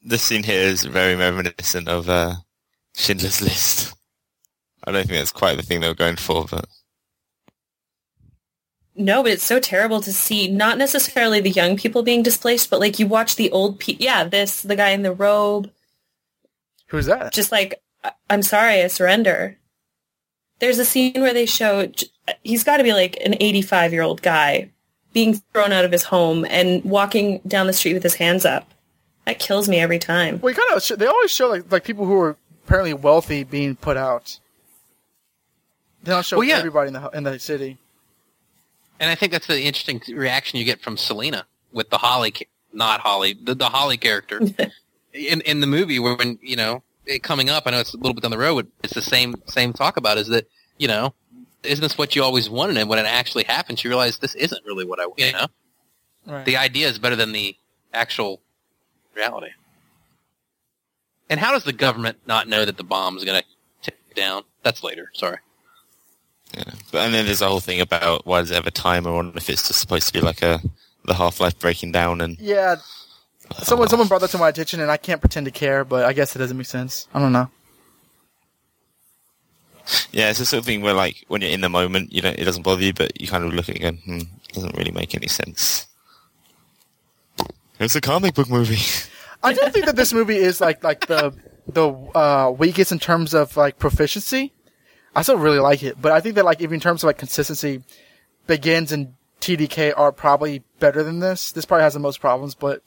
[0.02, 2.34] this scene here is very reminiscent of uh,
[2.94, 3.94] Schindler's List.
[4.84, 6.66] I don't think that's quite the thing they were going for, but
[8.94, 12.80] No, but it's so terrible to see not necessarily the young people being displaced, but
[12.80, 14.04] like you watch the old people.
[14.04, 15.70] Yeah, this the guy in the robe,
[16.88, 17.32] Who's that?
[17.32, 17.80] just like
[18.28, 19.56] I'm sorry, I surrender.
[20.62, 21.90] There's a scene where they show
[22.44, 24.70] he's got to be like an 85 year old guy
[25.12, 28.70] being thrown out of his home and walking down the street with his hands up.
[29.26, 30.40] That kills me every time.
[30.40, 30.98] Well, you kind of.
[31.00, 34.38] They always show like like people who are apparently wealthy being put out.
[36.04, 36.58] They don't show Well, yeah.
[36.58, 37.78] everybody in the in the city.
[39.00, 42.32] And I think that's the interesting reaction you get from Selina with the Holly,
[42.72, 44.40] not Holly, the, the Holly character
[45.12, 45.98] in in the movie.
[45.98, 46.82] Where when you know it
[47.22, 48.68] coming up, I know it's a little bit down the road.
[48.82, 50.48] It's the same same talk about is that
[50.78, 51.14] you know
[51.62, 52.76] isn't this what you always wanted?
[52.76, 55.46] And when it actually happens, you realize this isn't really what I you know.
[56.26, 56.44] Right.
[56.44, 57.56] The idea is better than the
[57.92, 58.40] actual
[59.14, 59.50] reality.
[61.28, 64.42] And how does the government not know that the bomb is going to take down?
[64.62, 65.10] That's later.
[65.14, 65.38] Sorry.
[66.54, 66.64] yeah.
[66.92, 69.48] And then there's the whole thing about why does it have a timer on if
[69.48, 70.60] it's just supposed to be like a
[71.04, 72.76] the Half Life breaking down and yeah.
[73.62, 76.12] Someone someone brought that to my attention, and I can't pretend to care, but I
[76.12, 77.08] guess it doesn't make sense.
[77.12, 77.50] I don't know.
[80.12, 82.30] yeah, it's the sort of thing where like when you're in the moment, you know,
[82.30, 84.54] it doesn't bother you, but you kind of look at it and go, hmm, it
[84.54, 85.86] doesn't really make any sense.
[87.78, 88.78] It's a comic book movie.
[89.42, 91.34] I don't think that this movie is like like the
[91.66, 94.52] the uh, weakest in terms of like proficiency.
[95.14, 97.18] I still really like it, but I think that like even in terms of like
[97.18, 97.82] consistency,
[98.46, 101.52] begins and TDK are probably better than this.
[101.52, 102.82] This probably has the most problems, but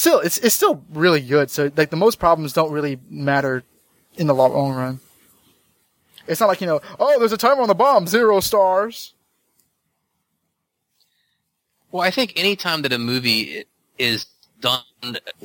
[0.00, 1.50] still, it's it's still really good.
[1.50, 3.62] So like the most problems don't really matter
[4.16, 5.00] in the long run.
[6.26, 9.14] It's not like you know, oh, there's a timer on the bomb, zero stars.
[11.90, 13.64] Well, I think any time that a movie
[13.98, 14.26] is
[14.60, 14.82] done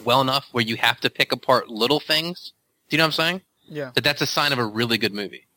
[0.04, 2.52] well enough where you have to pick apart little things,
[2.90, 3.42] do you know what I'm saying?
[3.66, 5.48] Yeah, That that's a sign of a really good movie.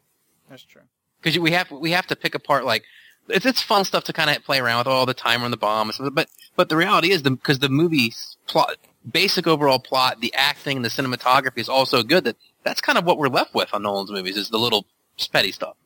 [0.49, 0.83] that's true.
[1.21, 2.85] Because we have we have to pick apart like
[3.29, 5.57] it's it's fun stuff to kind of play around with all the timer on the
[5.57, 8.15] bomb, but but the reality is the because the movie
[8.47, 8.77] plot,
[9.11, 12.25] basic overall plot, the acting, the cinematography is also good.
[12.25, 14.87] That that's kind of what we're left with on Nolan's movies is the little
[15.33, 15.77] petty stuff.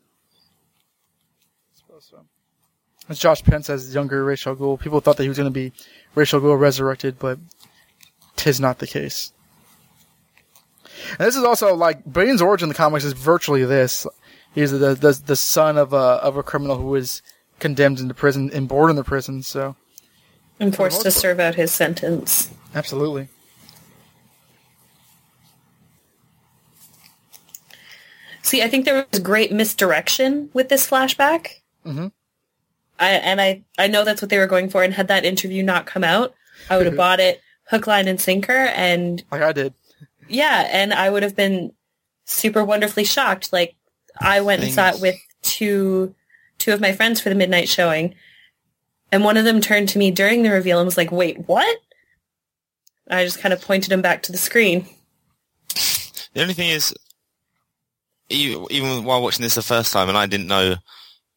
[1.75, 2.25] suppose so.
[3.09, 4.79] As Josh Pence says, younger Ra's al Ghul.
[4.79, 5.73] People thought that he was going to be
[6.15, 7.39] Ra's al Ghul resurrected, but
[8.37, 9.33] tis not the case.
[11.19, 14.07] And this is also like Bane's origin in the comics is virtually this.
[14.55, 17.23] He's the the, the son of a of a criminal who was
[17.59, 19.43] condemned into prison and born in the prison.
[19.43, 19.77] So
[20.59, 22.51] And forced to serve out his sentence.
[22.75, 23.29] Absolutely,
[28.43, 31.61] See, I think there was great misdirection with this flashback.
[31.87, 32.11] Mhm.
[32.99, 34.83] I, and I, I know that's what they were going for.
[34.83, 36.35] And had that interview not come out,
[36.69, 38.53] I would have bought it hook, line, and sinker.
[38.53, 39.75] And like I did.
[40.29, 41.73] yeah, and I would have been
[42.25, 43.53] super wonderfully shocked.
[43.53, 43.77] Like
[44.21, 46.15] I went and saw it with two
[46.59, 48.15] two of my friends for the midnight showing,
[49.13, 51.79] and one of them turned to me during the reveal and was like, "Wait, what?"
[53.11, 54.87] I just kind of pointed him back to the screen.
[56.33, 56.95] The only thing is,
[58.29, 60.77] even while watching this the first time, and I didn't know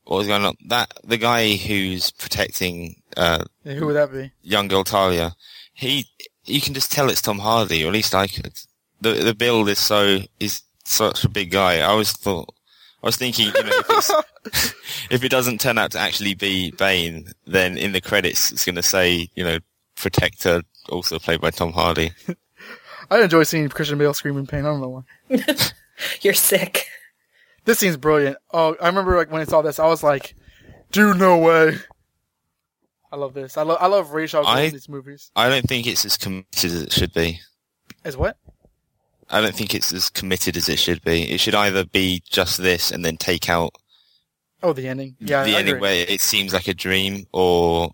[0.03, 4.31] what was going on, that the guy who's protecting uh, Yeah, who would that be?
[4.43, 5.35] young girl Talia,
[5.73, 6.05] he
[6.45, 8.53] you can just tell it's Tom Hardy, or at least I could.
[9.01, 11.77] The the build is so is such a big guy.
[11.77, 12.53] I always thought.
[13.01, 14.73] I was thinking, you know, if, it's,
[15.11, 18.77] if it doesn't turn out to actually be Bane, then in the credits it's going
[18.77, 19.57] to say, you know,
[19.97, 22.11] Protector, also played by Tom Hardy.
[23.11, 24.61] I enjoy seeing Christian Bale scream in pain.
[24.65, 25.43] I don't know why.
[26.21, 26.85] You're sick.
[27.65, 28.37] This scene's brilliant.
[28.51, 30.35] Oh, I remember like when I saw this, I was like,
[30.91, 31.77] "Dude, no way!"
[33.11, 33.57] I love this.
[33.57, 35.31] I love I love Ra's I- in these movies.
[35.35, 37.39] I don't think it's as committed as it should be.
[38.03, 38.37] As what?
[39.29, 41.23] I don't think it's as committed as it should be.
[41.31, 43.73] It should either be just this and then take out
[44.61, 45.15] Oh, the ending.
[45.19, 45.81] Yeah, the I ending agree.
[45.81, 47.91] where it seems like a dream, or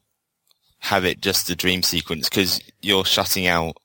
[0.79, 3.77] have it just a dream sequence because you're shutting out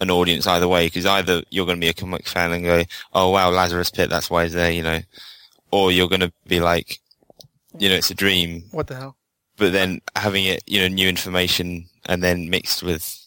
[0.00, 0.86] an audience either way.
[0.86, 4.10] Because either you're going to be a comic fan and go, "Oh wow, Lazarus Pit,
[4.10, 5.00] that's why he's there," you know,
[5.70, 7.00] or you're going to be like,
[7.78, 8.64] you know, it's a dream.
[8.70, 9.16] What the hell?
[9.56, 13.22] But then having it, you know, new information and then mixed with.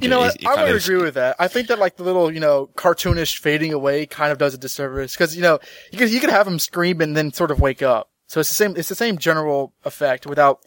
[0.00, 0.46] You know what?
[0.46, 1.34] I would agree with that.
[1.40, 4.58] I think that like the little, you know, cartoonish fading away kind of does a
[4.58, 5.58] disservice because you know
[5.90, 8.08] you could you could have him scream and then sort of wake up.
[8.28, 8.76] So it's the same.
[8.76, 10.60] It's the same general effect without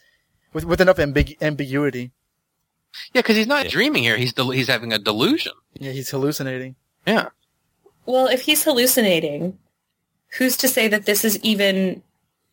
[0.54, 2.12] with with enough ambig- ambiguity.
[3.14, 3.72] Yeah, because he's not Yeah.
[3.72, 4.18] dreaming here.
[4.18, 5.54] He's del- he's having a delusion.
[5.74, 6.76] Yeah, he's hallucinating.
[7.08, 7.30] Yeah.
[8.06, 9.58] Well, if he's hallucinating,
[10.38, 12.04] who's to say that this is even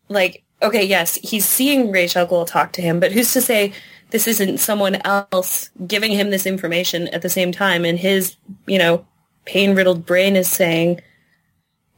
[0.09, 3.73] like okay, yes, he's seeing Ra's al Ghul talk to him, but who's to say
[4.11, 8.37] this isn't someone else giving him this information at the same time and his,
[8.67, 9.07] you know,
[9.47, 11.01] pain-riddled brain is saying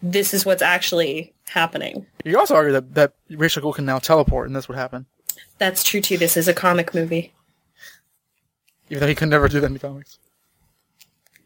[0.01, 2.07] this is what's actually happening.
[2.25, 5.07] You also argue that that Ra's al Ghul can now teleport, and that's what happened.
[5.63, 6.19] That's true too.
[6.19, 7.33] This is a comic movie.
[8.91, 10.19] Even though he could never do that in the comics.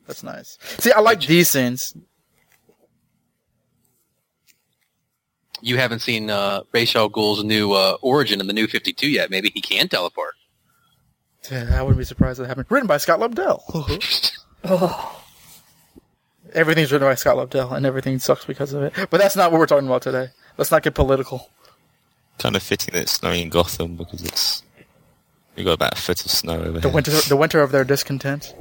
[0.06, 0.56] That's nice.
[0.78, 1.94] See, I like these scenes.
[5.60, 9.30] You haven't seen uh, Ra's al Ghul's new uh, origin in the new 52 yet.
[9.30, 10.32] Maybe he can teleport.
[11.50, 12.68] Yeah, I wouldn't be surprised if that happened.
[12.70, 14.32] Written by Scott Lobdell.
[14.68, 15.22] Oh,
[16.54, 18.94] Everything's written by Scott Lobdell, and everything sucks because of it.
[19.10, 20.28] But that's not what we're talking about today.
[20.56, 21.50] Let's not get political.
[22.38, 24.62] Kind of fitting that it's snowing in Gotham because it's
[25.56, 26.90] we got about a foot of snow over The here.
[26.94, 28.54] winter, the winter of their discontent.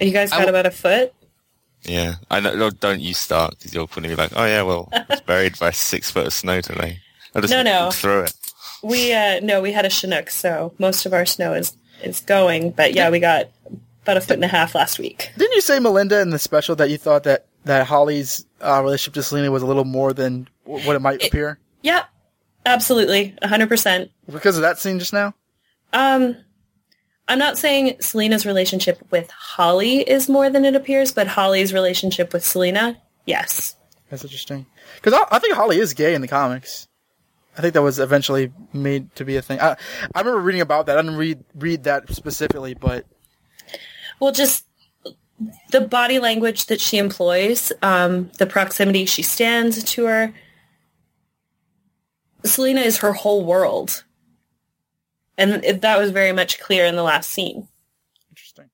[0.00, 1.14] you guys I got w- about a foot?
[1.82, 2.54] Yeah, I know.
[2.56, 5.58] no, Don't you start because you're going to be like, oh yeah, well, it's buried
[5.58, 6.98] by six foot of snow today.
[7.34, 7.84] I just No, no.
[7.84, 8.34] walked through it.
[8.82, 12.70] We uh no, we had a Chinook, so most of our snow is is going.
[12.72, 13.48] But yeah, we got
[14.02, 15.30] about a foot and a half last week.
[15.38, 19.14] Didn't you say, Melinda, in the special that you thought that that Holly's uh, relationship
[19.14, 22.04] to Selina was a little more than w- what it might appear Yep,
[22.66, 24.10] absolutely, hundred percent.
[24.30, 25.34] because of that scene just now?
[25.92, 26.36] Um,
[27.28, 32.32] I'm not saying Selina's relationship with Holly is more than it appears, but Holly's relationship
[32.32, 33.76] with Selena, yes.
[34.10, 34.66] That's interesting.
[34.96, 36.86] Because I, I think Holly is gay in the comics.
[37.56, 39.60] I think that was eventually made to be a thing.
[39.60, 39.76] I,
[40.14, 40.98] I remember reading about that.
[40.98, 43.06] I didn't read read that specifically, but
[44.20, 44.66] Well, just
[45.70, 50.34] the body language that she employs, um, the proximity she stands to her.
[52.44, 54.04] Selina is her whole world.
[55.36, 57.68] And it, that was very much clear in the last scene.
[58.30, 58.70] interesting.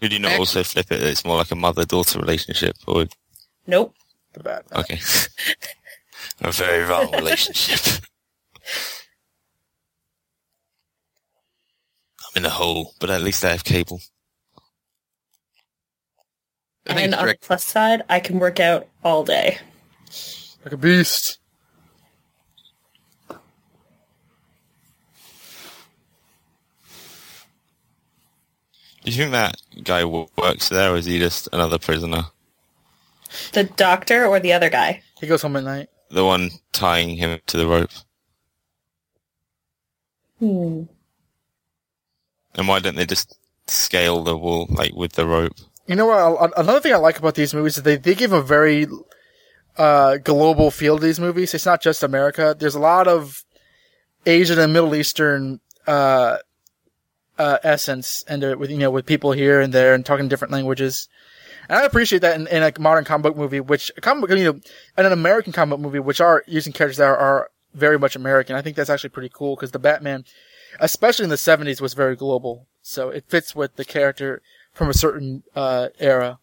[0.00, 2.76] Could you not Actually- also flip it it's more like a mother-daughter relationship?
[2.86, 3.06] Or
[3.66, 3.94] Nope.
[4.34, 4.64] The bad.
[4.74, 5.00] okay,
[6.42, 8.04] a very wrong relationship.
[12.20, 14.00] I'm in a hole, but at least I have cable.
[16.86, 19.58] I And it's on the plus side, I can work out all day.
[20.64, 21.37] Like a beast.
[29.08, 32.24] Do you think that guy works there, or is he just another prisoner?
[33.54, 35.02] The doctor or the other guy?
[35.18, 35.88] He goes home at night.
[36.10, 37.90] The one tying him to the rope.
[40.38, 40.82] Hmm.
[42.54, 45.54] And why don't they just scale the wall like with the rope?
[45.86, 46.52] You know what?
[46.58, 48.88] Another thing I like about these movies is they, they give a very
[49.78, 51.54] uh, global feel to these movies.
[51.54, 52.54] It's not just America.
[52.58, 53.42] There's a lot of
[54.26, 56.36] Asian and Middle Eastern uh,
[57.38, 61.08] uh, essence and with you know with people here and there and talking different languages.
[61.68, 64.60] And I appreciate that in, in a modern comic book movie, which comic you know,
[64.96, 68.16] and an American comic book movie, which are using characters that are, are very much
[68.16, 68.56] American.
[68.56, 70.24] I think that's actually pretty cool because the Batman,
[70.80, 72.66] especially in the '70s, was very global.
[72.82, 74.42] So it fits with the character
[74.72, 76.38] from a certain uh, era.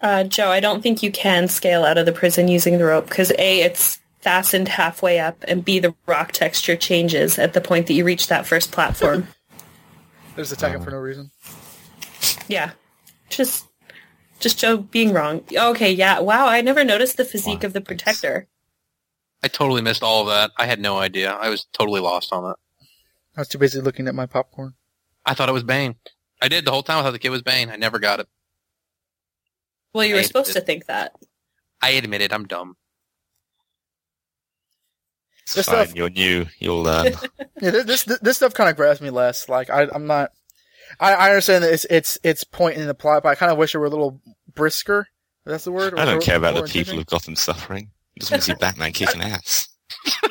[0.00, 3.08] Uh, Joe, I don't think you can scale out of the prison using the rope
[3.08, 7.86] because A, it's fastened halfway up, and B, the rock texture changes at the point
[7.86, 9.28] that you reach that first platform.
[10.36, 11.30] There's a attacking for no reason.
[12.46, 12.72] yeah.
[13.30, 13.66] Just
[14.38, 15.42] just Joe being wrong.
[15.56, 16.20] Okay, yeah.
[16.20, 18.46] Wow, I never noticed the physique Wow, of the protector.
[19.42, 20.50] I totally missed all of that.
[20.58, 21.32] I had no idea.
[21.32, 22.56] I was totally lost on that.
[23.36, 24.74] I was too busy looking at my popcorn.
[25.24, 25.96] I thought it was Bane.
[26.42, 26.98] I did the whole time.
[26.98, 27.70] I thought the kid was Bane.
[27.70, 28.28] I never got it.
[29.92, 31.12] Well, you were I- supposed to think that.
[31.82, 32.32] I admit it.
[32.32, 32.76] I'm dumb.
[35.42, 35.84] It's This fine.
[35.86, 36.46] stuff- You're new.
[36.58, 37.14] You'll learn.
[37.14, 37.20] Uh,
[37.60, 39.48] yeah, this this, this stuff kind of grabs me less.
[39.48, 40.30] Like I, I'm not.
[41.00, 43.58] I, I understand that it's it's it's point in the plot, but I kind of
[43.58, 44.20] wish it were a little
[44.54, 45.08] brisker.
[45.44, 45.98] If That's the word.
[45.98, 46.98] I don't Or- care about the people engaging.
[47.00, 47.90] of Gotham suffering.
[48.16, 49.68] I just want to see Batman kicking ass.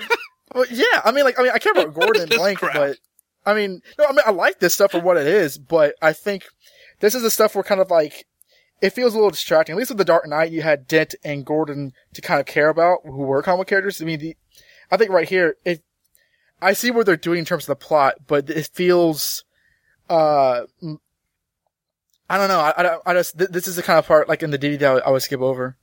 [0.54, 2.76] Well, yeah, I mean, like, I mean, I care about Gordon Blank, crap?
[2.76, 2.98] but
[3.46, 6.14] I mean, no, I mean, I like this stuff for what it is, but I
[6.14, 6.46] think
[7.02, 8.26] this is the stuff where kind of like
[8.82, 9.74] it feels a little distracting.
[9.74, 12.70] At least with the Dark Knight, you had Dent and Gordon to kind of care
[12.70, 14.02] about, who were comic characters.
[14.02, 14.38] I mean, the,
[14.92, 15.84] I think right here, it,
[16.62, 19.44] I see what they're doing in terms of the plot, but it feels,
[20.10, 20.64] uh,
[22.30, 22.60] I don't know.
[22.60, 25.08] I, I, I just, this is the kind of part, like in the DVD that
[25.08, 25.78] I would skip over.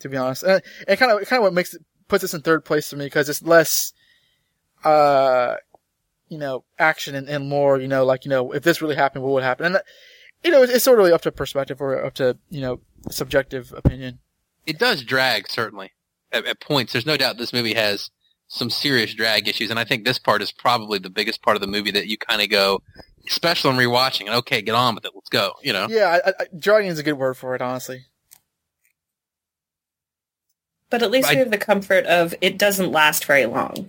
[0.00, 0.42] To be honest.
[0.42, 2.96] And it kind of, kind of what makes it, puts this in third place for
[2.96, 3.92] me, because it's less,
[4.82, 5.56] uh,
[6.28, 9.24] you know, action and, and more, you know, like, you know, if this really happened,
[9.24, 9.66] what would happen?
[9.66, 9.82] And,
[10.44, 12.80] you know, it's, it's sort of really up to perspective or up to, you know,
[13.10, 14.18] subjective opinion.
[14.66, 15.92] It does drag, certainly,
[16.32, 16.92] at, at points.
[16.92, 18.10] There's no doubt this movie has
[18.48, 21.60] some serious drag issues, and I think this part is probably the biggest part of
[21.60, 22.82] the movie that you kind of go,
[23.28, 25.86] especially when rewatching, and okay, get on with it, let's go, you know?
[25.88, 28.06] Yeah, I, I, dragging is a good word for it, honestly.
[30.90, 33.88] But at least I- we have the comfort of it doesn't last very long.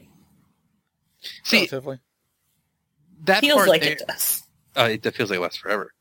[1.43, 1.99] See, Relatively.
[3.25, 4.43] that Feels part like there, it does.
[4.75, 5.91] uh, it feels like it lasts forever.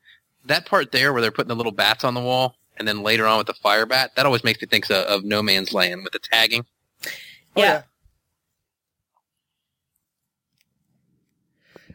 [0.45, 3.27] That part there where they're putting the little bats on the wall, and then later
[3.27, 6.03] on with the fire bat, that always makes me think of, of No Man's Land
[6.03, 6.65] with the tagging.
[7.05, 7.09] Oh,
[7.55, 7.83] Yeah.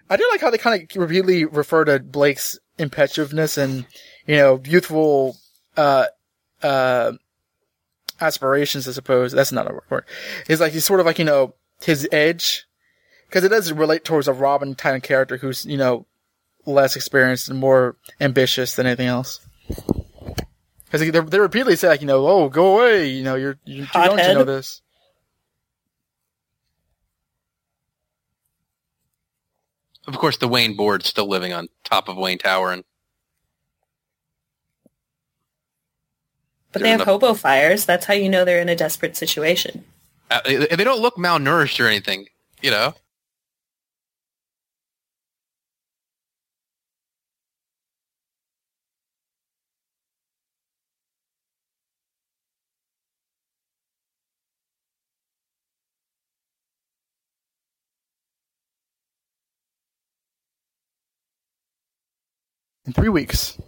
[0.08, 3.86] I do like how they kind of repeatedly refer to Blake's impetuousness and,
[4.26, 5.36] you know, youthful,
[5.76, 6.06] uh,
[6.62, 7.12] uh,
[8.20, 9.32] aspirations, I suppose.
[9.32, 10.04] That's not a word.
[10.48, 12.66] It's like he's sort of like, you know, his edge.
[13.30, 16.06] Cause it does relate towards a Robin type of character who's, you know,
[16.66, 19.40] less experienced and more ambitious than anything else.
[20.90, 23.86] Cause they, they repeatedly say like, you know, oh, go away, you know, you're, you're
[23.86, 24.82] too young to know this.
[30.06, 32.84] Of course, the Wayne board's still living on top of Wayne Tower, and
[36.72, 37.84] But They're they have enough- hobo fires.
[37.84, 39.84] That's how you know they're in a desperate situation.
[40.30, 42.26] uh, they they don't look malnourished or anything,
[42.60, 42.94] you know?
[62.86, 63.58] In three weeks.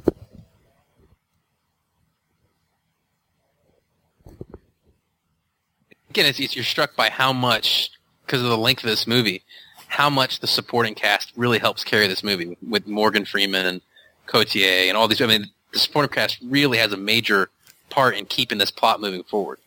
[6.19, 7.90] again, it's, it's, you're struck by how much,
[8.27, 9.43] because of the length of this movie,
[9.86, 13.81] how much the supporting cast really helps carry this movie with Morgan Freeman and
[14.27, 15.23] Cotillard and all these.
[15.23, 17.51] I mean, the supporting cast really has a major
[17.89, 19.61] part in keeping this plot moving forward.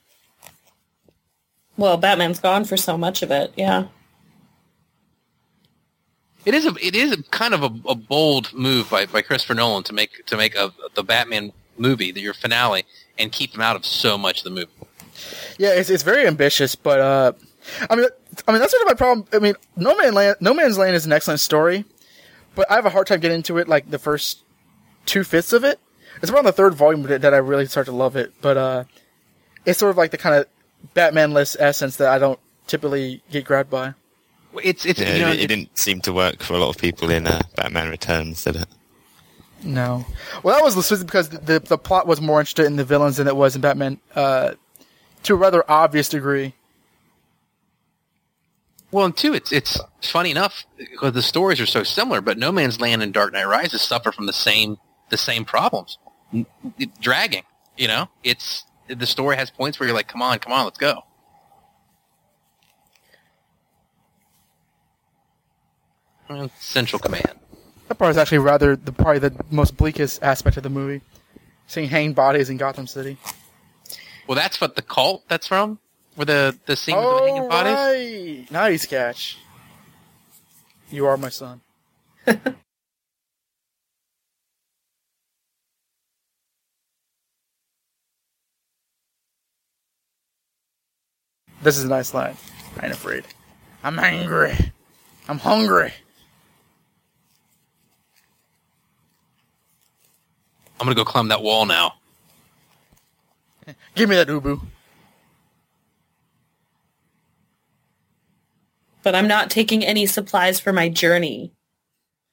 [1.78, 3.54] Well, Batman's gone for so much of it.
[3.56, 3.88] Yeah.
[6.44, 9.54] It is a it is a kind of a, a bold move by, by Christopher
[9.54, 12.86] Nolan to make to make a, the Batman movie, the, your finale,
[13.18, 14.72] and keep him out of so much of the movie.
[15.58, 17.34] Yeah, it's it's very ambitious, but uh,
[17.90, 18.08] I mean,
[18.48, 19.28] I mean that's sort of my problem.
[19.34, 21.86] I mean, No Man Land, No Man's Land is an excellent story,
[22.56, 23.68] but I have a hard time getting into it.
[23.68, 24.44] Like the first
[25.06, 25.80] two fifths of it,
[26.22, 28.34] it's around the third volume that that I really start to love it.
[28.42, 28.84] But uh,
[29.66, 30.48] it's sort of like the kind of
[30.96, 33.94] Batman-less essence that I don't typically get grabbed by.
[34.64, 36.78] It's it's Yeah, you know it, it didn't seem to work for a lot of
[36.78, 38.68] people in uh, Batman Returns, did it?
[39.64, 40.06] No,
[40.42, 43.18] well, that was specifically because the, the the plot was more interested in the villains
[43.18, 44.00] than it was in Batman.
[44.16, 44.54] Uh,
[45.24, 46.56] to a rather obvious degree.
[48.92, 52.52] Well, and two, it's it's funny enough because the stories are so similar, but No
[52.52, 54.78] Man's Land and Dark Knight Rises suffer from the same
[55.10, 55.98] the same problems,
[57.00, 57.44] dragging.
[57.78, 60.78] You know, it's the story has points where you're like, come on, come on, let's
[60.78, 61.04] go.
[66.60, 67.40] Central Command.
[67.88, 71.02] That part is actually rather the probably the most bleakest aspect of the movie.
[71.68, 73.18] Seeing hanging bodies in Gotham City.
[74.28, 75.80] Well, that's what the cult that's from,
[76.16, 77.74] where the the scene with the Oh, hanging bodies.
[77.74, 78.52] right.
[78.52, 79.38] Nice catch.
[80.90, 81.62] You are my son.
[91.64, 92.36] this is a nice line.
[92.80, 93.26] I ain't afraid.
[93.84, 94.54] I'm angry.
[95.28, 95.94] I'm hungry.
[100.82, 101.94] I'm gonna go climb that wall now.
[103.94, 104.60] Give me that ubu.
[109.04, 111.54] But I'm not taking any supplies for my journey.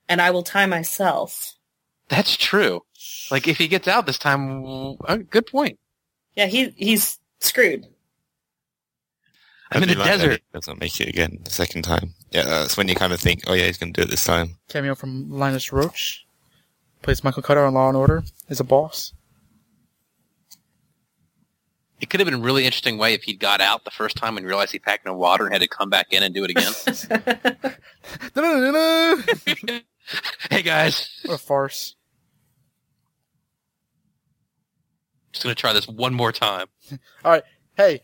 [0.09, 1.57] And I will tie myself.
[2.09, 2.81] That's true.
[3.31, 5.79] Like if he gets out this time, uh, good point.
[6.35, 7.87] Yeah, he he's screwed.
[9.71, 10.41] I'm in the do like that desert.
[10.51, 12.15] He doesn't make it again the second time.
[12.31, 14.25] Yeah, that's when you kind of think, oh yeah, he's going to do it this
[14.25, 14.57] time.
[14.71, 16.25] Cameo from Linus Roach.
[17.03, 18.25] Plays Michael Cutter on Law and Order.
[18.49, 19.13] Is a boss.
[22.01, 24.37] It could have been a really interesting way if he'd got out the first time
[24.37, 26.51] and realized he packed no water and had to come back in and do it
[26.51, 26.73] again.
[30.51, 31.95] Hey guys, what a farce.
[35.33, 36.67] Just gonna try this one more time.
[37.25, 37.43] All right,
[37.77, 38.01] hey,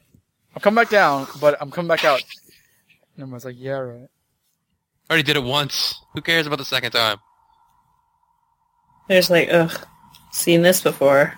[0.54, 2.22] I'm coming back down, but I'm coming back out.
[3.16, 4.08] And I was like, yeah, right.
[5.08, 5.98] Already did it once.
[6.12, 7.18] Who cares about the second time?
[9.08, 9.86] There's like, ugh,
[10.32, 11.34] seen this before.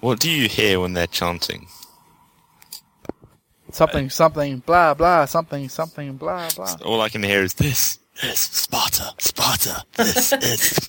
[0.00, 1.68] What do you hear when they're chanting?
[3.72, 6.76] Something, something, blah, blah, something, something, blah, blah.
[6.84, 7.98] All I can hear is this.
[8.22, 9.84] This Sparta, Sparta.
[9.96, 10.88] This is.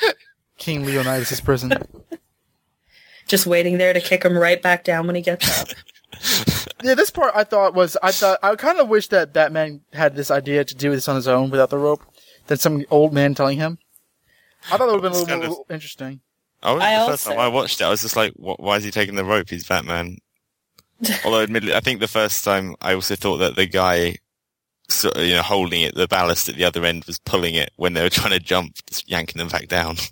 [0.58, 1.72] King Leonidas' prison.
[3.26, 5.68] Just waiting there to kick him right back down when he gets up.
[6.82, 10.16] Yeah, this part I thought was I thought I kind of wish that Batman had
[10.16, 12.02] this idea to do this on his own without the rope
[12.46, 13.78] than some old man telling him.
[14.70, 16.20] I thought it would have been a little kind more interesting.
[16.62, 18.60] I was, I the first also- time I watched it, I was just like, what,
[18.60, 19.50] why is he taking the rope?
[19.50, 20.18] He's Batman.
[21.24, 24.16] Although, admittedly, I think the first time I also thought that the guy,
[24.88, 27.72] sort of, you know, holding it, the ballast at the other end was pulling it
[27.74, 29.96] when they were trying to jump, just yanking them back down.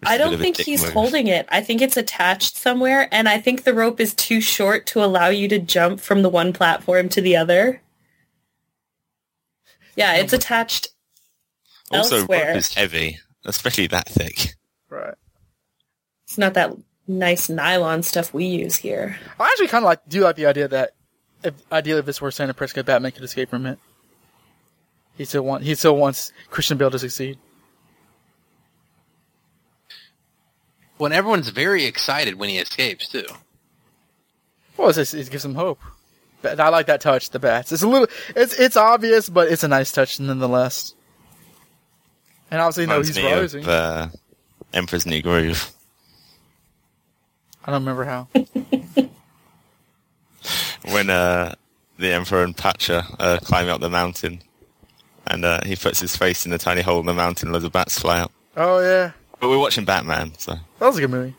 [0.00, 0.92] Which I is a bit don't think he's move.
[0.92, 1.46] holding it.
[1.50, 5.28] I think it's attached somewhere, and I think the rope is too short to allow
[5.28, 7.82] you to jump from the one platform to the other.
[9.96, 10.88] Yeah, it's attached
[11.90, 12.48] Also, elsewhere.
[12.48, 14.54] rope is heavy, especially that thick.
[14.88, 15.14] Right.
[16.24, 16.72] It's not that
[17.06, 19.18] nice nylon stuff we use here.
[19.38, 20.92] I actually kind of like do like the idea that
[21.44, 23.78] if ideally if this were Santa Prisca, Batman could escape from it.
[25.18, 27.38] He still want he still wants Christian Bale to succeed.
[31.00, 33.24] When everyone's very excited when he escapes too.
[34.76, 35.80] Well, it's just, it gives him hope.
[36.42, 37.30] But I like that touch.
[37.30, 37.72] The bats.
[37.72, 38.06] It's a little.
[38.36, 40.94] It's it's obvious, but it's a nice touch nonetheless.
[42.50, 43.62] And obviously, no, Reminds he's rising.
[43.62, 44.08] of uh,
[44.74, 45.70] Emperor's New Groove.
[47.64, 48.28] I don't remember how.
[50.92, 51.54] when uh,
[51.98, 54.42] the Emperor and Pacha uh, climb up the mountain,
[55.26, 57.64] and uh, he puts his face in a tiny hole in the mountain, and loads
[57.64, 58.32] of bats fly out.
[58.56, 61.34] oh yeah, But we're watching Batman, so that was a good movie.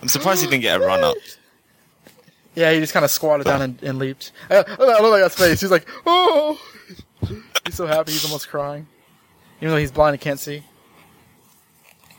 [0.00, 1.16] I'm surprised he didn't get a run up.
[2.54, 4.32] Yeah, he just kind of squatted down and, and leaped.
[4.48, 5.60] I, I love that face.
[5.60, 6.58] He's like, oh,
[7.64, 8.12] he's so happy.
[8.12, 8.86] He's almost crying,
[9.60, 10.62] even though he's blind and can't see.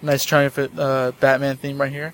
[0.01, 2.13] Nice triumphant uh, Batman theme right here.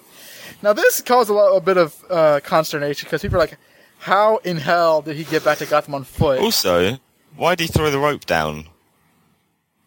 [0.62, 3.58] Now this caused a, lot, a bit of uh, consternation because people are like,
[4.00, 6.98] "How in hell did he get back to Gotham on foot?" Also,
[7.36, 8.70] why did he throw the rope down?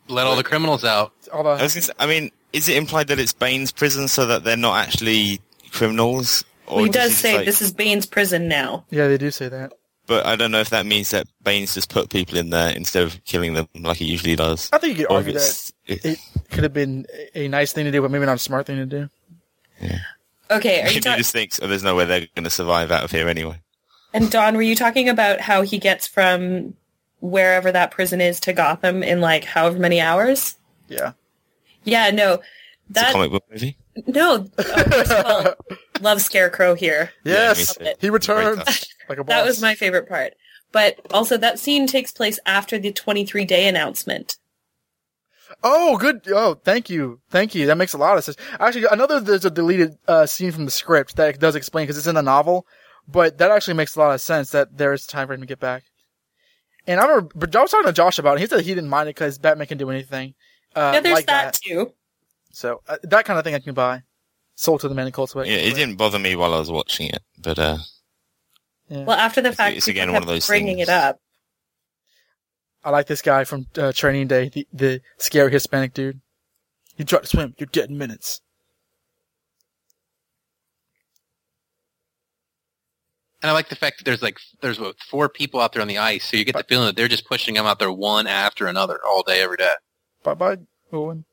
[0.09, 1.13] Let all the criminals out.
[1.33, 4.27] All I was gonna say, I mean, is it implied that it's Bane's prison so
[4.27, 5.41] that they're not actually
[5.73, 6.45] criminals?
[6.67, 8.85] Or Well, he does does just, say like- this is Bane's prison now.
[8.91, 9.73] yeah, they do say that.
[10.07, 13.03] But I don't know if that means that Bane's just put people in there instead
[13.03, 14.69] of killing them like he usually does.
[14.73, 16.19] I think you could Or argue that it- it
[16.51, 18.87] could have been a nice thing to do, but maybe not a smart thing to
[18.87, 19.11] do.
[19.81, 19.99] Yeah.
[20.51, 22.93] Okay, are maybe you he just thinks, oh, there's no way they're going to survive
[22.93, 23.61] out of here anyway.
[24.15, 26.75] And Don, were you talking about how he gets from
[27.21, 30.57] wherever that prison is to Gotham in like however many hours?
[30.89, 31.13] Yeah.
[31.87, 32.43] Yeah, no, It's
[32.91, 33.79] a that comic book movie.
[34.07, 34.47] no.
[34.59, 37.11] Oh, all, love Scarecrow here.
[37.25, 37.93] Yes, me too.
[38.01, 38.59] he returns
[39.09, 39.29] like a boss.
[39.35, 40.35] That was my favorite part.
[40.73, 44.37] But also, that scene takes place after the 23 day announcement.
[45.63, 46.23] Oh, good.
[46.29, 47.67] Oh, thank you, thank you.
[47.67, 48.37] That makes a lot of sense.
[48.59, 52.09] Actually, another there's a deleted uh, scene from the script that does explain because it's
[52.09, 52.67] in the novel,
[53.07, 55.47] but that actually makes a lot of sense that there is time for him to
[55.47, 55.85] get back.
[56.89, 58.41] And I remember, I was talking to Josh about it.
[58.41, 60.35] He said he didn't mind it because Batman can do anything.
[60.77, 61.93] Uh, yeah, there's like that, too.
[62.53, 64.03] So uh, that kind of thing I can buy.
[64.57, 67.09] Sold of the man in Cold Yeah, it didn't bother me while I was watching
[67.09, 67.79] it, but uh,
[68.89, 69.05] Yeah.
[69.05, 70.89] Well, after the fact, it's again kept one of those bringing things.
[70.89, 71.21] it up.
[72.83, 76.21] I like this guy from uh, Training Day, the, the scary Hispanic dude.
[76.97, 78.41] You try to swim, you're dead in minutes.
[83.43, 85.89] And I like the fact that there's like there's what, four people out there on
[85.89, 88.27] the ice, so you get the feeling that they're just pushing them out there one
[88.27, 89.75] after another all day, every day.
[90.27, 90.59] Bye bye,
[90.93, 91.25] Owen.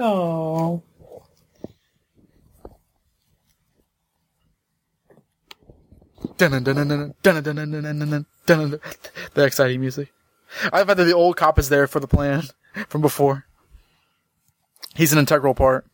[0.00, 0.82] Oh.
[9.34, 10.10] The exciting music.
[10.72, 12.44] I thought that the old cop is there for the plan
[12.88, 13.44] from before.
[14.94, 15.86] He's an integral part.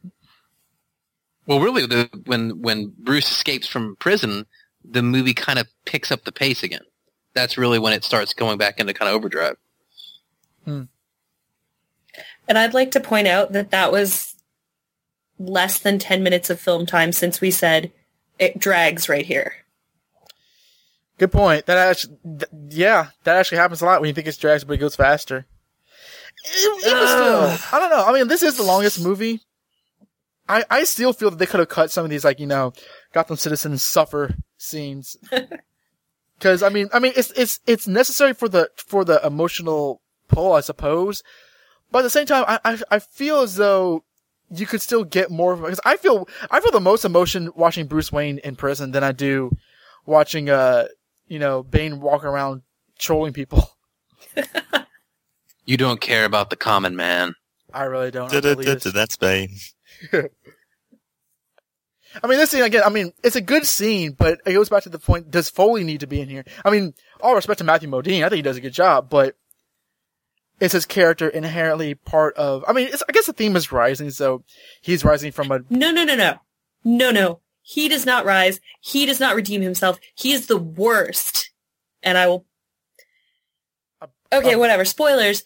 [1.47, 4.47] Well, really, the, when when Bruce escapes from prison,
[4.85, 6.85] the movie kind of picks up the pace again.
[7.35, 9.57] That's really when it starts going back into kind of overdrive.
[12.51, 14.35] And I'd like to point out that that was
[15.39, 17.93] less than 10 minutes of film time since we said
[18.41, 19.55] it drags right here.
[21.17, 21.67] Good point.
[21.67, 24.73] That actually, th- yeah, that actually happens a lot when you think it's drags, but
[24.73, 25.47] it goes faster.
[26.45, 28.05] It- still, I don't know.
[28.05, 29.43] I mean, this is the longest movie.
[30.49, 32.73] I, I still feel that they could have cut some of these, like, you know,
[33.13, 35.17] Gotham citizens suffer scenes.
[36.41, 40.53] Cause, I mean, I mean, it's, it's, it's necessary for the, for the emotional pull,
[40.53, 41.23] I suppose.
[41.91, 44.05] But at the same time, I, I, I feel as though
[44.51, 48.11] you could still get more because I feel, I feel the most emotion watching Bruce
[48.13, 49.53] Wayne in prison than I do
[50.07, 50.89] watching, uh,
[51.29, 52.63] you know, Bane walk around
[52.99, 53.71] trolling people.
[55.67, 57.35] You don't care about the common man.
[57.73, 58.35] I really don't.
[58.35, 59.51] I believe it's- That's Bane.
[60.13, 60.29] I
[62.27, 62.83] mean, this scene again.
[62.85, 65.85] I mean, it's a good scene, but it goes back to the point: Does Foley
[65.85, 66.45] need to be in here?
[66.65, 69.37] I mean, all respect to Matthew Modine, I think he does a good job, but
[70.61, 72.65] is his character inherently part of?
[72.69, 74.45] I mean, it's, I guess the theme is rising, so
[74.81, 75.61] he's rising from a.
[75.71, 76.35] No, no, no, no.
[76.85, 77.41] No, no.
[77.63, 78.61] He does not rise.
[78.81, 79.99] He does not redeem himself.
[80.15, 81.51] He is the worst.
[82.03, 82.47] And I will...
[84.33, 84.85] Okay, whatever.
[84.85, 85.45] Spoilers.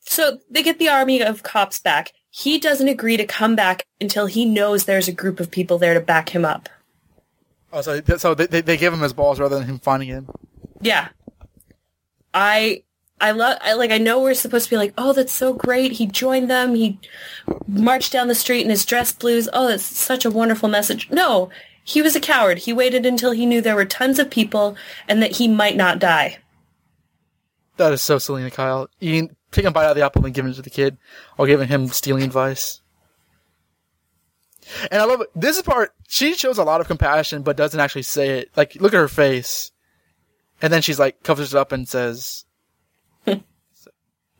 [0.00, 2.12] So they get the army of cops back.
[2.30, 5.94] He doesn't agree to come back until he knows there's a group of people there
[5.94, 6.68] to back him up.
[7.72, 10.28] Oh, so so they they- they give him his balls rather than him finding him.
[10.80, 11.08] Yeah.
[12.32, 12.84] I
[13.20, 15.92] I love I like I know we're supposed to be like, "Oh, that's so great.
[15.92, 16.74] He joined them.
[16.74, 16.98] He
[17.66, 19.48] marched down the street in his dress blues.
[19.52, 21.50] Oh, that's such a wonderful message." No,
[21.82, 22.58] he was a coward.
[22.58, 24.76] He waited until he knew there were tons of people
[25.08, 26.38] and that he might not die.
[27.76, 28.88] That is so Selina Kyle.
[29.00, 30.98] Eating, taking a bite out of the apple and giving it to the kid,
[31.38, 32.80] or giving him stealing advice.
[34.90, 35.28] And I love it.
[35.34, 35.92] This is part.
[36.08, 38.50] She shows a lot of compassion, but doesn't actually say it.
[38.56, 39.70] Like, look at her face,
[40.60, 42.45] and then she's like covers it up and says.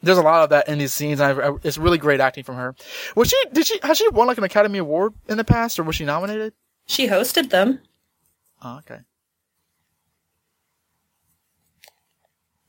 [0.07, 1.21] There's a lot of that in these scenes.
[1.21, 2.75] And I, I, it's really great acting from her.
[3.15, 3.37] Was she?
[3.53, 3.79] Did she?
[3.83, 6.53] Has she won like an Academy Award in the past, or was she nominated?
[6.87, 7.81] She hosted them.
[8.63, 9.01] Oh, okay.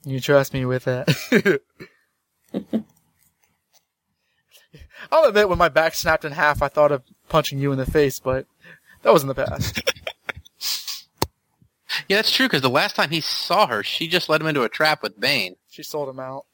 [0.04, 1.62] You trust me with that.
[5.12, 7.86] I'll admit, when my back snapped in half, I thought of punching you in the
[7.86, 8.48] face, but
[9.04, 9.82] that was in the past.
[12.08, 14.64] Yeah, that's true, because the last time he saw her, she just led him into
[14.64, 15.56] a trap with Bane.
[15.70, 16.46] She sold him out.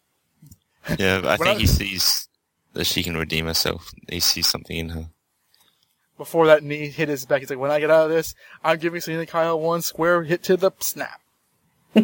[1.00, 2.28] Yeah, but I think I- he sees
[2.74, 3.92] that she can redeem herself.
[4.10, 5.10] He sees something in her.
[6.18, 8.78] Before that knee hit his back, he's like, when I get out of this, I'm
[8.78, 11.22] giving Selina Kyle one square hit to the snap.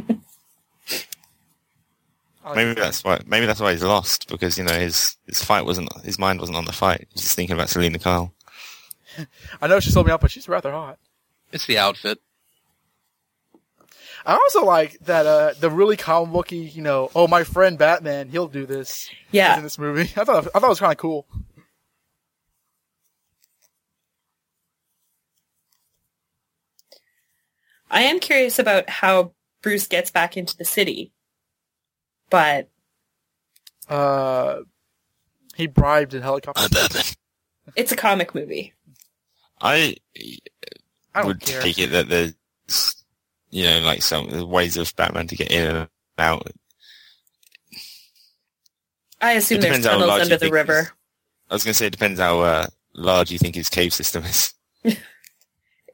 [2.46, 2.78] Like Maybe that.
[2.82, 3.22] that's why.
[3.28, 6.58] Maybe that's why he's lost because you know his his fight wasn't his mind wasn't
[6.58, 7.08] on the fight.
[7.14, 8.34] He's just thinking about Selina Kyle.
[9.62, 10.98] I know she sold me out, but she's rather hot.
[11.52, 12.20] It's the outfit.
[14.26, 18.30] I also like that, uh, the really comic booky, you know, oh, my friend Batman,
[18.30, 19.10] he'll do this.
[19.32, 19.58] Yeah.
[19.58, 20.12] in this movie.
[20.18, 21.26] I thought I thought it was kind of cool.
[27.90, 31.12] I am curious about how Bruce gets back into the city.
[32.30, 32.70] But
[33.88, 34.60] Uh,
[35.56, 36.62] he bribed a helicopter.
[37.76, 38.74] it's a comic movie.
[39.60, 39.98] I
[41.14, 41.62] I don't would care.
[41.62, 42.36] take it that there's
[43.50, 46.48] you know like some ways of Batman to get in and out.
[49.22, 50.80] I assume there's tunnels under the river.
[50.80, 50.92] his-
[51.50, 54.24] I was going to say it depends how uh, large you think his cave system
[54.24, 54.54] is.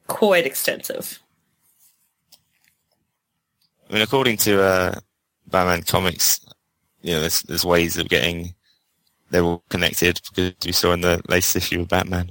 [0.06, 1.18] Quite extensive.
[3.88, 4.94] I mean, according to uh,
[5.46, 6.40] Batman comics,
[7.02, 8.54] you know, there's there's ways of getting
[9.30, 12.30] they're all connected because we saw in the latest issue of Batman.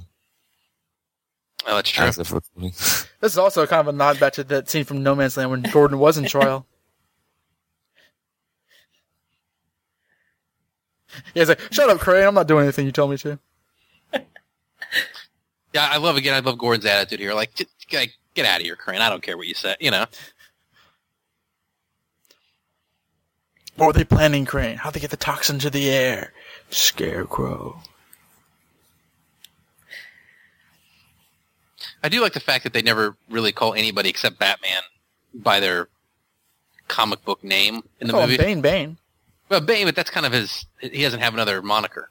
[1.66, 2.04] Oh, that's true.
[2.04, 2.32] As of.
[3.20, 5.50] This is also kind of a nod back to that scene from No Man's Land
[5.50, 6.66] when Gordon was in trial.
[11.34, 12.24] Yeah, he's like, "Shut up, Crane!
[12.26, 13.38] I'm not doing anything you tell me to."
[15.74, 16.32] Yeah, I love again.
[16.32, 17.34] I love Gordon's attitude here.
[17.34, 19.02] Like, just, like, get out of here, Crane.
[19.02, 19.76] I don't care what you say.
[19.78, 20.06] You know.
[23.74, 24.78] What were they planning, Crane?
[24.78, 26.32] How'd they get the toxin to the air?
[26.70, 27.82] Scarecrow.
[32.06, 34.80] I do like the fact that they never really call anybody except Batman
[35.34, 35.88] by their
[36.86, 38.40] comic book name in the Call him movie.
[38.40, 38.96] Bane, Bane.
[39.48, 40.66] Well, Bane, but that's kind of his.
[40.78, 42.08] He doesn't have another moniker.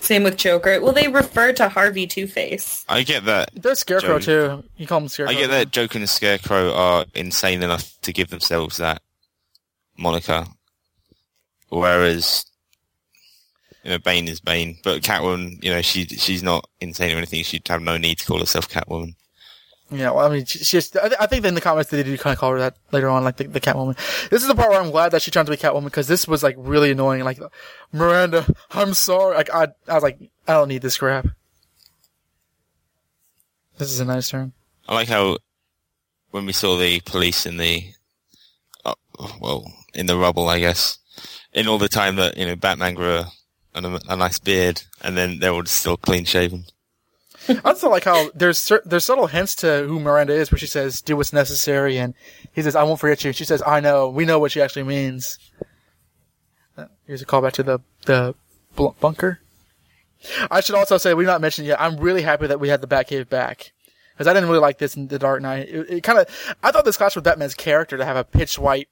[0.00, 0.80] Same with Joker.
[0.80, 2.84] Well, they refer to Harvey Two Face.
[2.88, 3.50] I get that.
[3.54, 4.62] There's Scarecrow Joe.
[4.62, 4.68] too.
[4.76, 5.36] You call him Scarecrow.
[5.36, 9.00] I get that Joker and Scarecrow are insane enough to give themselves that
[9.96, 10.44] moniker,
[11.68, 12.46] whereas
[13.84, 17.44] you know Bane is Bane, but Catwoman, you know, she she's not insane or anything.
[17.44, 19.14] She'd have no need to call herself Catwoman.
[19.92, 22.16] Yeah, well, I mean, she, just, I, th- I think in the comics they do
[22.16, 23.96] kind of call her that later on, like the, the Catwoman.
[24.28, 26.28] This is the part where I'm glad that she turned to be Catwoman because this
[26.28, 27.24] was like really annoying.
[27.24, 27.40] Like,
[27.92, 29.34] Miranda, I'm sorry.
[29.34, 31.26] Like, I, I was like, I don't need this crap.
[33.78, 34.52] This is a nice turn.
[34.88, 35.38] I like how
[36.30, 37.84] when we saw the police in the
[38.84, 38.94] uh,
[39.40, 40.98] well in the rubble, I guess,
[41.52, 43.32] in all the time that you know Batman grew a,
[43.74, 46.64] a, a nice beard, and then they were still clean shaven.
[47.48, 51.00] I also like how there's there's subtle hints to who Miranda is, where she says,
[51.00, 52.14] "Do what's necessary," and
[52.52, 54.82] he says, "I won't forget you." She says, "I know." We know what she actually
[54.82, 55.38] means.
[56.76, 58.34] Uh, Here's a callback to the the
[59.00, 59.40] bunker.
[60.50, 61.80] I should also say we not mentioned yet.
[61.80, 63.72] I'm really happy that we had the Batcave back
[64.12, 65.68] because I didn't really like this in the Dark Knight.
[65.68, 68.58] It, it kind of I thought this clashed with Batman's character to have a pitch
[68.58, 68.88] white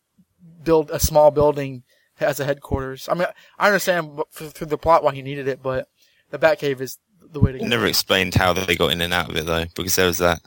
[0.64, 1.82] build a small building
[2.18, 3.08] as a headquarters.
[3.10, 5.88] I mean, I understand through the plot why he needed it, but
[6.30, 6.98] the Batcave is
[7.32, 7.66] the way to go.
[7.66, 10.40] Never explained how they got in and out of it though, because there was that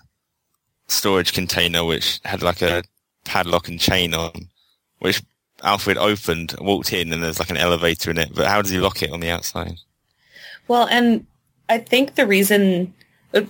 [0.87, 2.83] storage container which had like a
[3.25, 4.49] padlock and chain on,
[4.99, 5.21] which
[5.63, 8.33] Alfred opened, walked in, and there's like an elevator in it.
[8.33, 9.75] But how does he lock it on the outside?
[10.67, 11.25] Well, and
[11.69, 12.93] I think the reason
[13.33, 13.41] uh,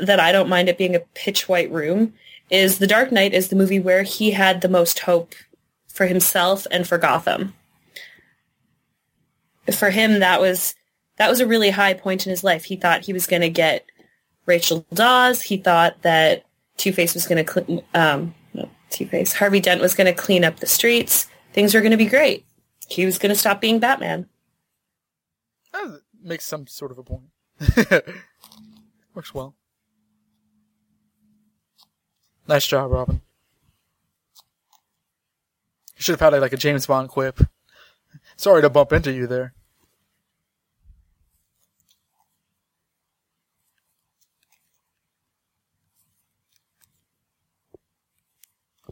[0.00, 2.14] that I don't mind it being a pitch white room
[2.50, 5.34] is The Dark Knight is the movie where he had the most hope
[5.88, 7.54] for himself and for Gotham.
[9.72, 10.74] For him, that was
[11.18, 12.64] that was a really high point in his life.
[12.64, 13.84] He thought he was going to get
[14.46, 15.42] Rachel Dawes.
[15.42, 16.44] He thought that
[16.76, 20.12] Two Face was going to clean, um, no, Two Face, Harvey Dent was going to
[20.12, 21.28] clean up the streets.
[21.52, 22.46] Things were going to be great.
[22.88, 24.28] He was going to stop being Batman.
[25.72, 27.30] That makes some sort of a point.
[29.14, 29.54] Works well.
[32.46, 33.20] Nice job, Robin.
[35.96, 37.40] You should have had like a James Bond quip.
[38.36, 39.52] Sorry to bump into you there.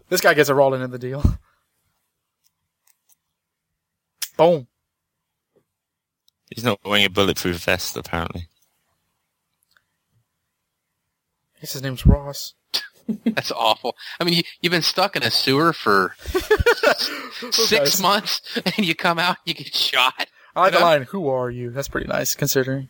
[0.09, 1.23] This guy gets a roll into the deal.
[4.37, 4.67] Boom.
[6.55, 8.49] He's not wearing a bulletproof vest, apparently.
[11.57, 12.55] I guess his name's Ross.
[13.25, 13.97] That's awful.
[14.21, 16.15] I mean, you, you've been stuck in a sewer for
[17.51, 18.01] six guys.
[18.03, 20.29] months, and you come out, you get shot.
[20.55, 20.91] I like the You know?
[20.91, 21.71] line, who are you?
[21.71, 22.89] That's pretty nice, considering.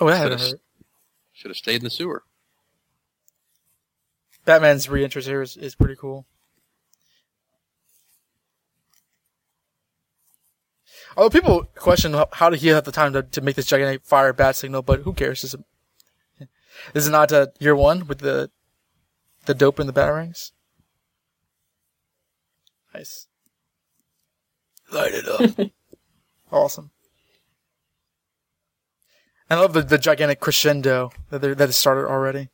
[0.00, 0.60] Oh, that Should've-
[1.32, 2.22] Should have stayed in the sewer.
[4.44, 6.26] Batman's re-entrance here is, is pretty cool.
[11.16, 14.04] Although people question how, how did he have the time to, to make this gigantic
[14.04, 15.42] fire bat signal, but who cares?
[15.42, 15.60] This is,
[16.92, 18.50] this is not uh, year one with the
[19.46, 20.52] the dope in the batarangs.
[22.94, 23.26] Nice.
[24.92, 25.70] Light it up.
[26.52, 26.90] awesome.
[29.50, 32.48] I love the, the gigantic crescendo that that has started already.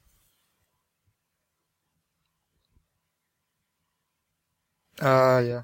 [5.01, 5.62] Uh, yeah.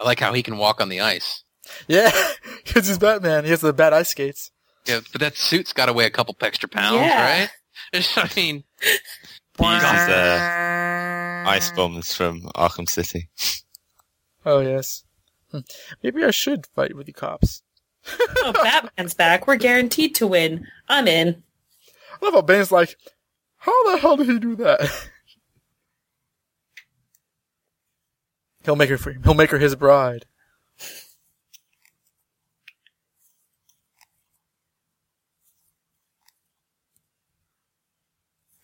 [0.00, 1.42] I like how he can walk on the ice.
[1.86, 2.10] Yeah,
[2.64, 3.44] because he's Batman.
[3.44, 4.50] He has the bad ice skates.
[4.86, 7.40] Yeah, but that suit's got to weigh a couple extra pounds, Yeah.
[7.40, 7.50] right?
[8.16, 13.28] I mean, He uses uh, ice bombs from Arkham City.
[14.46, 15.04] Oh, yes.
[15.50, 15.58] Hmm.
[16.02, 17.62] Maybe I should fight with the cops.
[18.38, 19.46] Oh, Batman's back.
[19.46, 20.66] We're guaranteed to win.
[20.88, 21.42] I'm in.
[22.20, 22.96] I love how Bane's like,
[23.58, 24.80] how the hell did he do that?
[28.68, 29.16] He'll make her free.
[29.24, 30.26] He'll make her his bride.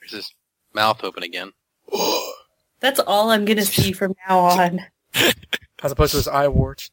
[0.01, 0.35] there's his
[0.75, 1.53] mouth open again.
[2.81, 4.81] That's all I'm going to see from now on.
[5.83, 6.91] As opposed to his eye warts.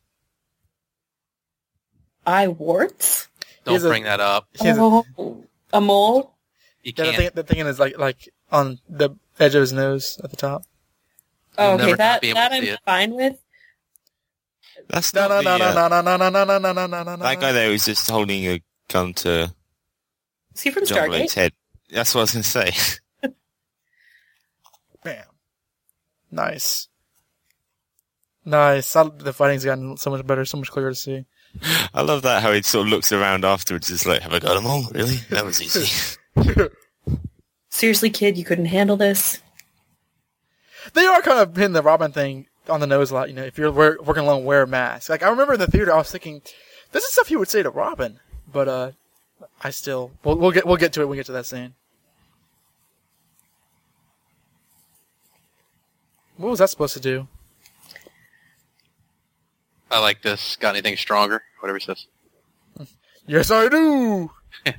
[2.26, 3.28] Eye warts?
[3.66, 4.48] Don't He's a- bring that up.
[4.60, 5.44] He has a, Oh,
[5.74, 6.36] a mole?
[6.84, 7.16] You the, can't.
[7.16, 10.64] thing, the thing is like like on the edge of his nose at the top.
[11.58, 13.38] Oh, okay, that, that I'm fine with.
[14.88, 17.18] That's No, no, no, uh, no, no, no, no, no, no, no, no, no, no.
[17.18, 19.54] That guy there was just holding a gun to
[20.56, 21.08] Is he from John Stargate?
[21.08, 21.54] Blake's head.
[21.90, 22.72] That's what I was going to say.
[25.04, 25.26] Bam.
[26.32, 26.88] Nice.
[28.46, 28.94] Nice.
[28.94, 31.26] The fighting's gotten so much better, so much clearer to see.
[31.94, 33.90] I love that how he sort of looks around afterwards.
[33.90, 34.86] Is like, have I got them all?
[34.92, 35.18] Really?
[35.30, 36.18] That was easy.
[37.70, 39.42] Seriously, kid, you couldn't handle this?
[40.94, 43.30] They are kind of hitting the Robin thing on the nose a lot.
[43.30, 45.10] You know, if you're wear, working alone, wear a mask.
[45.10, 46.42] Like I remember in the theater, I was thinking,
[46.92, 48.20] this is stuff he would say to Robin,
[48.52, 48.92] but uh,
[49.62, 51.74] I still we'll, we'll get we'll get to it when we get to that scene.
[56.38, 57.28] What was that supposed to do?
[59.92, 60.56] I like this.
[60.56, 61.44] Got anything stronger?
[61.60, 62.08] Whatever he says.
[63.28, 64.32] Yes, I do.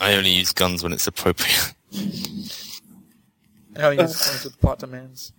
[0.00, 1.74] I only use guns when it's appropriate.
[3.76, 5.32] How he uses guns with the plot demands.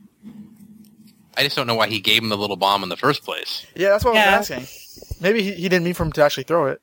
[1.38, 3.66] I just don't know why he gave him the little bomb in the first place.
[3.76, 4.38] Yeah, that's what I Yeah.
[4.40, 5.22] was asking.
[5.22, 6.82] Maybe he, he didn't mean for him to actually throw it.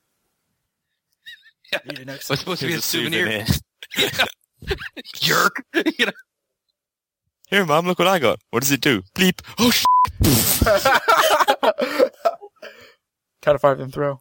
[1.72, 1.78] Yeah.
[1.90, 3.44] Eat it was supposed to be a Here's souvenir.
[5.14, 5.64] Jerk.
[5.98, 6.12] you know.
[7.48, 8.40] Here, mom, look what I got.
[8.50, 9.02] What does it do?
[9.14, 9.40] Bleep.
[9.58, 9.84] Oh, sh-
[13.42, 14.20] Count of five, then throw.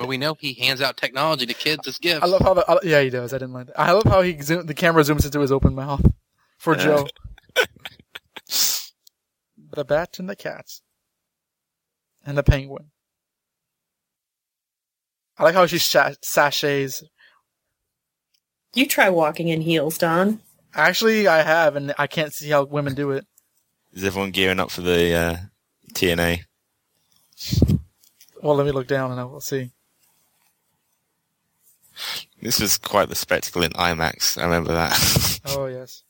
[0.00, 2.24] Well, we know he hands out technology to kids as gifts.
[2.24, 3.34] I love how the I, yeah he does.
[3.34, 3.78] I didn't like that.
[3.78, 6.00] I love how he zoom, the camera zooms into his open mouth
[6.56, 7.06] for Joe.
[8.46, 10.80] the bat and the cats.
[12.24, 12.86] and the Penguin.
[15.38, 17.04] I like how she sha- sashays.
[18.72, 20.40] You try walking in heels, Don.
[20.74, 23.26] Actually, I have, and I can't see how women do it.
[23.92, 25.36] Is everyone gearing up for the uh,
[25.92, 26.44] TNA?
[28.42, 29.72] Well, let me look down and I will see.
[32.40, 34.38] This was quite the spectacle in IMAX.
[34.40, 35.40] I remember that.
[35.46, 36.04] Oh yes.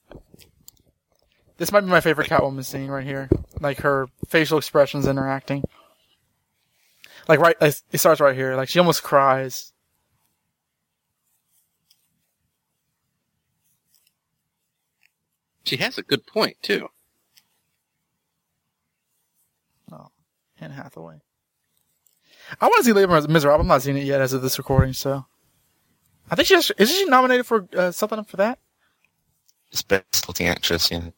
[1.56, 3.28] This might be my favorite Catwoman scene right here.
[3.60, 5.62] Like her facial expressions interacting.
[7.28, 8.56] Like right, it starts right here.
[8.56, 9.72] Like she almost cries.
[15.64, 16.88] She has a good point too.
[19.92, 20.08] Oh,
[20.60, 21.20] Anne Hathaway.
[22.60, 23.60] I want to see Labor Miserable.
[23.60, 25.26] I'm not seeing it yet as of this recording, so.
[26.30, 28.58] I think she has, isn't she nominated for uh, something for that?
[29.70, 31.10] Just best supporting actress, yeah.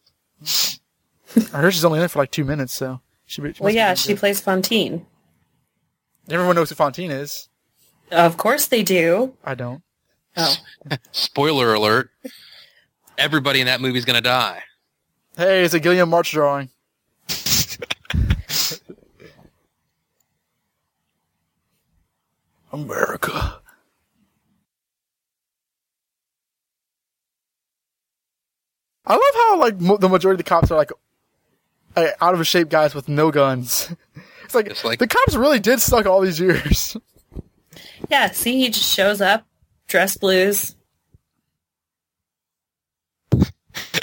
[1.55, 3.41] I heard she's only in it for like two minutes, so she.
[3.53, 4.19] she Well, yeah, she good.
[4.19, 5.07] plays Fantine.
[6.31, 7.49] Everyone knows who Fantine is.
[8.11, 9.35] Of course they do.
[9.45, 9.83] I don't.
[10.37, 10.57] Oh,
[11.13, 12.11] Spoiler alert.
[13.19, 14.63] Everybody in that movie's gonna die.
[15.37, 16.69] Hey, it's a Guillem March drawing.
[22.73, 23.62] America.
[29.07, 30.93] I love how like mo- the majority of the cops are like
[31.97, 33.93] uh, out of shape guys with no guns.
[34.45, 36.95] It's like, It's like- the cops really did suck all these years.
[38.11, 38.31] yeah.
[38.33, 39.47] See, he just shows up,
[39.89, 40.75] dress blues.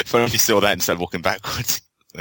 [0.06, 1.82] Funny if you saw that and started walking backwards.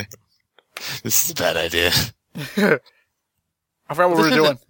[1.03, 1.91] this is a bad idea.
[2.37, 4.45] I forgot what we were doing.
[4.45, 4.61] isn't-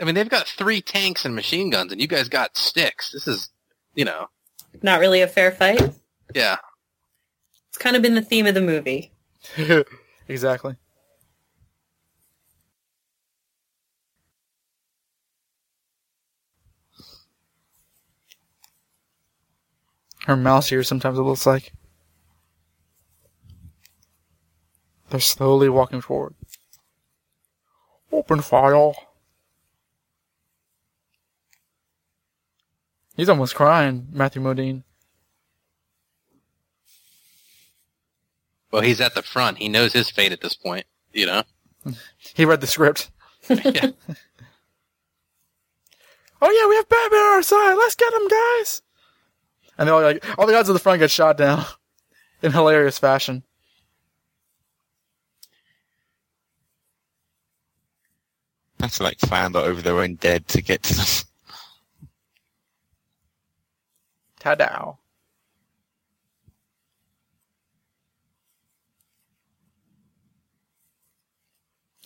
[0.00, 3.12] I mean, they've got three tanks and machine guns, and you guys got sticks.
[3.12, 3.48] This is,
[3.94, 4.26] you know,
[4.82, 5.80] Not really a fair fight.
[6.34, 6.56] yeah.
[7.76, 9.12] It's kind of been the theme of the movie.
[10.28, 10.76] exactly.
[20.24, 21.74] Her mouse here sometimes it looks like.
[25.10, 26.34] They're slowly walking forward.
[28.10, 28.96] Open file.
[33.18, 34.85] He's almost crying, Matthew Modine.
[38.76, 39.56] Well, he's at the front.
[39.56, 40.84] He knows his fate at this point.
[41.14, 41.42] You know.
[42.34, 43.10] He read the script.
[43.48, 43.88] yeah.
[46.42, 47.72] Oh yeah, we have Batman on our side.
[47.72, 48.82] Let's get him, guys.
[49.78, 51.64] And they're all like, all the guys at the front get shot down
[52.42, 53.42] in hilarious fashion.
[58.80, 61.06] Have to like clamber over their own dead to get to them.
[64.40, 64.98] Ta-dow.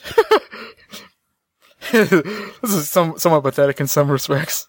[1.93, 4.67] this is some, somewhat pathetic in some respects.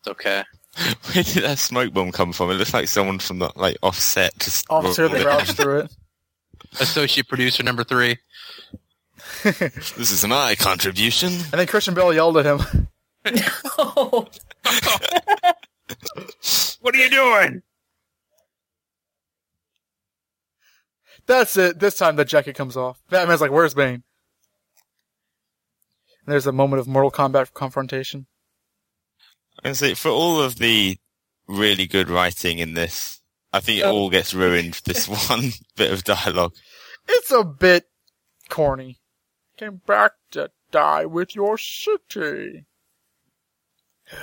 [0.00, 0.44] It's okay.
[1.12, 2.50] Where did that smoke bomb come from?
[2.50, 5.94] It looks like someone from the like offset just Officer the rolled through it.
[6.80, 8.18] Associate producer number three.
[9.44, 11.32] This is my contribution.
[11.32, 12.88] And then Christian Bale yelled at him.
[13.78, 14.26] Oh,
[16.80, 17.62] What are you doing?
[21.26, 21.80] That's it.
[21.80, 23.00] This time the jacket comes off.
[23.10, 24.02] Batman's like, where's Bane?
[26.26, 28.26] And there's a moment of Mortal Kombat confrontation.
[29.62, 30.96] And so for all of the
[31.46, 33.20] really good writing in this,
[33.52, 33.92] I think it Oh.
[33.92, 34.80] all gets ruined.
[34.84, 36.54] This one bit of dialogue.
[37.08, 37.84] It's a bit
[38.48, 38.98] corny.
[39.56, 42.64] Came back to die with your city.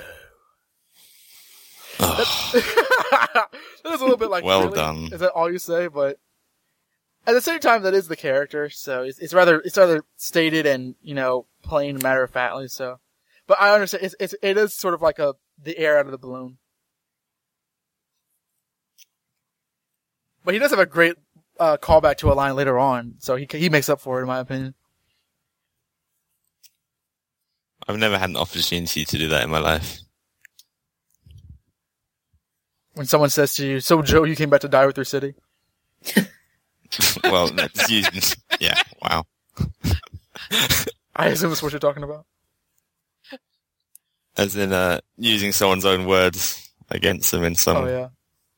[2.00, 3.48] that
[3.86, 4.76] is a little bit like Well really?
[4.76, 5.10] done.
[5.14, 5.88] Is that all you say?
[5.88, 6.18] But
[7.28, 10.66] at the same time, that is the character, so it's, it's rather it's rather stated
[10.66, 12.68] and you know plain matter of factly.
[12.68, 13.00] So,
[13.48, 16.12] but I understand it's, it's it is sort of like a the air out of
[16.12, 16.58] the balloon.
[20.44, 21.16] But he does have a great
[21.60, 24.28] uh, callback to a line later on, so he he makes up for it in
[24.28, 24.74] my opinion.
[27.88, 30.00] I've never had an opportunity to do that in my life.
[32.94, 35.36] When someone says to you, "So Joe, you came back to die with your city."
[37.24, 38.22] well, that's using,
[38.60, 39.26] yeah, wow.
[41.16, 42.26] I assume that's what you're talking about.
[44.38, 48.08] As in, uh, using someone's own words against them in some Oh yeah.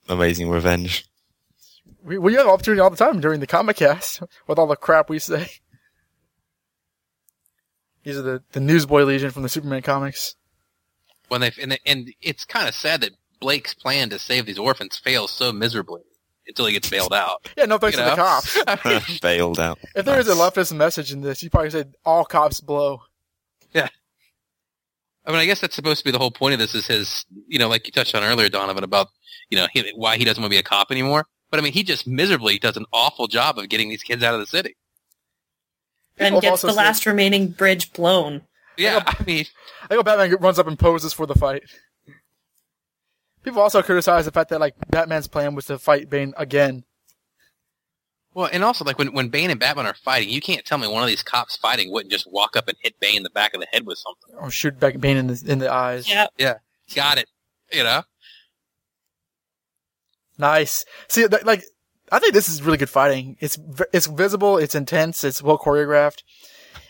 [0.07, 1.05] amazing revenge.
[2.03, 5.09] We, we have opportunity all the time during the comic cast with all the crap
[5.09, 5.49] we say.
[8.03, 10.35] These are the, the Newsboy Legion from the Superman comics.
[11.29, 14.97] When they and, and it's kind of sad that Blake's plan to save these orphans
[14.97, 16.01] fails so miserably.
[16.47, 17.49] Until he gets bailed out.
[17.57, 18.23] Yeah, no thanks You to the know?
[18.23, 19.19] cops.
[19.21, 19.79] Bailed out.
[19.95, 23.01] If there is a leftist message in this, you probably said all cops blow.
[23.73, 23.87] Yeah.
[25.25, 27.25] I mean, I guess that's supposed to be the whole point of this is his,
[27.47, 29.07] you know, like you touched on earlier, Donovan, about,
[29.49, 31.25] you know, he, why he doesn't want to be a cop anymore.
[31.49, 34.33] But I mean, he just miserably does an awful job of getting these kids out
[34.33, 34.75] of the city.
[36.17, 38.41] and People gets also the said- last remaining bridge blown.
[38.75, 39.45] Yeah, I mean,
[39.89, 41.61] I go Batman runs up and poses for the fight.
[43.43, 46.83] People also criticize the fact that like Batman's plan was to fight Bane again.
[48.33, 50.87] well, and also like when, when Bane and Batman are fighting, you can't tell me
[50.87, 53.53] one of these cops fighting wouldn't just walk up and hit Bane in the back
[53.53, 54.35] of the head with something.
[54.39, 56.09] Or shoot back Bane in the in the eyes.
[56.09, 56.27] Yeah.
[56.37, 56.55] Yeah,
[56.95, 57.27] got it.
[57.71, 58.03] You know?
[60.37, 60.85] Nice.
[61.07, 61.63] See, th- like,
[62.11, 63.37] I think this is really good fighting.
[63.39, 66.23] It's v- it's visible, it's intense, it's well choreographed,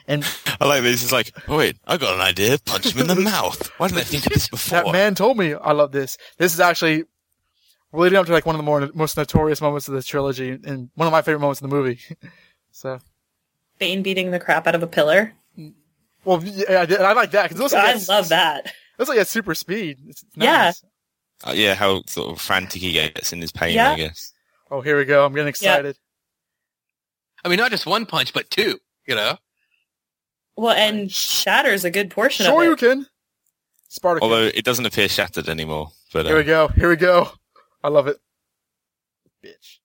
[0.07, 0.25] and
[0.59, 1.03] I like this.
[1.03, 2.57] It's like, oh wait, I got an idea.
[2.65, 3.71] Punch him in the mouth.
[3.77, 4.83] Why didn't I think of this before?
[4.83, 6.17] that man told me I love this.
[6.37, 7.03] This is actually
[7.91, 10.89] leading up to like one of the more most notorious moments of the trilogy, and
[10.95, 11.99] one of my favorite moments in the movie.
[12.71, 12.99] so,
[13.79, 15.33] Bane beating the crap out of a pillar.
[16.25, 18.65] well, yeah, I, did- I like that because it looks like I love that.
[18.67, 19.97] It looks like it's super speed.
[20.07, 20.71] It's, it's Yeah.
[21.45, 23.75] Uh, yeah, how sort of frantic he gets in his pain.
[23.75, 23.91] Yeah.
[23.91, 24.31] I guess.
[24.71, 25.25] Oh, here we go.
[25.25, 25.97] I'm getting excited.
[27.43, 29.37] I mean, not just one punch, but two, you know?
[30.55, 32.79] Well, and shatters a good portion Sure, of you it.
[32.79, 33.07] can.
[33.89, 34.23] Spartacus.
[34.23, 35.91] Although it doesn't appear shattered anymore.
[36.11, 36.67] But Here we uh, go.
[36.69, 37.31] Here we go.
[37.83, 38.17] I love it.
[39.43, 39.79] Bitch.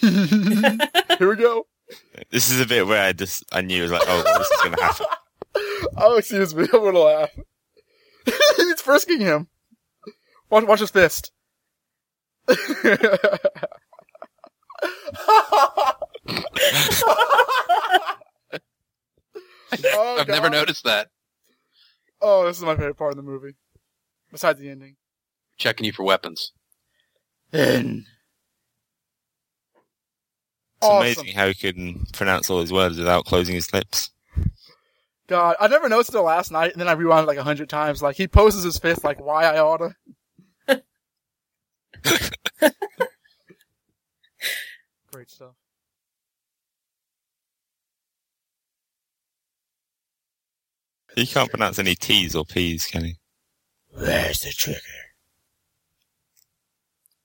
[1.18, 1.66] Here we go.
[2.30, 4.50] this is a bit where I just I knew it was like, oh, well, this
[4.50, 5.06] is going to happen.
[5.96, 6.64] Oh, excuse me.
[6.72, 7.30] I'm gonna laugh.
[8.56, 9.48] He's frisking him.
[10.50, 11.32] Watch, watch his fist.
[19.84, 21.08] Oh, I've never noticed that.
[22.20, 23.54] Oh, this is my favorite part of the movie.
[24.32, 24.96] Besides the ending.
[25.58, 26.52] Checking you for weapons.
[27.50, 28.06] Then.
[30.78, 30.96] It's Awesome.
[30.98, 34.10] amazing how he can pronounce all his words without closing his lips.
[35.26, 37.68] God, I never noticed it last night, and then I rewound it like a hundred
[37.68, 38.02] times.
[38.02, 39.94] Like he poses his fist, like why I oughta.
[45.12, 45.54] Great stuff.
[51.16, 53.16] He can't pronounce any T's or P's, can he?
[53.90, 54.78] Where's the trigger?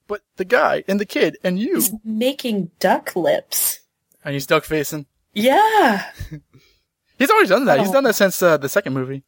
[0.07, 3.81] But the guy and the kid and you, He's making duck lips.
[4.25, 5.05] and he's duck facing.
[5.33, 6.05] Yeah.
[7.19, 7.79] He's always done that.
[7.79, 7.93] He's Oh.
[7.93, 9.23] done that since uh, the second movie.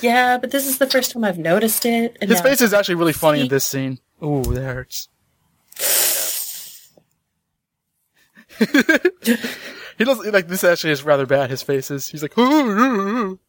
[0.00, 2.16] Yeah, but this is the first time I've noticed it.
[2.20, 3.98] And His face is actually really funny in this scene.
[4.22, 5.08] Ooh, that hurts.
[9.98, 10.62] he does like this.
[10.64, 11.50] Actually, is rather bad.
[11.50, 12.08] His faces.
[12.08, 13.40] He's like, ooh, ooh, ooh.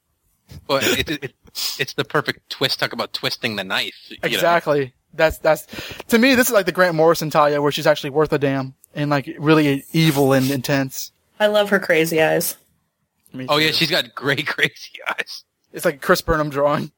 [0.67, 1.33] Well, it, it, it,
[1.80, 2.80] it's the perfect twist.
[2.80, 3.95] Talk about twisting the knife.
[4.09, 4.27] you know?
[4.27, 4.93] exactly.
[5.14, 5.65] That's that's
[6.09, 6.35] to me.
[6.35, 9.33] This is like the Grant Morrison Talia, where she's actually worth a damn and like
[9.40, 11.11] really evil and intense.
[11.40, 12.57] I love her crazy eyes.
[13.33, 13.65] Me Oh too.
[13.65, 15.43] yeah, she's got great crazy eyes.
[15.74, 16.91] It's like a Chris Burnham drawing.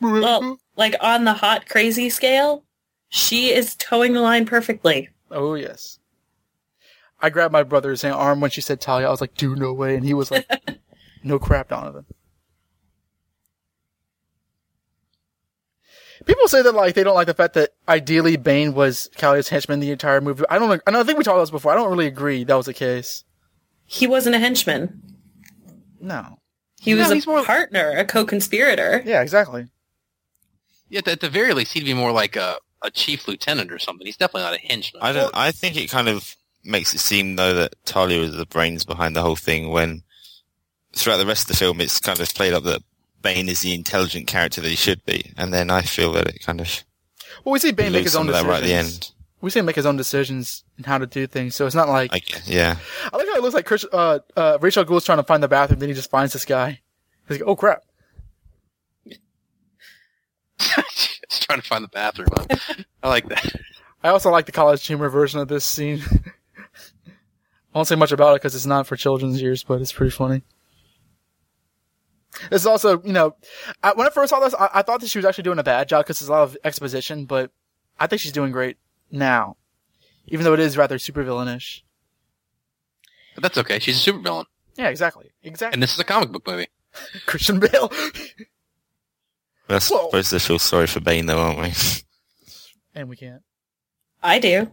[0.00, 2.64] Well, like on the hot crazy scale,
[3.08, 5.08] she is toeing the line perfectly.
[5.30, 5.98] Oh yes.
[7.20, 9.06] I grabbed my brother's arm when she said Talia.
[9.06, 10.46] I was like, "Dude, no way!" And he was like,
[11.22, 12.04] "No crap, Donovan."
[16.26, 19.80] People say that like they don't like the fact that ideally Bane was Talia's henchman
[19.80, 20.44] the entire movie.
[20.48, 20.82] I don't.
[20.86, 21.72] I don't think we talked about this before.
[21.72, 23.24] I don't really agree that was the case.
[23.84, 25.02] He wasn't a henchman.
[26.00, 26.38] No.
[26.80, 29.02] He was he's a more- partner, a co-conspirator.
[29.06, 29.66] Yeah, exactly.
[30.88, 34.06] Yeah, at the very least, he'd be more like a, a chief lieutenant or something.
[34.06, 35.02] He's definitely not a henchman.
[35.02, 35.34] I don't.
[35.34, 39.16] I think it kind of makes it seem though that Talia is the brains behind
[39.16, 39.70] the whole thing.
[39.70, 40.02] When
[40.94, 42.82] throughout the rest of the film, it's kind of played up that
[43.24, 46.42] Bane is the intelligent character that he should be, and then I feel that it
[46.42, 46.84] kind of
[47.44, 48.62] Well, we see Bane make loses his own some of that decisions.
[48.62, 49.10] right at the end.
[49.40, 51.54] We see him make his own decisions and how to do things.
[51.56, 52.76] So it's not like I guess, yeah.
[53.12, 55.48] I like how it looks like Chris, uh, uh, Rachel Gould's trying to find the
[55.48, 56.80] bathroom, then he just finds this guy.
[57.28, 57.82] He's like, "Oh crap!"
[60.60, 62.28] Just trying to find the bathroom.
[62.36, 62.56] Huh?
[63.02, 63.54] I like that.
[64.02, 66.02] I also like the college humor version of this scene.
[67.06, 70.10] I won't say much about it because it's not for children's ears, but it's pretty
[70.10, 70.42] funny.
[72.50, 73.36] This is also, you know,
[73.82, 75.62] I, when I first saw this, I, I thought that she was actually doing a
[75.64, 77.50] bad job because there's a lot of exposition, but
[77.98, 78.76] I think she's doing great
[79.10, 79.56] now,
[80.26, 81.82] even though it is rather super villainish.
[83.34, 83.78] But that's okay.
[83.78, 84.44] She's a supervillain.
[84.76, 85.74] Yeah, exactly, exactly.
[85.74, 86.68] And this is a comic book movie.
[87.26, 87.90] Christian Bale.
[89.68, 90.06] We're Whoa.
[90.06, 91.72] supposed to feel sorry for Bane, though, aren't we?
[92.94, 93.42] and we can't.
[94.22, 94.70] I do.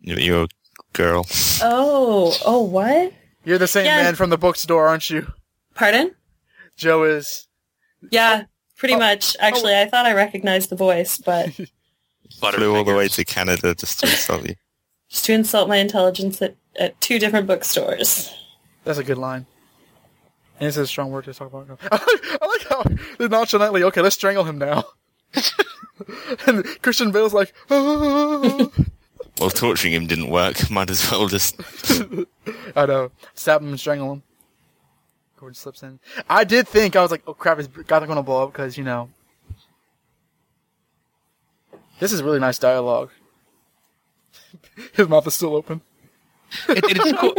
[0.00, 0.48] You're- You're a
[0.92, 1.26] girl.
[1.62, 3.12] Oh, oh, what?
[3.44, 4.02] You're the same Yeah.
[4.02, 5.32] man from the bookstore, aren't you?
[5.74, 6.14] Pardon?
[6.76, 7.48] Joe is.
[8.10, 8.44] Yeah,
[8.76, 9.36] pretty Oh, much.
[9.40, 11.50] Actually, I thought I recognized the voice, but
[12.40, 14.54] Flew all the way to Canada just to insult you.
[15.08, 18.32] Just to insult my intelligence at, at two different bookstores.
[18.84, 19.46] That's a good line.
[20.58, 21.78] And it's a strong word to talk about.
[21.92, 24.84] I like, I like how they're nonchalantly, okay, let's strangle him now.
[26.46, 28.68] and Christian Bale's like, "Ah."
[29.40, 30.70] Well, torturing him didn't work.
[30.70, 31.56] Might as well just.
[32.76, 33.10] I know.
[33.34, 34.22] Stab him and strangle him.
[35.42, 35.98] Gordon slips in.
[36.30, 38.52] I did think, I was like, oh crap, is God going to blow up?
[38.52, 39.08] Because, you know.
[41.98, 43.10] This is really nice dialogue.
[44.92, 45.80] His mouth is still open.
[46.68, 47.34] It- it's cool.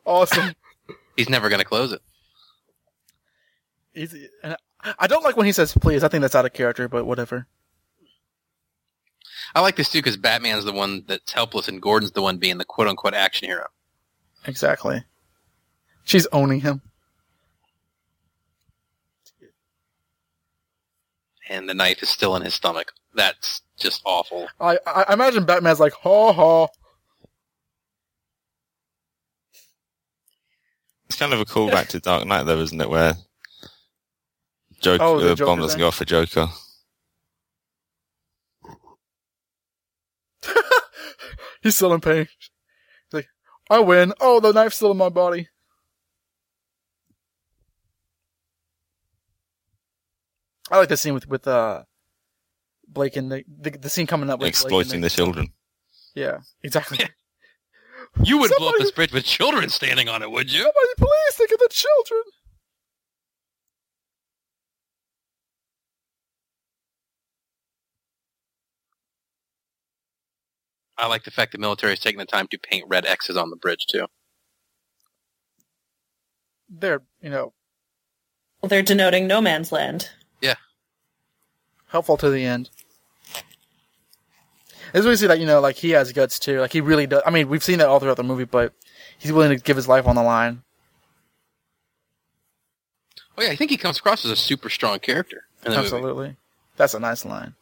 [0.06, 0.54] Awesome.
[1.16, 2.00] He's never going to close it.
[3.92, 6.02] He's, and I- I don't like when he says please.
[6.02, 7.46] I think that's out of character, but whatever.
[9.54, 12.56] I like this too because Batman's the one that's helpless and Gordon's the one being
[12.56, 13.66] the quote unquote action hero.
[14.46, 15.04] Exactly.
[16.10, 16.82] She's owning him.
[21.48, 22.90] And the knife is still in his stomach.
[23.14, 24.48] That's just awful.
[24.58, 26.66] I, I I imagine Batman's like, ha ha.
[31.06, 32.90] It's kind of a callback to Dark Knight, though, isn't it?
[32.90, 33.14] Where
[34.80, 36.48] Joker, Oh, the the Joker bomb doesn't go off for Joker.
[41.62, 42.26] He's still in pain.
[42.26, 43.28] He's like,
[43.70, 44.12] I win.
[44.20, 45.46] Oh, the knife's still in my body.
[50.70, 51.82] I like the scene with with uh
[52.88, 55.48] Blake and the the, the scene coming up with Blake and exploiting the children.
[56.14, 56.98] Yeah, exactly.
[57.00, 57.08] Yeah.
[58.24, 60.62] You would blow up Somebody- this bridge with children standing on it, would you?
[60.62, 62.22] Somebody please think of the children.
[70.98, 73.50] I like the fact the military is taking the time to paint red X's on
[73.50, 74.06] the bridge too.
[76.68, 77.52] They're you know
[78.60, 80.10] Well, they're denoting no man's land.
[81.90, 82.70] Helpful to the end.
[84.92, 86.60] As we see that you know, like he has guts too.
[86.60, 87.22] Like he really does.
[87.24, 88.72] I mean, we've seen that all throughout the movie, but
[89.18, 90.62] he's willing to give his life on the line.
[93.38, 95.44] Oh yeah, I think he comes across as a super strong character.
[95.64, 95.86] In the movie.
[95.86, 96.36] Absolutely,
[96.76, 97.54] that's a nice line.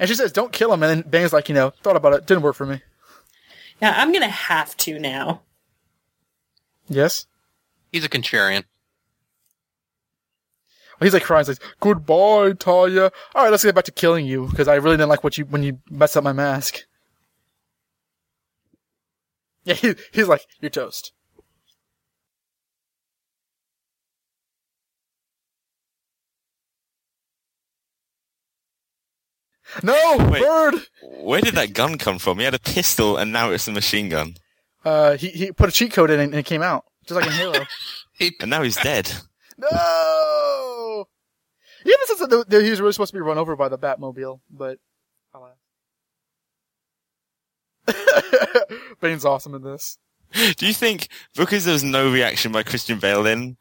[0.00, 2.26] And she says, "Don't kill him." And then Bane's like, "You know, thought about it.
[2.26, 2.82] Didn't work for me."
[3.80, 5.42] Now I'm gonna have to now.
[6.88, 7.26] Yes.
[7.92, 8.64] He's a contrarian.
[11.00, 11.46] He's like crying.
[11.46, 13.12] He's like, "Goodbye, Talia.
[13.34, 15.44] All right, let's get back to killing you because I really didn't like what you
[15.44, 16.84] when you messed up my mask."
[19.64, 21.12] Yeah, he, he's like, "You're toast."
[29.82, 30.40] No, Wait.
[30.42, 30.74] bird.
[31.02, 32.38] Where did that gun come from?
[32.38, 34.34] He had a pistol, and now it's a machine gun,
[34.84, 37.26] Uh, he he put a cheat code in it and it came out just like
[37.26, 37.64] in Halo.
[38.40, 39.12] And now he's dead.
[39.58, 39.68] no.
[41.88, 43.78] Yeah, this is a, that he was really supposed to be run over by the
[43.78, 44.78] Batmobile, but
[45.32, 45.56] alas.
[49.00, 49.96] Bane's awesome in this.
[50.58, 53.56] Do you think because there was no reaction by Christian Bale then,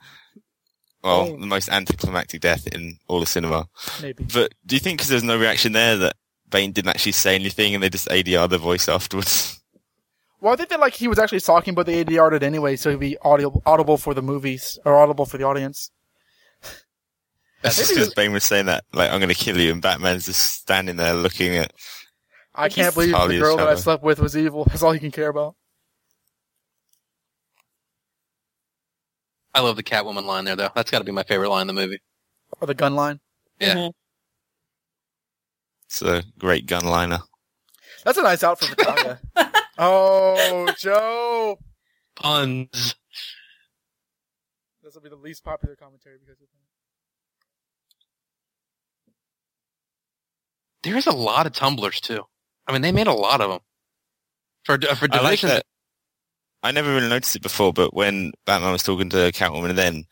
[1.03, 1.37] well, Oh.
[1.39, 3.69] the most anticlimactic death in all of cinema,
[4.01, 4.25] Maybe.
[4.25, 6.17] but do you think because there was no reaction there that
[6.49, 9.53] Bane didn't actually say anything and they just ADR the voice afterwards?
[10.39, 12.91] Well, I think that like he was actually talking, but they ADR'd it anyway, so
[12.91, 15.89] he'd be audible, audible for the movies or audible for the audience.
[17.67, 20.25] That's just because Bane was saying that, like, I'm going to kill you, and Batman's
[20.25, 21.73] just standing there looking at.
[22.55, 24.65] I can't believe the Talia's girl that I slept with was evil.
[24.65, 25.55] That's all he can care about.
[29.53, 30.69] I love the Catwoman line there though.
[30.75, 31.99] That's got to be my favorite line in the movie.
[32.61, 33.19] Or the gun line.
[33.59, 33.73] Yeah.
[33.73, 33.93] Mhm.
[35.85, 37.19] It's a great gun liner.
[38.03, 39.19] That's a nice outfit for Talia.
[39.79, 41.57] oh, Joe.
[42.15, 42.95] Puns.
[44.83, 46.47] This will be the least popular commentary because of
[50.83, 52.23] There's a lot of tumblers too.
[52.67, 53.59] I mean, they made a lot of them
[54.63, 55.65] for for I like that.
[56.63, 60.05] I never really noticed it before, but when Batman was talking to Catwoman, then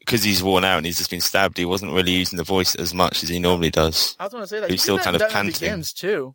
[0.00, 2.74] because he's worn out and he's just been stabbed, he wasn't really using the voice
[2.74, 4.16] as much as he normally does.
[4.18, 4.68] I was going to say that.
[4.70, 5.52] He's You still did kind of that panting.
[5.52, 6.34] Begins too.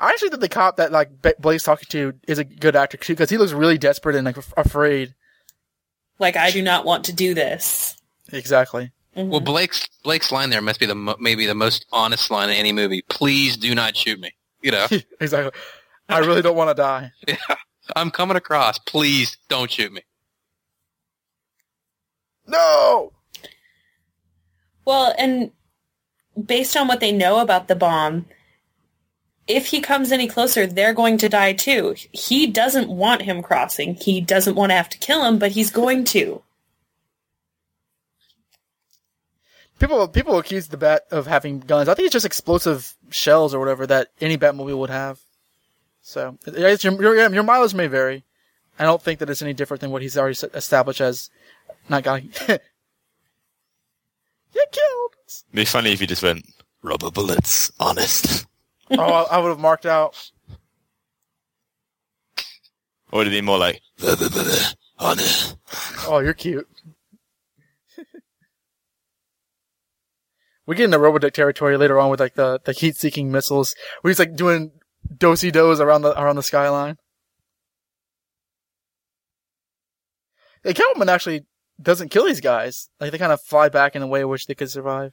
[0.00, 2.96] I actually think the cop that like Ba- Blake's talking to is a good actor
[2.96, 5.14] too because he looks really desperate and like af- afraid.
[6.18, 7.96] Like I do not want to do this.
[8.32, 8.90] Exactly.
[9.16, 9.28] Mhm.
[9.28, 12.56] well, Blake's Blake's line there must be the mo- maybe the most honest line in
[12.56, 13.02] any movie.
[13.08, 14.30] Please do not shoot me.
[14.62, 14.86] You know,
[15.20, 15.52] exactly.
[16.08, 17.12] I really don't want to die.
[17.96, 18.78] I'm coming across.
[18.78, 20.02] Please don't shoot me.
[22.46, 23.12] No.
[24.84, 25.50] Well, and
[26.42, 28.26] based on what they know about the bomb,
[29.46, 31.94] if he comes any closer, they're going to die too.
[32.12, 33.94] He doesn't want him crossing.
[33.94, 36.42] He doesn't want to have to kill him, but he's going to.
[39.78, 41.88] People people accuse the bat of having guns.
[41.88, 45.20] I think it's just explosive shells or whatever that any Batmobile would have.
[46.02, 48.24] So your, your your mileage may vary.
[48.78, 51.30] I don't think that it's any different than what he's already established as
[51.88, 52.24] not going.
[52.48, 52.58] you
[54.70, 55.14] killed.
[55.26, 56.44] It'd be funny if you just went
[56.82, 58.46] rubber bullets, honest.
[58.90, 60.30] oh, I, I would have marked out.
[63.10, 65.56] Or would it be more like rubber bullet, honest?
[66.06, 66.68] Oh, you're cute.
[70.66, 74.10] We get into Robotech territory later on with like the, the heat seeking missiles where
[74.10, 74.72] he's like doing
[75.16, 76.96] dosey dos around the around the skyline.
[80.62, 81.44] Hey, Catwoman actually
[81.80, 82.88] doesn't kill these guys.
[83.00, 85.12] Like they kind of fly back in a way in which they could survive.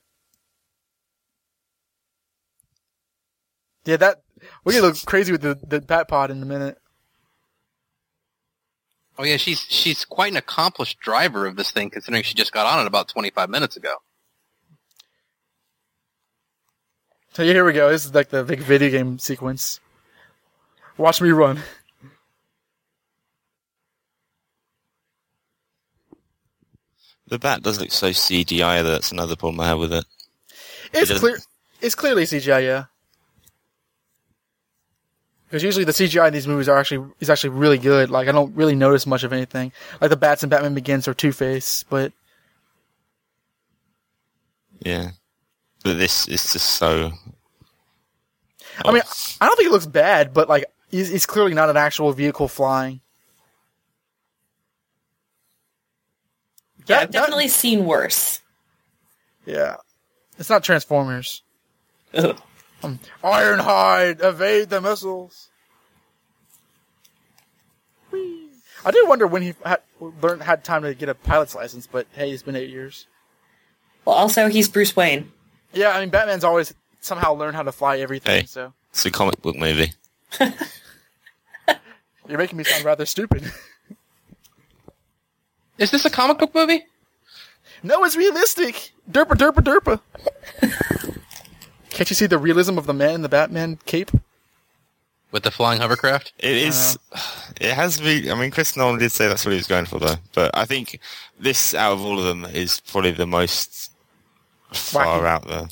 [3.84, 4.22] Yeah, that
[4.64, 6.78] we get a little crazy with the the bat pod in a minute.
[9.18, 12.66] Oh yeah, she's she's quite an accomplished driver of this thing, considering she just got
[12.66, 13.98] on it about 25 minutes ago.
[17.34, 17.90] So yeah, here we go.
[17.90, 19.80] This is like the big video game sequence.
[20.98, 21.60] Watch me run.
[27.28, 28.84] The bat does look so CGI.
[28.84, 30.06] That's another problem I have with it.
[30.94, 31.38] It's doesn't- clear.
[31.80, 32.86] It's clearly CGI, yeah.
[35.46, 38.10] Because usually the CGI in these movies are actually is actually really good.
[38.10, 39.72] Like I don't really notice much of anything.
[40.00, 42.14] Like the bats in Batman Begins or Two Face, but
[44.86, 45.12] Yeah,
[45.84, 47.12] but this is just so.
[48.86, 49.02] I mean,
[49.42, 50.34] I don't think it looks bad.
[50.34, 53.02] But like, he's, he's clearly not an actual vehicle flying.
[56.80, 58.42] Yeah, That- I've that- definitely seen worse.
[59.46, 59.78] yeah,
[60.38, 61.44] it's not Transformers.
[62.84, 65.50] Um, Ironhide, evade the missiles.
[68.12, 68.50] Whee!
[68.84, 72.08] I do wonder when he had, learned had time to get a pilot's license, but
[72.14, 73.06] hey, it's been eight years.
[74.04, 75.32] Well, also he's Bruce Wayne.
[75.74, 78.42] Yeah, I mean, Batman's always somehow learned how to fly everything.
[78.42, 78.46] Hey.
[78.46, 79.94] So It's a comic book movie.
[82.28, 83.52] you're making me sound rather stupid.
[85.78, 86.86] Is this a comic book movie?
[87.84, 88.92] no, it's realistic.
[89.10, 90.00] Derpa, derpa, derpa.
[91.90, 94.12] Can't you see the realism of the man in the Batman cape?
[95.32, 96.34] With the flying hovercraft?
[96.40, 96.98] It is.
[97.12, 97.54] Uh-huh.
[97.62, 98.30] It has to be.
[98.30, 100.16] I mean, Chris Nolan did say that's what he was going for, though.
[100.34, 101.00] But I think
[101.40, 103.91] this, out of all of them, is probably the most
[104.72, 105.26] far Wacky.
[105.26, 105.68] out there.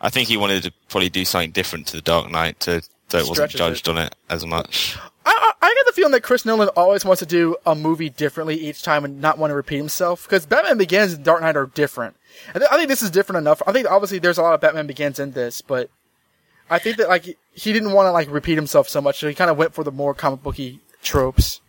[0.00, 3.18] I think he wanted to probably do something different to the Dark Knight, to so
[3.18, 4.96] it wasn't Stretches judged on it as much.
[5.26, 8.08] I, I, I get the feeling that Chris Nolan always wants to do a movie
[8.08, 10.24] differently each time and not want to repeat himself.
[10.24, 12.16] Because Batman Begins and Dark Knight are different.
[12.54, 13.62] I, th- I think this is different enough.
[13.66, 15.90] I think obviously there's a lot of Batman Begins in this, but
[16.70, 19.34] I think that like he didn't want to like repeat himself so much, so he
[19.34, 21.60] kind of went for the more comic booky tropes.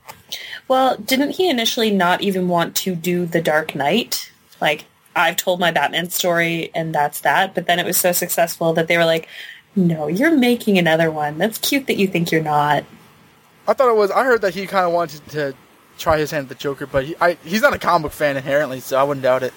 [0.68, 4.32] Well, didn't he initially not even want to do The Dark Knight?
[4.62, 4.86] Like,
[5.16, 7.54] I've told my Batman story and that's that.
[7.56, 9.28] But then it was so successful that they were like,
[9.76, 11.38] no, you're making another one.
[11.38, 12.84] That's cute that you think you're not.
[13.68, 14.12] I thought it was.
[14.12, 15.56] I heard that he kind of wanted to
[15.98, 18.38] try his hand at the Joker, but he, I, he's not a comic book fan
[18.38, 19.54] inherently, so I wouldn't doubt it.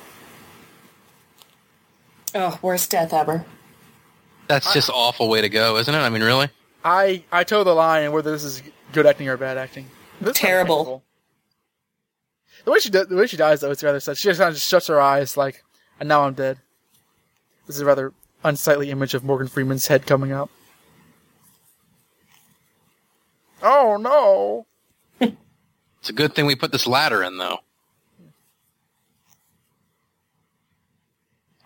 [2.35, 3.45] Oh, worst death ever.
[4.47, 5.99] That's just awful way to go, isn't it?
[5.99, 6.49] I mean, really?
[6.85, 8.63] I I toe the line whether this is
[8.93, 9.87] good acting or bad acting.
[10.21, 11.03] This is Terrible.
[12.67, 14.19] The way she does, the way she dies though, it's rather sad.
[14.19, 15.63] She just kind of just shuts her eyes like,
[16.01, 16.59] and now I'm dead.
[17.65, 18.13] This is a rather
[18.43, 20.51] unsightly image of Morgan Freeman's head coming up.
[23.63, 24.67] Oh no!
[26.01, 27.61] It's a good thing we put this ladder in, though.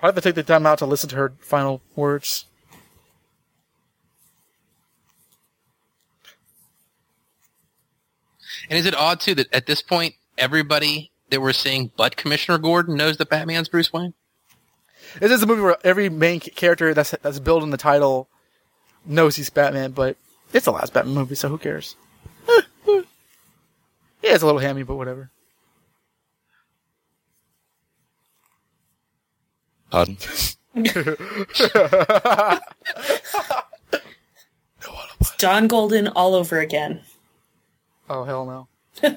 [0.02, 2.46] I have to take the time out to listen to her final words.
[8.68, 12.58] And is it odd, too, that at this point, everybody that we're seeing but Commissioner
[12.58, 14.14] Gordon knows that Batman's Bruce Wayne?
[15.18, 18.28] This is a movie where every main character that's that's built in the title
[19.04, 20.16] knows he's Batman, but
[20.52, 21.96] it's the last Batman movie, so who cares?
[22.86, 23.02] yeah,
[24.22, 25.30] it's a little hammy, but whatever.
[29.90, 30.16] Pardon?
[30.74, 30.74] It's
[35.38, 37.00] John Golden all over again.
[38.08, 38.68] Oh hell
[39.02, 39.02] no.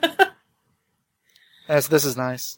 [1.69, 2.57] Yes, this is nice.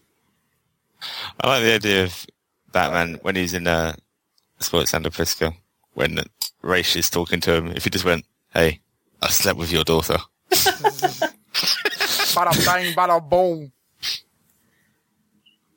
[1.41, 2.25] I like the idea of
[2.71, 3.95] Batman when he's in uh,
[4.59, 5.53] Sports Santa Prisca,
[5.93, 6.19] when
[6.61, 7.67] Ra's is talking to him.
[7.71, 8.81] If he just went, "Hey,
[9.21, 10.17] I slept with your daughter,"
[12.35, 13.71] Bada bang, bada boom.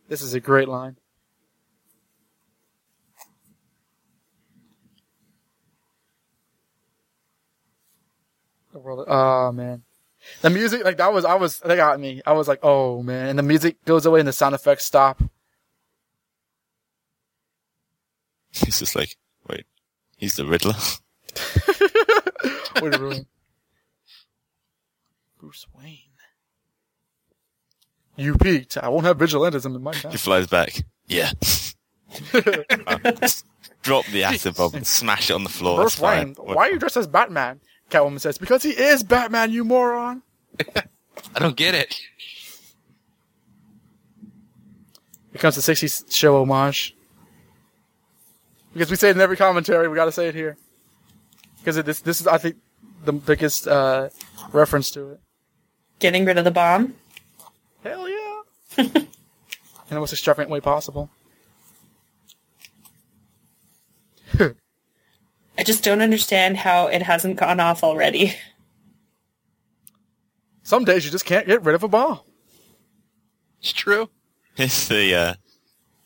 [0.09, 0.97] This is a great line.
[8.73, 9.05] The world.
[9.09, 9.83] Oh man,
[10.43, 12.23] the music like that was I was that got me.
[12.27, 15.21] I was like, oh man, and the music goes away and the sound effects stop.
[18.53, 19.17] He's just like,
[19.49, 19.67] wait,
[20.17, 20.75] he's the Riddler.
[22.83, 23.27] Way to ruin.
[25.39, 25.99] Bruce Wayne.
[28.17, 28.79] You peaked.
[28.79, 30.11] I won't have vigilantism in my town.
[30.11, 30.83] He flies back.
[31.07, 31.31] Yeah.
[32.35, 33.29] Uh,
[33.83, 35.83] drop the acid bomb and smash it on the floor.
[35.83, 37.61] Bruce Wayne, why are you dressed as Batman?
[37.91, 40.23] Catwoman says, because he is Batman, you moron.
[41.35, 41.95] I don't get it.
[45.33, 46.97] Here comes the 60s show homage.
[48.73, 50.57] Because we say it in every commentary, we gotta say it here.
[51.59, 52.57] Because this, this is, I think,
[53.05, 54.09] the biggest, uh,
[54.53, 55.21] reference to it.
[55.99, 56.95] Getting rid of the bomb.
[57.83, 58.41] Hell yeah!
[59.91, 61.11] in the most extravagant way possible.
[64.39, 68.37] I just don't understand how it hasn't gone off already.
[70.69, 72.27] Some days you just can't get rid of a ball.
[73.59, 74.11] It's true.
[74.59, 75.35] It's the uh,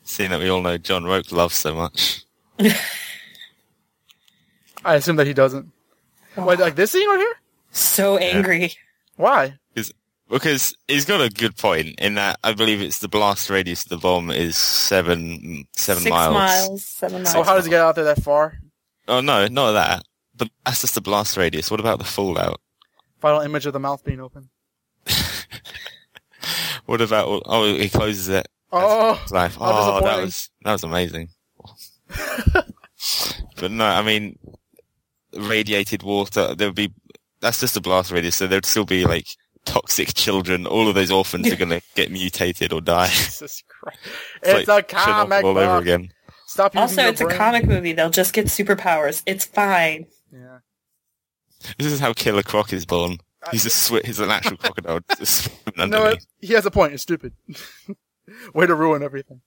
[0.05, 2.25] scene that we all know John Roke loves so much.
[4.85, 5.69] I assume that he doesn't.
[6.37, 7.35] Wait, like this scene right here?
[7.73, 8.75] So angry.
[9.17, 9.59] Why?
[10.31, 13.89] Because he's got a good point in that I believe it's the blast radius of
[13.89, 16.35] the bomb is seven seven Six miles.
[16.35, 16.85] miles.
[16.85, 17.35] seven miles.
[17.35, 18.61] Oh, how does he get out there that far?
[19.09, 20.05] Oh no, not that.
[20.37, 21.69] But that's just the blast radius.
[21.69, 22.61] What about the fallout?
[23.23, 24.51] Final image of the mouth being open.
[26.87, 27.43] What about?
[27.47, 28.49] Oh, he closes it.
[28.73, 29.55] Oh, life.
[29.55, 31.29] How Oh, that was that was amazing.
[33.57, 34.37] but no, I mean,
[35.33, 36.57] radiated water.
[36.57, 36.93] There would be.
[37.41, 39.29] That's just a blast radius, so there'd still be like
[39.65, 40.67] toxic children.
[40.67, 43.07] All of those orphans are gonna get mutated or die.
[43.13, 43.99] Jesus Christ.
[44.43, 46.13] It's It's, a like Chernobyl comic all over again.
[46.49, 47.93] Stop using Also, your it's a comic movie.
[47.93, 49.23] They'll just get superpowers.
[49.27, 50.07] It's fine.
[50.33, 50.59] Yeah.
[51.79, 53.19] This is how Killer Croc is born.
[53.51, 55.01] He's a swi- He's an actual crocodile.
[55.89, 56.93] No, it, he has a point.
[56.93, 57.33] It's stupid.
[58.55, 59.41] Way to ruin everything.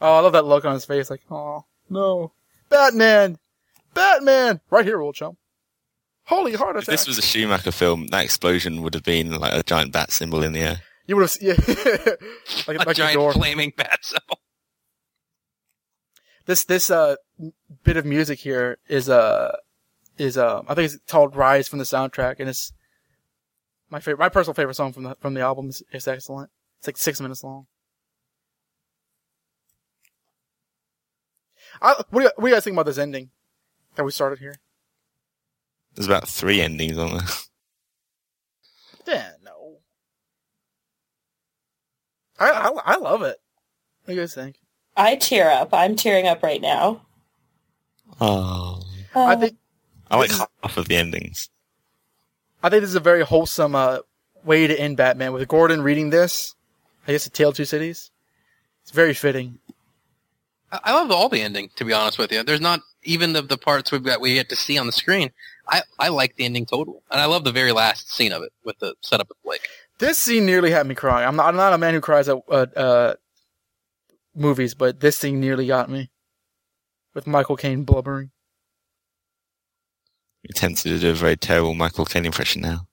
[0.00, 1.10] Oh, I love that look on his face.
[1.10, 2.32] Like, oh, no.
[2.70, 3.38] Batman!
[3.94, 4.60] Batman!
[4.70, 5.36] Right here, old chum.
[6.24, 6.88] Holy heart attack!
[6.88, 10.10] If this was a Schumacher film, that explosion would have been like a giant bat
[10.10, 10.80] symbol in the air.
[11.06, 11.52] you would have, yeah.
[12.66, 14.40] like, A like giant flaming bat symbol.
[16.46, 17.16] This, this, uh,
[17.84, 19.56] bit of music here is, uh,
[20.18, 22.72] is, uh, I think it's called Rise from the soundtrack, and it's
[23.90, 26.50] my favorite, my personal favorite song from the, from the album is, is excellent.
[26.78, 27.66] It's like six minutes long.
[31.80, 33.30] I, what, do you, what do you guys think about this ending
[33.94, 34.56] that we started here?
[35.94, 37.26] There's about three endings on there.
[39.06, 39.78] Yeah, no.
[42.38, 43.38] I, I, I love it.
[44.04, 44.56] What do you guys think?
[44.96, 45.72] I tear up.
[45.72, 47.02] I'm tearing up right now.
[48.20, 48.82] Oh,
[49.14, 49.56] I think,
[50.12, 51.48] I like This half of the endings.
[52.62, 54.00] I think this is a very wholesome, uh,
[54.44, 56.54] way to end Batman with Gordon reading this.
[57.08, 58.10] I guess a Tale of Two Cities.
[58.82, 59.58] It's very fitting.
[60.70, 62.42] I I love all the ending, to be honest with you.
[62.42, 65.30] There's not even the, the parts we've got we get to see on the screen.
[65.68, 67.02] I, I like the ending total.
[67.10, 69.66] And I love the very last scene of it with the setup of Blake.
[69.98, 71.26] This scene nearly had me crying.
[71.26, 73.14] I'm not, I'm not a man who cries at uh, uh,
[74.34, 76.10] movies, but this scene nearly got me.
[77.14, 78.30] With Michael Caine blubbering.
[80.42, 82.86] You're tempted to do a very terrible Michael Caine impression now.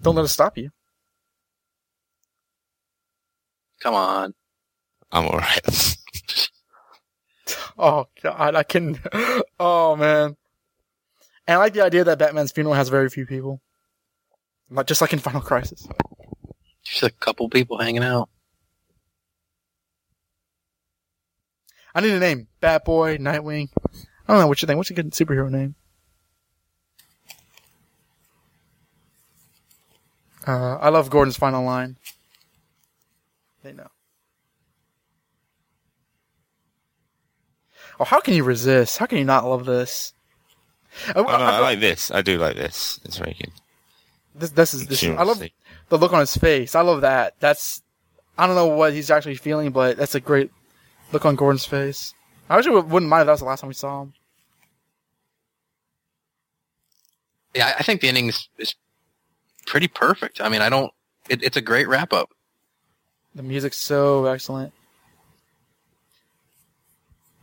[0.00, 0.70] Don't let it stop you.
[3.80, 4.34] Come on.
[5.12, 5.96] I'm alright.
[7.76, 8.98] Oh God, I can.
[9.58, 10.36] Oh man.
[11.46, 13.60] And I like the idea that Batman's funeral has very few people,
[14.70, 15.86] like just like in Final Crisis.
[16.84, 18.30] Just a couple people hanging out.
[21.94, 23.68] I need a name: Batboy, Nightwing.
[24.26, 24.78] I don't know what you think.
[24.78, 25.74] What's a good superhero name?
[30.46, 31.96] Uh, I love Gordon's final line.
[33.62, 33.88] They know.
[38.00, 38.98] Oh, how can you resist?
[38.98, 40.12] How can you not love this?
[41.08, 42.10] I, Oh, no, I- I like this.
[42.10, 43.00] I do like this.
[43.04, 43.52] It's very good.
[44.34, 45.02] this, this is this.
[45.02, 45.42] Is, I love
[45.88, 46.74] the look on his face.
[46.74, 47.34] I love that.
[47.40, 47.82] That's
[48.36, 50.50] I don't know what he's actually feeling, but that's a great
[51.12, 52.14] look on Gordon's face.
[52.50, 54.12] I actually wouldn't mind if that was the last time we saw him.
[57.54, 58.74] Yeah, I- I think the ending is, is
[59.64, 60.40] pretty perfect.
[60.40, 60.92] I mean, I don't.
[61.28, 62.30] It, it's a great wrap up.
[63.34, 64.72] The music's so excellent.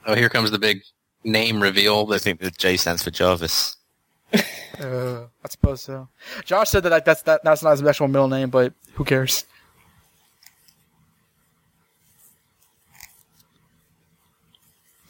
[0.05, 0.83] Oh, here comes the big
[1.23, 2.11] name reveal.
[2.11, 3.77] I think the J stands for Jarvis.
[4.79, 6.07] Uh, I suppose so.
[6.43, 9.45] Josh said that like, that's that, that's not his actual middle name, but who cares?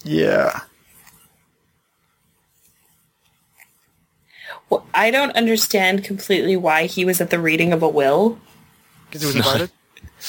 [0.03, 0.59] Yeah.
[4.71, 8.39] Well, I don't understand completely why he was at the reading of a will.
[9.05, 9.71] Because he was invited.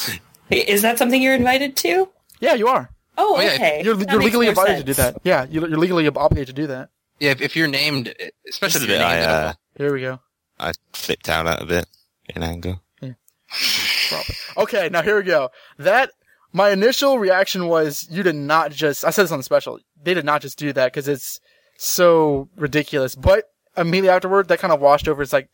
[0.50, 2.08] Is that something you're invited to?
[2.40, 2.90] yeah, you are.
[3.16, 3.82] Oh, Oh, yeah, okay.
[3.84, 5.20] You're, you're legally invited obligated to do that.
[5.22, 6.90] Yeah, you're, you're legally obligated to do that.
[7.20, 8.12] Yeah, if, if you're named,
[8.48, 10.18] especially This if you're bit I, named, uh, Here we go.
[10.58, 11.86] I flipped out a bit
[12.34, 12.80] in anger.
[13.00, 14.34] Probably.
[14.56, 15.50] Okay, now here we go.
[15.78, 16.10] That
[16.52, 19.04] my initial reaction was you did not just.
[19.04, 19.78] I said this on the special.
[20.02, 21.38] They did not just do that because it's
[21.78, 23.14] so ridiculous.
[23.14, 25.22] But immediately afterward, that kind of washed over.
[25.22, 25.48] It's like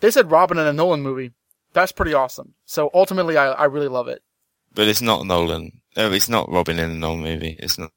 [0.00, 1.32] they said Robin in a Nolan movie.
[1.72, 2.54] That's pretty awesome.
[2.64, 4.22] So ultimately, I I really love it.
[4.74, 5.80] But it's not Nolan.
[5.96, 7.56] Oh, it's not Robin in a Nolan movie.
[7.58, 7.90] It's not.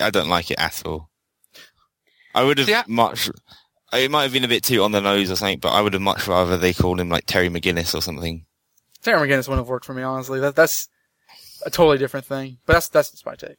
[0.00, 1.08] I don't like it at all.
[2.34, 3.30] I would have See, I- much.
[3.92, 5.92] It might have been a bit too on the nose or something, but I would
[5.92, 8.44] have much rather they called him like Terry McGinnis or something.
[9.02, 10.40] Terry McGinnis wouldn't have worked for me honestly.
[10.40, 10.88] That that's
[11.64, 12.58] a totally different thing.
[12.66, 13.56] But that's that's just my take.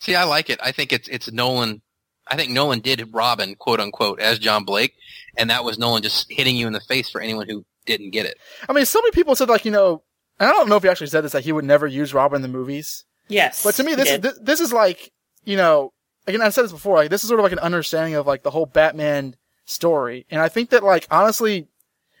[0.00, 0.58] See, I like it.
[0.62, 1.82] I think it's it's Nolan.
[2.30, 4.94] I think Nolan did Robin, quote unquote, as John Blake,
[5.36, 8.24] and that was Nolan just hitting you in the face for anyone who didn't get
[8.24, 8.38] it.
[8.68, 10.02] I mean, so many people said like you know,
[10.38, 12.36] and I don't know if he actually said this that he would never use Robin
[12.36, 13.04] in the movies.
[13.28, 13.62] Yes.
[13.62, 15.12] But to me, this is this, this is like
[15.44, 15.92] you know,
[16.26, 16.96] again, I said this before.
[16.96, 20.40] Like this is sort of like an understanding of like the whole Batman story, and
[20.40, 21.68] I think that like honestly,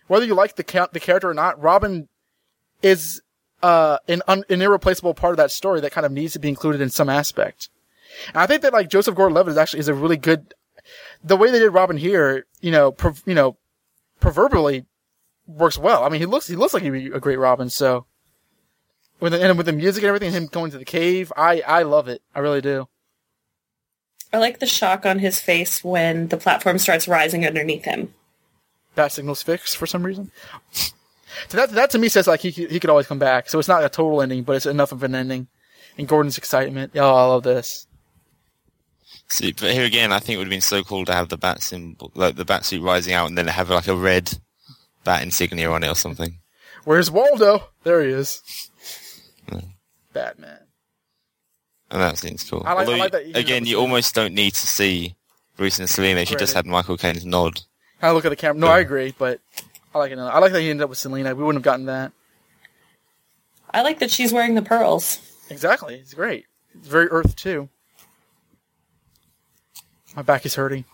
[0.08, 2.08] whether you like the count the character or not, Robin
[2.82, 3.22] is
[3.62, 6.48] uh an un, an irreplaceable part of that story that kind of needs to be
[6.48, 7.68] included in some aspect.
[8.28, 10.54] And I think that like Joseph Gordon-Levitt is actually is a really good.
[11.22, 13.56] The way they did Robin here, you know, prov- you know,
[14.20, 14.86] proverbially
[15.46, 16.04] works well.
[16.04, 17.70] I mean, he looks he looks like he'd be a great Robin.
[17.70, 18.06] So
[19.20, 21.82] with the, and with the music and everything, him going to the cave, I I
[21.82, 22.22] love it.
[22.34, 22.88] I really do.
[24.32, 28.14] I like the shock on his face when the platform starts rising underneath him.
[28.94, 30.30] Bat signals fixed for some reason.
[31.48, 33.48] So that that to me says like he he could always come back.
[33.48, 35.48] So it's not a total ending, but it's enough of an ending.
[35.98, 36.92] And Gordon's excitement.
[36.94, 37.86] Oh, I love this.
[39.30, 41.38] See, but here again, I think it would have been so cool to have the
[41.38, 44.32] bat symbol, like the bat suit rising out, and then have like a red
[45.04, 46.38] bat insignia on it or something.
[46.84, 47.68] Where's Waldo?
[47.84, 48.42] There he is.
[49.48, 49.58] Hmm.
[50.12, 50.58] Batman.
[51.92, 52.62] And that seems cool.
[52.66, 55.14] I like- I like that you- again, you almost don't need to see
[55.56, 57.54] Bruce and Selina if you just had Michael Caine's nod.
[58.00, 58.58] Kind of look at the camera.
[58.60, 59.40] No, I agree, but
[59.94, 60.18] I like it.
[60.18, 61.34] I like that he ended up with Selina.
[61.34, 62.12] We wouldn't have gotten that.
[63.72, 65.20] I like that she's wearing the pearls.
[65.50, 65.96] Exactly.
[65.96, 66.46] It's great.
[66.74, 67.68] It's very Earth too.
[70.16, 70.84] My back is hurting.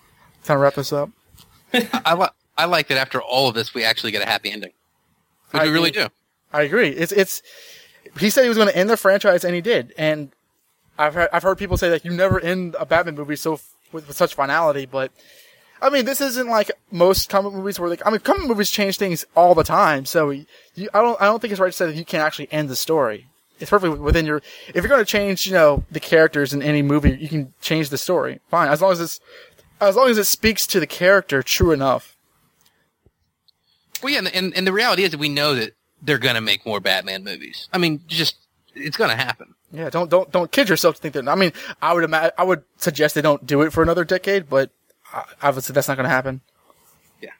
[0.45, 1.11] Time to wrap this up.
[1.73, 4.51] I, I, li- I like that after all of this, we actually get a happy
[4.51, 4.73] ending.
[5.51, 6.09] Which I we really do.
[6.53, 6.89] I agree.
[6.91, 7.43] It's it's.
[8.19, 9.93] He said he was going to end the franchise, and he did.
[9.99, 10.33] And
[10.99, 13.75] I've heard, I've heard people say that you never end a Batman movie so f-
[13.93, 14.87] with, with such finality.
[14.87, 15.13] But
[15.83, 18.97] I mean, this isn't like most comic movies where like I mean, comic movies change
[18.97, 20.07] things all the time.
[20.07, 20.47] So you,
[20.95, 22.77] I don't I don't think it's right to say that you can't actually end the
[22.77, 23.27] story.
[23.59, 24.43] It's perfectly within your.
[24.69, 27.89] If you're going to change, you know, the characters in any movie, you can change
[27.89, 28.41] the story.
[28.51, 29.21] Fine, as long as it's
[29.81, 32.17] as long as it speaks to the character true enough.
[34.03, 36.41] Well, yeah, and, and, and the reality is that we know that they're going to
[36.41, 37.69] make more Batman movies.
[37.73, 38.37] I mean, just
[38.75, 39.55] it's going to happen.
[39.73, 41.29] Yeah, don't don't don't kid yourself to think that.
[41.29, 41.53] I mean,
[41.83, 44.71] I would imagine, I would suggest they don't do it for another decade, but
[45.43, 46.41] obviously that's not going to happen.
[47.21, 47.31] Yeah.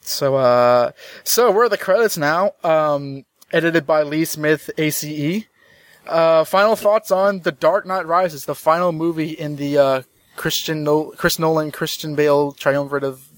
[0.00, 0.92] So, uh,
[1.24, 2.52] so where are at the credits now?
[2.62, 5.44] Um, edited by Lee Smith, ACE.
[6.06, 10.02] Uh, final thoughts on The Dark Knight Rises, the final movie in the uh,
[10.36, 10.86] Christian
[11.16, 13.28] Chris Nolan, Christian Bale triumvirate of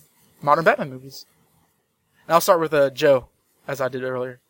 [0.41, 1.27] modern Batman movies.
[2.27, 3.27] And I'll start with uh, Joe,
[3.67, 4.41] as I did earlier.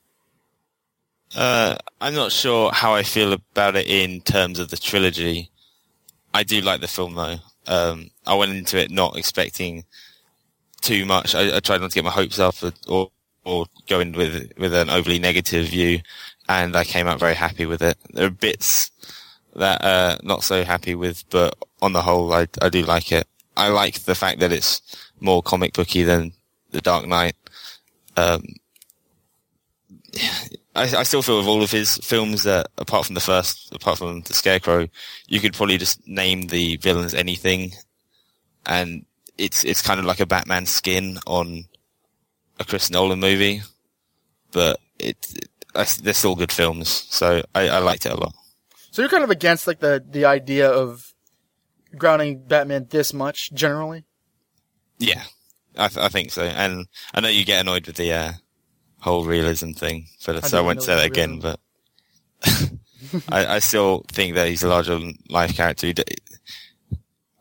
[1.35, 5.51] Uh, I'm not sure how I feel about it in terms of the trilogy.
[6.35, 7.37] I do like the film though.
[7.67, 9.85] Um, I went into it not expecting
[10.81, 11.35] too much.
[11.35, 12.57] I, I tried not to get my hopes up
[12.89, 13.11] or,
[13.45, 16.01] or go in with, with an overly negative view
[16.49, 17.97] and I came out very happy with it.
[18.13, 18.91] There are bits
[19.55, 23.27] that, uh, not so happy with, but on the whole, I, I do like it.
[23.57, 24.83] I like the fact that it's
[25.21, 26.33] more comic booky than
[26.71, 27.37] The Dark Knight.
[28.17, 28.43] Um,
[30.75, 33.99] I, I still feel with all of his films that apart from the first, apart
[33.99, 34.89] from the Scarecrow,
[35.29, 37.73] you could probably just name the villains anything,
[38.67, 39.05] and
[39.39, 41.65] it's it's kind of like a Batman skin on
[42.61, 43.63] a Chris Nolan movie,
[44.53, 48.35] but it, it I- they're still good films, so I, I liked it a lot.
[48.93, 51.13] So you're kind of against like the the idea of
[51.97, 54.05] grounding Batman this much generally.
[54.99, 55.23] Yeah,
[55.79, 58.33] I, th- I think so, and I know you get annoyed with the uh,
[59.01, 61.41] whole realism thing, but I so I won't say that again.
[61.41, 61.61] But
[63.29, 64.99] I, I still think that he's a larger
[65.29, 65.93] life character.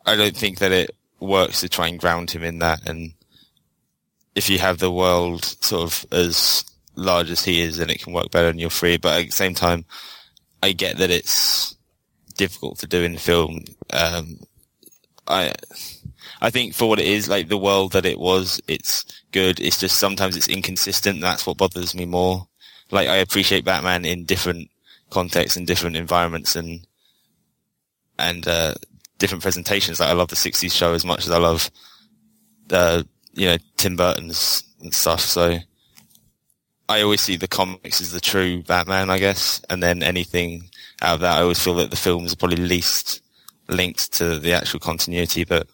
[0.06, 2.88] I don't think that it works to try and ground him in that.
[2.88, 3.14] And
[4.40, 6.64] if you have the world sort of as
[6.95, 8.95] large as he is, then it can work better and you're free.
[8.95, 9.84] But at the same time,
[10.64, 11.76] I get that it's
[12.38, 13.66] difficult to do in film.
[13.92, 14.40] Um,
[15.27, 15.51] I,
[16.40, 19.03] I think for what it is, like the world that it was, it's
[19.34, 19.59] good.
[19.59, 21.19] It's just sometimes it's inconsistent.
[21.19, 22.48] That's what bothers me more.
[22.92, 24.69] Like I appreciate Batman in different
[25.09, 26.88] contexts and different environments and
[28.18, 28.76] and uh,
[29.18, 30.00] different presentations.
[30.00, 31.69] Like I love the '60s show as much as I love
[32.68, 35.22] the you know Tim Burton's and stuff.
[35.22, 35.58] So
[36.88, 40.69] I always see the comics as the true Batman, I guess, and then anything
[41.01, 43.22] out of that, I always feel that the films are probably least
[43.67, 45.43] linked to the actual continuity.
[45.43, 45.67] But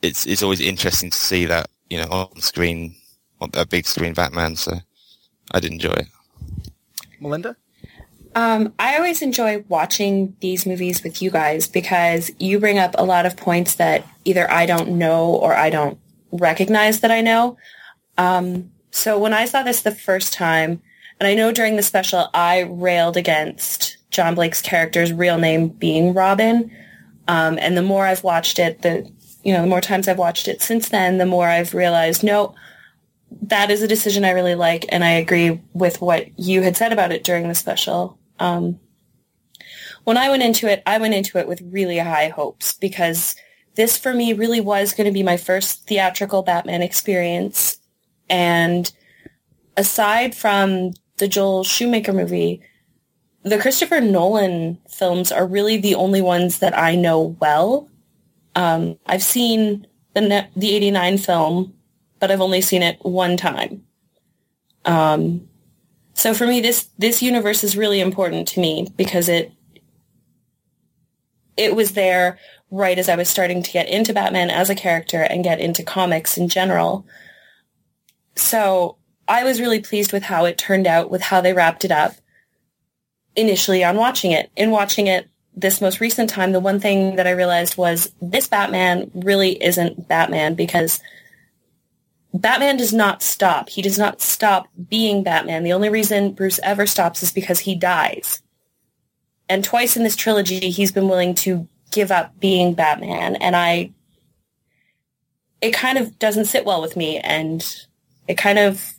[0.00, 2.94] it's it's always interesting to see that you know on screen,
[3.40, 4.56] on that big screen Batman.
[4.56, 4.78] So
[5.50, 6.08] I did enjoy it.
[7.20, 7.56] Melinda.
[8.34, 13.04] Um, I always enjoy watching these movies with you guys because you bring up a
[13.04, 15.98] lot of points that either I don't know or I don't
[16.32, 17.56] recognize that I know.
[18.18, 20.82] Um, so when I saw this the first time,
[21.20, 26.14] and I know during the special I railed against John Blake's character's real name being
[26.14, 26.70] Robin,
[27.28, 29.10] um, and the more I've watched it, the
[29.44, 32.54] you know the more times I've watched it since then, the more I've realized no,
[33.42, 36.92] that is a decision I really like, and I agree with what you had said
[36.92, 38.18] about it during the special.
[38.38, 38.80] Um,
[40.04, 43.36] when I went into it, I went into it with really high hopes because
[43.74, 47.78] this for me really was going to be my first theatrical Batman experience.
[48.28, 48.90] And
[49.76, 52.62] aside from the Joel Schumacher movie,
[53.42, 57.88] the Christopher Nolan films are really the only ones that I know well.
[58.54, 61.74] Um, I've seen the the 89 film,
[62.20, 63.82] but I've only seen it one time.
[64.84, 65.48] Um,
[66.14, 69.52] so for me, this this universe is really important to me because it
[71.56, 72.38] it was there
[72.72, 75.84] right as I was starting to get into Batman as a character and get into
[75.84, 77.06] comics in general.
[78.34, 78.96] So
[79.28, 82.14] I was really pleased with how it turned out, with how they wrapped it up
[83.36, 84.50] initially on watching it.
[84.56, 88.48] In watching it this most recent time, the one thing that I realized was this
[88.48, 90.98] Batman really isn't Batman because
[92.32, 93.68] Batman does not stop.
[93.68, 95.62] He does not stop being Batman.
[95.62, 98.42] The only reason Bruce ever stops is because he dies.
[99.50, 103.36] And twice in this trilogy, he's been willing to give up being Batman.
[103.36, 103.92] And I,
[105.60, 107.18] it kind of doesn't sit well with me.
[107.18, 107.64] And
[108.26, 108.94] it kind of,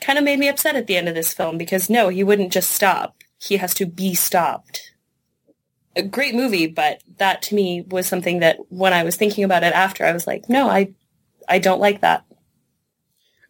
[0.00, 2.52] kind of made me upset at the end of this film because no, he wouldn't
[2.52, 3.16] just stop.
[3.38, 4.94] He has to be stopped.
[5.94, 9.62] A great movie, but that to me was something that when I was thinking about
[9.62, 10.94] it after, I was like, no, I
[11.48, 12.24] I don't like that.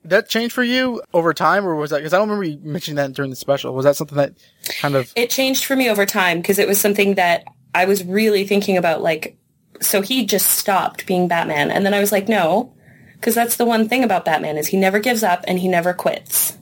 [0.05, 2.97] That changed for you over time, or was that because I don't remember you mentioning
[2.97, 3.75] that during the special?
[3.75, 4.35] Was that something that
[4.81, 8.05] kind of It changed for me over time because it was something that I was
[8.05, 9.03] really thinking about.
[9.03, 9.37] Like,
[9.81, 12.75] so he just stopped being Batman, and then I was like, no,
[13.15, 15.93] because that's the one thing about Batman is he never gives up and he never
[15.93, 16.59] quits.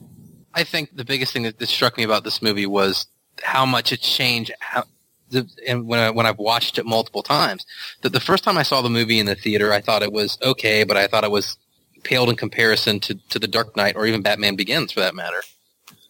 [0.53, 3.07] I think the biggest thing that, that struck me about this movie was
[3.41, 4.51] how much it changed.
[4.59, 4.83] How,
[5.29, 7.65] the, and when I, when I've watched it multiple times,
[8.01, 10.37] that the first time I saw the movie in the theater, I thought it was
[10.43, 11.57] okay, but I thought it was
[12.03, 15.41] paled in comparison to to the Dark Knight or even Batman Begins for that matter.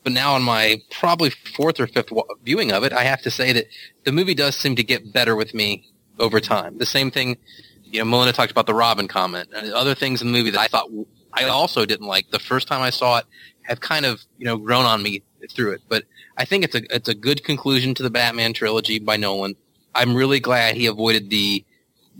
[0.04, 2.10] But now on my probably fourth or fifth
[2.44, 3.68] viewing of it, I have to say that
[4.04, 5.86] the movie does seem to get better with me
[6.18, 6.78] over time.
[6.80, 7.38] The same thing,
[7.84, 10.60] you know, Melinda talked about the Robin comment and other things in the movie that
[10.60, 10.90] I thought
[11.34, 13.26] I also didn't like the first time I saw it
[13.64, 15.22] have kind of, you know, grown on me
[15.52, 15.82] through it.
[15.88, 16.06] But
[16.38, 19.56] I think it's a, it's a good conclusion to the Batman trilogy by Nolan.
[19.94, 21.64] I'm really glad he avoided the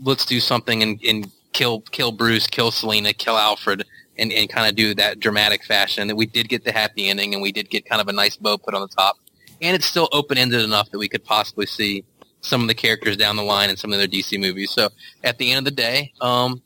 [0.02, 3.84] let's do something and, and kill, kill Bruce, kill Selina, kill Alfred
[4.18, 6.08] and, and kind of do that dramatic fashion.
[6.08, 8.36] And we did get the happy ending and we did get kind of a nice
[8.36, 9.16] bow put on the top.
[9.60, 12.04] And it's still open-ended enough that we could possibly see
[12.40, 14.72] some of the characters down the line in some of their DC movies.
[14.72, 14.88] So
[15.22, 16.60] at the end of the day, um,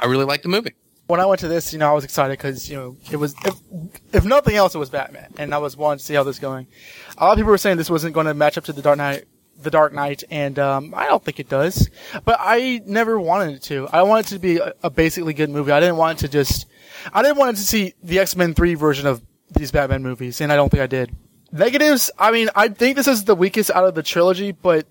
[0.00, 0.72] I really like the movie.
[1.06, 3.34] when I went to this, you know, I was excited because you know it was
[3.44, 3.54] if
[4.12, 6.38] if nothing else, it was Batman, and I was wanting to see how this was
[6.38, 6.66] going.
[7.18, 8.96] A lot of people were saying this wasn't going to match up to the Dark
[8.96, 9.26] Knight,
[9.62, 11.88] the Dark Knight, and um, I don't think it does.
[12.24, 13.88] But I never wanted it to.
[13.88, 15.72] I wanted it to be a, a basically good movie.
[15.72, 16.66] I didn't want it to just.
[17.12, 20.40] I didn't want it to see the X Men Three version of these Batman movies,
[20.40, 21.14] and I don't think I did.
[21.50, 22.10] Negatives.
[22.18, 24.86] I mean, I think this is the weakest out of the trilogy, but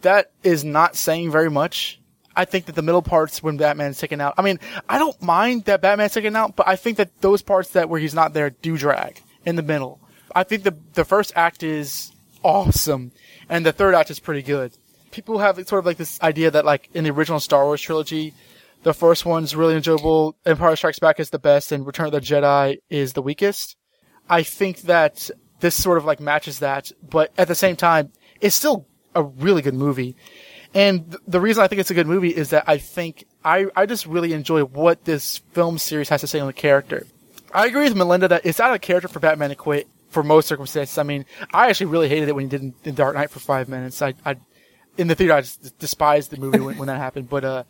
[0.00, 2.00] that is not saying very much.
[2.34, 5.64] I think that the middle parts when Batman's taken out, I mean, I don't mind
[5.64, 8.50] that Batman's taken out, but I think that those parts that where he's not there
[8.50, 10.00] do drag in the middle.
[10.34, 12.12] I think the the first act is
[12.44, 13.10] awesome,
[13.48, 14.76] and the third act is pretty good.
[15.10, 18.34] People have sort of like this idea that like in the original Star Wars trilogy,
[18.82, 22.20] the first one's really enjoyable, Empire Strikes Back is the best, and Return of the
[22.20, 23.76] Jedi is the weakest.
[24.28, 28.54] I think that this sort of like matches that, but at the same time, it's
[28.54, 30.14] still a really good movie.
[30.74, 33.66] And th- the reason I think it's a good movie is that I think I,
[33.74, 37.06] I just really enjoy what this film series has to say on the character.
[37.52, 40.48] I agree with Melinda that it's out of character for Batman to quit for most
[40.48, 40.98] circumstances.
[40.98, 43.40] I mean, I actually really hated it when he did in, in Dark Knight for
[43.40, 44.00] five minutes.
[44.02, 44.36] I, I,
[44.96, 47.28] in the theater, I just despised the movie when, when that happened.
[47.28, 47.64] But, uh,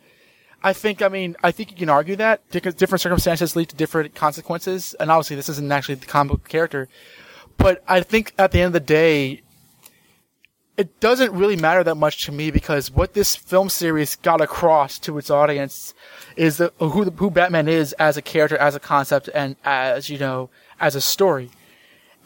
[0.61, 4.13] I think, I mean, I think you can argue that different circumstances lead to different
[4.13, 4.93] consequences.
[4.99, 6.89] And obviously this isn't actually the comic book character.
[7.57, 9.41] But I think at the end of the day,
[10.75, 14.97] it doesn't really matter that much to me because what this film series got across
[14.99, 15.93] to its audience
[16.37, 20.17] is the, who who Batman is as a character, as a concept, and as you
[20.17, 21.51] know, as a story.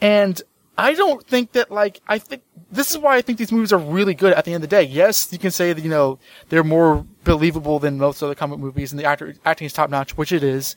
[0.00, 0.40] And
[0.76, 3.78] I don't think that like I think this is why I think these movies are
[3.78, 4.82] really good at the end of the day.
[4.82, 8.92] Yes, you can say that you know they're more believable than most other comic movies,
[8.92, 10.76] and the actor acting is top notch, which it is.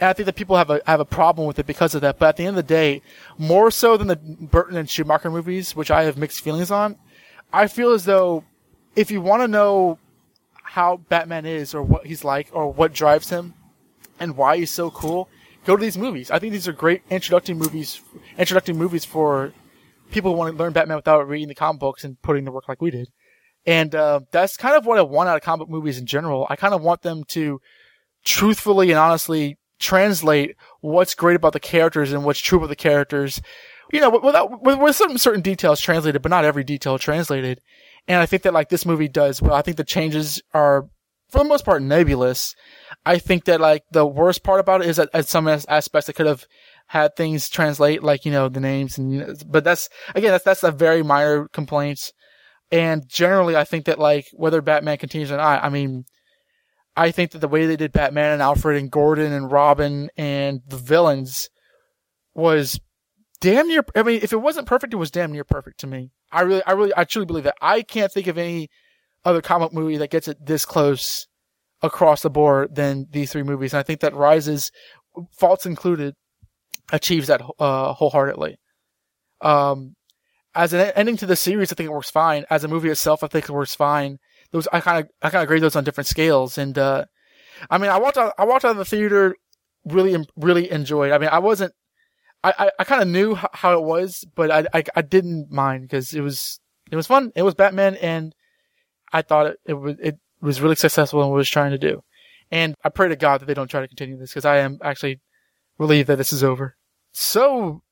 [0.00, 2.18] And I think that people have a have a problem with it because of that.
[2.18, 3.02] But at the end of the day,
[3.38, 6.96] more so than the Burton and Schumacher movies, which I have mixed feelings on,
[7.52, 8.44] I feel as though
[8.94, 9.98] if you want to know
[10.62, 13.54] how Batman is or what he's like or what drives him
[14.18, 15.28] and why he's so cool,
[15.66, 16.30] go to these movies.
[16.30, 18.00] I think these are great introductory movies,
[18.38, 19.52] introductory movies for
[20.10, 22.68] people who want to learn Batman without reading the comic books and putting the work
[22.68, 23.08] like we did.
[23.66, 26.46] And uh, that's kind of what I want out of comic movies in general.
[26.48, 27.60] I kind of want them to
[28.24, 33.42] truthfully and honestly translate what's great about the characters and what's true about the characters.
[33.92, 37.60] You know, without with, with certain certain details translated, but not every detail translated.
[38.08, 39.54] And I think that like this movie does well.
[39.54, 40.88] I think the changes are
[41.30, 42.54] for the most part nebulous.
[43.04, 46.14] I think that like the worst part about it is that at some aspects it
[46.14, 46.44] could have
[46.88, 50.44] had things translate like you know the names and you know, but that's again that's
[50.44, 52.12] that's a very minor complaint.
[52.70, 56.04] And generally, I think that like whether Batman continues or not, I mean,
[56.96, 60.60] I think that the way they did Batman and Alfred and Gordon and Robin and
[60.66, 61.48] the villains
[62.34, 62.80] was
[63.40, 63.84] damn near.
[63.94, 66.10] I mean, if it wasn't perfect, it was damn near perfect to me.
[66.32, 67.56] I really, I really, I truly believe that.
[67.60, 68.68] I can't think of any
[69.26, 71.26] other comic movie that gets it this close
[71.82, 73.74] across the board than these three movies.
[73.74, 74.70] And I think that Rises,
[75.38, 76.14] faults included,
[76.92, 78.56] achieves that uh, wholeheartedly.
[79.40, 79.96] Um,
[80.54, 82.46] as an ending to the series, I think it works fine.
[82.48, 84.18] As a movie itself, I think it works fine.
[84.52, 86.56] Those I kind of I kind of grade those on different scales.
[86.56, 87.04] And uh,
[87.68, 89.36] I mean, I walked out I walked out of the theater
[89.84, 91.12] really really enjoyed.
[91.12, 91.74] I mean, I wasn't
[92.42, 95.82] I I, I kind of knew how it was, but I I, I didn't mind
[95.82, 97.32] because it was it was fun.
[97.34, 98.32] It was Batman, and
[99.12, 101.78] I thought it, it was it was really successful in what it was trying to
[101.78, 102.02] do.
[102.50, 104.78] And I pray to God that they don't try to continue this because I am
[104.82, 105.20] actually
[105.78, 106.76] relieved that this is over.
[107.12, 107.82] So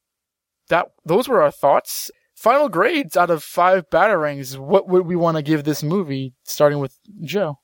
[0.69, 2.11] that those were our thoughts.
[2.35, 4.59] Final grades out of five batarangs.
[4.59, 6.35] What would we want to give this movie?
[6.45, 7.59] Starting with Joe.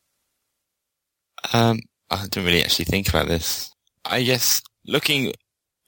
[1.52, 1.80] Um,
[2.10, 3.70] I didn't really actually think about this.
[4.04, 5.32] I guess looking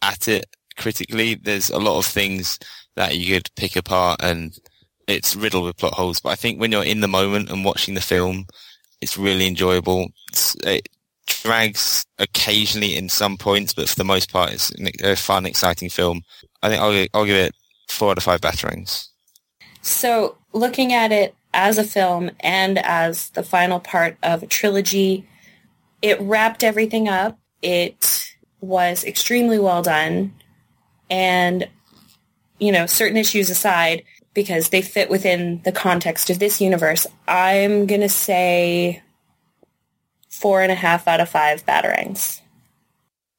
[0.03, 2.59] at it critically, there's a lot of things
[2.97, 4.57] that you could pick apart and
[5.07, 6.21] it's riddled with plot holes.
[6.21, 8.47] But I think when you're in the moment and watching the film,
[9.01, 10.09] it's really enjoyable.
[10.31, 10.89] It's, it
[11.27, 14.73] drags occasionally in some points, but for the most part, it's
[15.03, 16.23] a fun, exciting film.
[16.63, 17.55] I think I'll, I'll give it
[17.89, 19.09] four out of five batarangs.
[19.83, 25.29] So looking at it as a film and as the final part of a trilogy,
[26.01, 27.39] it wrapped everything up.
[27.61, 30.35] It was extremely well done.
[31.11, 31.69] And,
[32.59, 34.05] you know, certain issues aside,
[34.35, 39.03] because they fit within the context of this universe, I'm going to say
[40.31, 42.41] four and a half out of five batarangs.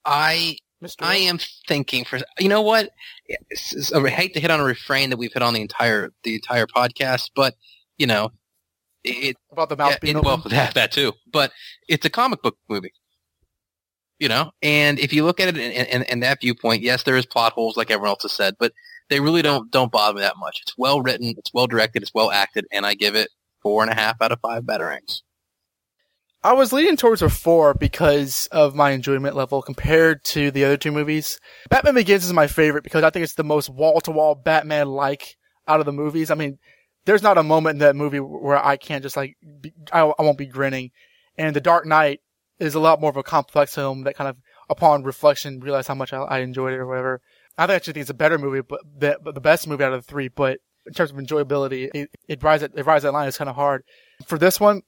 [0.05, 0.57] I
[0.99, 2.89] I am thinking for you know what
[3.29, 6.67] I hate to hit on a refrain that we've hit on the entire the entire
[6.67, 7.55] podcast, but
[7.97, 8.31] you know
[9.03, 11.51] it about the mouth yeah, being it, well that that too, but
[11.87, 12.93] it's a comic book movie,
[14.19, 14.51] you know.
[14.61, 17.53] And if you look at it in, in, in that viewpoint, yes, there is plot
[17.53, 18.73] holes like everyone else has said, but
[19.09, 20.61] they really don't don't bother me that much.
[20.61, 23.29] It's well written, it's well directed, it's well acted, and I give it
[23.61, 25.21] four and a half out of five batarangs.
[26.45, 30.75] I was leaning towards a four because of my enjoyment level compared to the other
[30.75, 31.39] two movies.
[31.69, 34.89] Batman Begins is my favorite because I think it's the most wall to wall Batman
[34.89, 35.37] like
[35.69, 36.29] out of the movies.
[36.29, 36.59] I mean,
[37.05, 40.21] there's not a moment in that movie where I can't just like, be, I, I
[40.21, 40.91] won't be grinning.
[41.37, 42.19] And The Dark Knight
[42.59, 44.35] is a lot more of a complex film that kind of,
[44.69, 47.21] upon reflection, realize how much I, I enjoyed it or whatever.
[47.57, 50.05] I actually think it's a better movie, but the, but the best movie out of
[50.05, 50.27] the three.
[50.27, 53.27] But in terms of enjoyability, it, it rides it rides that line.
[53.27, 53.83] It's kind of hard.
[54.25, 54.81] For this one,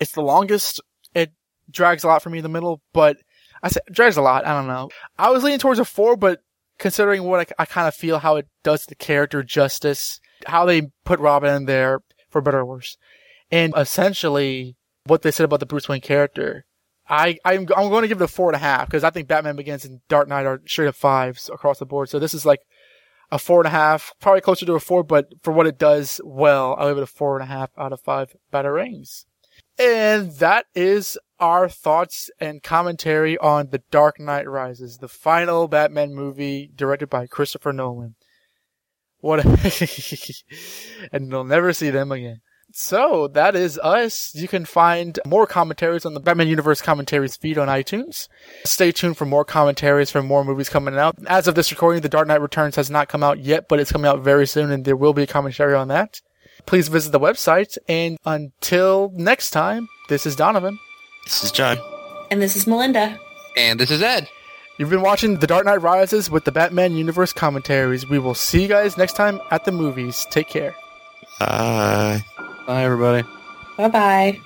[0.00, 0.80] it's the longest.
[1.14, 1.32] It
[1.70, 3.18] drags a lot for me in the middle, but
[3.62, 4.46] I said drags a lot.
[4.46, 4.90] I don't know.
[5.18, 6.40] I was leaning towards a four, but
[6.78, 10.90] considering what I, I kind of feel how it does the character justice, how they
[11.04, 12.96] put Robin in there for better or worse,
[13.50, 16.64] and essentially what they said about the Bruce Wayne character.
[17.08, 19.28] I, I'm, I'm going to give it a four and a half because I think
[19.28, 22.08] Batman Begins and Dark Knight are straight up fives across the board.
[22.08, 22.60] So this is like
[23.30, 26.20] a four and a half, probably closer to a four, but for what it does
[26.24, 29.24] well, I'll give it a four and a half out of five batarangs.
[29.78, 36.14] And that is our thoughts and commentary on The Dark Knight Rises, the final Batman
[36.14, 38.14] movie directed by Christopher Nolan.
[39.18, 39.48] What a
[41.12, 42.40] and you'll never see them again.
[42.74, 44.34] So that is us.
[44.34, 48.28] You can find more commentaries on the Batman Universe commentaries feed on iTunes.
[48.64, 51.16] Stay tuned for more commentaries for more movies coming out.
[51.26, 53.92] As of this recording, The Dark Knight Returns has not come out yet, but it's
[53.92, 56.20] coming out very soon and there will be a commentary on that.
[56.66, 57.76] please visit the website.
[57.88, 60.78] And until next time, this is Donovan.
[61.24, 61.76] This is Joe.
[62.30, 63.18] And this is Melinda.
[63.56, 64.28] And this is Ed.
[64.78, 68.08] You've been watching The Dark Knight Rises with the Batman Universe commentaries.
[68.08, 70.26] We will see you guys next time at the movies.
[70.30, 70.74] Take care.
[71.38, 72.22] Bye.
[72.66, 73.26] Bye, everybody.
[73.76, 74.40] Bye-bye.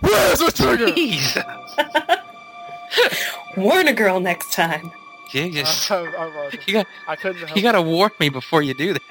[0.00, 0.92] Where's the trigger?
[0.92, 1.44] Jesus.
[3.56, 4.90] Warn a girl next time.
[5.30, 8.62] You just I, I, you got I couldn't help you got to warn me before
[8.62, 9.02] you do that.